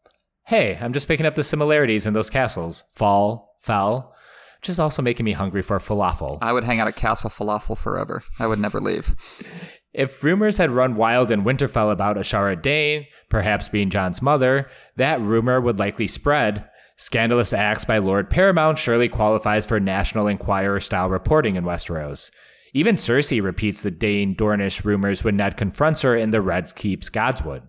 Hey, 0.46 0.78
I'm 0.80 0.94
just 0.94 1.08
picking 1.08 1.26
up 1.26 1.36
the 1.36 1.44
similarities 1.44 2.06
in 2.08 2.14
those 2.14 2.30
castles. 2.30 2.84
Fall, 2.96 3.56
fell. 3.62 4.14
which 4.62 4.70
is 4.70 4.80
also 4.80 5.02
making 5.02 5.26
me 5.26 5.34
hungry 5.34 5.62
for 5.62 5.78
falafel. 5.80 6.38
I 6.42 6.54
would 6.54 6.64
hang 6.64 6.80
out 6.80 6.88
at 6.88 6.96
Castle 6.96 7.30
Falafel 7.30 7.78
forever. 7.78 8.24
I 8.40 8.48
would 8.48 8.60
never 8.60 8.80
leave. 8.80 9.16
If 9.94 10.24
rumors 10.24 10.60
had 10.60 10.70
run 10.70 10.96
wild 10.96 11.32
in 11.32 11.44
Winterfell 11.44 11.92
about 11.92 12.18
Ashara 12.18 12.62
Dayne, 12.62 13.08
perhaps 13.30 13.68
being 13.68 13.90
Jon's 13.90 14.22
mother, 14.22 14.70
that 14.96 15.20
rumor 15.22 15.60
would 15.60 15.80
likely 15.80 16.06
spread. 16.06 16.70
Scandalous 16.98 17.52
acts 17.52 17.84
by 17.84 17.98
Lord 17.98 18.30
Paramount 18.30 18.78
surely 18.78 19.10
qualifies 19.10 19.66
for 19.66 19.80
National 19.80 20.28
Enquirer 20.28 20.80
style 20.80 21.10
reporting 21.10 21.56
in 21.56 21.64
Westeros. 21.64 22.30
Even 22.76 22.96
Cersei 22.96 23.42
repeats 23.42 23.82
the 23.82 23.90
Dayne 23.90 24.36
Dornish 24.36 24.86
rumors 24.86 25.24
when 25.24 25.38
Ned 25.38 25.58
confronts 25.58 26.04
her 26.04 26.16
in 26.16 26.30
the 26.30 26.42
Red 26.42 26.76
Keep's 26.76 27.10
Godswood. 27.10 27.64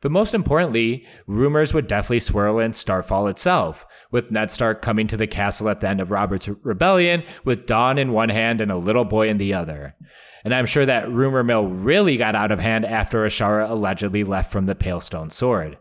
But 0.00 0.12
most 0.12 0.34
importantly, 0.34 1.06
rumors 1.26 1.74
would 1.74 1.86
definitely 1.86 2.20
swirl 2.20 2.58
in 2.58 2.72
Starfall 2.72 3.26
itself, 3.26 3.86
with 4.10 4.30
Ned 4.30 4.50
Stark 4.50 4.80
coming 4.80 5.06
to 5.08 5.16
the 5.16 5.26
castle 5.26 5.68
at 5.68 5.80
the 5.80 5.88
end 5.88 6.00
of 6.00 6.10
Robert's 6.10 6.48
rebellion 6.48 7.22
with 7.44 7.66
Dawn 7.66 7.98
in 7.98 8.12
one 8.12 8.30
hand 8.30 8.60
and 8.60 8.72
a 8.72 8.76
little 8.76 9.04
boy 9.04 9.28
in 9.28 9.38
the 9.38 9.52
other. 9.52 9.94
And 10.42 10.54
I'm 10.54 10.66
sure 10.66 10.86
that 10.86 11.10
rumor 11.10 11.44
mill 11.44 11.66
really 11.66 12.16
got 12.16 12.34
out 12.34 12.50
of 12.50 12.60
hand 12.60 12.86
after 12.86 13.26
Ashara 13.26 13.68
allegedly 13.68 14.24
left 14.24 14.50
from 14.50 14.66
the 14.66 14.74
Palestone 14.74 15.30
Sword. 15.30 15.76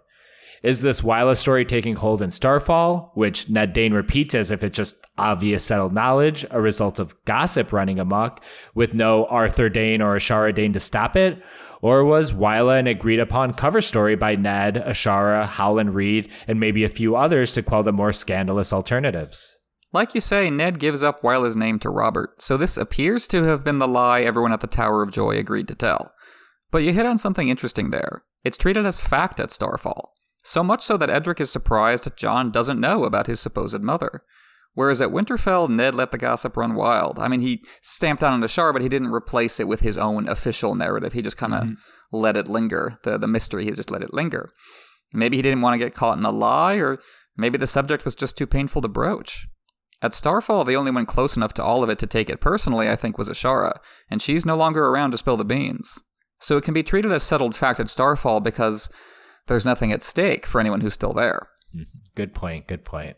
Is 0.62 0.82
this 0.82 1.02
Wylla 1.02 1.38
story 1.38 1.64
taking 1.64 1.96
hold 1.96 2.22
in 2.22 2.32
Starfall, 2.32 3.12
which 3.16 3.50
Ned 3.50 3.72
Dayne 3.72 3.94
repeats 3.94 4.36
as 4.36 4.52
if 4.52 4.62
it's 4.62 4.76
just 4.76 4.98
obvious 5.18 5.64
settled 5.64 5.94
knowledge, 5.94 6.46
a 6.52 6.60
result 6.60 7.00
of 7.00 7.16
gossip 7.24 7.72
running 7.72 7.98
amok, 7.98 8.44
with 8.76 8.94
no 8.94 9.26
Arthur 9.28 9.70
Dayne 9.70 10.02
or 10.02 10.18
Ashara 10.18 10.54
Dayne 10.54 10.74
to 10.74 10.80
stop 10.82 11.16
it? 11.16 11.42
Or 11.82 12.04
was 12.04 12.34
Wylla 12.34 12.80
an 12.80 12.88
agreed 12.88 13.20
upon 13.20 13.54
cover 13.54 13.82
story 13.82 14.16
by 14.16 14.36
Ned, 14.36 14.76
Ashara, 14.76 15.46
Howland 15.46 15.96
Reed, 15.96 16.30
and 16.48 16.60
maybe 16.60 16.84
a 16.84 16.90
few 16.90 17.16
others 17.16 17.54
to 17.54 17.64
quell 17.64 17.84
the 17.84 17.94
more 17.94 18.12
scandalous 18.12 18.74
alternatives? 18.74 19.56
Like 19.92 20.14
you 20.14 20.22
say, 20.22 20.50
Ned 20.50 20.80
gives 20.80 21.02
up 21.02 21.24
Wylla's 21.24 21.56
name 21.56 21.80
to 21.80 21.90
Robert, 21.90 22.42
so 22.42 22.58
this 22.58 22.78
appears 22.78 23.28
to 23.30 23.44
have 23.46 23.64
been 23.64 23.80
the 23.80 23.88
lie 23.88 24.22
everyone 24.22 24.52
at 24.52 24.62
the 24.62 24.68
Tower 24.68 25.02
of 25.02 25.12
Joy 25.12 25.38
agreed 25.38 25.68
to 25.70 25.76
tell. 25.76 26.12
But 26.70 26.84
you 26.84 26.94
hit 26.94 27.08
on 27.08 27.18
something 27.18 27.50
interesting 27.50 27.90
there. 27.90 28.24
It's 28.44 28.58
treated 28.58 28.86
as 28.86 29.00
fact 29.00 29.40
at 29.40 29.52
Starfall, 29.52 30.14
so 30.44 30.64
much 30.64 30.84
so 30.84 30.96
that 30.98 31.10
Edric 31.10 31.42
is 31.42 31.50
surprised 31.50 32.04
that 32.04 32.18
Jon 32.18 32.52
doesn't 32.52 32.80
know 32.80 33.04
about 33.04 33.28
his 33.28 33.40
supposed 33.40 33.82
mother. 33.82 34.24
Whereas 34.80 35.02
at 35.02 35.10
Winterfell, 35.10 35.68
Ned 35.68 35.94
let 35.94 36.12
the 36.12 36.18
gossip 36.18 36.56
run 36.56 36.74
wild. 36.74 37.20
I 37.20 37.28
mean, 37.28 37.42
he 37.42 37.66
stamped 37.82 38.24
out 38.24 38.32
on 38.32 38.40
the 38.40 38.48
Shar, 38.48 38.72
but 38.72 38.82
he 38.82 38.88
didn't 38.88 39.12
replace 39.12 39.60
it 39.60 39.68
with 39.68 39.82
his 39.82 39.98
own 39.98 40.30
official 40.30 40.74
narrative. 40.74 41.12
He 41.12 41.22
just 41.22 41.36
kind 41.36 41.54
of 41.54 41.64
mm-hmm. 41.64 41.74
let 42.14 42.38
it 42.38 42.48
linger. 42.48 42.98
The 43.04 43.18
the 43.18 43.28
mystery, 43.28 43.66
he 43.66 43.72
just 43.72 43.92
let 43.92 44.02
it 44.02 44.14
linger. 44.14 44.50
Maybe 45.12 45.36
he 45.36 45.42
didn't 45.42 45.60
want 45.60 45.74
to 45.74 45.86
get 45.86 45.94
caught 45.94 46.18
in 46.18 46.24
a 46.24 46.32
lie, 46.32 46.76
or 46.76 46.98
maybe 47.36 47.58
the 47.58 47.68
subject 47.68 48.06
was 48.06 48.16
just 48.16 48.38
too 48.38 48.48
painful 48.48 48.82
to 48.82 48.88
broach. 48.88 49.50
At 50.02 50.14
Starfall, 50.14 50.64
the 50.64 50.78
only 50.78 50.92
one 50.92 51.06
close 51.06 51.36
enough 51.36 51.54
to 51.56 51.64
all 51.64 51.84
of 51.84 51.90
it 51.90 52.00
to 52.00 52.08
take 52.08 52.30
it 52.30 52.40
personally, 52.40 52.90
I 52.90 52.96
think, 52.96 53.18
was 53.18 53.28
Ashara, 53.28 53.80
and 54.10 54.22
she's 54.22 54.46
no 54.46 54.56
longer 54.56 54.86
around 54.86 55.12
to 55.12 55.18
spill 55.18 55.36
the 55.36 55.44
beans. 55.44 56.06
So 56.40 56.56
it 56.56 56.64
can 56.64 56.74
be 56.74 56.84
treated 56.84 57.12
as 57.12 57.24
settled 57.24 57.54
fact 57.54 57.82
at 57.82 57.90
Starfall 57.90 58.40
because 58.40 58.90
there's 59.48 59.66
nothing 59.66 59.92
at 59.92 60.04
stake 60.04 60.46
for 60.46 60.62
anyone 60.62 60.80
who's 60.80 60.94
still 60.94 61.12
there. 61.12 61.50
Mm-hmm. 61.76 61.84
Good 62.16 62.34
point, 62.34 62.68
good 62.68 62.86
point. 62.86 63.18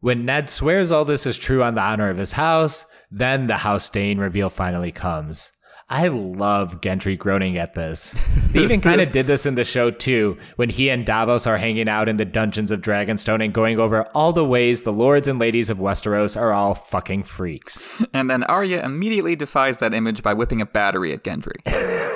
When 0.00 0.24
Ned 0.24 0.48
swears 0.48 0.92
all 0.92 1.04
this 1.04 1.26
is 1.26 1.36
true 1.36 1.62
on 1.62 1.74
the 1.74 1.80
honor 1.80 2.08
of 2.08 2.18
his 2.18 2.32
house, 2.32 2.84
then 3.10 3.48
the 3.48 3.56
House 3.56 3.90
Dayne 3.90 4.18
reveal 4.18 4.48
finally 4.48 4.92
comes. 4.92 5.50
I 5.90 6.08
love 6.08 6.82
Gendry 6.82 7.16
groaning 7.18 7.56
at 7.56 7.74
this. 7.74 8.14
They 8.48 8.64
even 8.64 8.80
kind 8.80 9.02
of 9.02 9.12
did 9.12 9.26
this 9.26 9.44
in 9.44 9.56
the 9.56 9.64
show 9.64 9.90
too, 9.90 10.38
when 10.56 10.70
he 10.70 10.88
and 10.88 11.04
Davos 11.04 11.46
are 11.46 11.58
hanging 11.58 11.86
out 11.86 12.08
in 12.08 12.16
the 12.16 12.24
dungeons 12.24 12.70
of 12.70 12.80
Dragonstone 12.80 13.44
and 13.44 13.52
going 13.52 13.78
over 13.78 14.04
all 14.14 14.32
the 14.32 14.44
ways 14.44 14.84
the 14.84 14.92
lords 14.92 15.28
and 15.28 15.38
ladies 15.38 15.68
of 15.68 15.76
Westeros 15.76 16.34
are 16.34 16.50
all 16.50 16.74
fucking 16.74 17.24
freaks. 17.24 18.02
And 18.14 18.30
then 18.30 18.42
Arya 18.44 18.82
immediately 18.82 19.36
defies 19.36 19.78
that 19.78 19.92
image 19.92 20.22
by 20.22 20.32
whipping 20.32 20.62
a 20.62 20.66
battery 20.66 21.12
at 21.12 21.24
Gendry. 21.24 21.58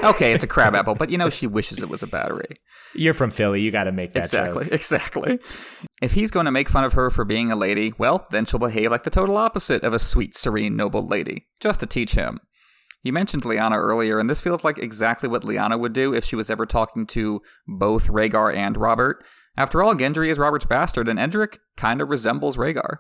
okay, 0.03 0.33
it's 0.33 0.43
a 0.43 0.47
crabapple, 0.47 0.95
but 0.95 1.11
you 1.11 1.19
know 1.19 1.29
she 1.29 1.47
wishes 1.47 1.83
it 1.83 1.91
was 1.91 2.03
a 2.03 2.07
battery. 2.07 2.57
You're 2.95 3.15
from 3.15 3.31
Philly, 3.31 3.61
you 3.61 3.71
got 3.71 3.85
to 3.85 3.93
make 3.93 4.15
that 4.15 4.25
exactly, 4.25 4.65
joke. 4.65 4.73
exactly. 4.73 5.39
If 6.01 6.13
he's 6.13 6.31
going 6.31 6.47
to 6.47 6.51
make 6.51 6.71
fun 6.71 6.85
of 6.85 6.95
her 6.95 7.11
for 7.11 7.27
being 7.27 7.53
a 7.53 7.57
lady, 7.57 7.93
well, 7.99 8.27
then 8.31 8.47
she'll 8.47 8.59
behave 8.59 8.91
like 8.91 9.03
the 9.03 9.11
total 9.11 9.37
opposite 9.37 9.85
of 9.85 9.93
a 9.93 9.99
sweet, 9.99 10.35
serene, 10.35 10.77
noble 10.77 11.07
lady, 11.07 11.47
just 11.61 11.81
to 11.81 11.87
teach 11.87 12.13
him. 12.13 12.41
You 13.03 13.13
mentioned 13.13 13.43
Lyanna 13.43 13.77
earlier, 13.77 14.21
and 14.21 14.31
this 14.31 14.41
feels 14.41 14.63
like 14.63 14.79
exactly 14.79 15.29
what 15.29 15.43
Lyanna 15.43 15.79
would 15.79 15.93
do 15.93 16.15
if 16.15 16.25
she 16.25 16.37
was 16.37 16.51
ever 16.51 16.67
talking 16.67 17.07
to 17.09 17.43
both 17.67 18.07
Rhaegar 18.07 18.55
and 18.55 18.77
Robert. 18.77 19.25
After 19.57 19.83
all, 19.83 19.95
Gendry 19.95 20.29
is 20.29 20.39
Robert's 20.39 20.67
bastard, 20.67 21.09
and 21.09 21.19
Edric 21.19 21.59
kind 21.77 22.01
of 22.01 22.09
resembles 22.09 22.57
Rhaegar. 22.57 22.99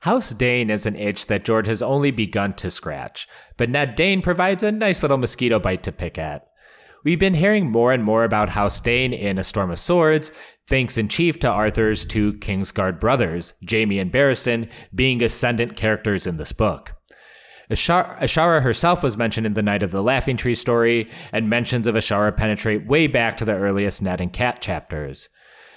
House 0.00 0.30
Dayne 0.30 0.70
is 0.70 0.86
an 0.86 0.96
itch 0.96 1.26
that 1.26 1.44
George 1.44 1.66
has 1.66 1.82
only 1.82 2.10
begun 2.10 2.54
to 2.54 2.70
scratch, 2.70 3.28
but 3.56 3.68
Ned 3.68 3.96
Dayne 3.96 4.22
provides 4.22 4.62
a 4.62 4.72
nice 4.72 5.02
little 5.02 5.18
mosquito 5.18 5.58
bite 5.58 5.82
to 5.82 5.92
pick 5.92 6.18
at. 6.18 6.46
We've 7.04 7.18
been 7.18 7.34
hearing 7.34 7.70
more 7.70 7.92
and 7.92 8.02
more 8.02 8.24
about 8.24 8.48
House 8.48 8.80
Dayne 8.80 9.12
in 9.12 9.38
A 9.38 9.44
Storm 9.44 9.70
of 9.70 9.78
Swords, 9.78 10.32
thanks 10.68 10.98
in 10.98 11.08
chief 11.08 11.38
to 11.40 11.48
Arthur's 11.48 12.06
two 12.06 12.34
Kingsguard 12.34 12.98
brothers, 13.00 13.54
Jaime 13.68 13.98
and 13.98 14.10
Barristan, 14.10 14.70
being 14.94 15.22
ascendant 15.22 15.76
characters 15.76 16.26
in 16.26 16.38
this 16.38 16.52
book. 16.52 16.94
Ashara 17.70 18.62
herself 18.62 19.02
was 19.02 19.16
mentioned 19.16 19.46
in 19.46 19.54
the 19.54 19.62
Night 19.62 19.82
of 19.82 19.90
the 19.90 20.02
Laughing 20.02 20.36
Tree 20.36 20.54
story, 20.54 21.10
and 21.32 21.50
mentions 21.50 21.86
of 21.86 21.94
Ashara 21.94 22.34
penetrate 22.36 22.86
way 22.86 23.06
back 23.06 23.36
to 23.36 23.44
the 23.44 23.54
earliest 23.54 24.00
Ned 24.00 24.20
and 24.20 24.32
Cat 24.32 24.62
chapters. 24.62 25.28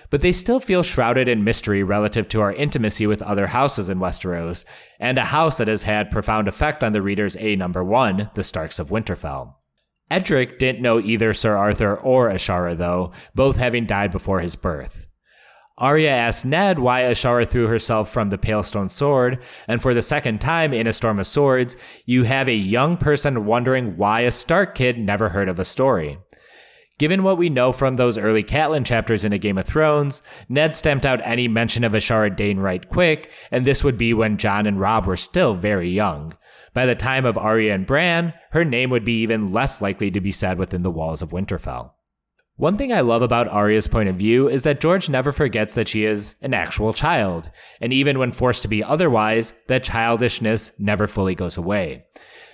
But 0.09 0.21
they 0.21 0.31
still 0.31 0.59
feel 0.59 0.83
shrouded 0.83 1.27
in 1.27 1.43
mystery 1.43 1.83
relative 1.83 2.27
to 2.29 2.41
our 2.41 2.53
intimacy 2.53 3.07
with 3.07 3.21
other 3.21 3.47
houses 3.47 3.89
in 3.89 3.99
Westeros, 3.99 4.65
and 4.99 5.17
a 5.17 5.25
house 5.25 5.57
that 5.57 5.67
has 5.67 5.83
had 5.83 6.11
profound 6.11 6.47
effect 6.47 6.83
on 6.83 6.93
the 6.93 7.01
reader's 7.01 7.37
A 7.37 7.55
number 7.55 7.83
one, 7.83 8.29
the 8.35 8.43
Starks 8.43 8.79
of 8.79 8.89
Winterfell. 8.89 9.55
Edric 10.09 10.59
didn't 10.59 10.81
know 10.81 10.99
either 10.99 11.33
Sir 11.33 11.55
Arthur 11.55 11.95
or 11.95 12.29
Ashara, 12.29 12.77
though, 12.77 13.13
both 13.33 13.55
having 13.55 13.85
died 13.85 14.11
before 14.11 14.41
his 14.41 14.57
birth. 14.57 15.07
Arya 15.81 16.11
asks 16.11 16.45
Ned 16.45 16.77
why 16.77 17.01
Ashara 17.01 17.47
threw 17.47 17.65
herself 17.65 18.11
from 18.11 18.29
the 18.29 18.37
Palestone 18.37 18.91
sword, 18.91 19.39
and 19.67 19.81
for 19.81 19.95
the 19.95 20.03
second 20.03 20.39
time 20.39 20.73
in 20.73 20.85
A 20.85 20.93
Storm 20.93 21.17
of 21.17 21.25
Swords, 21.25 21.75
you 22.05 22.23
have 22.23 22.47
a 22.47 22.53
young 22.53 22.97
person 22.97 23.45
wondering 23.45 23.97
why 23.97 24.21
a 24.21 24.29
Stark 24.29 24.75
kid 24.75 24.99
never 24.99 25.29
heard 25.29 25.49
of 25.49 25.59
a 25.59 25.65
story. 25.65 26.19
Given 26.99 27.23
what 27.23 27.39
we 27.39 27.49
know 27.49 27.71
from 27.71 27.95
those 27.95 28.19
early 28.19 28.43
Catelyn 28.43 28.85
chapters 28.85 29.23
in 29.23 29.33
A 29.33 29.39
Game 29.39 29.57
of 29.57 29.65
Thrones, 29.65 30.21
Ned 30.47 30.75
stamped 30.75 31.03
out 31.03 31.19
any 31.25 31.47
mention 31.47 31.83
of 31.83 31.93
Ashara 31.93 32.35
Dayne 32.35 32.59
right 32.59 32.87
quick, 32.87 33.31
and 33.49 33.65
this 33.65 33.83
would 33.83 33.97
be 33.97 34.13
when 34.13 34.37
Jon 34.37 34.67
and 34.67 34.79
Robb 34.79 35.07
were 35.07 35.17
still 35.17 35.55
very 35.55 35.89
young. 35.89 36.35
By 36.75 36.85
the 36.85 36.93
time 36.93 37.25
of 37.25 37.39
Arya 37.39 37.73
and 37.73 37.87
Bran, 37.87 38.35
her 38.51 38.63
name 38.63 38.91
would 38.91 39.03
be 39.03 39.23
even 39.23 39.51
less 39.51 39.81
likely 39.81 40.11
to 40.11 40.21
be 40.21 40.31
said 40.31 40.59
within 40.59 40.83
the 40.83 40.91
walls 40.91 41.23
of 41.23 41.31
Winterfell. 41.31 41.93
One 42.57 42.77
thing 42.77 42.93
I 42.93 43.01
love 43.01 43.21
about 43.21 43.47
Arya's 43.47 43.87
point 43.87 44.09
of 44.09 44.17
view 44.17 44.47
is 44.47 44.63
that 44.63 44.81
George 44.81 45.09
never 45.09 45.31
forgets 45.31 45.73
that 45.75 45.87
she 45.87 46.05
is 46.05 46.35
an 46.41 46.53
actual 46.53 46.93
child, 46.93 47.49
and 47.79 47.91
even 47.91 48.19
when 48.19 48.31
forced 48.31 48.61
to 48.61 48.67
be 48.67 48.83
otherwise, 48.83 49.53
that 49.67 49.83
childishness 49.83 50.71
never 50.77 51.07
fully 51.07 51.33
goes 51.33 51.57
away. 51.57 52.05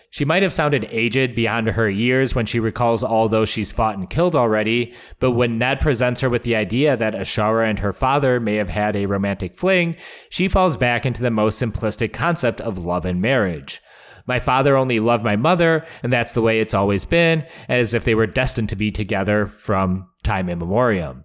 She 0.10 0.24
might 0.24 0.44
have 0.44 0.54
sounded 0.54 0.88
aged 0.90 1.36
beyond 1.36 1.68
her 1.68 1.90
years 1.90 2.34
when 2.34 2.46
she 2.46 2.62
recalls 2.62 3.04
all 3.04 3.28
those 3.28 3.50
she's 3.50 3.74
fought 3.74 3.98
and 3.98 4.10
killed 4.10 4.36
already, 4.36 4.94
but 5.20 5.32
when 5.32 5.58
Ned 5.58 5.82
presents 5.82 6.22
her 6.22 6.30
with 6.30 6.44
the 6.44 6.56
idea 6.56 6.96
that 6.96 7.14
Ashara 7.14 7.70
and 7.70 7.80
her 7.80 7.92
father 7.92 8.40
may 8.40 8.56
have 8.56 8.70
had 8.70 8.96
a 8.96 9.06
romantic 9.06 9.56
fling, 9.56 9.98
she 10.30 10.48
falls 10.48 10.78
back 10.78 11.06
into 11.06 11.22
the 11.22 11.32
most 11.32 11.62
simplistic 11.62 12.14
concept 12.14 12.62
of 12.62 12.86
love 12.86 13.06
and 13.06 13.22
marriage. 13.22 13.82
My 14.28 14.40
father 14.40 14.76
only 14.76 15.00
loved 15.00 15.24
my 15.24 15.36
mother, 15.36 15.86
and 16.04 16.12
that's 16.12 16.34
the 16.34 16.42
way 16.42 16.60
it's 16.60 16.74
always 16.74 17.06
been, 17.06 17.46
as 17.70 17.94
if 17.94 18.04
they 18.04 18.16
were 18.16 18.28
destined 18.28 18.70
to 18.70 18.76
be 18.76 18.92
together 18.92 19.48
from 19.48 20.10
time 20.24 20.50
immemorial. 20.50 21.24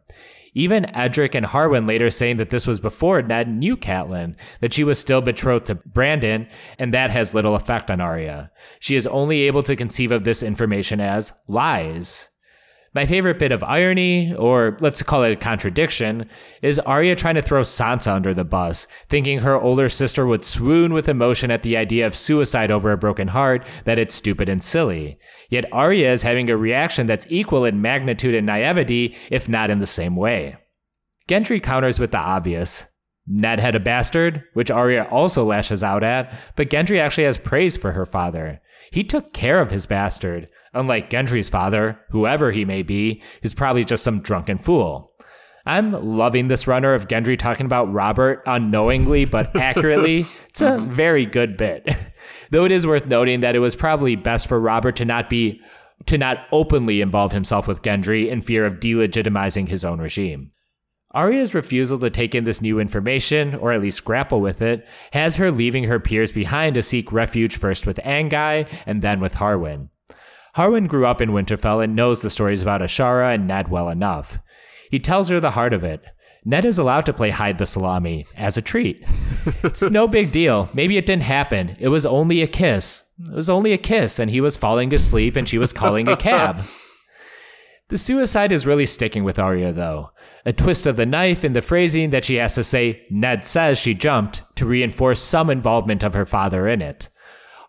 Even 0.55 0.95
Edric 0.95 1.35
and 1.35 1.47
Harwin 1.47 1.89
later 1.89 2.11
saying 2.11 2.37
that 2.37 2.51
this 2.51 2.67
was 2.67 2.79
before 2.79 3.23
Ned 3.23 3.49
knew 3.49 3.77
Catelyn, 3.77 4.37
that 4.61 4.73
she 4.73 4.85
was 4.85 4.99
still 4.99 5.23
betrothed 5.23 5.67
to 5.67 5.77
Brandon, 5.77 6.47
and 6.79 6.93
that 6.93 7.11
has 7.11 7.35
little 7.35 7.55
effect 7.55 7.91
on 7.91 8.01
Arya. 8.01 8.51
She 8.79 8.95
is 8.95 9.07
only 9.07 9.43
able 9.43 9.63
to 9.63 9.77
conceive 9.77 10.13
of 10.13 10.25
this 10.25 10.43
information 10.43 11.01
as 11.01 11.33
lies. 11.49 12.29
My 12.95 13.07
favorite 13.07 13.39
bit 13.39 13.53
of 13.53 13.65
irony, 13.65 14.35
or 14.35 14.77
let's 14.81 15.03
call 15.03 15.25
it 15.25 15.33
a 15.33 15.37
contradiction, 15.37 16.29
is 16.61 16.79
Arya 16.81 17.17
trying 17.17 17.37
to 17.37 17.43
throw 17.43 17.63
Sansa 17.63 18.13
under 18.13 18.35
the 18.35 18.45
bus, 18.45 18.87
thinking 19.09 19.39
her 19.39 19.59
older 19.59 19.89
sister 19.89 20.27
would 20.27 20.45
swoon 20.45 20.93
with 20.93 21.09
emotion 21.09 21.51
at 21.51 21.63
the 21.63 21.79
idea 21.79 22.07
of 22.07 22.15
suicide 22.15 22.71
over 22.71 22.93
a 22.93 22.99
broken 22.99 23.29
heart, 23.29 23.67
that 23.85 23.99
it's 23.99 24.15
stupid 24.15 24.51
and 24.51 24.63
silly. 24.63 25.19
Yet 25.49 25.73
Arya 25.73 26.13
is 26.13 26.23
having 26.23 26.51
a 26.51 26.57
reaction 26.57 27.07
that's 27.07 27.27
equal 27.31 27.65
in 27.65 27.81
magnitude 27.81 28.35
and 28.35 28.47
naivety, 28.47 29.17
if 29.31 29.49
not 29.49 29.71
in 29.71 29.79
the 29.79 29.87
same 29.87 30.15
way. 30.15 30.57
Gendry 31.27 31.63
counters 31.63 31.99
with 31.99 32.11
the 32.11 32.19
obvious. 32.19 32.87
Ned 33.27 33.61
had 33.61 33.75
a 33.75 33.81
bastard, 33.81 34.45
which 34.55 34.71
Arya 34.71 35.07
also 35.11 35.45
lashes 35.45 35.85
out 35.85 36.03
at, 36.03 36.33
but 36.57 36.71
Gendry 36.71 36.99
actually 36.99 37.25
has 37.25 37.39
praise 37.39 37.77
for 37.77 37.93
her 37.93 38.05
father. 38.05 38.61
He 38.91 39.05
took 39.05 39.33
care 39.33 39.61
of 39.61 39.71
his 39.71 39.87
bastard, 39.87 40.49
unlike 40.75 41.11
Gendry's 41.11 41.49
father, 41.49 42.01
whoever 42.11 42.51
he 42.51 42.65
may 42.65 42.83
be, 42.83 43.23
is 43.43 43.55
probably 43.55 43.85
just 43.85 44.03
some 44.03 44.21
drunken 44.21 44.59
fool. 44.59 45.13
I'm 45.65 45.93
loving 45.93 46.49
this 46.49 46.67
runner 46.67 46.93
of 46.93 47.07
Gendry 47.07 47.39
talking 47.39 47.67
about 47.67 47.93
Robert 47.93 48.43
unknowingly 48.47 49.25
but 49.25 49.55
accurately. 49.57 50.27
It's 50.49 50.61
a 50.61 50.71
mm-hmm. 50.71 50.93
very 50.93 51.25
good 51.25 51.57
bit. 51.57 51.89
Though 52.51 52.65
it 52.65 52.73
is 52.73 52.87
worth 52.87 53.07
noting 53.07 53.41
that 53.41 53.55
it 53.55 53.61
was 53.61 53.77
probably 53.77 54.17
best 54.17 54.49
for 54.49 54.59
Robert 54.59 54.97
to 54.97 55.05
not 55.05 55.31
be 55.31 55.61
to 56.07 56.19
not 56.19 56.47
openly 56.51 57.01
involve 57.01 57.31
himself 57.31 57.69
with 57.69 57.83
Gendry 57.83 58.29
in 58.29 58.41
fear 58.41 58.67
of 58.67 58.81
delegitimizing 58.81 59.69
his 59.69 59.85
own 59.85 60.01
regime. 60.01 60.51
Arya's 61.15 61.55
refusal 61.55 61.99
to 61.99 62.11
take 62.11 62.35
in 62.35 62.45
this 62.45 62.63
new 62.63 62.81
information, 62.81 63.55
or 63.55 63.73
at 63.73 63.83
least 63.83 64.05
grapple 64.05 64.41
with 64.41 64.63
it, 64.63 64.87
has 65.13 65.37
her 65.37 65.51
leaving 65.51 65.85
her 65.85 66.01
peers 66.01 66.33
behind 66.33 66.75
to 66.75 66.83
seek 66.83 67.13
refuge 67.13 67.57
first 67.57 67.87
with 67.87 68.01
Anguy 68.05 68.67
and 68.87 69.03
then 69.03 69.21
with 69.21 69.35
Harwin. 69.35 69.89
Harwin 70.57 70.87
grew 70.87 71.07
up 71.07 71.21
in 71.21 71.31
Winterfell 71.31 71.83
and 71.83 71.97
knows 71.97 72.23
the 72.23 72.31
stories 72.31 72.63
about 72.63 72.83
Ashara 72.83 73.35
and 73.35 73.47
Ned 73.47 73.69
well 73.69 73.89
enough. 73.89 74.39
He 74.91 74.99
tells 74.99 75.29
her 75.29 75.41
the 75.41 75.53
heart 75.53 75.73
of 75.73 75.85
it. 75.85 76.05
Ned 76.45 76.65
is 76.65 76.77
allowed 76.79 77.07
to 77.07 77.13
play 77.13 77.31
hide 77.31 77.59
the 77.59 77.67
salami 77.67 78.27
as 78.37 78.57
a 78.57 78.63
treat. 78.63 79.05
it's 79.63 79.83
no 79.83 80.09
big 80.09 80.33
deal. 80.33 80.69
Maybe 80.75 80.97
it 80.97 81.07
didn't 81.07 81.23
happen. 81.23 81.77
It 81.79 81.89
was 81.89 82.05
only 82.05 82.43
a 82.43 82.47
kiss. 82.47 83.05
It 83.21 83.35
was 83.35 83.49
only 83.49 83.73
a 83.73 83.79
kiss, 83.79 84.19
and 84.19 84.29
he 84.31 84.41
was 84.41 84.57
falling 84.57 84.93
asleep 84.93 85.37
and 85.37 85.49
she 85.49 85.59
was 85.59 85.73
calling 85.73 86.09
a 86.09 86.17
cab. 86.19 86.61
The 87.89 87.99
suicide 87.99 88.53
is 88.53 88.67
really 88.67 88.87
sticking 88.87 89.23
with 89.23 89.39
Arya, 89.39 89.73
though. 89.73 90.11
A 90.45 90.53
twist 90.53 90.87
of 90.87 90.97
the 90.97 91.07
knife 91.07 91.45
in 91.45 91.53
the 91.53 91.63
phrasing 91.63 92.11
that 92.11 92.25
she 92.25 92.37
has 92.37 92.55
to 92.57 92.65
say, 92.65 93.07
Ned 93.11 93.45
says 93.45 93.79
she 93.79 93.95
jumped, 93.95 94.45
to 94.57 94.67
reinforce 94.67 95.23
some 95.23 95.51
involvement 95.51 96.03
of 96.03 96.15
her 96.15 96.27
father 96.27 96.67
in 96.67 96.83
it. 96.83 97.11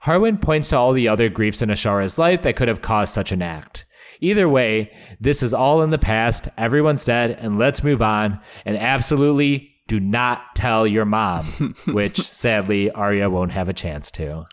Harwin 0.04 0.42
points 0.42 0.70
to 0.70 0.78
all 0.78 0.92
the 0.92 1.08
other 1.08 1.30
griefs 1.30 1.62
in 1.62 1.70
Ashara's 1.70 2.18
life 2.18 2.42
that 2.42 2.56
could 2.56 2.68
have 2.68 2.82
caused 2.82 3.14
such 3.14 3.32
an 3.32 3.42
act. 3.42 3.86
Either 4.20 4.50
way, 4.50 4.92
this 5.20 5.44
is 5.44 5.54
all 5.54 5.82
in 5.82 5.92
the 5.92 5.98
past, 5.98 6.48
everyone's 6.58 7.06
dead, 7.06 7.32
and 7.32 7.58
let's 7.58 7.84
move 7.84 8.02
on. 8.02 8.40
And 8.66 8.78
absolutely 8.78 9.72
do 9.88 10.00
not 10.00 10.56
tell 10.56 10.88
your 10.88 11.06
mom, 11.06 11.46
which 11.88 12.20
sadly 12.22 12.90
Arya 12.92 13.30
won't 13.30 13.52
have 13.52 13.70
a 13.70 13.74
chance 13.74 14.12
to. 14.12 14.46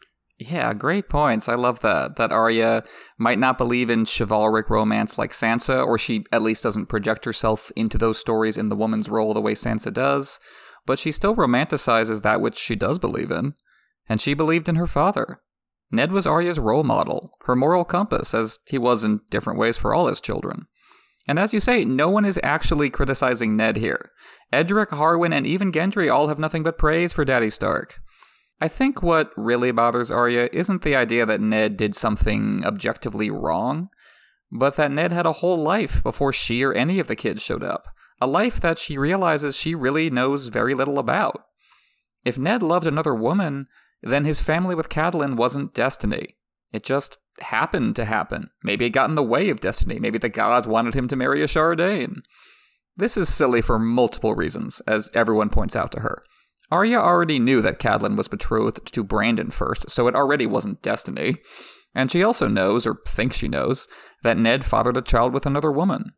Yeah, 0.43 0.73
great 0.73 1.11
points. 1.11 1.51
I 1.51 1.55
love 1.55 1.81
that. 1.81 2.17
That 2.17 2.33
Arya 2.33 2.83
might 3.19 3.39
not 3.39 3.59
believe 3.59 3.91
in 3.91 4.07
chivalric 4.07 4.71
romance 4.71 5.19
like 5.19 5.33
Sansa, 5.33 5.87
or 5.87 5.99
she 5.99 6.25
at 6.33 6.41
least 6.41 6.63
doesn't 6.63 6.87
project 6.87 7.27
herself 7.27 7.71
into 7.77 7.99
those 7.99 8.19
stories 8.19 8.57
in 8.57 8.71
the 8.71 8.77
woman's 8.77 9.11
role 9.11 9.35
the 9.35 9.43
way 9.43 9.53
Sansa 9.53 9.93
does, 9.93 10.41
but 10.87 10.99
she 10.99 11.13
still 11.13 11.37
romanticizes 11.37 12.23
that 12.23 12.41
which 12.41 12.57
she 12.57 12.75
does 12.75 12.99
believe 12.99 13.31
in. 13.31 13.53
And 14.09 14.19
she 14.19 14.33
believed 14.33 14.67
in 14.67 14.77
her 14.77 14.87
father. 14.87 15.43
Ned 15.93 16.11
was 16.11 16.27
Arya's 16.27 16.59
role 16.59 16.85
model, 16.85 17.33
her 17.43 17.55
moral 17.55 17.85
compass, 17.85 18.33
as 18.33 18.59
he 18.67 18.79
was 18.79 19.05
in 19.05 19.21
different 19.29 19.59
ways 19.59 19.77
for 19.77 19.93
all 19.93 20.07
his 20.07 20.23
children. 20.23 20.67
And 21.29 21.39
as 21.39 21.53
you 21.53 21.61
say, 21.61 21.85
no 21.85 22.09
one 22.09 22.25
is 22.25 22.41
actually 22.43 22.89
criticizing 22.89 23.57
Ned 23.57 23.77
here. 23.77 24.11
Edric, 24.51 24.89
Harwin, 24.89 25.35
and 25.35 25.47
even 25.47 25.71
Gendry 25.71 26.11
all 26.11 26.29
have 26.29 26.39
nothing 26.39 26.63
but 26.63 26.79
praise 26.79 27.13
for 27.13 27.27
Daddy 27.27 27.51
Stark. 27.51 28.01
I 28.61 28.69
think 28.69 29.03
what 29.03 29.33
really 29.37 29.71
bothers 29.71 30.11
Arya 30.11 30.51
isn't 30.53 30.83
the 30.83 30.95
idea 30.95 31.25
that 31.25 31.41
Ned 31.41 31.77
did 31.77 31.95
something 31.95 32.63
objectively 32.65 33.31
wrong, 33.31 33.89
but 34.53 34.77
that 34.77 34.91
Ned 34.91 35.13
had 35.13 35.25
a 35.25 35.33
whole 35.33 35.63
life 35.63 36.03
before 36.03 36.33
she 36.33 36.63
or 36.63 36.73
any 36.73 36.99
of 36.99 37.07
the 37.07 37.17
kids 37.17 37.41
showed 37.43 37.63
up. 37.63 37.89
A 38.21 38.27
life 38.27 38.61
that 38.61 38.79
she 38.79 38.99
realizes 38.99 39.57
she 39.57 39.75
really 39.75 40.11
knows 40.11 40.49
very 40.49 40.75
little 40.75 40.99
about. 40.99 41.43
If 42.25 42.37
Ned 42.37 42.63
loved 42.63 42.87
another 42.87 43.15
woman, 43.15 43.67
then 44.03 44.27
his 44.27 44.41
family 44.41 44.75
with 44.75 44.91
Catelyn 44.91 45.37
wasn't 45.37 45.73
destiny. 45.73 46.37
It 46.71 46.83
just 46.83 47.17
happened 47.41 47.97
to 47.97 48.05
happen. 48.05 48.51
Maybe 48.63 48.85
it 48.85 48.91
got 48.91 49.09
in 49.09 49.17
the 49.17 49.23
way 49.23 49.49
of 49.49 49.61
destiny. 49.61 49.99
Maybe 49.99 50.19
the 50.19 50.29
gods 50.29 50.69
wanted 50.69 50.95
him 50.95 51.09
to 51.09 51.17
marry 51.17 51.43
a 51.43 51.77
Dayne. 51.77 52.23
This 52.95 53.17
is 53.17 53.33
silly 53.33 53.63
for 53.63 53.79
multiple 53.79 54.35
reasons, 54.35 54.81
as 54.87 55.11
everyone 55.15 55.49
points 55.49 55.75
out 55.75 55.91
to 55.93 56.01
her. 56.01 56.23
Arya 56.71 56.99
already 56.99 57.39
knew 57.39 57.61
that 57.63 57.81
Catelyn 57.81 58.17
was 58.17 58.29
betrothed 58.29 58.93
to 58.93 59.05
Brandon 59.05 59.51
first, 59.51 59.91
so 59.91 60.07
it 60.07 60.15
already 60.15 60.47
wasn't 60.47 60.83
destiny. 60.83 61.37
And 61.95 62.11
she 62.11 62.23
also 62.23 62.47
knows, 62.47 62.87
or 62.87 63.01
thinks 63.07 63.37
she 63.37 63.49
knows, 63.49 63.89
that 64.23 64.39
Ned 64.39 64.65
fathered 64.65 64.97
a 64.97 65.03
child 65.03 65.35
with 65.35 65.47
another 65.47 65.73
woman. 65.73 66.13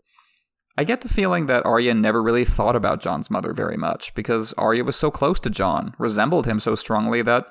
I 0.76 0.84
get 0.84 1.02
the 1.02 1.08
feeling 1.08 1.46
that 1.46 1.64
Arya 1.64 1.94
never 1.94 2.22
really 2.22 2.44
thought 2.44 2.76
about 2.76 3.00
Jon's 3.00 3.30
mother 3.30 3.52
very 3.52 3.76
much, 3.76 4.14
because 4.14 4.52
Arya 4.54 4.84
was 4.84 4.96
so 4.96 5.10
close 5.10 5.40
to 5.40 5.50
Jon, 5.50 5.94
resembled 5.98 6.46
him 6.46 6.60
so 6.60 6.74
strongly 6.74 7.22
that 7.22 7.46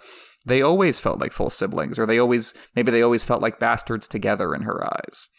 they 0.46 0.62
always 0.62 1.00
felt 1.00 1.20
like 1.20 1.32
full 1.32 1.50
siblings, 1.50 2.00
or 2.00 2.06
they 2.06 2.20
always, 2.20 2.54
maybe 2.76 2.92
they 2.92 3.02
always 3.02 3.26
felt 3.26 3.42
like 3.42 3.60
bastards 3.60 4.08
together 4.08 4.56
in 4.56 4.64
her 4.64 4.84
eyes. 4.84 5.30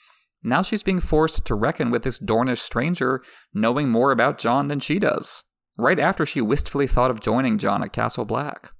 Now 0.45 0.63
she's 0.63 0.83
being 0.83 1.01
forced 1.01 1.45
to 1.45 1.55
reckon 1.55 1.91
with 1.91 2.03
this 2.03 2.19
Dornish 2.19 2.59
stranger 2.59 3.23
knowing 3.55 3.89
more 3.89 4.11
about 4.11 4.39
Jon 4.39 4.69
than 4.69 4.81
she 4.81 4.99
does, 4.99 5.45
right 5.77 5.99
after 5.99 6.27
she 6.27 6.41
wistfully 6.41 6.87
thought 6.87 7.11
of 7.11 7.21
joining 7.21 7.59
Jon 7.59 7.83
at 7.83 7.93
Castle 7.93 8.25
Black. 8.25 8.73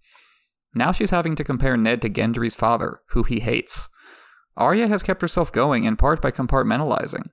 Now 0.75 0.93
she's 0.93 1.11
having 1.11 1.35
to 1.37 1.45
compare 1.45 1.77
Ned 1.77 2.03
to 2.03 2.11
Gendry's 2.11 2.55
father, 2.55 3.01
who 3.09 3.23
he 3.23 3.41
hates. 3.41 3.89
Arya 4.57 4.89
has 4.89 5.03
kept 5.03 5.23
herself 5.23 5.53
going 5.53 5.85
in 5.85 5.97
part 5.97 6.21
by 6.21 6.31
compartmentalizing 6.31 7.29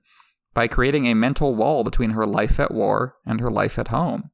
by 0.52 0.66
creating 0.66 1.06
a 1.06 1.14
mental 1.14 1.54
wall 1.54 1.84
between 1.84 2.10
her 2.10 2.26
life 2.26 2.58
at 2.58 2.72
war 2.72 3.16
and 3.24 3.40
her 3.40 3.50
life 3.50 3.78
at 3.78 3.88
home. 3.88 4.30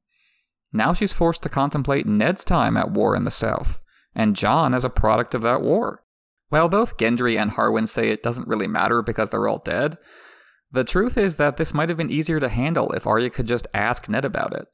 Now 0.73 0.93
she's 0.93 1.13
forced 1.13 1.43
to 1.43 1.49
contemplate 1.49 2.05
Ned's 2.05 2.43
time 2.43 2.75
at 2.75 2.91
war 2.91 3.15
in 3.15 3.23
the 3.23 3.31
South, 3.31 3.81
and 4.15 4.35
Jon 4.35 4.73
as 4.73 4.83
a 4.83 4.89
product 4.89 5.33
of 5.35 5.41
that 5.43 5.61
war. 5.61 6.03
While 6.49 6.69
both 6.69 6.97
Gendry 6.97 7.39
and 7.39 7.51
Harwin 7.51 7.87
say 7.87 8.09
it 8.09 8.23
doesn't 8.23 8.47
really 8.47 8.67
matter 8.67 9.01
because 9.01 9.29
they're 9.29 9.47
all 9.47 9.59
dead, 9.59 9.97
the 10.71 10.83
truth 10.83 11.17
is 11.17 11.37
that 11.37 11.57
this 11.57 11.73
might 11.73 11.89
have 11.89 11.97
been 11.97 12.11
easier 12.11 12.39
to 12.39 12.49
handle 12.49 12.91
if 12.91 13.07
Arya 13.07 13.29
could 13.29 13.47
just 13.47 13.67
ask 13.73 14.09
Ned 14.09 14.25
about 14.25 14.53
it. 14.53 14.67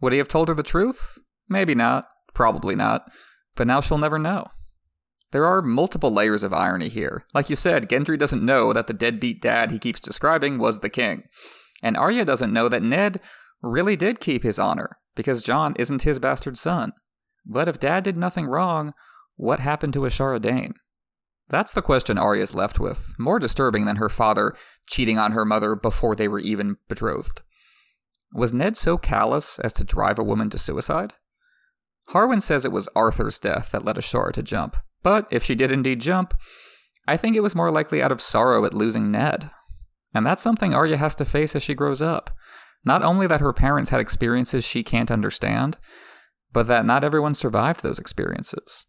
Would 0.00 0.12
he 0.12 0.18
have 0.18 0.28
told 0.28 0.48
her 0.48 0.54
the 0.54 0.62
truth? 0.62 1.18
Maybe 1.48 1.74
not. 1.74 2.06
Probably 2.34 2.74
not. 2.74 3.10
But 3.56 3.66
now 3.66 3.80
she'll 3.80 3.98
never 3.98 4.18
know. 4.18 4.46
There 5.32 5.46
are 5.46 5.62
multiple 5.62 6.12
layers 6.12 6.42
of 6.42 6.52
irony 6.52 6.88
here. 6.88 7.24
Like 7.34 7.50
you 7.50 7.56
said, 7.56 7.88
Gendry 7.88 8.18
doesn't 8.18 8.44
know 8.44 8.72
that 8.72 8.88
the 8.88 8.92
deadbeat 8.92 9.40
dad 9.40 9.70
he 9.70 9.78
keeps 9.78 10.00
describing 10.00 10.58
was 10.58 10.80
the 10.80 10.88
king. 10.88 11.24
And 11.82 11.96
Arya 11.96 12.24
doesn't 12.24 12.52
know 12.52 12.68
that 12.68 12.82
Ned 12.82 13.20
really 13.62 13.96
did 13.96 14.20
keep 14.20 14.42
his 14.42 14.58
honor, 14.58 14.98
because 15.14 15.42
Jon 15.42 15.74
isn't 15.78 16.02
his 16.02 16.18
bastard 16.18 16.58
son. 16.58 16.92
But 17.46 17.68
if 17.68 17.78
dad 17.78 18.04
did 18.04 18.16
nothing 18.16 18.46
wrong, 18.46 18.92
what 19.36 19.60
happened 19.60 19.92
to 19.94 20.00
Ashara 20.00 20.40
Dayne? 20.40 20.74
That's 21.48 21.72
the 21.72 21.82
question 21.82 22.18
Arya's 22.18 22.54
left 22.54 22.78
with, 22.78 23.12
more 23.18 23.38
disturbing 23.38 23.84
than 23.84 23.96
her 23.96 24.08
father 24.08 24.54
cheating 24.86 25.18
on 25.18 25.32
her 25.32 25.44
mother 25.44 25.74
before 25.74 26.14
they 26.14 26.28
were 26.28 26.38
even 26.38 26.76
betrothed. 26.88 27.42
Was 28.32 28.52
Ned 28.52 28.76
so 28.76 28.96
callous 28.96 29.58
as 29.58 29.72
to 29.74 29.84
drive 29.84 30.18
a 30.18 30.24
woman 30.24 30.50
to 30.50 30.58
suicide? 30.58 31.14
Harwin 32.10 32.42
says 32.42 32.64
it 32.64 32.72
was 32.72 32.88
Arthur's 32.94 33.38
death 33.38 33.72
that 33.72 33.84
led 33.84 33.96
Ashara 33.96 34.32
to 34.32 34.42
jump, 34.42 34.76
but 35.02 35.26
if 35.30 35.44
she 35.44 35.54
did 35.54 35.70
indeed 35.70 36.00
jump, 36.00 36.34
I 37.06 37.16
think 37.16 37.36
it 37.36 37.42
was 37.42 37.54
more 37.54 37.70
likely 37.70 38.02
out 38.02 38.12
of 38.12 38.20
sorrow 38.20 38.64
at 38.64 38.74
losing 38.74 39.10
Ned. 39.10 39.50
And 40.14 40.26
that's 40.26 40.42
something 40.42 40.74
Arya 40.74 40.96
has 40.96 41.14
to 41.16 41.24
face 41.24 41.54
as 41.54 41.62
she 41.62 41.74
grows 41.74 42.02
up. 42.02 42.30
Not 42.84 43.02
only 43.02 43.26
that 43.26 43.40
her 43.40 43.52
parents 43.52 43.90
had 43.90 44.00
experiences 44.00 44.64
she 44.64 44.82
can't 44.82 45.10
understand, 45.10 45.78
but 46.52 46.66
that 46.66 46.86
not 46.86 47.04
everyone 47.04 47.34
survived 47.34 47.82
those 47.82 47.98
experiences. 47.98 48.86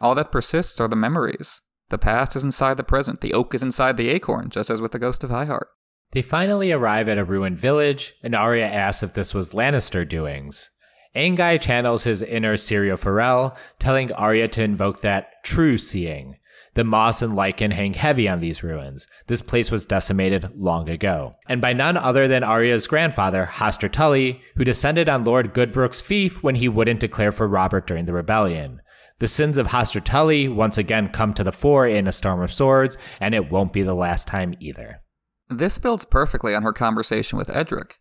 All 0.00 0.14
that 0.14 0.32
persists 0.32 0.80
are 0.80 0.88
the 0.88 0.96
memories. 0.96 1.60
The 1.90 1.98
past 1.98 2.34
is 2.34 2.44
inside 2.44 2.76
the 2.76 2.84
present. 2.84 3.20
The 3.20 3.34
oak 3.34 3.54
is 3.54 3.62
inside 3.62 3.96
the 3.96 4.08
acorn, 4.08 4.50
just 4.50 4.70
as 4.70 4.80
with 4.80 4.92
the 4.92 4.98
ghost 4.98 5.22
of 5.22 5.30
High 5.30 5.44
Heart. 5.44 5.68
They 6.14 6.22
finally 6.22 6.70
arrive 6.70 7.08
at 7.08 7.18
a 7.18 7.24
ruined 7.24 7.58
village, 7.58 8.14
and 8.22 8.36
Arya 8.36 8.66
asks 8.66 9.02
if 9.02 9.14
this 9.14 9.34
was 9.34 9.50
Lannister 9.50 10.08
doings. 10.08 10.70
Anguy 11.16 11.60
channels 11.60 12.04
his 12.04 12.22
inner 12.22 12.54
Syrio 12.54 12.96
Forel, 12.96 13.56
telling 13.80 14.12
Arya 14.12 14.46
to 14.48 14.62
invoke 14.62 15.00
that 15.00 15.42
true 15.42 15.76
seeing. 15.76 16.36
The 16.74 16.84
moss 16.84 17.20
and 17.20 17.34
lichen 17.34 17.72
hang 17.72 17.94
heavy 17.94 18.28
on 18.28 18.38
these 18.38 18.62
ruins. 18.62 19.08
This 19.26 19.42
place 19.42 19.72
was 19.72 19.86
decimated 19.86 20.54
long 20.54 20.88
ago. 20.88 21.34
And 21.48 21.60
by 21.60 21.72
none 21.72 21.96
other 21.96 22.28
than 22.28 22.44
Arya's 22.44 22.86
grandfather, 22.86 23.50
Hoster 23.52 23.90
Tully, 23.90 24.40
who 24.54 24.62
descended 24.62 25.08
on 25.08 25.24
Lord 25.24 25.52
Goodbrook's 25.52 26.00
fief 26.00 26.44
when 26.44 26.54
he 26.54 26.68
wouldn't 26.68 27.00
declare 27.00 27.32
for 27.32 27.48
Robert 27.48 27.88
during 27.88 28.04
the 28.04 28.12
rebellion. 28.12 28.80
The 29.18 29.26
sins 29.26 29.58
of 29.58 29.66
Hoster 29.66 30.02
Tully 30.02 30.46
once 30.46 30.78
again 30.78 31.08
come 31.08 31.34
to 31.34 31.42
the 31.42 31.50
fore 31.50 31.88
in 31.88 32.06
A 32.06 32.12
Storm 32.12 32.40
of 32.40 32.52
Swords, 32.52 32.96
and 33.18 33.34
it 33.34 33.50
won't 33.50 33.72
be 33.72 33.82
the 33.82 33.94
last 33.94 34.28
time 34.28 34.54
either. 34.60 35.00
This 35.48 35.78
builds 35.78 36.04
perfectly 36.04 36.54
on 36.54 36.62
her 36.62 36.72
conversation 36.72 37.38
with 37.38 37.50
Edric. 37.50 37.98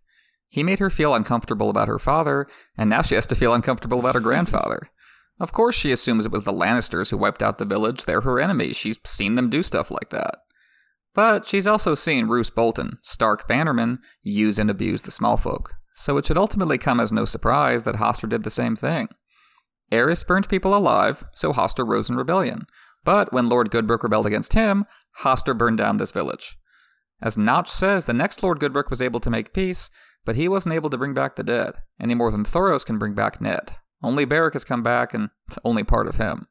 He 0.48 0.64
made 0.64 0.80
her 0.80 0.90
feel 0.90 1.16
uncomfortable 1.16 1.70
about 1.70 1.88
her 1.88 2.00
father, 2.00 2.48
and 2.78 2.90
now 2.90 3.02
she 3.02 3.16
has 3.16 3.26
to 3.28 3.36
feel 3.36 3.54
uncomfortable 3.54 4.00
about 4.00 4.16
her 4.16 4.22
grandfather. 4.22 4.90
Of 5.40 5.52
course, 5.52 5.76
she 5.76 5.92
assumes 5.92 6.26
it 6.26 6.32
was 6.32 6.44
the 6.44 6.54
Lannisters 6.54 7.10
who 7.10 7.18
wiped 7.18 7.42
out 7.42 7.58
the 7.58 7.66
village. 7.66 8.06
They're 8.06 8.22
her 8.22 8.40
enemies. 8.40 8.78
She's 8.78 9.00
seen 9.04 9.36
them 9.36 9.50
do 9.50 9.64
stuff 9.64 9.90
like 9.90 10.10
that. 10.12 10.36
But 11.16 11.46
she's 11.46 11.68
also 11.68 11.96
seen 11.96 12.28
Roose 12.28 12.50
Bolton, 12.50 12.98
Stark 13.02 13.48
Bannerman, 13.48 14.00
use 14.22 14.58
and 14.58 14.70
abuse 14.70 15.04
the 15.04 15.12
small 15.12 15.38
folk. 15.38 15.74
So 15.96 16.18
it 16.18 16.26
should 16.26 16.38
ultimately 16.38 16.78
come 16.78 17.00
as 17.00 17.12
no 17.12 17.26
surprise 17.26 17.84
that 17.84 17.96
Hoster 17.96 18.28
did 18.28 18.44
the 18.44 18.50
same 18.50 18.76
thing. 18.76 19.10
Aerys 19.92 20.26
burned 20.26 20.50
people 20.50 20.76
alive, 20.76 21.26
so 21.34 21.52
Hoster 21.52 21.88
rose 21.88 22.10
in 22.10 22.16
rebellion. 22.16 22.66
But 23.04 23.34
when 23.34 23.50
Lord 23.50 23.70
Goodbrook 23.70 24.02
rebelled 24.02 24.26
against 24.26 24.54
him, 24.54 24.86
Hoster 25.22 25.56
burned 25.56 25.78
down 25.78 25.98
this 25.98 26.12
village. 26.12 26.58
As 27.24 27.38
Notch 27.38 27.70
says, 27.70 28.04
the 28.04 28.14
next 28.14 28.44
Lord 28.44 28.60
Goodrick 28.60 28.90
was 28.90 29.02
able 29.02 29.22
to 29.22 29.30
make 29.30 29.54
peace, 29.54 29.90
but 30.26 30.36
he 30.36 30.50
wasn't 30.50 30.76
able 30.76 30.90
to 30.90 30.98
bring 30.98 31.14
back 31.14 31.36
the 31.38 31.44
dead, 31.44 31.76
any 32.00 32.14
more 32.14 32.30
than 32.30 32.44
Thoros 32.44 32.86
can 32.86 32.98
bring 32.98 33.14
back 33.14 33.40
Ned. 33.40 33.78
Only 34.04 34.26
Beric 34.26 34.54
has 34.54 34.66
come 34.66 34.84
back, 34.84 35.14
and 35.14 35.30
only 35.64 35.86
part 35.86 36.08
of 36.08 36.18
him. 36.18 36.48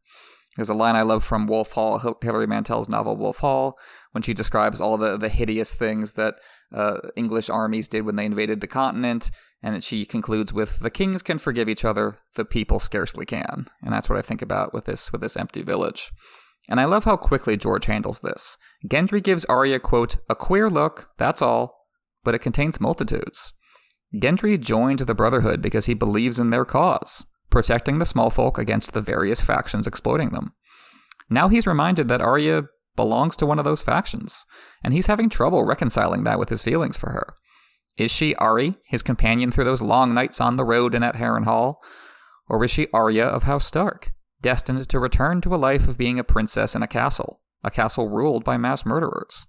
There's 0.57 0.71
a 0.71 0.75
line 0.75 0.97
I 0.97 1.03
love 1.03 1.25
from 1.25 1.47
Wolf 1.47 1.73
Hall, 1.73 2.17
Hilary 2.23 2.47
Mantel's 2.47 2.89
novel 2.89 3.19
Wolf 3.19 3.39
Hall, 3.39 3.79
when 4.13 4.23
she 4.23 4.33
describes 4.33 4.81
all 4.81 4.97
the, 4.97 5.19
the 5.19 5.29
hideous 5.29 5.75
things 5.75 6.15
that 6.15 6.37
uh, 6.75 6.99
English 7.17 7.51
armies 7.51 7.89
did 7.89 8.07
when 8.07 8.17
they 8.17 8.25
invaded 8.25 8.63
the 8.63 8.67
continent, 8.67 9.31
and 9.63 9.85
she 9.85 10.07
concludes 10.07 10.55
with, 10.55 10.81
"The 10.81 10.91
kings 10.91 11.23
can 11.23 11.37
forgive 11.37 11.69
each 11.69 11.85
other, 11.85 12.17
the 12.35 12.47
people 12.47 12.81
scarcely 12.81 13.27
can," 13.27 13.69
and 13.83 13.93
that's 13.93 14.09
what 14.09 14.19
I 14.19 14.23
think 14.23 14.41
about 14.41 14.73
with 14.73 14.87
this 14.87 15.13
with 15.13 15.21
this 15.21 15.37
empty 15.37 15.63
village. 15.63 16.13
And 16.69 16.81
I 16.81 16.85
love 16.85 17.05
how 17.05 17.17
quickly 17.17 17.57
George 17.57 17.87
handles 17.87 18.21
this. 18.21 18.57
Gendry 18.87 19.23
gives 19.23 19.45
Arya, 19.47 19.81
quote, 19.81 20.17
a 20.29 20.35
queer 20.35 20.71
look, 20.71 21.11
that's 21.19 21.43
all, 21.43 21.87
but 22.25 22.35
it 22.35 22.41
contains 22.41 22.81
multitudes. 22.81 23.53
Gendry 24.15 24.61
joined 24.61 25.01
the 25.01 25.15
Brotherhood 25.15 25.61
because 25.61 25.87
he 25.87 25.95
believes 25.95 26.39
in 26.39 26.51
their 26.51 26.65
cause, 26.65 27.27
protecting 27.51 27.99
the 27.99 28.05
small 28.05 28.31
folk 28.31 28.59
against 28.59 28.93
the 28.93 29.01
various 29.01 29.41
factions 29.41 29.87
exploiting 29.87 30.31
them. 30.31 30.53
Now 31.29 31.49
he's 31.49 31.67
reminded 31.67 32.09
that 32.09 32.21
Arya 32.21 32.65
belongs 32.95 33.37
to 33.37 33.47
one 33.47 33.59
of 33.59 33.65
those 33.65 33.83
factions, 33.83 34.45
and 34.85 34.93
he's 34.93 35.07
having 35.07 35.29
trouble 35.29 35.65
reconciling 35.65 36.25
that 36.25 36.39
with 36.39 36.51
his 36.51 36.63
feelings 36.63 36.97
for 36.97 37.11
her. 37.11 37.35
Is 37.97 38.11
she 38.11 38.35
Arry, 38.41 38.77
his 38.85 39.03
companion 39.03 39.51
through 39.51 39.65
those 39.65 39.83
long 39.83 40.15
nights 40.15 40.41
on 40.41 40.57
the 40.57 40.65
road 40.65 40.95
and 40.95 41.05
at 41.05 41.17
Harrenhal? 41.17 41.77
Or 42.49 42.63
is 42.65 42.71
she 42.71 42.89
Arya 42.93 43.25
of 43.25 43.45
House 43.45 43.67
Stark, 43.67 44.13
destined 44.43 44.89
to 44.89 44.99
return 44.99 45.41
to 45.41 45.55
a 45.55 45.57
life 45.57 45.89
of 45.89 45.97
being 45.97 46.19
a 46.19 46.25
princess 46.25 46.75
in 46.75 46.83
a 46.83 46.89
castle, 46.89 47.41
a 47.65 47.71
castle 47.71 48.09
ruled 48.09 48.45
by 48.45 48.57
mass 48.57 48.85
murderers? 48.85 49.47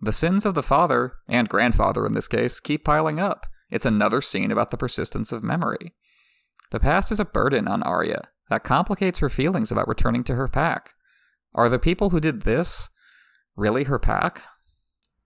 The 0.00 0.12
sins 0.12 0.46
of 0.46 0.54
the 0.54 0.62
father, 0.62 1.14
and 1.28 1.48
grandfather 1.48 2.06
in 2.06 2.12
this 2.12 2.28
case, 2.28 2.60
keep 2.60 2.84
piling 2.84 3.18
up. 3.18 3.46
It's 3.70 3.86
another 3.86 4.22
scene 4.22 4.50
about 4.50 4.70
the 4.70 4.78
persistence 4.78 5.32
of 5.32 5.42
memory. 5.42 5.94
The 6.70 6.80
past 6.80 7.10
is 7.10 7.20
a 7.20 7.24
burden 7.24 7.68
on 7.68 7.82
Arya 7.82 8.28
that 8.48 8.64
complicates 8.64 9.18
her 9.18 9.28
feelings 9.28 9.70
about 9.70 9.88
returning 9.88 10.24
to 10.24 10.34
her 10.34 10.48
pack. 10.48 10.94
Are 11.54 11.68
the 11.68 11.78
people 11.78 12.10
who 12.10 12.20
did 12.20 12.42
this 12.42 12.88
really 13.56 13.84
her 13.84 13.98
pack? 13.98 14.42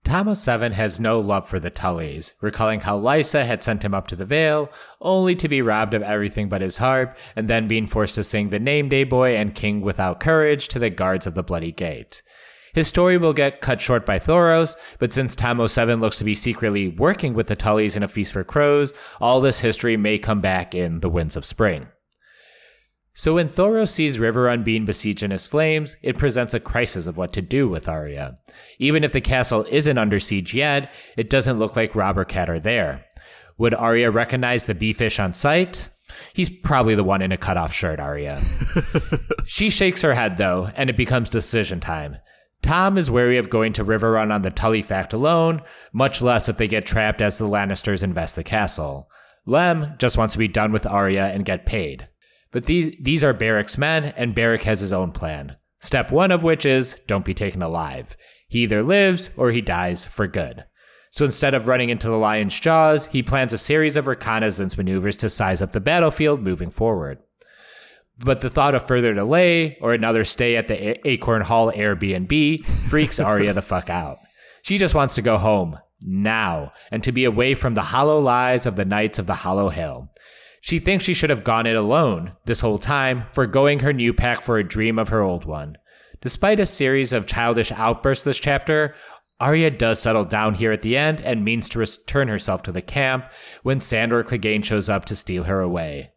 Tom 0.05 0.27
o' 0.27 0.35
Seven 0.35 0.71
has 0.71 0.99
no 0.99 1.19
love 1.19 1.49
for 1.49 1.59
the 1.59 1.71
Tullys, 1.71 2.35
recalling 2.39 2.79
how 2.79 2.97
Lysa 2.97 3.43
had 3.43 3.63
sent 3.63 3.83
him 3.83 3.95
up 3.95 4.07
to 4.07 4.15
the 4.15 4.23
Vale, 4.23 4.71
only 5.01 5.35
to 5.35 5.49
be 5.49 5.63
robbed 5.63 5.95
of 5.95 6.03
everything 6.03 6.47
but 6.47 6.61
his 6.61 6.77
harp, 6.77 7.17
and 7.35 7.49
then 7.49 7.67
being 7.67 7.87
forced 7.87 8.13
to 8.15 8.23
sing 8.23 8.49
the 8.49 8.59
Name 8.59 8.87
Day 8.87 9.03
Boy 9.03 9.35
and 9.35 9.55
King 9.55 9.81
Without 9.81 10.19
Courage 10.19 10.67
to 10.69 10.79
the 10.79 10.91
guards 10.91 11.25
of 11.25 11.33
the 11.33 11.41
Bloody 11.41 11.71
Gate. 11.71 12.21
His 12.75 12.87
story 12.87 13.17
will 13.17 13.33
get 13.33 13.61
cut 13.61 13.81
short 13.81 14.05
by 14.05 14.19
Thoros, 14.19 14.75
but 14.99 15.11
since 15.11 15.35
Tom 15.35 15.59
o' 15.59 15.65
Seven 15.65 15.99
looks 16.01 16.19
to 16.19 16.23
be 16.23 16.35
secretly 16.35 16.89
working 16.89 17.33
with 17.33 17.47
the 17.47 17.55
Tullys 17.55 17.95
in 17.95 18.03
a 18.03 18.07
feast 18.07 18.31
for 18.31 18.43
crows, 18.43 18.93
all 19.19 19.41
this 19.41 19.59
history 19.59 19.97
may 19.97 20.19
come 20.19 20.39
back 20.39 20.75
in 20.75 20.99
The 20.99 21.09
Winds 21.09 21.35
of 21.35 21.45
Spring. 21.45 21.87
So 23.17 23.35
when 23.35 23.47
Thoros 23.47 23.89
sees 23.89 24.17
Riverrun 24.17 24.65
being 24.65 24.83
besieged 24.83 25.23
in 25.23 25.31
his 25.31 25.47
flames, 25.47 25.95
it 26.01 26.17
presents 26.17 26.53
a 26.53 26.59
crisis 26.59 27.07
of 27.07 27.15
what 27.15 27.31
to 27.33 27.41
do 27.41 27.69
with 27.69 27.87
Arya. 27.87 28.37
Even 28.77 29.05
if 29.05 29.13
the 29.13 29.21
castle 29.21 29.65
isn't 29.69 29.97
under 29.97 30.19
siege 30.19 30.53
yet, 30.53 30.91
it 31.15 31.29
doesn't 31.29 31.57
look 31.57 31.77
like 31.77 31.95
Robb 31.95 32.17
or 32.17 32.25
Cat 32.25 32.49
are 32.49 32.59
there. 32.59 33.05
Would 33.57 33.73
Arya 33.73 34.11
recognize 34.11 34.65
the 34.65 34.75
beefish 34.75 35.17
on 35.17 35.33
sight? 35.33 35.89
He's 36.33 36.49
probably 36.49 36.93
the 36.93 37.05
one 37.05 37.21
in 37.21 37.31
a 37.31 37.37
cutoff 37.37 37.71
shirt, 37.71 38.01
Arya. 38.01 38.43
she 39.45 39.69
shakes 39.69 40.01
her 40.01 40.13
head 40.13 40.35
though, 40.35 40.69
and 40.75 40.89
it 40.89 40.97
becomes 40.97 41.29
decision 41.29 41.79
time. 41.79 42.17
Tom 42.61 42.97
is 42.97 43.09
wary 43.09 43.37
of 43.37 43.49
going 43.49 43.71
to 43.73 43.85
Riverrun 43.85 44.33
on 44.33 44.41
the 44.41 44.51
Tully 44.51 44.81
fact 44.81 45.13
alone, 45.13 45.61
much 45.93 46.21
less 46.21 46.49
if 46.49 46.57
they 46.57 46.67
get 46.67 46.85
trapped 46.85 47.21
as 47.21 47.37
the 47.37 47.47
Lannisters 47.47 48.03
invest 48.03 48.35
the 48.35 48.43
castle. 48.43 49.07
Lem 49.45 49.93
just 49.99 50.17
wants 50.17 50.33
to 50.33 50.39
be 50.39 50.49
done 50.49 50.73
with 50.73 50.85
Arya 50.85 51.27
and 51.27 51.45
get 51.45 51.65
paid. 51.65 52.09
But 52.55 52.63
these, 52.63 52.95
these 53.01 53.21
are 53.21 53.33
Beric's 53.33 53.77
men, 53.77 54.05
and 54.15 54.33
Beric 54.33 54.63
has 54.63 54.79
his 54.79 54.93
own 54.93 55.11
plan. 55.11 55.57
Step 55.81 56.09
one 56.09 56.31
of 56.31 56.41
which 56.41 56.65
is 56.65 56.95
don't 57.05 57.25
be 57.25 57.33
taken 57.33 57.61
alive. 57.61 58.15
He 58.47 58.63
either 58.63 58.81
lives 58.81 59.29
or 59.35 59.51
he 59.51 59.59
dies 59.59 60.05
for 60.05 60.25
good. 60.25 60.63
So 61.11 61.25
instead 61.25 61.53
of 61.53 61.67
running 61.67 61.89
into 61.89 62.07
the 62.07 62.15
lion's 62.15 62.57
jaws, 62.57 63.07
he 63.07 63.21
plans 63.21 63.51
a 63.51 63.57
series 63.57 63.97
of 63.97 64.07
reconnaissance 64.07 64.77
maneuvers 64.77 65.17
to 65.17 65.29
size 65.29 65.61
up 65.61 65.73
the 65.73 65.81
battlefield 65.81 66.41
moving 66.41 66.69
forward. 66.69 67.17
But 68.19 68.39
the 68.39 68.49
thought 68.49 68.73
of 68.73 68.87
further 68.87 69.13
delay 69.13 69.77
or 69.81 69.93
another 69.93 70.23
stay 70.23 70.55
at 70.55 70.69
the 70.69 71.05
Acorn 71.05 71.41
Hall 71.41 71.73
Airbnb 71.73 72.65
freaks 72.87 73.19
Arya 73.19 73.53
the 73.53 73.61
fuck 73.61 73.89
out. 73.89 74.19
She 74.61 74.77
just 74.77 74.95
wants 74.95 75.15
to 75.15 75.21
go 75.21 75.37
home 75.37 75.77
now 75.99 76.71
and 76.89 77.03
to 77.03 77.11
be 77.11 77.25
away 77.25 77.53
from 77.53 77.73
the 77.73 77.81
hollow 77.81 78.19
lies 78.21 78.65
of 78.65 78.77
the 78.77 78.85
Knights 78.85 79.19
of 79.19 79.27
the 79.27 79.33
Hollow 79.33 79.67
Hill. 79.67 80.09
She 80.65 80.79
thinks 80.79 81.05
she 81.05 81.13
should 81.13 81.29
have 81.29 81.43
gone 81.43 81.67
it 81.67 81.75
alone 81.75 82.31
this 82.45 82.61
whole 82.61 82.79
time, 82.79 83.25
foregoing 83.33 83.77
her 83.81 83.93
new 83.93 84.15
pack 84.15 84.41
for 84.41 84.57
a 84.57 84.67
dream 84.67 84.97
of 84.97 85.09
her 85.09 85.21
old 85.21 85.45
one. 85.45 85.77
Despite 86.21 86.59
a 86.59 86.65
series 86.65 87.13
of 87.13 87.27
childish 87.27 87.71
outbursts 87.71 88.23
this 88.23 88.39
chapter, 88.39 88.95
Arya 89.39 89.69
does 89.69 89.99
settle 89.99 90.23
down 90.23 90.55
here 90.55 90.71
at 90.71 90.81
the 90.81 90.97
end 90.97 91.19
and 91.19 91.45
means 91.45 91.69
to 91.69 91.77
return 91.77 92.29
herself 92.29 92.63
to 92.63 92.71
the 92.71 92.81
camp 92.81 93.31
when 93.61 93.79
Sandor 93.79 94.23
Clegane 94.23 94.63
shows 94.63 94.89
up 94.89 95.05
to 95.05 95.15
steal 95.15 95.43
her 95.43 95.61
away. 95.61 96.09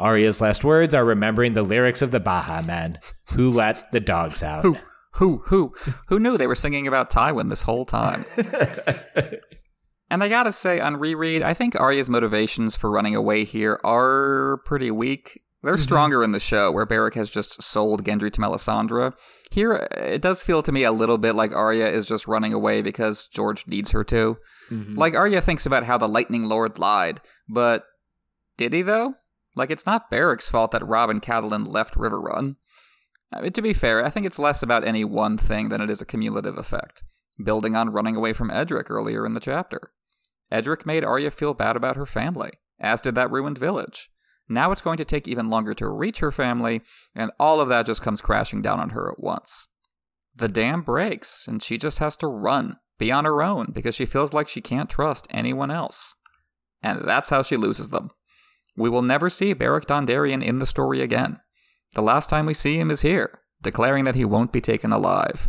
Arya's 0.00 0.40
last 0.40 0.64
words 0.64 0.96
are 0.96 1.04
remembering 1.04 1.52
the 1.52 1.62
lyrics 1.62 2.02
of 2.02 2.10
the 2.10 2.18
Baha 2.18 2.66
Men, 2.66 2.98
who 3.34 3.52
let 3.52 3.92
the 3.92 4.00
dogs 4.00 4.42
out. 4.42 4.64
Who, 4.64 4.78
who, 5.12 5.44
who, 5.46 5.74
who 6.08 6.18
knew 6.18 6.36
they 6.36 6.48
were 6.48 6.56
singing 6.56 6.88
about 6.88 7.08
Tywin 7.08 7.50
this 7.50 7.62
whole 7.62 7.84
time? 7.84 8.24
And 10.12 10.22
I 10.22 10.28
gotta 10.28 10.52
say, 10.52 10.78
on 10.78 10.98
reread, 10.98 11.40
I 11.40 11.54
think 11.54 11.74
Arya's 11.74 12.10
motivations 12.10 12.76
for 12.76 12.90
running 12.90 13.16
away 13.16 13.44
here 13.44 13.80
are 13.82 14.58
pretty 14.66 14.90
weak. 14.90 15.40
They're 15.62 15.76
mm-hmm. 15.76 15.82
stronger 15.82 16.22
in 16.22 16.32
the 16.32 16.38
show, 16.38 16.70
where 16.70 16.84
Beric 16.84 17.14
has 17.14 17.30
just 17.30 17.62
sold 17.62 18.04
Gendry 18.04 18.30
to 18.30 18.38
Melisandre. 18.38 19.14
Here, 19.50 19.88
it 19.92 20.20
does 20.20 20.42
feel 20.42 20.62
to 20.64 20.70
me 20.70 20.84
a 20.84 20.92
little 20.92 21.16
bit 21.16 21.34
like 21.34 21.52
Arya 21.52 21.88
is 21.88 22.04
just 22.04 22.28
running 22.28 22.52
away 22.52 22.82
because 22.82 23.26
George 23.26 23.66
needs 23.66 23.92
her 23.92 24.04
to. 24.04 24.36
Mm-hmm. 24.70 24.98
Like, 24.98 25.14
Arya 25.14 25.40
thinks 25.40 25.64
about 25.64 25.84
how 25.84 25.96
the 25.96 26.06
Lightning 26.06 26.44
Lord 26.44 26.78
lied, 26.78 27.22
but 27.48 27.86
did 28.58 28.74
he, 28.74 28.82
though? 28.82 29.14
Like, 29.56 29.70
it's 29.70 29.86
not 29.86 30.10
Beric's 30.10 30.46
fault 30.46 30.72
that 30.72 30.86
Robb 30.86 31.08
and 31.08 31.22
Catelyn 31.22 31.66
left 31.66 31.94
Riverrun. 31.94 32.56
I 33.32 33.40
mean, 33.40 33.52
to 33.52 33.62
be 33.62 33.72
fair, 33.72 34.04
I 34.04 34.10
think 34.10 34.26
it's 34.26 34.38
less 34.38 34.62
about 34.62 34.86
any 34.86 35.06
one 35.06 35.38
thing 35.38 35.70
than 35.70 35.80
it 35.80 35.88
is 35.88 36.02
a 36.02 36.06
cumulative 36.06 36.58
effect, 36.58 37.02
building 37.42 37.74
on 37.74 37.88
running 37.88 38.14
away 38.14 38.34
from 38.34 38.50
Edric 38.50 38.90
earlier 38.90 39.24
in 39.24 39.32
the 39.32 39.40
chapter. 39.40 39.90
Edric 40.52 40.84
made 40.84 41.04
Arya 41.04 41.30
feel 41.30 41.54
bad 41.54 41.76
about 41.76 41.96
her 41.96 42.06
family, 42.06 42.52
as 42.78 43.00
did 43.00 43.14
that 43.14 43.30
ruined 43.30 43.58
village. 43.58 44.10
Now 44.48 44.70
it's 44.70 44.82
going 44.82 44.98
to 44.98 45.04
take 45.04 45.26
even 45.26 45.48
longer 45.48 45.72
to 45.74 45.88
reach 45.88 46.18
her 46.18 46.30
family, 46.30 46.82
and 47.14 47.30
all 47.40 47.60
of 47.60 47.68
that 47.68 47.86
just 47.86 48.02
comes 48.02 48.20
crashing 48.20 48.60
down 48.60 48.78
on 48.78 48.90
her 48.90 49.10
at 49.10 49.18
once. 49.18 49.68
The 50.34 50.48
dam 50.48 50.82
breaks, 50.82 51.46
and 51.48 51.62
she 51.62 51.78
just 51.78 51.98
has 52.00 52.16
to 52.16 52.26
run, 52.26 52.76
be 52.98 53.10
on 53.10 53.24
her 53.24 53.42
own, 53.42 53.72
because 53.72 53.94
she 53.94 54.06
feels 54.06 54.32
like 54.32 54.48
she 54.48 54.60
can't 54.60 54.90
trust 54.90 55.26
anyone 55.30 55.70
else. 55.70 56.14
And 56.82 57.06
that's 57.06 57.30
how 57.30 57.42
she 57.42 57.56
loses 57.56 57.90
them. 57.90 58.10
We 58.76 58.90
will 58.90 59.02
never 59.02 59.30
see 59.30 59.52
Beric 59.52 59.86
Dondarrion 59.86 60.42
in 60.42 60.58
the 60.58 60.66
story 60.66 61.00
again. 61.00 61.40
The 61.94 62.02
last 62.02 62.28
time 62.30 62.46
we 62.46 62.54
see 62.54 62.78
him 62.78 62.90
is 62.90 63.02
here, 63.02 63.40
declaring 63.62 64.04
that 64.04 64.14
he 64.14 64.24
won't 64.24 64.52
be 64.52 64.60
taken 64.60 64.92
alive. 64.92 65.48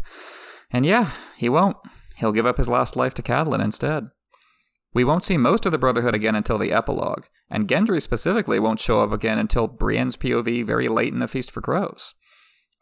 And 0.72 0.86
yeah, 0.86 1.12
he 1.38 1.50
won't. 1.50 1.78
He'll 2.18 2.32
give 2.32 2.46
up 2.46 2.58
his 2.58 2.70
last 2.70 2.96
life 2.96 3.14
to 3.16 3.22
Catelyn 3.22 3.64
instead. 3.64 4.10
We 4.94 5.04
won't 5.04 5.24
see 5.24 5.38
most 5.38 5.66
of 5.66 5.72
the 5.72 5.80
Brotherhood 5.80 6.14
again 6.14 6.36
until 6.36 6.60
the 6.60 6.72
epilogue, 6.72 7.26
and 7.50 7.68
Gendry 7.68 8.02
specifically 8.02 8.60
won't 8.60 8.80
show 8.80 9.02
up 9.02 9.12
again 9.12 9.40
until 9.40 9.68
Brienne's 9.68 10.18
POV 10.18 10.66
very 10.66 10.88
late 10.88 11.12
in 11.12 11.20
the 11.20 11.28
Feast 11.28 11.50
for 11.50 11.62
Crows. 11.62 12.14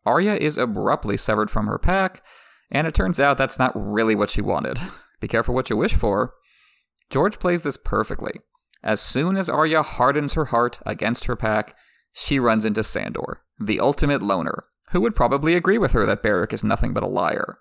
Arya 0.06 0.36
is 0.36 0.58
abruptly 0.58 1.16
severed 1.16 1.50
from 1.50 1.68
her 1.68 1.78
pack, 1.78 2.22
and 2.70 2.86
it 2.86 2.94
turns 2.94 3.20
out 3.20 3.38
that's 3.38 3.60
not 3.60 3.72
really 3.76 4.16
what 4.16 4.30
she 4.30 4.42
wanted. 4.42 4.78
Be 5.22 5.28
careful 5.28 5.56
what 5.56 5.70
you 5.70 5.78
wish 5.78 5.94
for. 5.94 6.34
George 7.10 7.40
plays 7.40 7.62
this 7.62 7.78
perfectly. 7.78 8.40
As 8.84 9.00
soon 9.00 9.38
as 9.38 9.50
Arya 9.50 9.84
hardens 9.84 10.34
her 10.34 10.46
heart 10.46 10.80
against 10.86 11.26
her 11.26 11.36
pack, 11.36 11.76
she 12.12 12.40
runs 12.40 12.66
into 12.66 12.84
Sandor, 12.84 13.42
the 13.60 13.80
ultimate 13.80 14.24
loner, 14.24 14.66
who 14.90 15.02
would 15.02 15.16
probably 15.16 15.56
agree 15.56 15.78
with 15.78 15.94
her 15.94 16.06
that 16.06 16.24
Beric 16.24 16.52
is 16.52 16.64
nothing 16.64 16.94
but 16.94 17.04
a 17.04 17.08
liar. 17.08 17.60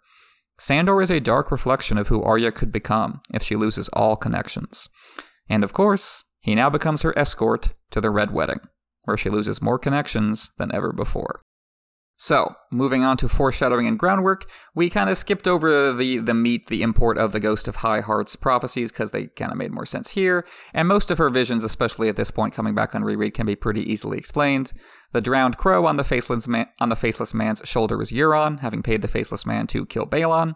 Sandor 0.61 1.01
is 1.01 1.11
a 1.11 1.21
dark 1.21 1.51
reflection 1.51 1.97
of 1.97 2.09
who 2.09 2.23
Arya 2.23 2.53
could 2.53 2.71
become 2.71 3.23
if 3.33 3.43
she 3.43 3.57
loses 3.57 3.89
all 3.95 4.15
connections. 4.15 4.91
And 5.49 5.65
of 5.65 5.73
course, 5.73 6.25
he 6.39 6.55
now 6.55 6.69
becomes 6.69 7.01
her 7.01 7.19
escort 7.19 7.71
to 7.93 7.99
the 7.99 8.11
Red 8.11 8.35
Wedding, 8.35 8.61
where 9.05 9.17
she 9.17 9.31
loses 9.31 9.63
more 9.63 9.79
connections 9.79 10.51
than 10.59 10.71
ever 10.75 10.93
before. 10.93 11.41
So, 12.19 12.57
moving 12.71 13.03
on 13.03 13.17
to 13.17 13.29
foreshadowing 13.31 13.87
and 13.87 13.99
groundwork, 13.99 14.45
we 14.75 14.91
kind 14.91 15.09
of 15.09 15.17
skipped 15.17 15.49
over 15.49 15.95
the, 15.95 16.19
the 16.19 16.35
meat, 16.35 16.67
the 16.67 16.83
import 16.83 17.17
of 17.17 17.33
the 17.33 17.41
Ghost 17.41 17.67
of 17.67 17.77
High 17.77 18.03
Heart's 18.03 18.37
prophecies 18.37 18.93
because 18.93 19.13
they 19.13 19.29
kind 19.29 19.51
of 19.51 19.57
made 19.57 19.73
more 19.73 19.87
sense 19.87 20.11
here, 20.11 20.45
and 20.75 20.87
most 20.87 21.11
of 21.11 21.17
her 21.17 21.31
visions, 21.31 21.65
especially 21.65 22.11
at 22.11 22.17
this 22.17 22.31
point 22.31 22.53
coming 22.53 22.75
back 22.75 22.95
on 22.95 23.03
reread, 23.03 23.33
can 23.33 23.47
be 23.47 23.57
pretty 23.57 23.91
easily 23.91 24.19
explained. 24.19 24.75
The 25.13 25.21
drowned 25.21 25.57
crow 25.57 25.87
on 25.87 25.97
the 25.97 26.05
faceless 26.05 26.47
man, 26.47 26.69
on 26.79 26.89
the 26.89 26.97
faceless 26.97 27.35
man's 27.35 27.63
shoulder 27.65 27.97
was 27.97 28.13
Euron, 28.13 28.61
having 28.61 28.83
paid 28.83 29.03
the 29.03 29.09
faceless 29.09 29.45
man 29.45 29.67
to 29.69 29.87
kill 29.87 30.07
Balon. 30.07 30.55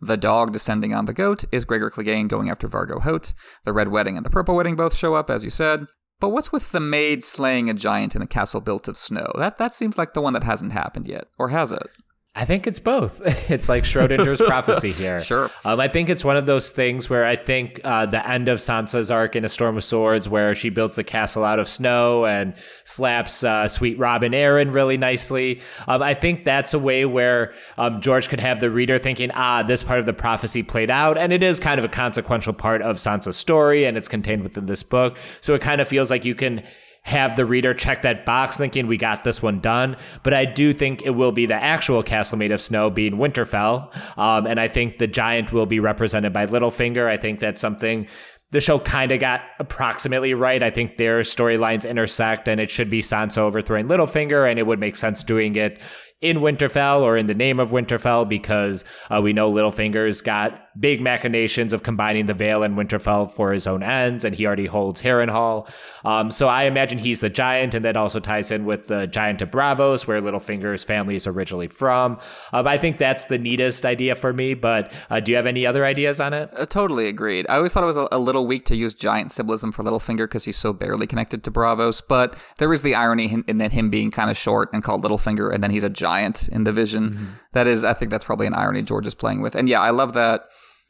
The 0.00 0.16
dog 0.16 0.52
descending 0.52 0.92
on 0.92 1.06
the 1.06 1.12
goat 1.12 1.44
is 1.52 1.64
Gregor 1.64 1.90
Clegane 1.90 2.28
going 2.28 2.50
after 2.50 2.68
Vargo 2.68 3.00
Hoat. 3.00 3.32
The 3.64 3.72
Red 3.72 3.88
Wedding 3.88 4.16
and 4.16 4.26
the 4.26 4.30
Purple 4.30 4.56
Wedding 4.56 4.76
both 4.76 4.94
show 4.94 5.14
up, 5.14 5.30
as 5.30 5.44
you 5.44 5.50
said. 5.50 5.86
But 6.20 6.28
what's 6.28 6.52
with 6.52 6.72
the 6.72 6.80
maid 6.80 7.22
slaying 7.22 7.70
a 7.70 7.74
giant 7.74 8.16
in 8.16 8.22
a 8.22 8.26
castle 8.26 8.60
built 8.60 8.88
of 8.88 8.96
snow? 8.96 9.30
That 9.36 9.58
that 9.58 9.72
seems 9.72 9.96
like 9.96 10.12
the 10.12 10.20
one 10.20 10.32
that 10.32 10.44
hasn't 10.44 10.72
happened 10.72 11.08
yet, 11.08 11.26
or 11.38 11.48
has 11.50 11.72
it? 11.72 11.88
I 12.36 12.44
think 12.44 12.66
it's 12.66 12.80
both. 12.80 13.20
It's 13.54 13.68
like 13.68 13.84
Schrodinger's 13.84 14.40
prophecy 14.46 14.90
here. 14.90 15.20
Sure. 15.20 15.50
Um, 15.64 15.78
I 15.78 15.86
think 15.86 16.08
it's 16.08 16.24
one 16.24 16.36
of 16.36 16.46
those 16.46 16.70
things 16.70 17.10
where 17.10 17.26
I 17.26 17.36
think 17.36 17.80
uh, 17.84 18.06
the 18.06 18.26
end 18.28 18.48
of 18.48 18.58
Sansa's 18.58 19.10
arc 19.10 19.36
in 19.36 19.44
A 19.44 19.48
Storm 19.48 19.76
of 19.76 19.84
Swords, 19.84 20.28
where 20.28 20.54
she 20.54 20.70
builds 20.70 20.96
the 20.96 21.04
castle 21.04 21.44
out 21.44 21.58
of 21.58 21.68
snow 21.68 22.24
and 22.24 22.54
slaps 22.84 23.44
uh, 23.44 23.68
sweet 23.68 23.98
Robin 23.98 24.32
Arryn 24.32 24.72
really 24.72 24.96
nicely. 24.96 25.60
Um, 25.86 26.02
I 26.02 26.14
think 26.14 26.44
that's 26.44 26.72
a 26.72 26.78
way 26.78 27.04
where 27.04 27.52
um, 27.76 28.00
George 28.00 28.28
could 28.30 28.40
have 28.40 28.60
the 28.60 28.70
reader 28.70 28.98
thinking, 28.98 29.30
ah, 29.34 29.62
this 29.62 29.82
part 29.82 30.00
of 30.00 30.06
the 30.06 30.14
prophecy 30.14 30.62
played 30.62 30.90
out. 30.90 31.18
And 31.18 31.32
it 31.32 31.42
is 31.42 31.60
kind 31.60 31.78
of 31.78 31.84
a 31.84 31.88
consequential 31.88 32.54
part 32.54 32.80
of 32.80 32.96
Sansa's 32.96 33.36
story, 33.36 33.84
and 33.84 33.96
it's 33.96 34.08
contained 34.08 34.42
within 34.42 34.64
this 34.66 34.82
book. 34.82 35.18
So 35.42 35.54
it 35.54 35.60
kind 35.60 35.82
of 35.82 35.86
feels 35.86 36.10
like 36.10 36.24
you 36.24 36.34
can 36.34 36.62
have 37.04 37.36
the 37.36 37.44
reader 37.44 37.74
check 37.74 38.02
that 38.02 38.24
box 38.24 38.56
thinking 38.56 38.86
we 38.86 38.96
got 38.96 39.24
this 39.24 39.42
one 39.42 39.60
done. 39.60 39.96
But 40.22 40.32
I 40.34 40.46
do 40.46 40.72
think 40.72 41.02
it 41.02 41.10
will 41.10 41.32
be 41.32 41.46
the 41.46 41.54
actual 41.54 42.02
castle 42.02 42.38
made 42.38 42.50
of 42.50 42.60
snow 42.60 42.90
being 42.90 43.14
Winterfell. 43.14 43.94
Um, 44.18 44.46
and 44.46 44.58
I 44.58 44.68
think 44.68 44.98
the 44.98 45.06
giant 45.06 45.52
will 45.52 45.66
be 45.66 45.80
represented 45.80 46.32
by 46.32 46.46
Littlefinger. 46.46 47.06
I 47.06 47.18
think 47.18 47.40
that's 47.40 47.60
something 47.60 48.08
the 48.50 48.60
show 48.60 48.78
kind 48.78 49.10
of 49.10 49.18
got 49.18 49.42
approximately 49.58 50.32
right. 50.32 50.62
I 50.62 50.70
think 50.70 50.96
their 50.96 51.20
storylines 51.20 51.88
intersect 51.88 52.46
and 52.46 52.60
it 52.60 52.70
should 52.70 52.88
be 52.88 53.00
Sansa 53.00 53.38
overthrowing 53.38 53.86
Littlefinger 53.86 54.48
and 54.48 54.58
it 54.58 54.66
would 54.66 54.78
make 54.78 54.96
sense 54.96 55.24
doing 55.24 55.56
it 55.56 55.80
in 56.20 56.38
Winterfell 56.38 57.02
or 57.02 57.16
in 57.16 57.26
the 57.26 57.34
name 57.34 57.58
of 57.58 57.70
Winterfell 57.70 58.28
because 58.28 58.84
uh, 59.10 59.20
we 59.20 59.32
know 59.32 59.52
Littlefinger's 59.52 60.22
got 60.22 60.63
big 60.78 61.00
machinations 61.00 61.72
of 61.72 61.82
combining 61.82 62.26
the 62.26 62.34
Vale 62.34 62.62
and 62.62 62.76
Winterfell 62.76 63.30
for 63.30 63.52
his 63.52 63.66
own 63.66 63.82
ends, 63.82 64.24
and 64.24 64.34
he 64.34 64.46
already 64.46 64.66
holds 64.66 65.00
Harrenhal. 65.02 65.68
Um, 66.04 66.30
so 66.30 66.48
I 66.48 66.64
imagine 66.64 66.98
he's 66.98 67.20
the 67.20 67.30
giant, 67.30 67.74
and 67.74 67.84
that 67.84 67.96
also 67.96 68.20
ties 68.20 68.50
in 68.50 68.64
with 68.64 68.88
the 68.88 69.06
giant 69.06 69.40
of 69.42 69.50
Braavos, 69.50 70.06
where 70.06 70.20
Littlefinger's 70.20 70.84
family 70.84 71.14
is 71.14 71.26
originally 71.26 71.68
from. 71.68 72.18
Um, 72.52 72.66
I 72.66 72.76
think 72.76 72.98
that's 72.98 73.26
the 73.26 73.38
neatest 73.38 73.86
idea 73.86 74.14
for 74.14 74.32
me, 74.32 74.54
but 74.54 74.92
uh, 75.10 75.20
do 75.20 75.30
you 75.32 75.36
have 75.36 75.46
any 75.46 75.66
other 75.66 75.84
ideas 75.84 76.20
on 76.20 76.34
it? 76.34 76.50
Uh, 76.56 76.66
totally 76.66 77.06
agreed. 77.06 77.46
I 77.48 77.56
always 77.56 77.72
thought 77.72 77.84
it 77.84 77.86
was 77.86 77.96
a, 77.96 78.08
a 78.10 78.18
little 78.18 78.46
weak 78.46 78.64
to 78.66 78.76
use 78.76 78.94
giant 78.94 79.32
symbolism 79.32 79.72
for 79.72 79.82
Littlefinger 79.82 80.24
because 80.24 80.44
he's 80.44 80.56
so 80.56 80.72
barely 80.72 81.06
connected 81.06 81.44
to 81.44 81.50
Braavos, 81.50 82.02
but 82.06 82.36
there 82.58 82.72
is 82.72 82.82
the 82.82 82.94
irony 82.94 83.32
in, 83.32 83.44
in 83.46 83.58
that 83.58 83.72
him 83.72 83.90
being 83.90 84.10
kind 84.10 84.30
of 84.30 84.36
short 84.36 84.70
and 84.72 84.82
called 84.82 85.04
Littlefinger, 85.04 85.52
and 85.52 85.62
then 85.62 85.70
he's 85.70 85.84
a 85.84 85.90
giant 85.90 86.48
in 86.48 86.64
the 86.64 86.72
vision. 86.72 87.10
Mm-hmm. 87.10 87.24
That 87.52 87.66
is, 87.66 87.84
I 87.84 87.94
think 87.94 88.10
that's 88.10 88.24
probably 88.24 88.46
an 88.46 88.54
irony 88.54 88.82
George 88.82 89.06
is 89.06 89.14
playing 89.14 89.40
with. 89.40 89.54
And 89.54 89.68
yeah, 89.68 89.80
I 89.80 89.90
love 89.90 90.12
that 90.14 90.46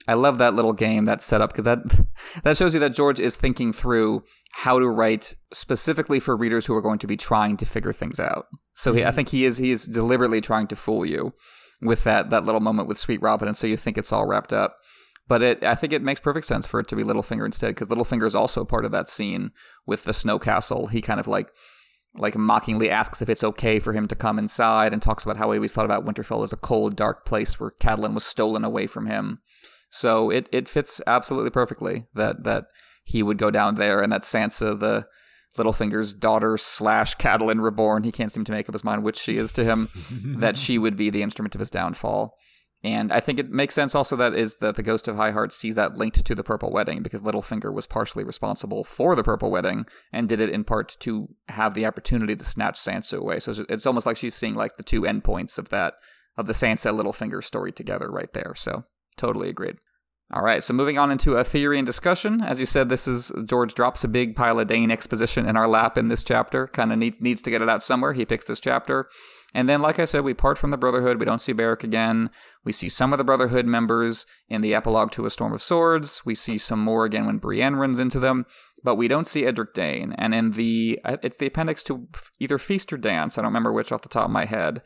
I 0.07 0.15
love 0.15 0.39
that 0.39 0.55
little 0.55 0.73
game 0.73 1.07
that 1.07 1.23
set 1.23 1.41
up 1.41 1.51
because 1.51 1.65
that 1.65 1.79
that 2.43 2.57
shows 2.57 2.75
you 2.75 2.81
that 2.81 2.95
George 2.95 3.21
is 3.21 3.37
thinking 3.37 3.73
through 3.73 4.23
how 4.53 4.79
to 4.79 4.89
write 4.89 5.35
specifically 5.53 6.21
for 6.21 6.37
readers 6.37 6.67
who 6.67 6.75
are 6.75 6.83
going 6.83 6.99
to 6.99 7.07
be 7.07 7.17
trying 7.17 7.57
to 7.57 7.67
figure 7.67 7.93
things 7.93 8.21
out. 8.21 8.47
So 8.75 8.93
he, 8.93 9.03
I 9.03 9.07
mm-hmm. 9.07 9.17
think 9.17 9.29
he 9.31 9.45
is 9.45 9.59
he 9.59 9.71
is 9.71 9.87
deliberately 9.87 10.41
trying 10.41 10.67
to 10.69 10.77
fool 10.77 11.07
you 11.07 11.33
with 11.81 12.05
that 12.05 12.31
that 12.31 12.45
little 12.45 12.61
moment 12.61 12.89
with 12.89 12.99
Sweet 12.99 13.23
Robin, 13.23 13.49
and 13.49 13.57
so 13.57 13.67
you 13.67 13.77
think 13.77 13.99
it's 13.99 14.13
all 14.13 14.27
wrapped 14.27 14.53
up. 14.53 14.77
But 15.27 15.43
it, 15.43 15.65
I 15.65 15.75
think 15.75 15.95
it 15.95 16.03
makes 16.03 16.21
perfect 16.21 16.45
sense 16.45 16.67
for 16.67 16.81
it 16.81 16.89
to 16.89 16.97
be 16.97 17.03
Littlefinger 17.03 17.47
instead, 17.47 17.75
because 17.75 17.89
Littlefinger 17.89 18.27
is 18.27 18.35
also 18.35 18.63
part 18.63 18.85
of 18.85 18.93
that 18.93 19.09
scene 19.09 19.53
with 19.87 20.05
the 20.05 20.13
snow 20.13 20.39
castle. 20.39 20.89
He 20.89 21.01
kind 21.01 21.19
of 21.19 21.27
like 21.27 21.51
like 22.17 22.37
mockingly 22.37 22.91
asks 22.91 23.21
if 23.23 23.29
it's 23.29 23.43
okay 23.43 23.81
for 23.81 23.93
him 23.93 24.07
to 24.07 24.15
come 24.15 24.39
inside 24.39 24.93
and 24.93 25.03
talks 25.03 25.25
about 25.25 25.37
how 25.37 25.51
he 25.51 25.59
always 25.59 25.73
thought 25.73 25.85
about 25.85 26.05
Winterfell 26.05 26.45
as 26.45 26.53
a 26.53 26.57
cold, 26.57 26.95
dark 26.95 27.25
place 27.25 27.59
where 27.59 27.73
Catelyn 27.81 28.15
was 28.15 28.25
stolen 28.25 28.65
away 28.65 28.87
from 28.87 29.07
him. 29.07 29.41
So 29.95 30.29
it, 30.29 30.49
it 30.51 30.69
fits 30.69 31.01
absolutely 31.07 31.51
perfectly 31.51 32.07
that 32.15 32.43
that 32.43 32.67
he 33.05 33.23
would 33.23 33.39
go 33.39 33.53
down 33.53 33.77
there 33.77 34.03
and 34.03 34.11
that 34.11 34.23
Sansa, 34.23 34.79
the 34.79 35.07
Littlefinger's 35.57 36.13
daughter 36.13 36.57
slash 36.57 37.17
Catelyn 37.17 37.63
reborn, 37.63 38.03
he 38.03 38.11
can't 38.11 38.33
seem 38.33 38.43
to 38.45 38.51
make 38.51 38.69
up 38.69 38.73
his 38.73 38.83
mind 38.83 39.05
which 39.05 39.17
she 39.17 39.37
is 39.37 39.53
to 39.53 39.63
him, 39.63 39.89
that 40.41 40.57
she 40.57 40.79
would 40.79 40.97
be 40.97 41.11
the 41.11 41.23
instrument 41.23 41.55
of 41.55 41.61
his 41.61 41.71
downfall. 41.71 42.35
And 42.83 43.13
I 43.13 43.21
think 43.21 43.39
it 43.39 43.51
makes 43.51 43.73
sense 43.73 43.95
also 43.95 44.17
that 44.17 44.35
is 44.35 44.57
that 44.57 44.75
the 44.75 44.83
Ghost 44.83 45.07
of 45.07 45.15
High 45.15 45.31
Heart 45.31 45.53
sees 45.53 45.77
that 45.77 45.97
linked 45.97 46.25
to 46.25 46.35
the 46.35 46.43
Purple 46.43 46.73
Wedding 46.73 47.05
because 47.05 47.23
Littlefinger 47.23 47.73
was 47.73 47.87
partially 47.87 48.25
responsible 48.25 48.83
for 48.83 49.15
the 49.15 49.23
Purple 49.23 49.53
Wedding 49.53 49.87
and 50.13 50.29
did 50.29 50.41
it 50.41 50.51
in 50.51 50.65
part 50.65 50.97
to 51.01 51.29
have 51.49 51.75
the 51.75 51.87
opportunity 51.87 52.35
to 52.35 52.45
snatch 52.45 52.81
Sansa 52.81 53.19
away. 53.19 53.39
So 53.39 53.65
it's 53.69 53.87
almost 53.87 54.07
like 54.07 54.17
she's 54.17 54.35
seeing 54.35 54.55
like 54.55 54.77
the 54.77 54.83
two 54.83 55.03
endpoints 55.03 55.57
of 55.57 55.69
that 55.69 55.95
of 56.37 56.47
the 56.47 56.53
Sansa 56.53 56.93
Littlefinger 56.93 57.45
story 57.45 57.71
together 57.71 58.09
right 58.11 58.33
there. 58.33 58.55
So 58.57 58.85
totally 59.17 59.49
agreed. 59.49 59.77
All 60.33 60.43
right, 60.43 60.63
so 60.65 60.73
moving 60.73 60.97
on 60.99 61.11
into 61.11 61.35
a 61.35 61.45
theory 61.45 61.79
and 61.79 61.85
discussion. 61.85 62.41
As 62.41 62.59
you 62.59 62.65
said, 62.65 62.89
this 62.89 63.07
is 63.07 63.31
George 63.45 63.75
drops 63.75 64.05
a 64.05 64.09
big 64.09 64.35
pile 64.35 64.59
of 64.59 64.67
Dayne 64.67 64.91
exposition 64.91 65.47
in 65.47 65.57
our 65.57 65.69
lap 65.69 65.99
in 65.99 66.09
this 66.09 66.25
chapter. 66.25 66.67
Kind 66.67 66.93
of 66.93 66.99
needs 66.99 67.21
needs 67.21 67.43
to 67.43 67.51
get 67.51 67.61
it 67.61 67.69
out 67.69 67.83
somewhere. 67.83 68.15
He 68.15 68.25
picks 68.25 68.47
this 68.47 68.59
chapter, 68.59 69.09
and 69.55 69.69
then, 69.69 69.83
like 69.83 69.99
I 69.99 70.07
said, 70.07 70.25
we 70.25 70.33
part 70.33 70.57
from 70.57 70.71
the 70.71 70.79
Brotherhood. 70.79 71.21
We 71.21 71.27
don't 71.27 71.43
see 71.43 71.53
Beric 71.53 71.85
again. 71.85 72.31
We 72.65 72.73
see 72.73 72.89
some 72.89 73.13
of 73.13 73.19
the 73.19 73.25
Brotherhood 73.25 73.67
members 73.67 74.25
in 74.49 74.63
the 74.63 74.75
epilogue 74.75 75.13
to 75.13 75.27
A 75.27 75.31
Storm 75.31 75.53
of 75.53 75.61
Swords. 75.61 76.23
We 76.25 76.35
see 76.35 76.57
some 76.57 76.81
more 76.81 77.05
again 77.05 77.27
when 77.27 77.37
Brienne 77.37 77.77
runs 77.77 77.99
into 77.99 78.19
them, 78.19 78.47
but 78.83 78.95
we 78.97 79.09
don't 79.09 79.29
see 79.29 79.45
Edric 79.45 79.75
Dayne. 79.75 80.15
And 80.17 80.35
in 80.35 80.53
the 80.53 81.01
it's 81.05 81.37
the 81.37 81.47
appendix 81.47 81.83
to 81.85 82.09
either 82.41 82.57
Feast 82.57 82.95
or 82.95 82.97
Dance. 82.97 83.37
I 83.37 83.43
don't 83.43 83.51
remember 83.51 83.75
which 83.75 83.93
off 83.93 84.01
the 84.01 84.09
top 84.09 84.25
of 84.25 84.31
my 84.31 84.47
head. 84.47 84.81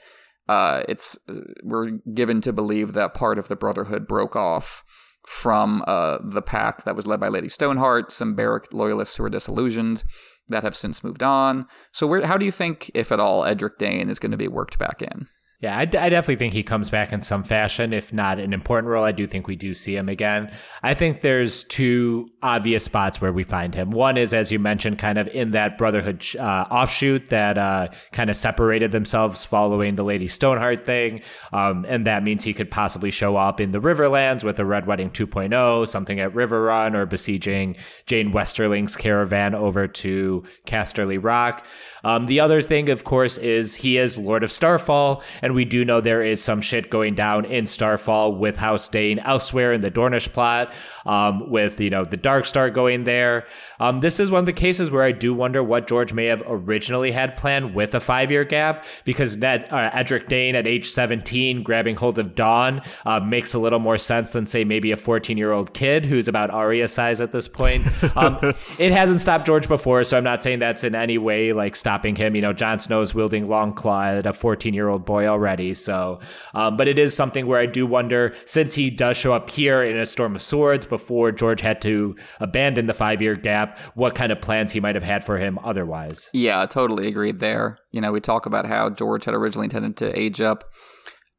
Uh, 0.49 0.83
it's 0.89 1.17
we're 1.63 1.91
given 2.13 2.41
to 2.41 2.53
believe 2.53 2.93
that 2.95 3.15
part 3.15 3.39
of 3.39 3.47
the 3.47 3.57
Brotherhood 3.57 4.09
broke 4.09 4.35
off 4.35 4.83
from 5.29 5.85
uh, 5.87 6.17
the 6.23 6.41
pack 6.41 6.85
that 6.85 6.97
was 6.97 7.07
led 7.07 7.21
by 7.21 7.29
Lady 7.29 7.51
Stoneheart, 7.51 8.11
some 8.11 8.35
Beric 8.35 8.73
loyalists 8.73 9.17
who 9.17 9.23
were 9.23 9.29
disillusioned 9.29 10.03
that 10.49 10.63
have 10.63 10.75
since 10.75 11.05
moved 11.05 11.23
on. 11.23 11.67
So, 11.93 12.07
where, 12.07 12.27
how 12.27 12.39
do 12.39 12.47
you 12.47 12.51
think, 12.51 12.91
if 12.95 13.13
at 13.13 13.21
all, 13.21 13.45
Edric 13.45 13.77
Dayne 13.77 14.09
is 14.09 14.19
going 14.19 14.31
to 14.31 14.39
be 14.39 14.49
worked 14.49 14.79
back 14.79 15.03
in? 15.03 15.27
Yeah, 15.61 15.77
I, 15.77 15.87
d- 15.87 15.99
I 15.99 16.09
definitely 16.09 16.37
think 16.37 16.55
he 16.55 16.63
comes 16.63 16.89
back 16.89 17.13
in 17.13 17.21
some 17.21 17.43
fashion. 17.43 17.93
If 17.93 18.13
not 18.13 18.39
an 18.39 18.53
important 18.53 18.93
role, 18.93 19.03
I 19.03 19.11
do 19.11 19.27
think 19.27 19.49
we 19.49 19.57
do 19.57 19.75
see 19.75 19.97
him 19.97 20.09
again. 20.09 20.53
I 20.85 20.95
think 20.95 21.21
there's 21.21 21.65
two 21.65 22.31
obvious 22.45 22.85
spots 22.85 23.21
where 23.21 23.33
we 23.33 23.43
find 23.43 23.75
him. 23.75 23.91
One 23.91 24.17
is, 24.17 24.33
as 24.33 24.53
you 24.53 24.61
mentioned, 24.61 25.01
kind 25.01 25.19
of 25.19 25.27
in 25.27 25.51
that 25.51 25.77
Brotherhood 25.77 26.25
uh, 26.39 26.65
offshoot 26.71 27.31
that 27.31 27.59
uh, 27.59 27.89
kind 28.13 28.31
of 28.31 28.37
separated 28.37 28.93
themselves 28.93 29.45
following 29.45 29.97
the 29.97 30.05
Lady 30.05 30.29
Stoneheart 30.29 30.87
thing. 30.87 31.23
Um, 31.53 31.85
and 31.89 32.07
that 32.07 32.23
means 32.23 32.45
he 32.45 32.55
could 32.55 32.71
possibly 32.71 33.11
show 33.11 33.37
up 33.37 33.61
in 33.61 33.73
the 33.73 33.81
Riverlands 33.81 34.45
with 34.45 34.61
a 34.61 34.65
Red 34.65 34.87
Wedding 34.87 35.11
2.0, 35.11 35.89
something 35.89 36.21
at 36.21 36.35
Riverrun, 36.35 36.95
or 36.95 37.05
besieging 37.05 37.77
Jeyne 38.07 38.31
Westerling's 38.31 38.95
caravan 38.95 39.57
over 39.57 39.89
to 39.89 40.45
Casterly 40.69 41.19
Rock. 41.21 41.67
Um, 42.05 42.27
the 42.27 42.39
other 42.41 42.63
thing, 42.63 42.91
of 42.91 43.03
course, 43.05 43.39
is 43.39 43.75
he 43.75 43.99
is 43.99 44.17
Lord 44.17 44.45
of 44.45 44.53
Starfall, 44.53 45.23
we 45.55 45.65
do 45.65 45.85
know 45.85 46.01
there 46.01 46.23
is 46.23 46.43
some 46.43 46.61
shit 46.61 46.91
going 46.91 47.15
down 47.15 47.45
in 47.45 47.67
Starfall 47.67 48.35
with 48.35 48.57
House 48.57 48.89
Dayne 48.89 49.19
elsewhere 49.21 49.73
in 49.73 49.81
the 49.81 49.91
Dornish 49.91 50.33
plot, 50.33 50.73
um, 51.07 51.51
with 51.51 51.81
you 51.81 51.91
know 51.91 52.05
the 52.05 52.17
Dark 52.17 52.47
Star 52.47 52.71
going 52.71 53.05
there. 53.05 53.47
Um, 53.81 54.01
this 54.01 54.21
is 54.21 54.31
one 54.31 54.41
of 54.41 54.47
the 54.47 54.53
cases 54.53 54.91
where 54.91 55.03
I 55.03 55.13
do 55.13 55.33
wonder 55.33 55.63
what 55.63 55.87
George 55.87 56.13
may 56.13 56.27
have 56.27 56.43
originally 56.47 57.13
had 57.13 57.37
planned 57.37 57.75
with 57.75 57.95
a 57.95 58.01
five 58.01 58.31
year 58.31 58.45
gap, 58.45 58.85
because 59.05 59.37
Ned, 59.37 59.67
uh, 59.71 59.91
Edric 59.93 60.27
Dayne 60.27 60.55
at 60.55 60.67
age 60.67 60.91
17 60.91 61.63
grabbing 61.63 61.97
hold 61.97 62.19
of 62.19 62.35
Dawn 62.35 62.83
uh, 63.07 63.21
makes 63.21 63.55
a 63.55 63.59
little 63.59 63.79
more 63.79 63.99
sense 63.99 64.33
than 64.33 64.47
say 64.47 64.65
maybe 64.65 64.93
a 64.93 64.97
14 64.97 65.37
year 65.37 65.53
old 65.53 65.75
kid 65.75 66.05
who's 66.05 66.29
about 66.29 66.51
Arya 66.51 66.89
size 66.89 67.21
at 67.21 67.33
this 67.33 67.49
point. 67.49 67.85
Um, 68.17 68.39
it 68.79 68.91
hasn't 68.91 69.21
stopped 69.21 69.47
George 69.47 69.69
before, 69.69 70.03
so 70.03 70.17
I'm 70.17 70.25
not 70.25 70.43
saying 70.43 70.59
that's 70.59 70.83
in 70.83 70.95
any 70.95 71.19
way 71.19 71.53
like 71.53 71.77
stopping 71.77 72.17
him. 72.17 72.35
You 72.35 72.43
know, 72.43 72.53
Jon 72.53 72.79
Snow's 72.79 73.15
wielding 73.15 73.47
Longclaw 73.47 74.19
at 74.19 74.27
a 74.27 74.33
14 74.33 74.75
year 74.75 74.89
old 74.89 75.05
boy 75.05 75.27
already. 75.39 75.73
So, 75.73 76.19
um, 76.53 76.77
but 76.77 76.89
it 76.89 76.99
is 76.99 77.15
something 77.15 77.47
where 77.47 77.61
I 77.61 77.67
do 77.67 77.87
wonder 77.87 78.35
since 78.45 78.75
he 78.75 78.91
does 78.91 79.17
show 79.17 79.33
up 79.33 79.49
here 79.49 79.83
in 79.85 79.97
a 79.97 80.05
Storm 80.05 80.35
of 80.35 80.43
Swords 80.43 80.85
before 80.85 81.31
George 81.31 81.61
had 81.61 81.81
to 81.83 82.17
abandon 82.41 82.87
the 82.87 82.95
five 82.95 83.23
year 83.23 83.37
gap, 83.37 83.79
what 83.95 84.17
kind 84.17 84.33
of 84.33 84.41
plans 84.41 84.73
he 84.73 84.81
might 84.81 84.97
have 84.97 85.05
had 85.05 85.25
for 85.25 85.39
him 85.39 85.59
otherwise. 85.63 86.29
Yeah, 86.33 86.67
totally 86.67 87.07
agreed 87.07 87.39
there. 87.39 87.79
You 87.93 88.01
know, 88.01 88.11
we 88.11 88.21
talk 88.21 88.47
about 88.47 88.67
how 88.67 88.91
George 88.91 89.25
had 89.25 89.35
originally 89.35 89.67
intended 89.67 89.97
to 89.99 90.19
age 90.19 90.41
up 90.41 90.65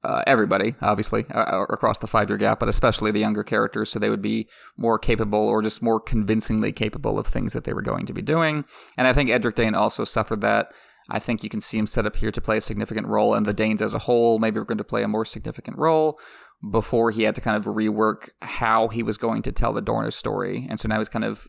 uh, 0.02 0.24
everybody, 0.26 0.76
obviously, 0.82 1.26
uh, 1.34 1.66
across 1.70 1.98
the 1.98 2.08
five 2.08 2.30
year 2.30 2.38
gap, 2.38 2.60
but 2.60 2.70
especially 2.70 3.12
the 3.12 3.20
younger 3.20 3.44
characters, 3.44 3.90
so 3.90 4.00
they 4.00 4.10
would 4.10 4.22
be 4.22 4.48
more 4.78 4.98
capable 4.98 5.40
or 5.40 5.62
just 5.62 5.82
more 5.82 6.00
convincingly 6.00 6.72
capable 6.72 7.20
of 7.20 7.28
things 7.28 7.52
that 7.52 7.66
they 7.66 7.74
were 7.74 7.82
going 7.82 8.06
to 8.06 8.14
be 8.14 8.22
doing. 8.22 8.64
And 8.98 9.08
I 9.08 9.14
think 9.14 9.30
Edric 9.30 9.56
Dayne 9.56 9.76
also 9.76 10.06
suffered 10.06 10.40
that. 10.40 10.72
I 11.10 11.20
think 11.20 11.44
you 11.44 11.50
can 11.50 11.62
see 11.62 11.78
him 11.78 11.88
set 11.88 12.06
up 12.06 12.16
here 12.16 12.32
to 12.32 12.42
play 12.42 12.58
a 12.58 12.62
significant 12.62 13.08
role, 13.08 13.34
and 13.34 13.46
the 13.46 13.54
Daynes 13.54 13.82
as 13.82 13.94
a 13.94 14.00
whole 14.00 14.40
maybe 14.40 14.60
we're 14.60 14.66
going 14.66 14.78
to 14.78 14.84
play 14.84 15.04
a 15.04 15.08
more 15.08 15.26
significant 15.26 15.78
role 15.78 16.20
before 16.72 17.12
he 17.12 17.24
had 17.24 17.36
to 17.36 17.42
kind 17.42 17.58
of 17.58 17.74
rework 17.74 18.30
how 18.42 18.90
he 18.90 19.04
was 19.04 19.18
going 19.18 19.42
to 19.44 19.52
tell 19.52 19.74
the 19.74 19.82
Dornish 19.82 20.14
story. 20.14 20.68
And 20.70 20.80
so 20.80 20.88
now 20.88 20.98
he's 20.98 21.10
kind 21.10 21.26
of 21.26 21.48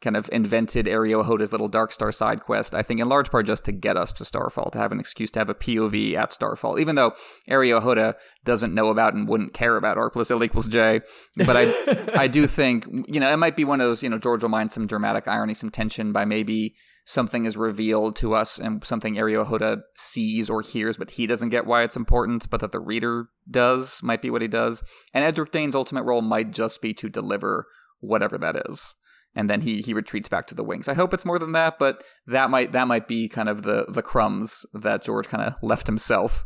kind 0.00 0.16
of 0.16 0.28
invented 0.30 0.86
Areo 0.86 1.24
Hotah's 1.24 1.52
little 1.52 1.68
Dark 1.68 1.90
Star 1.90 2.12
side 2.12 2.40
quest, 2.40 2.74
I 2.74 2.82
think 2.82 3.00
in 3.00 3.08
large 3.08 3.30
part 3.30 3.46
just 3.46 3.64
to 3.64 3.72
get 3.72 3.96
us 3.96 4.12
to 4.14 4.24
Starfall, 4.24 4.70
to 4.70 4.78
have 4.78 4.92
an 4.92 5.00
excuse 5.00 5.30
to 5.32 5.38
have 5.38 5.48
a 5.48 5.54
POV 5.54 6.14
at 6.14 6.32
Starfall, 6.32 6.78
even 6.78 6.96
though 6.96 7.14
Ario 7.48 7.80
Hoda 7.82 8.14
doesn't 8.44 8.74
know 8.74 8.88
about 8.88 9.14
and 9.14 9.26
wouldn't 9.26 9.54
care 9.54 9.76
about 9.76 9.96
R 9.96 10.10
plus 10.10 10.30
L 10.30 10.44
equals 10.44 10.68
J. 10.68 11.00
But 11.36 11.56
I 11.56 12.10
I 12.24 12.26
do 12.26 12.46
think, 12.46 12.86
you 13.08 13.20
know, 13.20 13.32
it 13.32 13.38
might 13.38 13.56
be 13.56 13.64
one 13.64 13.80
of 13.80 13.88
those, 13.88 14.02
you 14.02 14.10
know, 14.10 14.18
George 14.18 14.42
will 14.42 14.50
mind 14.50 14.70
some 14.70 14.86
dramatic 14.86 15.26
irony, 15.26 15.54
some 15.54 15.70
tension 15.70 16.12
by 16.12 16.24
maybe 16.24 16.74
something 17.06 17.46
is 17.46 17.56
revealed 17.56 18.16
to 18.16 18.34
us 18.34 18.58
and 18.58 18.84
something 18.84 19.14
Areo 19.14 19.46
Hotah 19.46 19.80
sees 19.94 20.50
or 20.50 20.60
hears, 20.60 20.98
but 20.98 21.12
he 21.12 21.26
doesn't 21.26 21.48
get 21.48 21.64
why 21.64 21.82
it's 21.82 21.96
important, 21.96 22.50
but 22.50 22.60
that 22.60 22.72
the 22.72 22.80
reader 22.80 23.28
does, 23.50 24.00
might 24.02 24.20
be 24.20 24.28
what 24.28 24.42
he 24.42 24.48
does. 24.48 24.82
And 25.14 25.24
Edric 25.24 25.52
Dayne's 25.52 25.74
ultimate 25.74 26.02
role 26.02 26.20
might 26.20 26.50
just 26.50 26.82
be 26.82 26.92
to 26.94 27.08
deliver 27.08 27.66
whatever 28.00 28.36
that 28.36 28.56
is 28.68 28.94
and 29.36 29.50
then 29.50 29.60
he 29.60 29.82
he 29.82 29.94
retreats 29.94 30.28
back 30.28 30.46
to 30.48 30.54
the 30.54 30.64
wings. 30.64 30.88
I 30.88 30.94
hope 30.94 31.12
it's 31.14 31.26
more 31.26 31.38
than 31.38 31.52
that, 31.52 31.78
but 31.78 32.02
that 32.26 32.50
might 32.50 32.72
that 32.72 32.88
might 32.88 33.06
be 33.06 33.28
kind 33.28 33.48
of 33.48 33.62
the 33.62 33.84
the 33.88 34.02
crumbs 34.02 34.64
that 34.72 35.04
George 35.04 35.28
kind 35.28 35.44
of 35.44 35.54
left 35.62 35.86
himself 35.86 36.44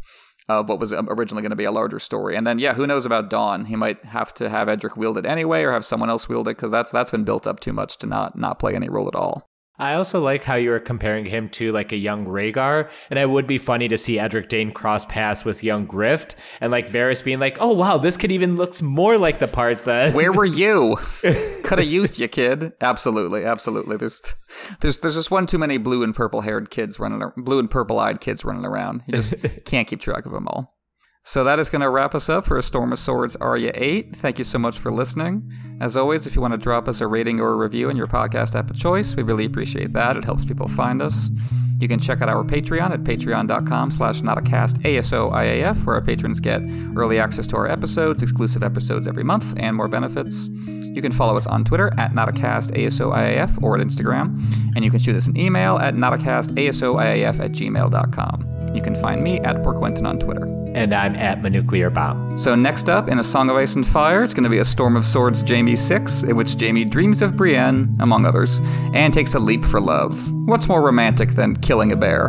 of 0.49 0.69
what 0.69 0.81
was 0.81 0.93
um, 0.93 1.09
originally 1.09 1.43
going 1.43 1.51
to 1.51 1.57
be 1.57 1.65
a 1.65 1.70
larger 1.70 2.01
story. 2.01 2.35
And 2.37 2.47
then 2.47 2.59
yeah, 2.59 2.74
who 2.74 2.87
knows 2.87 3.07
about 3.07 3.31
Dawn? 3.31 3.66
He 3.66 3.77
might 3.77 4.05
have 4.07 4.35
to 4.35 4.49
have 4.49 4.69
Edric 4.69 4.97
wield 4.97 5.16
it 5.16 5.24
anyway, 5.24 5.62
or 5.62 5.73
have 5.73 5.85
someone 5.85 6.11
else 6.11 6.28
wield 6.28 6.49
it 6.49 6.57
because 6.57 6.73
that's 6.73 6.91
that's 6.91 7.12
been 7.12 7.24
built 7.24 7.47
up 7.47 7.61
too 7.61 7.73
much 7.73 7.97
to 7.99 8.07
not 8.07 8.37
not 8.37 8.59
play 8.59 8.74
any 8.74 8.89
role 8.89 9.09
at 9.09 9.15
all. 9.15 9.50
I 9.81 9.94
also 9.94 10.20
like 10.20 10.44
how 10.44 10.57
you 10.57 10.70
were 10.70 10.81
comparing 10.81 11.24
him 11.24 11.48
to 11.51 11.73
like 11.73 11.93
a 11.93 11.97
young 11.97 12.27
Rhaegar, 12.27 12.90
and 13.09 13.19
it 13.19 13.28
would 13.28 13.47
be 13.47 13.59
funny 13.59 13.89
to 13.89 13.98
see 13.98 14.19
Edric 14.19 14.48
Dayne 14.48 14.73
cross 14.73 15.05
paths 15.05 15.44
with 15.44 15.65
young 15.65 15.86
Griff, 15.86 16.36
and 16.61 16.70
like 16.70 16.89
Varys 16.90 17.24
being 17.24 17.40
like, 17.40 17.57
"Oh 17.61 17.73
wow, 17.73 17.97
this 17.97 18.16
kid 18.16 18.31
even 18.31 18.57
looks 18.57 18.82
more 18.82 19.19
like 19.19 19.39
the 19.39 19.48
part 19.48 19.85
that." 19.85 20.15
Where 20.15 20.32
were 20.32 20.44
you? 20.44 20.97
Could 21.65 21.78
have 21.78 21.89
used 21.89 22.19
you, 22.19 22.28
kid. 22.28 22.73
Absolutely, 22.81 23.44
absolutely. 23.44 23.97
There's, 23.97 24.36
there's, 24.81 24.98
there's 24.98 25.15
just 25.15 25.31
one 25.31 25.47
too 25.47 25.59
many 25.59 25.78
blue 25.78 26.02
and 26.02 26.15
purple 26.15 26.43
haired 26.43 26.70
kids 26.70 26.98
running, 26.98 27.23
around 27.23 27.44
blue 27.44 27.59
and 27.59 27.70
purple 27.70 27.98
eyed 27.98 28.20
kids 28.20 28.44
running 28.44 28.65
around. 28.65 29.02
You 29.07 29.15
just 29.15 29.35
can't 29.65 29.89
keep 29.89 30.01
track 30.01 30.27
of 30.27 30.32
them 30.32 30.47
all. 30.48 30.80
So 31.23 31.45
that 31.45 31.59
is 31.59 31.69
going 31.69 31.83
to 31.83 31.91
wrap 31.91 32.15
us 32.15 32.29
up 32.29 32.47
for 32.47 32.57
A 32.57 32.63
Storm 32.63 32.93
of 32.93 32.99
Swords 32.99 33.37
Arya 33.37 33.73
8. 33.75 34.17
Thank 34.17 34.39
you 34.39 34.45
so 34.45 34.59
much 34.59 34.79
for 34.79 34.91
listening. 34.91 35.51
As 35.81 35.97
always, 35.97 36.27
if 36.27 36.35
you 36.35 36.41
want 36.41 36.53
to 36.55 36.59
drop 36.59 36.89
us 36.89 37.01
a 37.01 37.07
rating 37.07 37.41
or 37.41 37.53
a 37.53 37.57
review 37.57 37.89
in 37.91 37.97
your 37.97 38.07
podcast 38.07 38.55
app 38.55 38.71
of 38.71 38.79
choice, 38.79 39.15
we 39.15 39.23
really 39.23 39.45
appreciate 39.45 39.93
that. 39.93 40.17
It 40.17 40.25
helps 40.25 40.45
people 40.45 40.67
find 40.69 41.01
us. 41.03 41.31
You 41.79 41.89
can 41.89 41.99
check 41.99 42.21
out 42.21 42.29
our 42.29 42.43
Patreon 42.45 42.91
at 42.91 43.05
patreon.com 43.05 43.91
slash 43.91 44.21
notacastASOIAF, 44.21 45.85
where 45.85 45.97
our 45.97 46.03
patrons 46.03 46.41
get 46.41 46.63
early 46.97 47.19
access 47.19 47.47
to 47.49 47.57
our 47.57 47.67
episodes, 47.69 48.23
exclusive 48.23 48.63
episodes 48.63 49.07
every 49.07 49.25
month, 49.25 49.55
and 49.57 49.77
more 49.77 49.89
benefits. 49.89 50.49
You 50.49 51.01
can 51.01 51.13
follow 51.13 51.37
us 51.37 51.47
on 51.47 51.65
Twitter 51.65 51.91
at 51.99 52.13
notacastASOIAF 52.13 53.63
or 53.63 53.79
at 53.79 53.87
Instagram, 53.87 54.39
and 54.75 54.85
you 54.85 54.91
can 54.91 54.99
shoot 55.01 55.17
us 55.17 55.27
an 55.27 55.39
email 55.39 55.79
at 55.79 55.95
notacastASOIAF 55.95 57.41
at 57.41 57.53
gmail.com. 57.53 58.60
You 58.75 58.83
can 58.83 58.95
find 58.95 59.23
me 59.23 59.41
at 59.41 59.57
PoorQuentyn 59.57 60.07
on 60.07 60.19
Twitter. 60.19 60.45
And 60.75 60.95
I'm 60.95 61.17
at 61.17 61.43
Manuclear 61.43 61.93
Bomb. 61.93 62.39
So 62.39 62.55
next 62.55 62.89
up, 62.89 63.09
in 63.09 63.19
A 63.19 63.25
Song 63.25 63.51
of 63.51 63.57
Ice 63.57 63.75
and 63.75 63.85
Fire, 63.87 64.23
it's 64.23 64.33
going 64.33 64.45
to 64.45 64.51
be 64.51 64.59
A 64.59 64.65
Storm 64.65 64.95
of 64.95 65.05
Swords 65.05 65.43
Jaime 65.43 65.75
6, 65.75 66.23
in 66.23 66.37
which 66.37 66.55
Jaime 66.61 66.85
dreams 66.85 67.23
of 67.23 67.37
Brienne, 67.37 67.97
among 67.99 68.25
others, 68.25 68.61
and 68.95 69.13
takes 69.13 69.35
a 69.35 69.41
leap 69.41 69.65
for 69.65 69.81
love. 69.81 70.31
What's 70.47 70.69
more 70.69 70.83
romantic 70.83 71.31
than 71.31 71.57
killing 71.57 71.91
a 71.91 71.97
bear? 71.97 72.29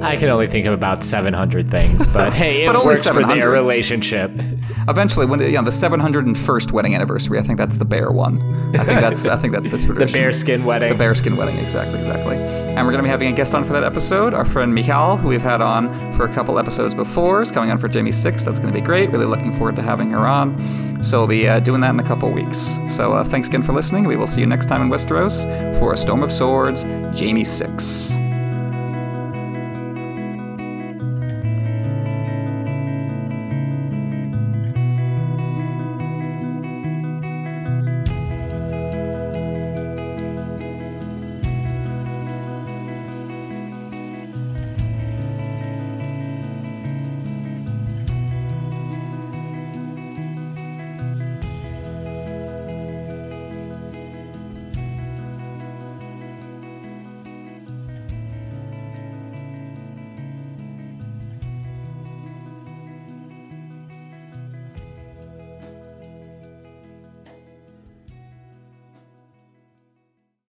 I 0.00 0.16
can 0.16 0.28
only 0.28 0.46
think 0.46 0.66
of 0.66 0.72
about 0.72 1.02
700 1.02 1.70
things, 1.70 2.06
but 2.12 2.32
hey, 2.32 2.62
it 2.62 2.66
but 2.66 2.76
only 2.76 2.88
works 2.88 3.02
700. 3.02 3.34
for 3.34 3.40
their 3.40 3.50
relationship. 3.50 4.30
Eventually, 4.88 5.26
when 5.26 5.40
you 5.40 5.52
know 5.52 5.62
the 5.62 5.70
701st 5.70 6.72
wedding 6.72 6.94
anniversary, 6.94 7.38
I 7.38 7.42
think 7.42 7.58
that's 7.58 7.76
the 7.76 7.84
bear 7.84 8.10
one. 8.10 8.40
I 8.76 8.84
think 8.84 9.00
that's 9.00 9.26
I 9.26 9.36
think 9.36 9.52
that's 9.52 9.70
the 9.70 9.78
tradition. 9.84 10.06
the 10.06 10.18
bearskin 10.18 10.64
wedding. 10.64 10.88
The 10.88 10.94
bearskin 10.94 11.36
wedding, 11.36 11.56
exactly, 11.58 11.98
exactly. 11.98 12.36
And 12.36 12.86
we're 12.86 12.92
going 12.92 12.98
to 12.98 13.02
be 13.02 13.08
having 13.08 13.32
a 13.32 13.36
guest 13.36 13.54
on 13.54 13.64
for 13.64 13.72
that 13.72 13.84
episode. 13.84 14.34
Our 14.34 14.44
friend 14.44 14.74
Michal, 14.74 15.16
who 15.16 15.28
we've 15.28 15.42
had 15.42 15.60
on 15.60 16.12
for 16.12 16.24
a 16.24 16.32
couple 16.32 16.58
episodes 16.58 16.94
before, 16.94 17.42
is 17.42 17.50
coming 17.50 17.70
on 17.70 17.78
for 17.78 17.88
Jaime 17.88 18.12
Six. 18.12 18.44
That's 18.44 18.58
going 18.58 18.72
to 18.72 18.78
be 18.78 18.84
great. 18.84 19.10
Really 19.10 19.26
looking 19.26 19.52
forward 19.52 19.76
to 19.76 19.82
having 19.82 20.10
her 20.10 20.26
on. 20.26 20.56
So 21.02 21.18
we'll 21.18 21.26
be 21.28 21.48
uh, 21.48 21.60
doing 21.60 21.80
that 21.80 21.90
in 21.90 22.00
a 22.00 22.04
couple 22.04 22.30
weeks. 22.30 22.78
So 22.86 23.12
uh, 23.14 23.24
thanks 23.24 23.48
again 23.48 23.62
for 23.62 23.72
listening. 23.72 24.04
We 24.04 24.16
will 24.16 24.26
see 24.26 24.40
you 24.40 24.46
next 24.46 24.66
time 24.66 24.82
in 24.82 24.88
Westeros 24.90 25.44
for 25.78 25.92
A 25.92 25.96
Storm 25.96 26.22
of 26.22 26.32
Swords, 26.32 26.84
Jaime 27.18 27.44
Six. 27.44 28.16